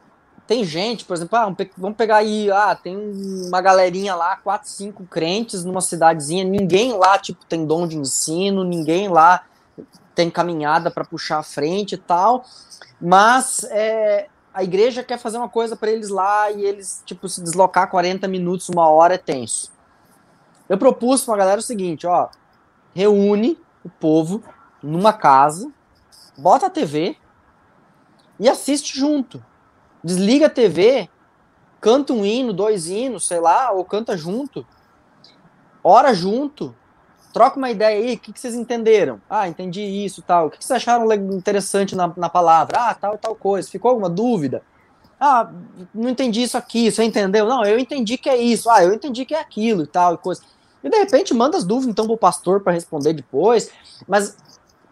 tem 0.49 0.63
gente, 0.63 1.05
por 1.05 1.15
exemplo, 1.15 1.38
ah, 1.38 1.55
vamos 1.77 1.95
pegar 1.95 2.17
aí, 2.17 2.49
ah, 2.49 2.76
tem 2.76 2.97
uma 2.97 3.61
galerinha 3.61 4.15
lá, 4.15 4.35
quatro, 4.35 4.67
cinco 4.67 5.05
crentes 5.05 5.63
numa 5.63 5.80
cidadezinha, 5.80 6.43
ninguém 6.43 6.91
lá, 6.93 7.19
tipo, 7.19 7.45
tem 7.45 7.67
dom 7.67 7.88
de 7.88 7.95
ensino, 7.95 8.63
ninguém 8.63 9.09
lá 9.09 9.43
tem 10.15 10.27
caminhada 10.27 10.89
para 10.89 11.05
puxar 11.05 11.38
a 11.38 11.43
frente 11.43 11.93
e 11.93 11.97
tal, 11.99 12.43
mas 12.99 13.63
é, 13.65 14.27
a 14.51 14.63
igreja 14.63 15.03
quer 15.03 15.19
fazer 15.19 15.38
uma 15.38 15.47
coisa 15.47 15.76
para 15.76 15.91
eles 15.91 16.09
lá 16.09 16.49
e 16.49 16.65
eles, 16.65 17.03
tipo, 17.05 17.30
se 17.30 17.43
deslocar 17.43 17.88
40 17.88 18.27
minutos, 18.27 18.69
uma 18.69 18.89
hora 18.89 19.13
é 19.13 19.19
tenso. 19.19 19.71
Eu 20.67 20.80
propus 20.80 21.23
pra 21.23 21.38
galera 21.38 21.59
o 21.59 21.63
seguinte, 21.63 22.07
ó, 22.07 22.27
reúne 22.95 23.55
o 23.85 23.89
povo 23.89 24.43
numa 24.81 25.13
casa, 25.13 25.71
bota 26.35 26.65
a 26.65 26.71
TV 26.71 27.15
e 28.39 28.49
assiste 28.49 28.97
junto 28.97 29.47
desliga 30.03 30.47
a 30.47 30.49
TV, 30.49 31.09
canta 31.80 32.13
um 32.13 32.26
hino, 32.26 32.53
dois 32.53 32.88
hinos, 32.88 33.27
sei 33.27 33.39
lá, 33.39 33.71
ou 33.71 33.84
canta 33.85 34.15
junto, 34.17 34.65
ora 35.84 36.13
junto, 36.13 36.76
troca 37.34 37.57
uma 37.57 37.69
ideia 37.69 37.99
aí, 37.99 38.15
o 38.15 38.19
que, 38.19 38.34
que 38.34 38.39
vocês 38.39 38.55
entenderam? 38.55 39.21
Ah, 39.30 39.47
entendi 39.47 39.81
isso, 39.81 40.21
tal. 40.21 40.47
O 40.47 40.49
que, 40.49 40.57
que 40.57 40.65
vocês 40.65 40.77
acharam 40.77 41.11
interessante 41.13 41.95
na, 41.95 42.11
na 42.17 42.30
palavra? 42.30 42.77
Ah, 42.80 42.93
tal 42.93 43.15
e 43.15 43.17
tal 43.17 43.35
coisa. 43.35 43.69
Ficou 43.69 43.89
alguma 43.89 44.09
dúvida? 44.09 44.63
Ah, 45.19 45.49
não 45.93 46.09
entendi 46.09 46.41
isso 46.43 46.57
aqui, 46.57 46.91
você 46.91 47.03
entendeu? 47.03 47.45
Não, 47.45 47.63
eu 47.65 47.77
entendi 47.77 48.17
que 48.17 48.30
é 48.30 48.38
isso. 48.38 48.69
Ah, 48.69 48.84
eu 48.84 48.93
entendi 48.93 49.26
que 49.26 49.35
é 49.35 49.39
aquilo 49.39 49.84
e 49.84 49.88
tal 49.88 50.15
e 50.15 50.17
coisa. 50.17 50.41
E 50.84 50.89
de 50.89 50.97
repente 50.97 51.34
manda 51.34 51.57
as 51.57 51.65
dúvidas 51.65 51.91
então 51.91 52.07
pro 52.07 52.17
pastor 52.17 52.61
para 52.61 52.71
responder 52.71 53.13
depois, 53.13 53.69
mas 54.07 54.38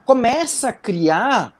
começa 0.05 0.69
a 0.69 0.73
criar 0.73 1.53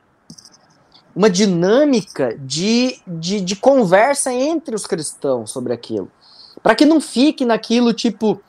uma 1.17 1.31
dinâmica 1.31 2.37
de, 2.37 3.01
de, 3.07 3.41
de 3.41 3.55
conversa 3.55 4.31
entre 4.31 4.75
os 4.75 4.85
cristãos 4.85 5.49
sobre 5.49 5.73
aquilo. 5.73 6.11
Para 6.61 6.75
que 6.75 6.85
não 6.85 7.01
fique 7.01 7.43
naquilo 7.43 7.91
tipo 7.91 8.39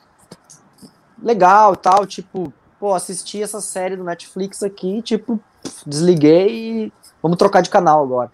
legal 1.19 1.73
e 1.73 1.77
tal, 1.77 2.05
tipo, 2.05 2.53
pô, 2.79 2.93
assisti 2.93 3.41
essa 3.41 3.59
série 3.59 3.95
do 3.95 4.03
Netflix 4.03 4.61
aqui, 4.61 5.01
tipo, 5.01 5.39
desliguei 5.83 6.85
e 6.85 6.93
vamos 7.23 7.39
trocar 7.39 7.61
de 7.61 7.71
canal 7.71 8.03
agora. 8.03 8.31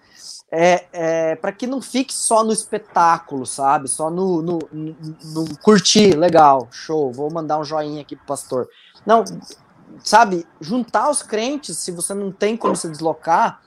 É, 0.52 0.84
é 0.92 1.36
para 1.36 1.50
que 1.50 1.66
não 1.66 1.80
fique 1.80 2.12
só 2.12 2.44
no 2.44 2.52
espetáculo, 2.52 3.46
sabe? 3.46 3.88
Só 3.88 4.10
no, 4.10 4.42
no, 4.42 4.58
no, 4.70 4.96
no, 5.24 5.58
curtir, 5.62 6.14
legal, 6.14 6.68
show, 6.70 7.10
vou 7.10 7.32
mandar 7.32 7.58
um 7.58 7.64
joinha 7.64 8.02
aqui 8.02 8.14
pro 8.14 8.26
pastor. 8.26 8.68
Não, 9.06 9.24
sabe? 10.04 10.46
Juntar 10.60 11.08
os 11.08 11.22
crentes, 11.22 11.78
se 11.78 11.90
você 11.90 12.12
não 12.12 12.30
tem 12.30 12.54
como 12.54 12.76
se 12.76 12.86
deslocar, 12.86 13.62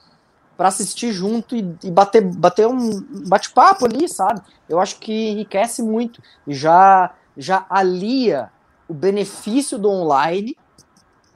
para 0.60 0.68
assistir 0.68 1.14
junto 1.14 1.56
e, 1.56 1.60
e, 1.86 1.90
bater, 1.90 2.22
bater 2.22 2.68
um 2.68 3.02
bate-papo 3.30 3.86
ali, 3.86 4.10
sabe? 4.10 4.42
Eu 4.68 4.78
acho 4.78 4.98
que 4.98 5.30
enriquece 5.30 5.82
muito 5.82 6.22
já, 6.46 7.12
já 7.38 7.66
alia 7.70 8.52
o 8.86 8.94
benefício 8.94 9.78
do 9.78 9.90
online, 9.90 10.58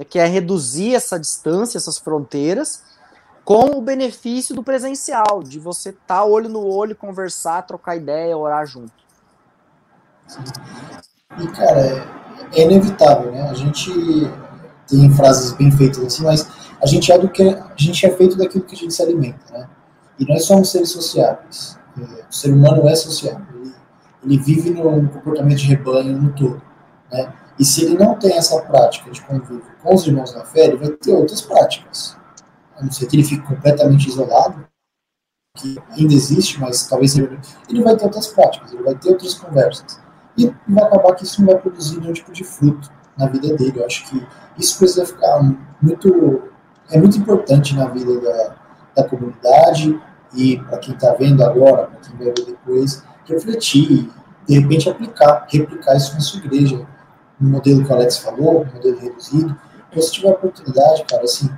que 0.09 0.19
é 0.19 0.25
reduzir 0.25 0.93
essa 0.93 1.17
distância, 1.17 1.77
essas 1.77 1.97
fronteiras, 1.97 2.83
com 3.45 3.77
o 3.77 3.81
benefício 3.81 4.53
do 4.53 4.61
presencial, 4.61 5.41
de 5.41 5.57
você 5.57 5.91
estar 5.91 6.15
tá 6.15 6.25
olho 6.25 6.49
no 6.49 6.59
olho, 6.61 6.93
conversar, 6.93 7.61
trocar 7.61 7.95
ideia, 7.95 8.37
orar 8.37 8.65
junto. 8.67 8.91
E, 11.39 11.47
cara, 11.47 12.05
é 12.53 12.61
inevitável, 12.61 13.31
né? 13.31 13.49
A 13.49 13.53
gente 13.53 13.89
tem 14.87 15.09
frases 15.11 15.53
bem 15.53 15.71
feitas 15.71 16.03
assim, 16.03 16.23
mas 16.23 16.47
a 16.81 16.85
gente 16.85 17.11
é 17.11 17.17
do 17.17 17.29
que 17.29 17.43
a 17.43 17.73
gente 17.75 18.05
é 18.05 18.11
feito 18.11 18.37
daquilo 18.37 18.65
que 18.65 18.75
a 18.75 18.77
gente 18.77 18.93
se 18.93 19.01
alimenta, 19.01 19.39
né? 19.51 19.69
E 20.19 20.25
nós 20.25 20.45
somos 20.45 20.71
seres 20.71 20.91
sociáveis. 20.91 21.79
É, 21.97 22.25
o 22.29 22.33
ser 22.33 22.51
humano 22.51 22.87
é 22.87 22.95
sociável. 22.95 23.45
Ele, 23.55 23.73
ele 24.23 24.37
vive 24.37 24.69
no 24.71 25.09
comportamento 25.09 25.57
de 25.57 25.67
rebanho 25.67 26.21
no 26.21 26.33
todo, 26.33 26.61
né? 27.11 27.33
E 27.57 27.63
se 27.63 27.85
ele 27.85 27.97
não 27.97 28.17
tem 28.17 28.35
essa 28.35 28.59
prática 28.61 29.11
de 29.11 29.21
convívio 29.21 29.63
com 29.81 29.93
os 29.93 30.05
irmãos 30.05 30.33
na 30.33 30.43
fé, 30.43 30.65
ele 30.65 30.77
vai 30.77 30.89
ter 30.89 31.13
outras 31.13 31.41
práticas. 31.41 32.17
A 32.75 32.83
não 32.83 32.91
ser 32.91 33.05
que 33.05 33.15
ele 33.15 33.23
fique 33.23 33.45
completamente 33.45 34.09
isolado, 34.09 34.67
que 35.57 35.77
ainda 35.91 36.13
existe, 36.13 36.59
mas 36.59 36.87
talvez 36.87 37.15
ele, 37.15 37.39
ele 37.69 37.83
vai 37.83 37.95
ter 37.95 38.05
outras 38.05 38.27
práticas, 38.27 38.73
ele 38.73 38.81
vai 38.81 38.95
ter 38.95 39.09
outras 39.09 39.35
conversas. 39.35 39.99
E 40.35 40.51
vai 40.67 40.83
acabar 40.83 41.13
que 41.13 41.23
isso 41.23 41.41
não 41.41 41.53
vai 41.53 41.61
produzir 41.61 41.99
nenhum 41.99 42.13
tipo 42.13 42.31
de 42.31 42.43
fruto 42.43 42.91
na 43.17 43.27
vida 43.27 43.55
dele. 43.55 43.79
Eu 43.79 43.85
acho 43.85 44.09
que 44.09 44.25
isso 44.57 44.77
precisa 44.77 45.05
ficar 45.05 45.41
muito 45.81 46.43
é 46.91 46.99
muito 46.99 47.17
importante 47.17 47.75
na 47.75 47.87
vida 47.87 48.19
da, 48.19 48.55
da 48.95 49.03
comunidade 49.07 49.99
e 50.35 50.57
para 50.57 50.77
quem 50.77 50.93
está 50.93 51.13
vendo 51.13 51.43
agora, 51.43 51.87
para 51.87 51.99
quem 51.99 52.17
vai 52.17 52.27
ver 52.27 52.45
depois, 52.45 53.03
refletir, 53.25 54.09
de 54.47 54.59
repente 54.59 54.89
aplicar, 54.89 55.47
replicar 55.49 55.95
isso 55.95 56.13
na 56.13 56.19
sua 56.19 56.39
igreja, 56.39 56.85
no 57.39 57.49
modelo 57.49 57.83
que 57.83 57.91
o 57.91 57.95
Alex 57.95 58.17
falou, 58.17 58.65
no 58.65 58.73
modelo 58.73 58.99
reduzido. 58.99 59.55
Então, 59.89 60.01
se 60.01 60.11
tiver 60.11 60.29
oportunidade, 60.29 61.05
cara, 61.05 61.23
assim, 61.23 61.49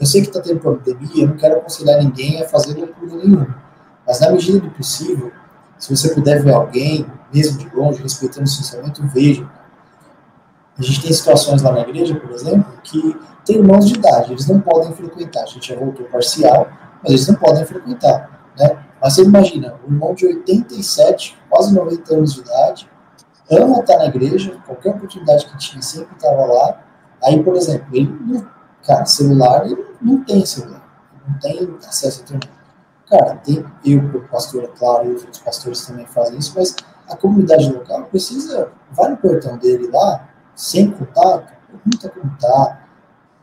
eu 0.00 0.06
sei 0.06 0.22
que 0.22 0.28
está 0.28 0.40
tendo 0.40 0.60
pandemia, 0.60 1.24
eu 1.24 1.28
não 1.28 1.36
quero 1.36 1.58
aconselhar 1.58 2.02
ninguém 2.02 2.42
a 2.42 2.48
fazer 2.48 2.76
loucura 2.76 3.16
nenhuma, 3.16 3.62
mas 4.06 4.20
na 4.20 4.30
medida 4.30 4.60
do 4.60 4.70
possível, 4.70 5.30
se 5.78 5.94
você 5.94 6.14
puder 6.14 6.42
ver 6.42 6.52
alguém, 6.52 7.06
mesmo 7.32 7.58
de 7.58 7.74
longe, 7.74 8.02
respeitando 8.02 8.42
o 8.42 8.44
distanciamento, 8.44 9.06
veja. 9.08 9.48
A 10.82 10.84
gente 10.84 11.00
tem 11.00 11.12
situações 11.12 11.62
lá 11.62 11.70
na 11.70 11.82
igreja, 11.82 12.16
por 12.16 12.32
exemplo, 12.32 12.72
que 12.82 13.16
tem 13.46 13.58
irmãos 13.58 13.86
de 13.86 13.94
idade, 13.94 14.32
eles 14.32 14.48
não 14.48 14.60
podem 14.60 14.92
frequentar. 14.92 15.44
A 15.44 15.46
gente 15.46 15.72
já 15.72 15.78
voltou 15.78 16.04
parcial, 16.06 16.66
mas 17.00 17.12
eles 17.12 17.28
não 17.28 17.36
podem 17.36 17.64
frequentar. 17.64 18.50
né? 18.58 18.84
Mas 19.00 19.14
você 19.14 19.22
imagina, 19.22 19.76
um 19.86 19.92
irmão 19.92 20.12
de 20.12 20.26
87, 20.26 21.38
quase 21.48 21.72
90 21.72 22.14
anos 22.14 22.34
de 22.34 22.40
idade, 22.40 22.90
ama 23.48 23.78
estar 23.78 23.96
na 23.98 24.06
igreja, 24.06 24.58
qualquer 24.66 24.90
oportunidade 24.90 25.46
que 25.46 25.56
tinha, 25.56 25.80
sempre 25.80 26.16
estava 26.16 26.46
lá. 26.46 26.80
Aí, 27.22 27.40
por 27.44 27.54
exemplo, 27.54 27.86
ele, 27.92 28.44
cara, 28.84 29.04
celular, 29.06 29.64
ele 29.66 29.86
não 30.00 30.24
tem 30.24 30.44
celular, 30.44 30.82
não 31.28 31.38
tem 31.38 31.76
acesso 31.86 32.22
à 32.22 32.22
internet. 32.24 32.50
Cara, 33.08 33.36
tem 33.36 33.64
eu, 33.84 34.00
como 34.10 34.26
pastor, 34.26 34.64
é 34.64 34.66
claro, 34.66 35.12
e 35.12 35.14
os 35.14 35.38
pastores 35.38 35.86
também 35.86 36.06
fazem 36.06 36.38
isso, 36.38 36.52
mas 36.56 36.74
a 37.08 37.16
comunidade 37.16 37.72
local 37.72 38.06
precisa, 38.06 38.72
vai 38.90 39.10
no 39.10 39.16
portão 39.16 39.56
dele 39.58 39.88
lá, 39.92 40.31
sem 40.54 40.90
contato, 40.90 41.52
pergunta 41.66 42.08
como 42.08 42.36
tá. 42.38 42.86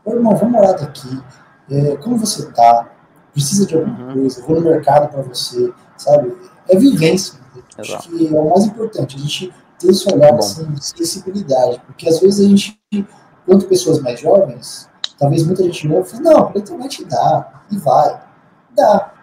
Ô, 0.04 0.12
irmão, 0.12 0.36
vamos 0.36 0.52
morar 0.52 0.72
daqui. 0.72 1.22
É, 1.70 1.96
como 1.96 2.16
você 2.16 2.50
tá? 2.52 2.88
Precisa 3.32 3.66
de 3.66 3.76
alguma 3.76 4.06
uhum. 4.06 4.12
coisa? 4.14 4.42
Vou 4.42 4.56
no 4.56 4.62
mercado 4.62 5.10
para 5.10 5.22
você, 5.22 5.72
sabe? 5.96 6.36
É 6.68 6.76
vivência. 6.76 7.38
Acho 7.78 7.98
que 8.00 8.34
é 8.34 8.38
o 8.38 8.50
mais 8.50 8.64
importante. 8.64 9.16
A 9.16 9.18
gente 9.18 9.52
ter 9.78 9.88
esse 9.88 10.12
olhar 10.12 10.34
assim, 10.34 10.70
de 10.72 10.84
sensibilidade. 10.84 11.80
Porque 11.86 12.08
às 12.08 12.20
vezes 12.20 12.44
a 12.44 12.48
gente, 12.48 12.80
quanto 13.46 13.66
pessoas 13.66 14.00
mais 14.00 14.20
jovens, 14.20 14.88
talvez 15.18 15.44
muita 15.44 15.62
gente 15.64 15.88
não 15.88 16.04
fala, 16.04 16.22
não, 16.22 16.52
internet 16.54 17.04
dá, 17.04 17.62
e 17.70 17.78
vai. 17.78 18.22
Dá. 18.76 19.14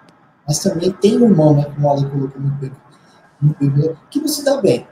Mas 0.47 0.59
também 0.59 0.91
tem 0.91 1.17
um 1.17 1.29
irmão, 1.29 1.55
né, 1.55 1.65
como 1.65 1.87
o 1.87 1.91
Ale 1.91 2.09
colocou 2.09 2.41
no 2.41 3.53
Bíblia, 3.55 3.97
que 4.09 4.27
se 4.27 4.43
dá 4.43 4.59
bem. 4.59 4.87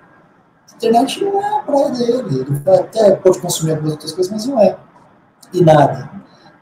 Internet 0.76 1.24
não 1.24 1.42
é 1.42 1.58
a 1.58 1.62
praia 1.62 1.90
dele. 1.92 2.46
Ele 2.48 2.70
até 2.70 3.16
pode 3.16 3.40
consumir 3.40 3.72
algumas 3.72 3.94
outras 3.94 4.12
coisas, 4.12 4.32
mas 4.32 4.46
não 4.46 4.60
é. 4.60 4.78
E 5.54 5.64
nada. 5.64 6.10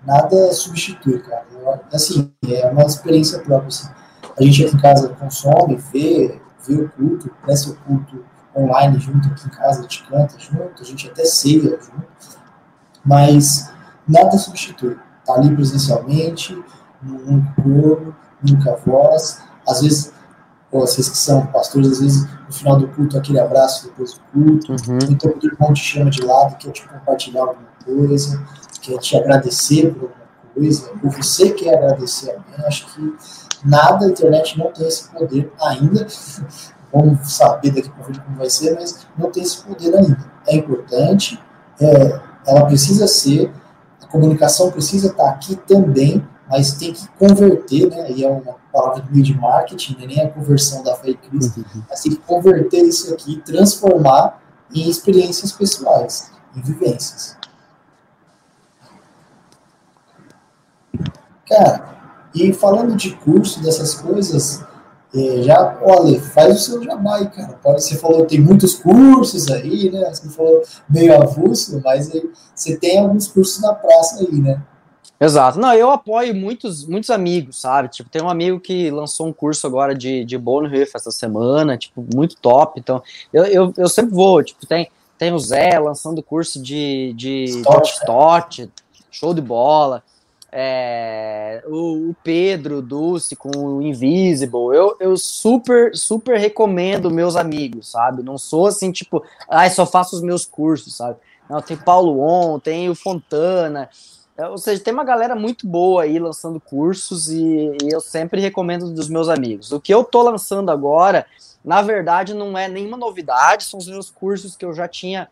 Nada 0.06 0.53
substitui, 0.53 1.19
cara. 1.19 1.45
Assim, 1.91 2.31
é 2.48 2.69
uma 2.69 2.84
experiência 2.84 3.40
própria. 3.40 3.68
Assim. 3.68 3.90
A 4.38 4.44
gente 4.44 4.65
aqui 4.65 4.76
em 4.76 4.80
casa 4.80 5.10
consome, 5.10 5.76
vê, 5.91 6.40
vê 6.68 6.76
o 6.76 6.90
culto, 6.90 7.31
presta 7.41 7.72
o 7.72 7.76
culto 7.76 8.23
online 8.56 8.99
junto 8.99 9.27
aqui 9.30 9.48
em 9.48 9.49
casa, 9.49 9.80
a 9.80 9.81
gente 9.84 10.03
canta 10.07 10.40
junto, 10.40 10.81
a 10.81 10.85
gente 10.85 11.10
até 11.10 11.26
ceia 11.26 11.80
junto. 11.81 12.07
Mas 13.03 13.72
nada 14.07 14.38
substitui. 14.38 14.98
Tá 15.26 15.35
ali 15.35 15.53
presencialmente, 15.56 16.61
num 17.02 17.44
corpo, 17.56 18.14
nunca 18.41 18.76
voz. 18.85 19.41
Às 19.68 19.81
vezes 19.81 20.12
pô, 20.74 20.80
vocês 20.80 21.08
que 21.08 21.18
são 21.18 21.45
pastores, 21.45 21.91
às 21.91 22.00
vezes 22.00 22.28
no 22.48 22.52
final 22.52 22.78
do 22.78 22.88
culto, 22.88 23.16
aquele 23.16 23.40
abraço 23.40 23.86
depois 23.86 24.14
do 24.14 24.20
culto, 24.34 24.72
uhum. 24.72 24.98
então 25.08 25.32
o 25.32 25.45
irmão 25.45 25.72
te 25.72 25.84
chama 25.84 26.10
de 26.10 26.24
lado, 26.26 26.58
quer 26.58 26.72
te 26.72 26.88
compartilhar 26.88 27.41
alguma 27.41 27.68
coisa, 27.86 28.44
quer 28.82 28.98
te 28.98 29.16
agradecer 29.16 29.94
por 29.94 30.10
alguma 30.10 30.54
coisa, 30.56 30.91
ou 31.04 31.12
você 31.12 31.52
quer 31.52 31.78
agradecer 31.78 32.32
a 32.32 32.34
alguém, 32.34 32.66
acho 32.66 32.88
que 32.88 33.16
nada, 33.64 34.06
a 34.06 34.10
internet 34.10 34.58
não 34.58 34.72
tem 34.72 34.88
esse 34.88 35.10
poder 35.10 35.54
ainda, 35.62 36.08
vamos 36.91 37.32
saber 37.32 37.72
daqui 37.72 37.90
para 37.91 38.04
frente 38.06 38.22
como 38.22 38.38
vai 38.38 38.50
ser, 38.50 38.74
mas 38.74 39.06
não 39.16 39.32
tem 39.32 39.44
esse 39.44 39.64
poder 39.64 39.95
ainda. 39.95 40.34
É 40.48 40.56
importante, 40.56 41.40
é, 41.80 42.20
ela 42.48 42.66
precisa 42.66 43.08
ser, 43.08 43.52
a 44.02 44.08
comunicação 44.08 44.72
precisa 44.72 45.08
estar 45.08 45.30
aqui 45.30 45.56
também, 45.56 46.28
mas 46.50 46.74
tem 46.74 46.94
que 46.94 47.08
converter, 47.18 47.90
né? 47.90 48.12
E 48.12 48.24
é 48.24 48.30
uma 48.30 48.62
palavra 48.74 49.04
do 49.04 49.22
de 49.22 49.38
marketing, 49.38 49.98
né? 50.00 50.08
nem 50.08 50.22
a 50.22 50.30
conversão 50.30 50.84
da 50.84 50.98
em 51.06 51.14
Cristo, 51.16 51.60
uhum. 51.60 51.84
mas 51.88 52.02
tem 52.02 52.14
que 52.14 52.18
converter 52.18 52.82
isso 52.82 53.14
aqui 53.14 53.40
transformar 53.45 54.41
em 54.74 54.90
experiências 54.90 55.52
pessoais, 55.52 56.32
em 56.56 56.62
vivências. 56.62 57.38
Cara, 61.48 61.94
e 62.34 62.52
falando 62.52 62.95
de 62.95 63.16
curso, 63.18 63.62
dessas 63.62 63.94
coisas, 63.94 64.64
é, 65.14 65.44
já, 65.44 65.78
olha, 65.84 66.20
faz 66.20 66.56
o 66.56 66.60
seu 66.60 66.84
jabá 66.84 67.24
cara. 67.28 67.60
Você 67.64 67.98
falou 67.98 68.26
tem 68.26 68.41
muitos 68.41 68.74
cursos 68.74 69.48
aí, 69.52 69.91
né? 69.91 70.10
Você 70.10 70.28
falou 70.30 70.64
meio 70.90 71.22
avulso, 71.22 71.80
mas 71.84 72.10
aí, 72.10 72.32
você 72.56 72.76
tem 72.78 73.00
alguns 73.00 73.28
cursos 73.28 73.62
na 73.62 73.74
praça 73.76 74.22
aí, 74.22 74.41
né? 74.41 74.60
Exato. 75.19 75.60
Não, 75.60 75.73
eu 75.73 75.90
apoio 75.90 76.35
muitos, 76.35 76.85
muitos 76.85 77.10
amigos, 77.10 77.61
sabe? 77.61 77.90
Tipo, 77.90 78.10
tem 78.10 78.22
um 78.22 78.30
amigo 78.30 78.60
que 78.60 78.91
lançou 78.91 79.27
um 79.27 79.34
curso 79.34 79.65
agora 79.65 79.95
de, 79.95 80.26
de 80.26 80.38
Bonhoeffer 80.38 80.95
essa 80.95 81.11
semana, 81.11 81.77
tipo, 81.77 82.06
muito 82.14 82.35
top. 82.38 82.80
Então, 82.80 83.02
eu, 83.31 83.45
eu, 83.45 83.73
eu 83.77 83.88
sempre 83.88 84.14
vou, 84.14 84.44
tipo, 84.44 84.65
tem, 84.65 84.90
tem 85.18 85.31
o 85.31 85.40
Zé 85.40 85.80
lançando 85.80 86.22
curso 86.22 86.61
de, 86.61 87.14
de 87.15 87.45
Stott, 87.45 88.69
show 89.10 89.34
de 89.34 89.41
bola. 89.41 90.03
É, 90.56 91.64
o, 91.65 92.10
o, 92.10 92.15
Pedro 92.23 92.80
Dulce 92.80 93.35
com 93.35 93.49
o 93.57 93.81
Invisible, 93.81 94.76
eu, 94.76 94.95
eu 94.99 95.18
super, 95.18 95.95
super 95.95 96.38
recomendo 96.38 97.10
meus 97.10 97.35
amigos, 97.35 97.90
sabe? 97.90 98.22
Não 98.22 98.38
sou 98.38 98.68
assim, 98.68 98.91
tipo, 98.91 99.23
ai, 99.49 99.65
ah, 99.65 99.72
só 99.72 99.84
faço 99.84 100.15
os 100.15 100.22
meus 100.22 100.45
cursos, 100.45 100.95
sabe? 100.95 101.18
Não, 101.49 101.60
tem 101.60 101.76
Paulo 101.76 102.19
On, 102.19 102.60
tem 102.60 102.88
o 102.88 102.94
Fontana, 102.94 103.90
ou 104.38 104.58
seja, 104.58 104.84
tem 104.84 104.94
uma 104.94 105.04
galera 105.04 105.36
muito 105.36 105.68
boa 105.68 106.04
aí 106.04 106.18
lançando 106.18 106.60
cursos 106.60 107.30
e, 107.30 107.78
e, 107.84 107.94
eu 107.94 108.02
sempre 108.02 108.42
recomendo 108.42 108.92
dos 108.92 109.08
meus 109.08 109.30
amigos. 109.30 109.72
O 109.72 109.80
que 109.80 109.94
eu 109.94 110.04
tô 110.04 110.24
lançando 110.24 110.72
agora, 110.72 111.26
na 111.64 111.82
verdade, 111.82 112.34
não 112.34 112.58
é 112.58 112.68
nenhuma 112.68 112.98
novidade, 112.98 113.66
são 113.66 113.80
os 113.80 113.88
meus 113.88 114.10
cursos 114.10 114.56
que 114.56 114.66
eu 114.66 114.74
já 114.74 114.88
tinha, 114.88 115.30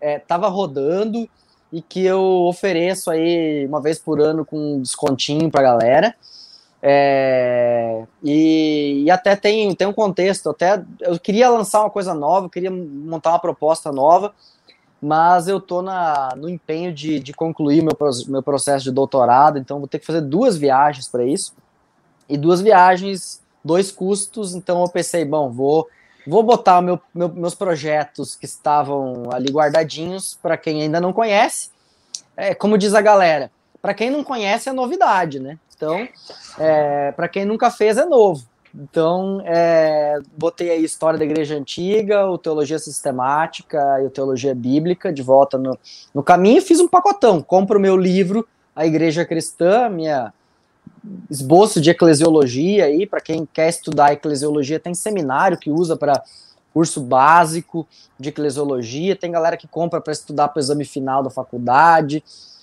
é, 0.00 0.18
tava 0.18 0.46
rodando 0.48 1.28
e 1.72 1.82
que 1.82 2.04
eu 2.04 2.20
ofereço 2.46 3.10
aí 3.10 3.66
uma 3.66 3.80
vez 3.80 3.98
por 3.98 4.20
ano 4.20 4.44
com 4.44 4.76
um 4.76 4.80
descontinho 4.80 5.50
pra 5.50 5.62
galera. 5.62 6.14
É, 6.80 8.04
e, 8.22 9.02
e, 9.04 9.10
até 9.10 9.34
tem, 9.34 9.74
tem 9.74 9.88
um 9.88 9.92
contexto, 9.92 10.50
até 10.50 10.84
eu 11.00 11.18
queria 11.18 11.48
lançar 11.48 11.80
uma 11.80 11.90
coisa 11.90 12.14
nova, 12.14 12.46
eu 12.46 12.50
queria 12.50 12.70
montar 12.70 13.30
uma 13.30 13.40
proposta 13.40 13.90
nova, 13.90 14.32
mas 15.06 15.46
eu 15.46 15.60
tô 15.60 15.82
na, 15.82 16.30
no 16.36 16.48
empenho 16.48 16.92
de, 16.92 17.20
de 17.20 17.32
concluir 17.32 17.80
meu, 17.80 17.96
meu 18.26 18.42
processo 18.42 18.82
de 18.82 18.90
doutorado, 18.90 19.56
então 19.56 19.78
vou 19.78 19.86
ter 19.86 20.00
que 20.00 20.04
fazer 20.04 20.20
duas 20.20 20.56
viagens 20.58 21.06
para 21.06 21.24
isso. 21.24 21.54
E 22.28 22.36
duas 22.36 22.60
viagens, 22.60 23.40
dois 23.64 23.92
custos, 23.92 24.52
então 24.56 24.82
eu 24.82 24.88
pensei, 24.88 25.24
bom, 25.24 25.48
vou, 25.48 25.88
vou 26.26 26.42
botar 26.42 26.82
meu, 26.82 27.00
meu 27.14 27.28
meus 27.28 27.54
projetos 27.54 28.34
que 28.34 28.46
estavam 28.46 29.28
ali 29.30 29.48
guardadinhos 29.48 30.36
para 30.42 30.56
quem 30.56 30.82
ainda 30.82 31.00
não 31.00 31.12
conhece. 31.12 31.70
É, 32.36 32.52
como 32.52 32.76
diz 32.76 32.92
a 32.92 33.00
galera, 33.00 33.48
para 33.80 33.94
quem 33.94 34.10
não 34.10 34.24
conhece 34.24 34.68
é 34.68 34.72
novidade, 34.72 35.38
né? 35.38 35.56
Então, 35.76 36.08
é, 36.58 37.12
para 37.12 37.28
quem 37.28 37.44
nunca 37.44 37.70
fez 37.70 37.96
é 37.96 38.04
novo. 38.04 38.44
Então, 38.78 39.40
é, 39.46 40.20
botei 40.36 40.70
aí 40.70 40.84
História 40.84 41.18
da 41.18 41.24
Igreja 41.24 41.56
Antiga, 41.56 42.26
o 42.26 42.36
Teologia 42.36 42.78
Sistemática 42.78 43.78
e 44.02 44.06
o 44.06 44.10
Teologia 44.10 44.54
Bíblica 44.54 45.10
de 45.10 45.22
volta 45.22 45.56
no, 45.56 45.78
no 46.14 46.22
caminho. 46.22 46.60
Fiz 46.60 46.78
um 46.78 46.86
pacotão. 46.86 47.40
Compro 47.40 47.78
o 47.78 47.80
meu 47.80 47.96
livro, 47.96 48.46
A 48.74 48.84
Igreja 48.86 49.24
Cristã, 49.24 49.88
minha 49.88 50.32
esboço 51.30 51.80
de 51.80 51.90
eclesiologia 51.90 52.84
aí, 52.84 53.06
para 53.06 53.20
quem 53.20 53.48
quer 53.50 53.68
estudar 53.68 54.12
eclesiologia, 54.12 54.78
tem 54.78 54.94
seminário 54.94 55.56
que 55.56 55.70
usa 55.70 55.96
para 55.96 56.22
curso 56.74 57.00
básico 57.00 57.86
de 58.18 58.28
eclesiologia, 58.28 59.16
tem 59.16 59.30
galera 59.30 59.56
que 59.56 59.66
compra 59.66 60.00
para 60.00 60.12
estudar 60.12 60.48
para 60.48 60.60
o 60.60 60.62
exame 60.62 60.84
final 60.84 61.22
da 61.22 61.30
faculdade, 61.30 62.22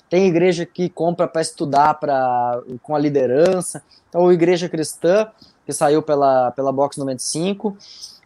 tem 0.10 0.27
igreja 0.27 0.65
que 0.65 0.90
compra 0.90 1.27
para 1.27 1.41
estudar 1.41 1.95
pra, 1.95 2.61
com 2.84 2.95
a 2.95 2.99
liderança. 2.99 3.81
Então, 4.07 4.31
Igreja 4.31 4.69
Cristã 4.69 5.27
que 5.65 5.73
saiu 5.73 6.02
pela, 6.02 6.52
pela 6.52 6.72
Box 6.72 6.98
95, 6.98 7.77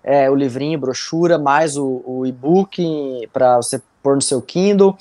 é, 0.04 0.30
o 0.30 0.36
livrinho, 0.36 0.80
brochura, 0.80 1.38
mais 1.38 1.78
o, 1.78 2.02
o 2.06 2.26
e-book 2.26 3.28
para 3.34 3.58
você 3.58 3.82
pôr 4.02 4.16
no 4.16 4.22
seu 4.22 4.42
Kindle. 4.42 4.98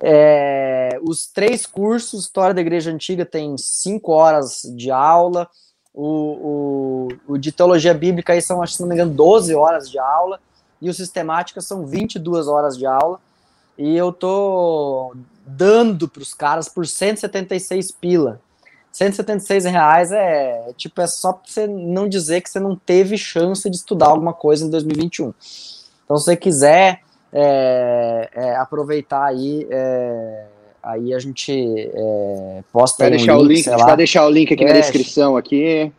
É, 0.00 0.98
os 1.02 1.26
três 1.26 1.66
cursos, 1.66 2.24
História 2.24 2.54
da 2.54 2.60
Igreja 2.60 2.90
Antiga 2.90 3.24
tem 3.24 3.56
cinco 3.56 4.12
horas 4.12 4.62
de 4.76 4.90
aula, 4.90 5.48
o, 5.94 7.08
o, 7.26 7.32
o 7.34 7.38
de 7.38 7.52
Teologia 7.52 7.94
Bíblica 7.94 8.32
aí 8.32 8.42
são, 8.42 8.62
acho, 8.62 8.74
se 8.74 8.80
não 8.80 8.88
me 8.88 8.94
engano, 8.94 9.12
12 9.12 9.54
horas 9.54 9.90
de 9.90 9.98
aula, 9.98 10.40
e 10.80 10.88
o 10.88 10.94
Sistemática 10.94 11.60
são 11.60 11.86
22 11.86 12.48
horas 12.48 12.76
de 12.76 12.86
aula, 12.86 13.20
e 13.76 13.96
eu 13.96 14.12
tô 14.12 15.14
dando 15.46 16.08
para 16.08 16.22
os 16.22 16.34
caras 16.34 16.68
por 16.68 16.86
176 16.86 17.90
pila. 17.92 18.40
176 18.92 19.64
reais 19.64 20.12
é 20.12 20.72
tipo 20.76 21.00
é 21.00 21.06
só 21.06 21.32
para 21.32 21.50
você 21.50 21.66
não 21.66 22.06
dizer 22.06 22.42
que 22.42 22.50
você 22.50 22.60
não 22.60 22.76
teve 22.76 23.16
chance 23.16 23.68
de 23.68 23.76
estudar 23.76 24.08
alguma 24.08 24.34
coisa 24.34 24.64
em 24.66 24.70
2021. 24.70 25.32
Então, 26.04 26.16
se 26.18 26.24
você 26.24 26.36
quiser 26.36 27.00
é, 27.32 28.28
é, 28.34 28.56
aproveitar 28.56 29.24
aí, 29.24 29.66
é, 29.70 30.44
aí 30.82 31.14
a 31.14 31.18
gente 31.18 31.52
é, 31.94 32.62
posta 32.70 33.04
vai 33.04 33.10
deixar 33.10 33.38
um 33.38 33.42
link, 33.42 33.46
o 33.46 33.48
link, 33.48 33.68
a 33.68 33.72
gente 33.72 33.86
vai 33.86 33.96
deixar 33.96 34.26
o 34.26 34.30
link 34.30 34.52
aqui 34.52 34.64
na 34.64 34.70
é, 34.72 34.80
descrição 34.80 35.36
aqui. 35.38 35.90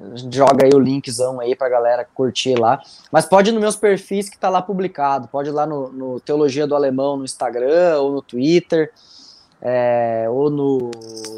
A 0.00 0.16
gente 0.16 0.36
joga 0.36 0.64
aí 0.64 0.72
o 0.74 0.78
linkzão 0.78 1.40
aí 1.40 1.54
pra 1.54 1.68
galera 1.68 2.06
curtir 2.14 2.54
lá. 2.56 2.80
Mas 3.10 3.26
pode 3.26 3.50
ir 3.50 3.52
nos 3.52 3.60
meus 3.60 3.76
perfis 3.76 4.28
que 4.28 4.38
tá 4.38 4.48
lá 4.48 4.60
publicado. 4.60 5.28
Pode 5.28 5.48
ir 5.48 5.52
lá 5.52 5.66
no, 5.66 5.88
no 5.92 6.20
Teologia 6.20 6.66
do 6.66 6.74
Alemão 6.74 7.16
no 7.16 7.24
Instagram 7.24 7.98
ou 8.00 8.12
no 8.12 8.22
Twitter. 8.22 8.92
É, 9.64 10.26
ou 10.28 10.50
no, 10.50 10.90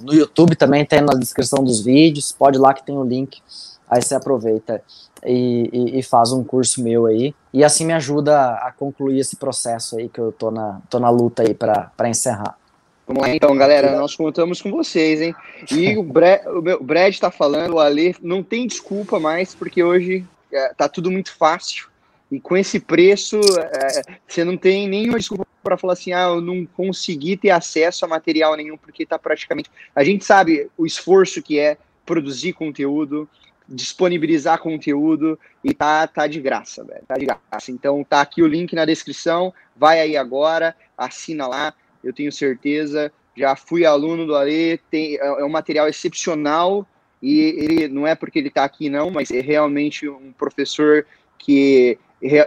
no 0.03 0.13
YouTube 0.13 0.57
também 0.57 0.85
tem 0.85 1.01
na 1.01 1.15
descrição 1.15 1.63
dos 1.63 1.81
vídeos, 1.81 2.33
pode 2.33 2.59
ir 2.59 2.61
lá 2.61 2.75
que 2.75 2.85
tem 2.85 2.99
o 2.99 3.05
link, 3.05 3.41
aí 3.89 4.03
você 4.03 4.17
aproveita 4.17 4.83
e, 5.25 5.71
e, 5.73 5.99
e, 6.01 6.03
faz 6.03 6.33
um 6.33 6.43
curso 6.43 6.83
meu 6.83 7.07
aí, 7.07 7.33
e 7.53 7.63
assim 7.63 7.87
me 7.87 7.93
ajuda 7.93 8.55
a 8.55 8.73
concluir 8.77 9.21
esse 9.21 9.37
processo 9.37 9.97
aí 9.97 10.09
que 10.09 10.21
eu 10.21 10.33
tô 10.33 10.51
na, 10.51 10.81
tô 10.91 10.99
na 10.99 11.09
luta 11.09 11.45
aí 11.45 11.55
para 11.55 12.09
encerrar. 12.09 12.59
Vamos 13.07 13.23
lá 13.23 13.33
então, 13.33 13.57
galera, 13.57 13.97
nós 13.97 14.17
contamos 14.17 14.61
com 14.61 14.73
vocês, 14.73 15.23
hein? 15.23 15.33
E 15.71 15.97
o, 15.97 16.03
Bre 16.03 16.41
o 16.49 16.83
Brad 16.83 17.15
está 17.15 17.31
falando, 17.31 17.75
o 17.75 17.79
Ale, 17.79 18.17
não 18.21 18.43
tem 18.43 18.67
desculpa 18.67 19.21
mais, 19.21 19.55
porque 19.55 19.81
hoje 19.85 20.27
é, 20.53 20.75
tá 20.75 20.89
tudo 20.89 21.09
muito 21.09 21.33
fácil, 21.33 21.87
e 22.31 22.41
com 22.41 22.57
esse 22.57 22.81
preço, 22.81 23.39
é, 23.39 24.03
você 24.27 24.45
não 24.45 24.57
tem 24.57 24.89
nenhuma 24.89 25.19
desculpa 25.19 25.47
para 25.63 25.77
falar 25.77 25.93
assim, 25.95 26.13
ah, 26.13 26.29
eu 26.29 26.41
não 26.41 26.65
consegui 26.65 27.37
ter 27.37 27.51
acesso 27.51 28.05
a 28.05 28.09
material 28.09 28.57
nenhum, 28.57 28.77
porque 28.77 29.03
está 29.03 29.19
praticamente. 29.19 29.71
A 29.95 30.03
gente 30.03 30.25
sabe 30.25 30.69
o 30.77 30.87
esforço 30.87 31.43
que 31.43 31.59
é 31.59 31.77
produzir 32.05 32.53
conteúdo, 32.53 33.29
disponibilizar 33.69 34.61
conteúdo 34.61 35.39
e 35.63 35.75
tá, 35.75 36.07
tá 36.07 36.27
de 36.27 36.41
graça, 36.41 36.85
velho. 36.85 37.03
Tá 37.07 37.15
de 37.17 37.27
graça. 37.27 37.71
Então 37.71 38.05
tá 38.05 38.21
aqui 38.21 38.43
o 38.43 38.47
link 38.47 38.75
na 38.75 38.85
descrição, 38.85 39.53
vai 39.77 40.01
aí 40.01 40.17
agora, 40.17 40.75
assina 40.97 41.47
lá, 41.47 41.75
eu 42.03 42.13
tenho 42.13 42.31
certeza. 42.31 43.13
Já 43.37 43.55
fui 43.55 43.85
aluno 43.85 44.27
do 44.27 44.35
Ale, 44.35 44.79
tem, 44.91 45.17
é, 45.17 45.27
é 45.27 45.45
um 45.45 45.49
material 45.49 45.89
excepcional 45.89 46.87
e 47.23 47.41
ele 47.41 47.89
não 47.89 48.07
é 48.07 48.15
porque 48.15 48.39
ele 48.39 48.49
está 48.49 48.65
aqui, 48.65 48.89
não, 48.89 49.11
mas 49.11 49.31
é 49.31 49.41
realmente 49.41 50.09
um 50.09 50.33
professor 50.33 51.05
que 51.39 51.99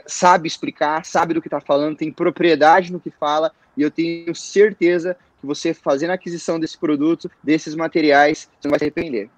sabe 0.05 0.47
explicar, 0.47 1.05
sabe 1.05 1.33
do 1.33 1.41
que 1.41 1.47
está 1.47 1.59
falando, 1.59 1.97
tem 1.97 2.11
propriedade 2.11 2.91
no 2.91 2.99
que 2.99 3.11
fala, 3.11 3.51
e 3.77 3.81
eu 3.81 3.91
tenho 3.91 4.33
certeza 4.35 5.15
que 5.39 5.45
você 5.45 5.73
fazendo 5.73 6.11
a 6.11 6.15
aquisição 6.15 6.59
desse 6.59 6.77
produto, 6.77 7.31
desses 7.43 7.75
materiais, 7.75 8.49
você 8.59 8.67
não 8.67 8.71
vai 8.71 8.79
se 8.79 8.85
arrepender. 8.85 9.29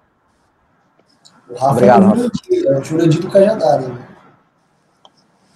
O 1.48 1.54
Rafa 1.54 1.72
Obrigado, 1.72 2.30
é 2.52 2.78
o 2.78 2.84
Jurandir, 2.84 3.20
do 3.20 3.30
Cajadada. 3.30 3.88
Né? 3.88 4.08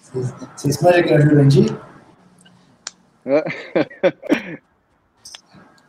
Vocês, 0.01 0.35
vocês 0.55 0.77
conhecem 0.77 1.05
quem 1.05 1.12
é 1.12 1.19
o 1.19 1.23
Jurandir? 1.23 1.77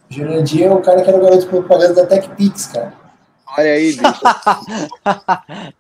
Jurandir 0.10 0.64
é 0.64 0.72
o 0.72 0.82
cara 0.82 1.04
que 1.04 1.10
era 1.10 1.18
o 1.18 1.22
garoto 1.22 1.48
propaganda 1.48 1.94
da 1.94 2.06
TechPix, 2.06 2.68
cara. 2.68 2.94
Olha 3.58 3.74
aí, 3.74 3.94
bicho. 3.94 4.22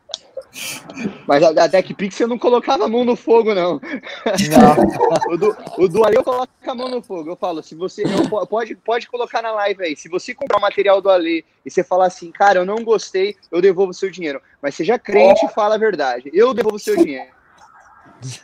Mas 1.28 1.44
a, 1.44 1.50
a 1.66 1.70
TechPix 1.70 2.16
você 2.16 2.26
não 2.26 2.38
colocava 2.38 2.86
a 2.86 2.88
mão 2.88 3.04
no 3.04 3.16
fogo, 3.16 3.54
não. 3.54 3.80
não. 3.80 5.32
o, 5.34 5.38
do, 5.38 5.58
o 5.78 5.88
do 5.88 6.04
Ale 6.06 6.18
eu 6.18 6.24
coloco 6.24 6.48
a 6.66 6.76
mão 6.76 6.90
no 6.90 7.02
fogo. 7.02 7.32
Eu 7.32 7.36
falo, 7.36 7.62
se 7.62 7.76
você. 7.76 8.04
Eu, 8.04 8.48
pode, 8.48 8.76
pode 8.76 9.08
colocar 9.08 9.42
na 9.42 9.52
live 9.52 9.84
aí. 9.84 9.96
Se 9.96 10.10
você 10.10 10.34
comprar 10.34 10.58
o 10.58 10.62
material 10.62 11.02
do 11.02 11.10
Ale 11.10 11.46
e 11.66 11.70
você 11.70 11.84
falar 11.84 12.08
assim, 12.08 12.32
cara, 12.32 12.60
eu 12.60 12.66
não 12.66 12.84
gostei, 12.84 13.36
eu 13.52 13.62
devolvo 13.62 13.92
o 13.92 13.94
seu 13.94 14.10
dinheiro. 14.10 14.42
Mas 14.62 14.76
seja 14.76 14.98
crente 14.98 15.46
e 15.46 15.50
fala 15.50 15.76
a 15.76 15.80
verdade. 15.80 16.30
Eu 16.34 16.54
devolvo 16.54 16.78
o 16.78 16.80
seu 16.80 16.96
dinheiro. 16.96 17.32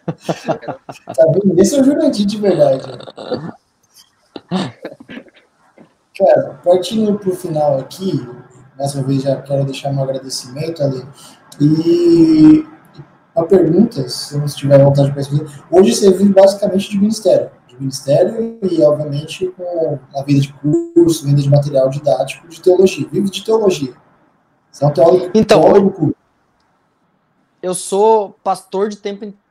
tá 0.06 1.26
vendo? 1.34 1.60
Esse 1.60 1.76
é 1.76 1.82
o 1.82 1.84
Jurandir 1.84 2.26
de 2.26 2.38
verdade. 2.38 2.84
Cara, 6.18 6.60
partindo 6.64 7.18
para 7.18 7.30
o 7.30 7.36
final 7.36 7.80
aqui, 7.80 8.24
mais 8.78 8.94
uma 8.94 9.04
vez 9.04 9.24
já 9.24 9.42
quero 9.42 9.66
deixar 9.66 9.92
meu 9.92 10.04
agradecimento, 10.04 10.84
Ale. 10.84 11.04
E 11.60 12.68
uma 13.36 13.46
pergunta, 13.46 14.08
se 14.08 14.38
não 14.38 14.46
tiver 14.46 14.84
vontade 14.84 15.10
de 15.10 15.16
responder, 15.16 15.46
hoje 15.72 15.94
você 15.94 16.12
vive 16.12 16.34
basicamente 16.34 16.90
de 16.90 17.00
ministério. 17.00 17.52
De 17.68 17.80
ministério 17.80 18.60
e, 18.62 18.82
obviamente, 18.84 19.48
com 19.58 20.00
a 20.16 20.24
vida 20.24 20.42
de 20.42 20.54
curso, 20.54 21.26
venda 21.26 21.42
de 21.42 21.50
material 21.50 21.90
didático 21.90 22.48
de 22.48 22.62
teologia. 22.62 23.08
Vive 23.12 23.30
de 23.30 23.44
teologia. 23.44 23.94
Você 24.72 24.84
é 24.84 24.88
um 24.88 24.92
teólogo, 24.92 25.32
então, 25.34 25.62
teólogo 25.62 26.16
Eu 27.62 27.74
sou 27.74 28.32
pastor 28.44 28.90
de 28.90 28.98
tempo 28.98 29.26
inteiro. 29.26 29.44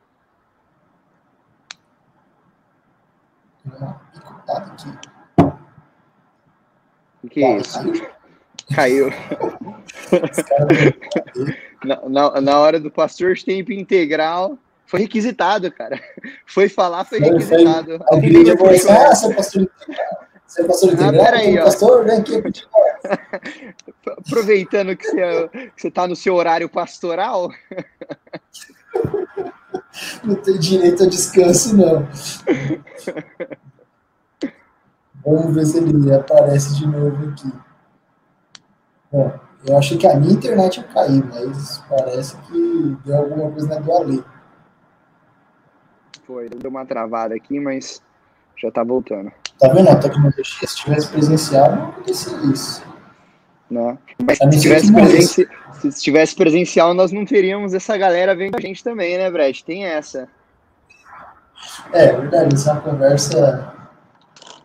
aqui. 4.48 4.98
O 7.22 7.28
que 7.28 7.44
é 7.44 7.58
isso? 7.58 7.78
Caiu. 8.74 9.10
na, 11.84 12.08
na, 12.08 12.40
na, 12.40 12.58
hora 12.58 12.78
do 12.78 12.90
pastor 12.90 13.36
tempo 13.38 13.72
integral, 13.72 14.58
foi 14.86 15.00
requisitado, 15.00 15.70
cara. 15.72 16.00
Foi 16.46 16.68
falar, 16.68 17.04
foi 17.04 17.18
requisitado. 17.18 17.98
Foi, 17.98 18.18
a 18.18 18.18
igreja 18.18 18.56
falou 18.56 18.72
assim, 18.72 18.90
ah, 18.90 19.30
é 19.30 19.34
pastor. 19.34 19.70
Você 20.46 20.60
é 20.60 20.64
pastor 20.64 20.90
ah, 20.90 20.92
integral? 20.92 21.24
Peraí, 21.24 21.58
ó. 21.58 21.64
Pastor, 21.64 22.04
vem 22.04 22.18
aqui. 22.18 22.42
Aproveitando 24.26 24.96
que 24.96 25.06
você, 25.06 25.48
que 25.74 25.82
você 25.82 25.90
tá 25.90 26.06
no 26.06 26.14
seu 26.14 26.34
horário 26.34 26.68
pastoral. 26.68 27.50
Não 30.24 30.34
tem 30.36 30.58
direito 30.58 31.04
a 31.04 31.06
descanso, 31.06 31.76
não. 31.76 32.08
Vamos 35.24 35.54
ver 35.54 35.66
se 35.66 35.78
ele 35.78 36.12
aparece 36.12 36.74
de 36.74 36.86
novo 36.86 37.30
aqui. 37.30 37.52
Bom, 39.12 39.30
eu 39.66 39.76
achei 39.76 39.98
que 39.98 40.06
a 40.06 40.16
minha 40.16 40.32
internet 40.32 40.78
ia 40.78 40.84
cair, 40.84 41.22
mas 41.26 41.84
parece 41.88 42.36
que 42.38 42.96
deu 43.04 43.16
alguma 43.16 43.50
coisa 43.50 43.68
na 43.68 43.78
do 43.78 43.92
Ale. 43.92 44.24
Foi, 46.26 46.48
deu 46.48 46.70
uma 46.70 46.86
travada 46.86 47.34
aqui, 47.34 47.60
mas 47.60 48.02
já 48.56 48.70
tá 48.70 48.82
voltando. 48.82 49.30
Tá 49.58 49.68
vendo? 49.68 49.90
A 49.90 49.96
tecnologia, 49.96 50.66
se 50.66 50.76
tivesse 50.76 51.08
presencial, 51.08 51.76
não 51.76 51.88
acontecia 51.90 52.36
isso. 52.52 52.82
Não. 53.70 53.98
Mas 54.26 54.38
se 54.38 54.60
tivesse, 54.60 54.92
presenci... 54.92 55.48
se 55.80 56.02
tivesse 56.02 56.34
presencial, 56.34 56.94
nós 56.94 57.12
não 57.12 57.24
teríamos 57.24 57.74
essa 57.74 57.96
galera 57.96 58.34
vendo 58.34 58.56
a 58.56 58.60
gente 58.60 58.82
também, 58.82 59.18
né, 59.18 59.30
Brad? 59.30 59.60
Tem 59.60 59.84
essa. 59.84 60.28
É, 61.92 62.06
é 62.06 62.16
verdade, 62.16 62.54
essa 62.54 62.70
é 62.70 62.72
uma 62.72 62.80
conversa 62.82 63.74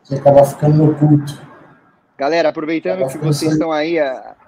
que 0.05 0.15
acaba 0.15 0.43
ficando 0.45 0.85
no 0.85 0.95
culto. 0.95 1.46
Galera, 2.17 2.49
aproveitando 2.49 3.07
que 3.07 3.17
vocês 3.19 3.51
estão 3.51 3.71
aí, 3.71 3.97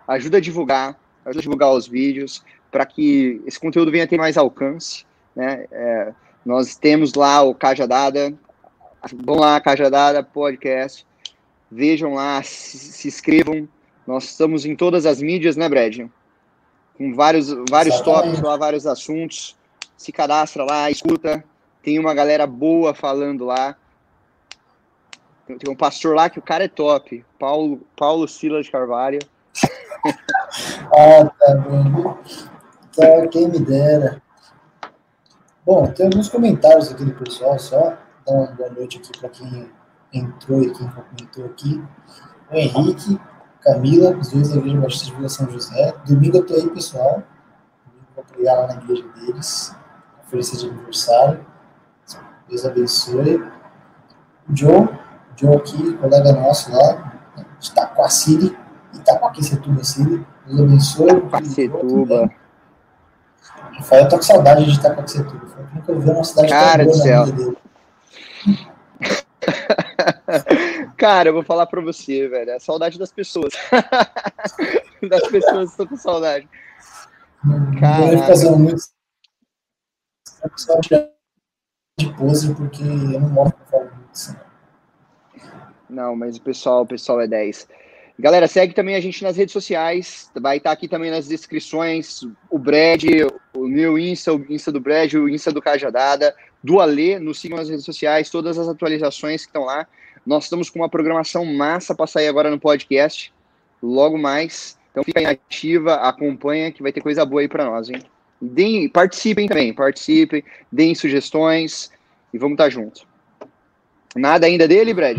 ajuda 0.08 0.38
a 0.38 0.41
divulgar, 0.41 1.00
ajuda 1.24 1.40
a 1.40 1.41
divulgar 1.44 1.72
os 1.72 1.88
vídeos, 1.88 2.44
para 2.72 2.84
que 2.84 3.41
esse 3.46 3.60
conteúdo 3.60 3.91
venha 3.91 4.08
ter 4.08 4.18
mais 4.18 4.38
alcance. 4.38 5.06
Né? 5.36 5.66
É, 5.72 6.12
nós 6.44 6.76
temos 6.76 7.14
lá 7.14 7.44
o 7.44 7.54
Cajadada, 7.54 8.34
vão 9.24 9.36
lá, 9.36 9.62
Cajadada 9.62 10.24
Podcast, 10.24 11.06
vejam 11.70 12.16
lá, 12.16 12.41
se, 12.41 12.78
se 12.78 13.08
inscrevam. 13.08 13.70
Nós 14.08 14.24
estamos 14.24 14.66
em 14.66 14.76
todas 14.76 15.06
as 15.06 15.22
mídias, 15.22 15.56
né, 15.56 15.70
Brad? 15.70 16.08
Com 16.98 17.14
vários, 17.14 17.54
vários 17.70 18.02
tópicos 18.02 18.41
lá, 18.41 18.58
vários 18.58 18.88
assuntos. 18.88 19.56
Se 19.96 20.12
cadastra 20.12 20.64
lá, 20.64 20.90
escuta. 20.90 21.44
Tem 21.84 22.00
uma 22.00 22.16
galera 22.16 22.48
boa 22.48 22.96
falando 22.96 23.46
lá. 23.46 23.78
Tem 25.58 25.72
um 25.72 25.76
pastor 25.76 26.16
lá 26.16 26.30
que 26.30 26.38
o 26.38 26.44
cara 26.44 26.66
é 26.66 26.68
top. 26.68 27.26
Paulo, 27.40 27.82
Paulo 27.96 28.28
Silas 28.28 28.66
de 28.66 28.72
Carvalho. 28.72 29.20
ah, 30.94 31.26
tá 31.26 31.56
bom. 31.56 32.18
Tá, 32.96 33.28
quem 33.32 33.48
me 33.48 33.60
dera. 33.60 34.22
Bom, 35.66 35.88
tem 35.88 36.06
alguns 36.06 36.30
comentários 36.30 36.92
aqui 36.92 37.06
do 37.06 37.14
pessoal, 37.14 37.58
só 37.58 37.98
dar 38.26 38.34
uma 38.34 38.48
boa 38.48 38.70
noite 38.70 38.98
aqui 38.98 39.18
para 39.20 39.30
quem 39.30 39.72
entrou 40.14 40.62
e 40.62 40.72
quem 40.72 40.88
comentou 40.88 41.46
aqui. 41.46 41.84
O 42.52 42.56
Henrique, 42.56 43.20
Camila, 43.62 44.18
os 44.18 44.32
dois 44.32 44.50
da 44.50 44.58
Igreja 44.58 44.80
Batista 44.80 45.06
de 45.06 45.16
Vila 45.16 45.30
São 45.30 45.50
José. 45.50 45.94
Domingo 46.06 46.38
eu 46.38 46.46
tô 46.46 46.54
aí, 46.56 46.70
pessoal. 46.70 47.24
Domingo 47.86 48.08
vou 48.16 48.24
pregar 48.26 48.58
lá 48.58 48.68
na 48.68 48.82
igreja 48.82 49.08
deles. 49.10 49.76
Oferecer 50.26 50.58
de 50.58 50.70
aniversário. 50.70 51.46
Deus 52.48 52.66
abençoe. 52.66 53.38
O 54.50 54.56
Joe, 54.56 54.88
Joe 55.40 55.56
aqui, 55.56 55.94
colega 55.94 56.34
nosso 56.34 56.70
lá, 56.72 57.14
de 57.60 57.70
Itacoaciri, 57.70 58.57
Itacoaquecetuba 58.94 59.84
City. 59.86 60.26
Deus 60.45 60.60
abençoe. 60.60 61.11
Itacoaquecetuba. 61.11 62.30
Rafael, 63.78 64.10
tá 64.10 64.18
com 64.18 64.24
saudade 64.24 64.66
de 64.66 64.78
Itacoaquecetuba. 64.78 65.48
Nunca 65.74 65.94
vi 65.94 66.10
uma 66.10 66.24
cidade 66.26 66.49
Cara 66.49 66.84
tão 66.84 66.91
boa 66.91 66.98
do 66.98 67.02
céu. 67.02 67.26
Cara, 70.98 71.30
eu 71.30 71.34
vou 71.34 71.44
falar 71.44 71.66
pra 71.68 71.80
você, 71.80 72.28
velho. 72.28 72.52
É 72.52 72.57
a 72.57 72.60
saudade 72.60 72.99
das 72.99 73.11
pessoas. 73.11 73.53
das 75.10 75.26
pessoas 75.30 75.72
estão 75.72 75.88
com 75.88 75.95
saudade. 75.95 76.49
Cara. 77.80 78.11
Eu 78.11 78.20
fazer 78.20 78.52
muito. 78.52 78.84
de 81.98 82.14
pose, 82.18 82.53
porque 82.53 82.84
eu 82.84 83.22
não 83.22 83.30
moro 83.30 83.53
com 83.72 83.80
muito 83.80 84.10
assim. 84.11 84.36
Não, 85.90 86.16
mas 86.16 86.38
o 86.38 86.41
pessoal, 86.41 86.84
o 86.84 86.88
pessoal 86.88 87.20
é 87.22 87.28
10. 87.28 87.68
Galera, 88.20 88.48
segue 88.48 88.74
também 88.74 88.95
a 88.95 88.99
gente 88.99 89.24
nas 89.24 89.38
redes 89.38 89.53
sociais. 89.53 90.30
Vai 90.36 90.57
estar 90.57 90.72
aqui 90.72 90.90
também 90.90 91.10
nas 91.10 91.28
descrições 91.28 92.22
o 92.49 92.60
Brad, 92.60 93.03
o 93.53 93.66
meu 93.66 93.98
Insta, 93.98 94.34
o 94.34 94.45
Insta 94.49 94.74
do 94.74 94.82
Brad, 94.82 95.14
o 95.14 95.30
Insta 95.30 95.53
do 95.53 95.61
Cajadada, 95.61 96.36
do 96.61 96.82
Alê. 96.82 97.18
Nos 97.18 97.40
sigam 97.40 97.57
nas 97.57 97.70
redes 97.70 97.86
sociais, 97.86 98.30
todas 98.30 98.57
as 98.57 98.68
atualizações 98.68 99.44
que 99.44 99.49
estão 99.49 99.64
lá. 99.64 99.88
Nós 100.26 100.44
estamos 100.44 100.70
com 100.70 100.80
uma 100.80 100.90
programação 100.90 101.45
massa 101.45 101.95
para 101.95 102.07
sair 102.07 102.28
agora 102.28 102.52
no 102.52 102.60
podcast, 102.60 103.34
logo 103.82 104.18
mais. 104.18 104.78
Então 104.91 105.03
fica 105.03 105.22
aí 105.22 105.26
ativa, 105.26 105.95
acompanha 105.95 106.74
que 106.74 106.84
vai 106.84 106.91
ter 106.91 106.99
coisa 106.99 107.26
boa 107.26 107.41
aí 107.41 107.48
para 107.48 107.64
nós, 107.64 107.90
hein? 107.90 108.02
Deem, 108.41 108.90
participem 108.90 109.48
também, 109.48 109.74
participem, 109.74 110.44
deem 110.70 110.94
sugestões 110.94 111.90
e 112.34 112.38
vamos 112.38 112.56
estar 112.56 112.66
tá 112.66 112.70
junto. 112.70 113.07
Nada 114.14 114.45
ainda 114.45 114.68
dele, 114.68 114.94
Brad? 114.94 115.18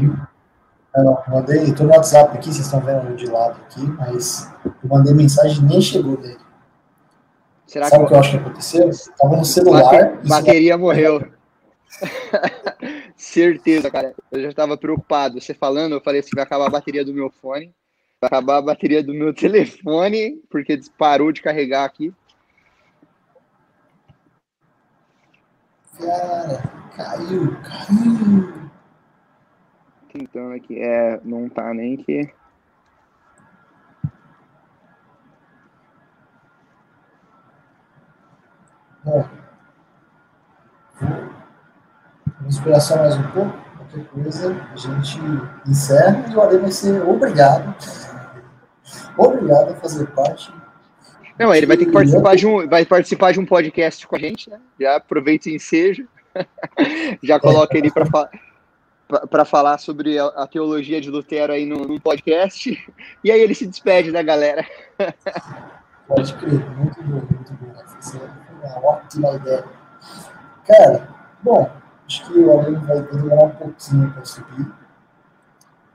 Não, 0.95 1.23
mandei, 1.29 1.65
estou 1.65 1.87
no 1.87 1.93
WhatsApp 1.93 2.37
aqui, 2.37 2.53
vocês 2.53 2.67
estão 2.67 2.81
vendo 2.81 3.15
de 3.15 3.27
lado 3.27 3.61
aqui, 3.63 3.81
mas 3.81 4.53
eu 4.65 4.89
mandei 4.89 5.15
mensagem 5.15 5.63
nem 5.65 5.81
chegou 5.81 6.17
dele. 6.17 6.41
Será 7.65 7.89
Sabe 7.89 8.03
o 8.03 8.07
que 8.09 8.15
eu 8.15 8.19
acho 8.19 8.31
que 8.33 8.37
aconteceu? 8.37 8.89
Estava 8.89 9.37
no 9.37 9.45
celular. 9.45 10.19
Bateria 10.27 10.77
morreu. 10.77 11.25
Certeza, 13.17 13.89
cara. 13.89 14.13
Eu 14.33 14.43
já 14.43 14.49
estava 14.49 14.77
preocupado. 14.77 15.41
Você 15.41 15.55
falando, 15.55 15.93
eu 15.93 16.01
falei 16.01 16.19
assim: 16.19 16.31
vai 16.35 16.43
acabar 16.43 16.67
a 16.67 16.71
bateria 16.71 17.05
do 17.05 17.15
meu 17.15 17.31
fone, 17.31 17.73
vai 18.21 18.27
acabar 18.27 18.57
a 18.57 18.63
bateria 18.63 19.05
do 19.05 19.15
meu 19.15 19.33
telefone, 19.35 20.43
porque 20.51 20.81
parou 20.99 21.31
de 21.31 21.41
carregar 21.41 21.85
aqui. 21.85 22.13
Cara, 25.97 26.63
caiu, 26.97 27.57
caiu. 27.63 28.70
Tentando 30.13 30.55
aqui. 30.55 30.79
É, 30.79 31.21
não 31.25 31.49
tá 31.49 31.73
nem 31.73 31.97
que. 31.97 32.29
Bom, 39.05 39.27
inspiração 42.47 42.99
mais 42.99 43.17
um 43.17 43.23
pouco, 43.31 43.57
qualquer 43.79 44.05
coisa, 44.09 44.69
a 44.73 44.77
gente 44.77 45.19
encerra 45.67 46.25
e 46.31 46.35
o 46.35 46.41
Ale 46.43 46.59
vai 46.59 46.71
ser 46.71 47.01
obrigado, 47.03 47.75
obrigado 49.17 49.71
a 49.71 49.75
fazer 49.77 50.07
parte. 50.09 50.53
Não, 51.39 51.55
ele 51.55 51.65
vai 51.65 51.79
ter 51.79 51.87
que 51.87 51.93
participar 51.93 52.37
de 52.37 52.47
um, 52.47 52.69
vai 52.69 52.85
participar 52.85 53.33
de 53.33 53.41
um 53.41 53.47
podcast 53.47 54.07
com 54.07 54.17
a 54.17 54.19
gente, 54.19 54.51
né? 54.51 54.61
Já 54.79 54.97
aproveita 54.97 55.49
e 55.49 55.55
enseja, 55.55 56.05
já 57.23 57.41
coloca 57.41 57.79
ele 57.79 57.91
para 57.91 58.05
falar 58.05 58.31
para 59.29 59.45
falar 59.45 59.79
sobre 59.79 60.19
a, 60.19 60.27
a, 60.27 60.47
teologia 60.47 61.01
de 61.01 61.11
Lutero 61.11 61.53
aí 61.53 61.67
no, 61.67 61.87
no, 61.87 62.01
podcast, 62.01 62.95
e 63.25 63.31
aí 63.31 63.41
ele 63.41 63.55
se 63.55 63.67
despede 63.67 64.13
da 64.13 64.23
galera. 64.23 64.67
Pode 66.09 66.35
crer, 66.35 66.71
muito 66.77 67.03
bom, 67.03 67.23
muito 67.31 67.55
bom. 67.55 67.73
Essa 67.99 68.19
é 68.19 68.79
uma 68.79 68.89
ótima 68.89 69.35
ideia. 69.35 69.65
Cara, 70.67 71.09
bom, 71.43 71.71
Acho 72.11 72.27
que 72.27 72.41
o 72.41 72.51
aluno 72.51 72.85
vai 72.85 73.01
demorar 73.03 73.45
um 73.45 73.55
pouquinho 73.55 74.13
para 74.13 74.25
subir, 74.25 74.67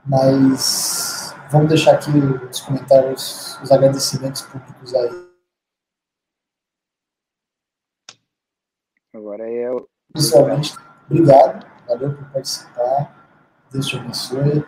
mas 0.02 1.34
vamos 1.50 1.68
deixar 1.68 1.92
aqui 1.92 2.10
os 2.10 2.60
comentários, 2.62 3.60
os 3.62 3.70
agradecimentos 3.70 4.40
públicos 4.40 4.94
aí. 4.94 5.10
Agora 9.14 9.46
é 9.46 9.70
o. 9.70 9.86
Pessoalmente, 10.10 10.74
obrigado, 11.04 11.66
valeu 11.86 12.12
por 12.12 12.24
participar. 12.26 13.14
Deus 13.72 13.86
te 13.86 13.98
abençoe. 13.98 14.64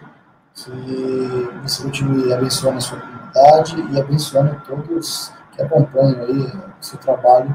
Que 0.55 1.61
você 1.63 1.85
continue 1.85 2.33
abençoando 2.33 2.79
a 2.79 2.81
sua 2.81 3.01
comunidade 3.01 3.81
e 3.93 4.01
abençoando 4.01 4.61
todos 4.67 5.33
que 5.53 5.63
acompanham 5.63 6.25
aí 6.25 6.47
o 6.47 6.73
seu 6.81 6.99
trabalho 6.99 7.55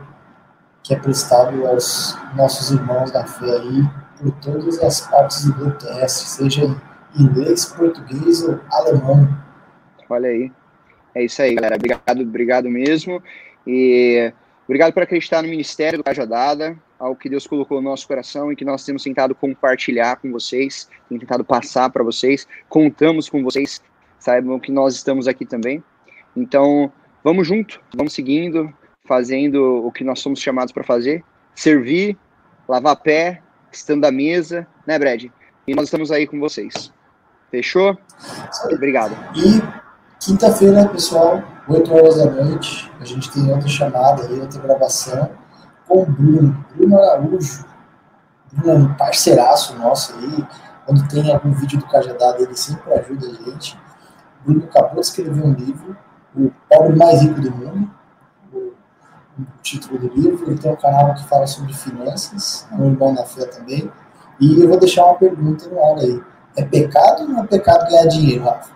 que 0.83 0.93
é 0.93 0.99
prestado 0.99 1.65
aos 1.65 2.15
nossos 2.35 2.71
irmãos 2.71 3.09
da 3.09 3.25
fé 3.25 3.45
aí, 3.45 3.83
por 4.19 4.31
todas 4.41 4.83
as 4.83 5.01
partes 5.01 5.45
do 5.45 5.53
globo 5.53 5.77
seja 6.07 6.63
inglês, 7.17 7.65
português 7.65 8.43
ou 8.43 8.59
alemão. 8.69 9.27
Olha 10.09 10.29
aí. 10.29 10.51
É 11.15 11.23
isso 11.23 11.41
aí, 11.41 11.55
galera. 11.55 11.75
Obrigado, 11.75 12.21
obrigado 12.21 12.69
mesmo. 12.69 13.23
E 13.65 14.33
obrigado 14.65 14.93
por 14.93 15.03
acreditar 15.03 15.41
no 15.41 15.47
ministério 15.47 15.97
do 15.97 16.03
Cajadada, 16.03 16.75
ao 17.03 17.17
que 17.17 17.27
Deus 17.27 17.45
colocou 17.45 17.81
no 17.81 17.89
nosso 17.89 18.07
coração 18.07 18.49
e 18.49 18.55
que 18.55 18.63
nós 18.63 18.85
temos 18.85 19.03
tentado 19.03 19.35
compartilhar 19.35 20.15
com 20.15 20.31
vocês, 20.31 20.87
tentado 21.09 21.43
passar 21.43 21.89
para 21.89 22.01
vocês. 22.01 22.47
Contamos 22.69 23.27
com 23.27 23.43
vocês, 23.43 23.81
saibam 24.17 24.57
que 24.57 24.71
nós 24.71 24.95
estamos 24.95 25.27
aqui 25.27 25.45
também. 25.45 25.83
Então, 26.33 26.89
vamos 27.21 27.45
junto, 27.45 27.81
vamos 27.93 28.13
seguindo, 28.13 28.73
fazendo 29.05 29.85
o 29.85 29.91
que 29.91 30.01
nós 30.01 30.21
somos 30.21 30.39
chamados 30.39 30.71
para 30.71 30.81
fazer, 30.81 31.21
servir, 31.53 32.17
lavar 32.69 32.95
pé, 32.95 33.41
estando 33.69 34.05
à 34.05 34.11
mesa, 34.11 34.65
né, 34.87 34.97
Brad? 34.97 35.25
E 35.67 35.75
nós 35.75 35.85
estamos 35.85 36.09
aí 36.09 36.25
com 36.25 36.39
vocês. 36.39 36.89
Fechou? 37.51 37.97
Obrigado. 38.71 39.13
E 39.35 39.61
quinta-feira, 40.25 40.87
pessoal, 40.87 41.43
8 41.67 41.93
horas 41.93 42.15
da 42.15 42.31
noite, 42.31 42.89
a 42.97 43.03
gente 43.03 43.29
tem 43.29 43.51
outra 43.51 43.67
chamada 43.67 44.25
aí, 44.25 44.39
outra 44.39 44.61
gravação 44.61 45.42
com 45.87 46.03
o 46.03 46.05
Bruno, 46.05 46.65
Bruno 46.75 46.97
Araújo. 46.97 47.65
Bruno 48.51 48.85
um 48.85 48.93
parceiraço 48.95 49.77
nosso 49.77 50.13
aí. 50.17 50.45
Quando 50.85 51.07
tem 51.07 51.33
algum 51.33 51.51
vídeo 51.53 51.79
do 51.79 51.87
Cajadada, 51.87 52.41
ele 52.41 52.55
sempre 52.55 52.93
ajuda 52.93 53.27
a 53.27 53.33
gente. 53.51 53.79
Bruno 54.45 54.65
acabou 54.65 54.99
de 54.99 55.07
escrever 55.07 55.43
um 55.43 55.53
livro, 55.53 55.95
O 56.35 56.51
Pobre 56.69 56.95
Mais 56.95 57.21
Rico 57.21 57.41
do 57.41 57.51
Mundo 57.51 57.89
o 59.39 59.45
título 59.61 59.99
do 59.99 60.07
livro. 60.13 60.45
Ele 60.47 60.57
tem 60.57 60.71
um 60.71 60.75
canal 60.75 61.13
que 61.15 61.23
fala 61.25 61.47
sobre 61.47 61.73
finanças, 61.73 62.67
é 62.71 62.75
um 62.75 62.91
irmão 62.91 63.13
da 63.13 63.25
fé 63.25 63.45
também. 63.45 63.91
E 64.39 64.61
eu 64.61 64.67
vou 64.67 64.79
deixar 64.79 65.05
uma 65.05 65.15
pergunta 65.15 65.67
no 65.69 65.83
ar 65.83 65.99
aí. 65.99 66.21
É 66.55 66.63
pecado 66.63 67.23
ou 67.23 67.29
não 67.29 67.43
é 67.43 67.47
pecado 67.47 67.89
ganhar 67.89 68.05
dinheiro, 68.05 68.43
Rafa? 68.43 68.71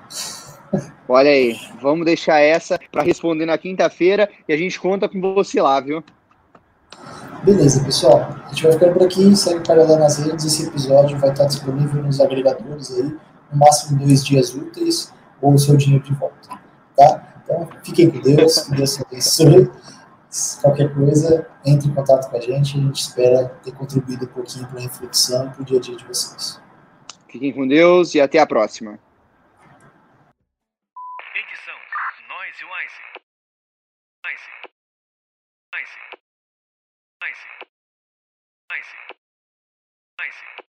Olha 1.08 1.30
aí, 1.30 1.58
vamos 1.82 2.06
deixar 2.06 2.40
essa 2.40 2.78
para 2.92 3.04
responder 3.04 3.46
na 3.46 3.58
quinta-feira 3.58 4.30
e 4.48 4.54
a 4.54 4.58
gente 4.58 4.80
conta 4.80 5.08
com 5.08 5.22
você 5.22 5.62
lá, 5.62 5.80
viu? 5.80 6.04
Beleza, 7.44 7.84
pessoal. 7.84 8.36
A 8.46 8.50
gente 8.50 8.64
vai 8.64 8.72
ficando 8.74 8.94
por 8.94 9.04
aqui. 9.04 9.36
Segue 9.36 9.60
para 9.62 9.84
lá 9.84 9.98
nas 9.98 10.18
redes. 10.18 10.46
Esse 10.46 10.68
episódio 10.68 11.18
vai 11.18 11.30
estar 11.30 11.46
disponível 11.46 12.02
nos 12.04 12.20
agregadores 12.20 12.92
aí, 12.92 13.04
no 13.04 13.58
máximo 13.58 14.00
dois 14.00 14.26
dias 14.26 14.54
úteis, 14.54 15.14
ou 15.42 15.54
o 15.54 15.60
seu 15.60 15.76
dinheiro 15.78 16.04
de 16.04 16.14
volta. 16.14 16.50
Tá? 16.96 17.34
Então, 17.44 17.68
fiquem 17.84 18.10
com 18.10 18.20
Deus. 18.20 18.60
Que 18.62 18.76
Deus 18.76 19.02
abençoe. 19.02 19.72
Qualquer 20.62 20.94
coisa, 20.94 21.48
entre 21.66 21.90
em 21.90 21.94
contato 21.94 22.30
com 22.30 22.38
a 22.38 22.40
gente. 22.42 22.78
A 22.78 22.82
gente 22.82 23.02
espera 23.02 23.52
ter 23.64 23.72
contribuído 23.72 24.26
um 24.26 24.30
pouquinho 24.30 24.68
para 24.68 24.80
a 24.80 24.82
reflexão 24.82 25.48
e 25.48 25.50
para 25.50 25.62
o 25.62 25.66
dia 25.66 25.78
a 25.78 25.82
dia 25.82 25.96
de 25.96 26.06
vocês. 26.06 26.60
Fiquem 27.28 27.54
com 27.54 27.68
Deus 27.68 28.16
e 28.16 28.22
até 28.22 28.40
a 28.40 28.48
próxima. 28.48 29.00
I 38.88 38.94
see. 38.96 39.16
I 40.20 40.30
see. 40.32 40.67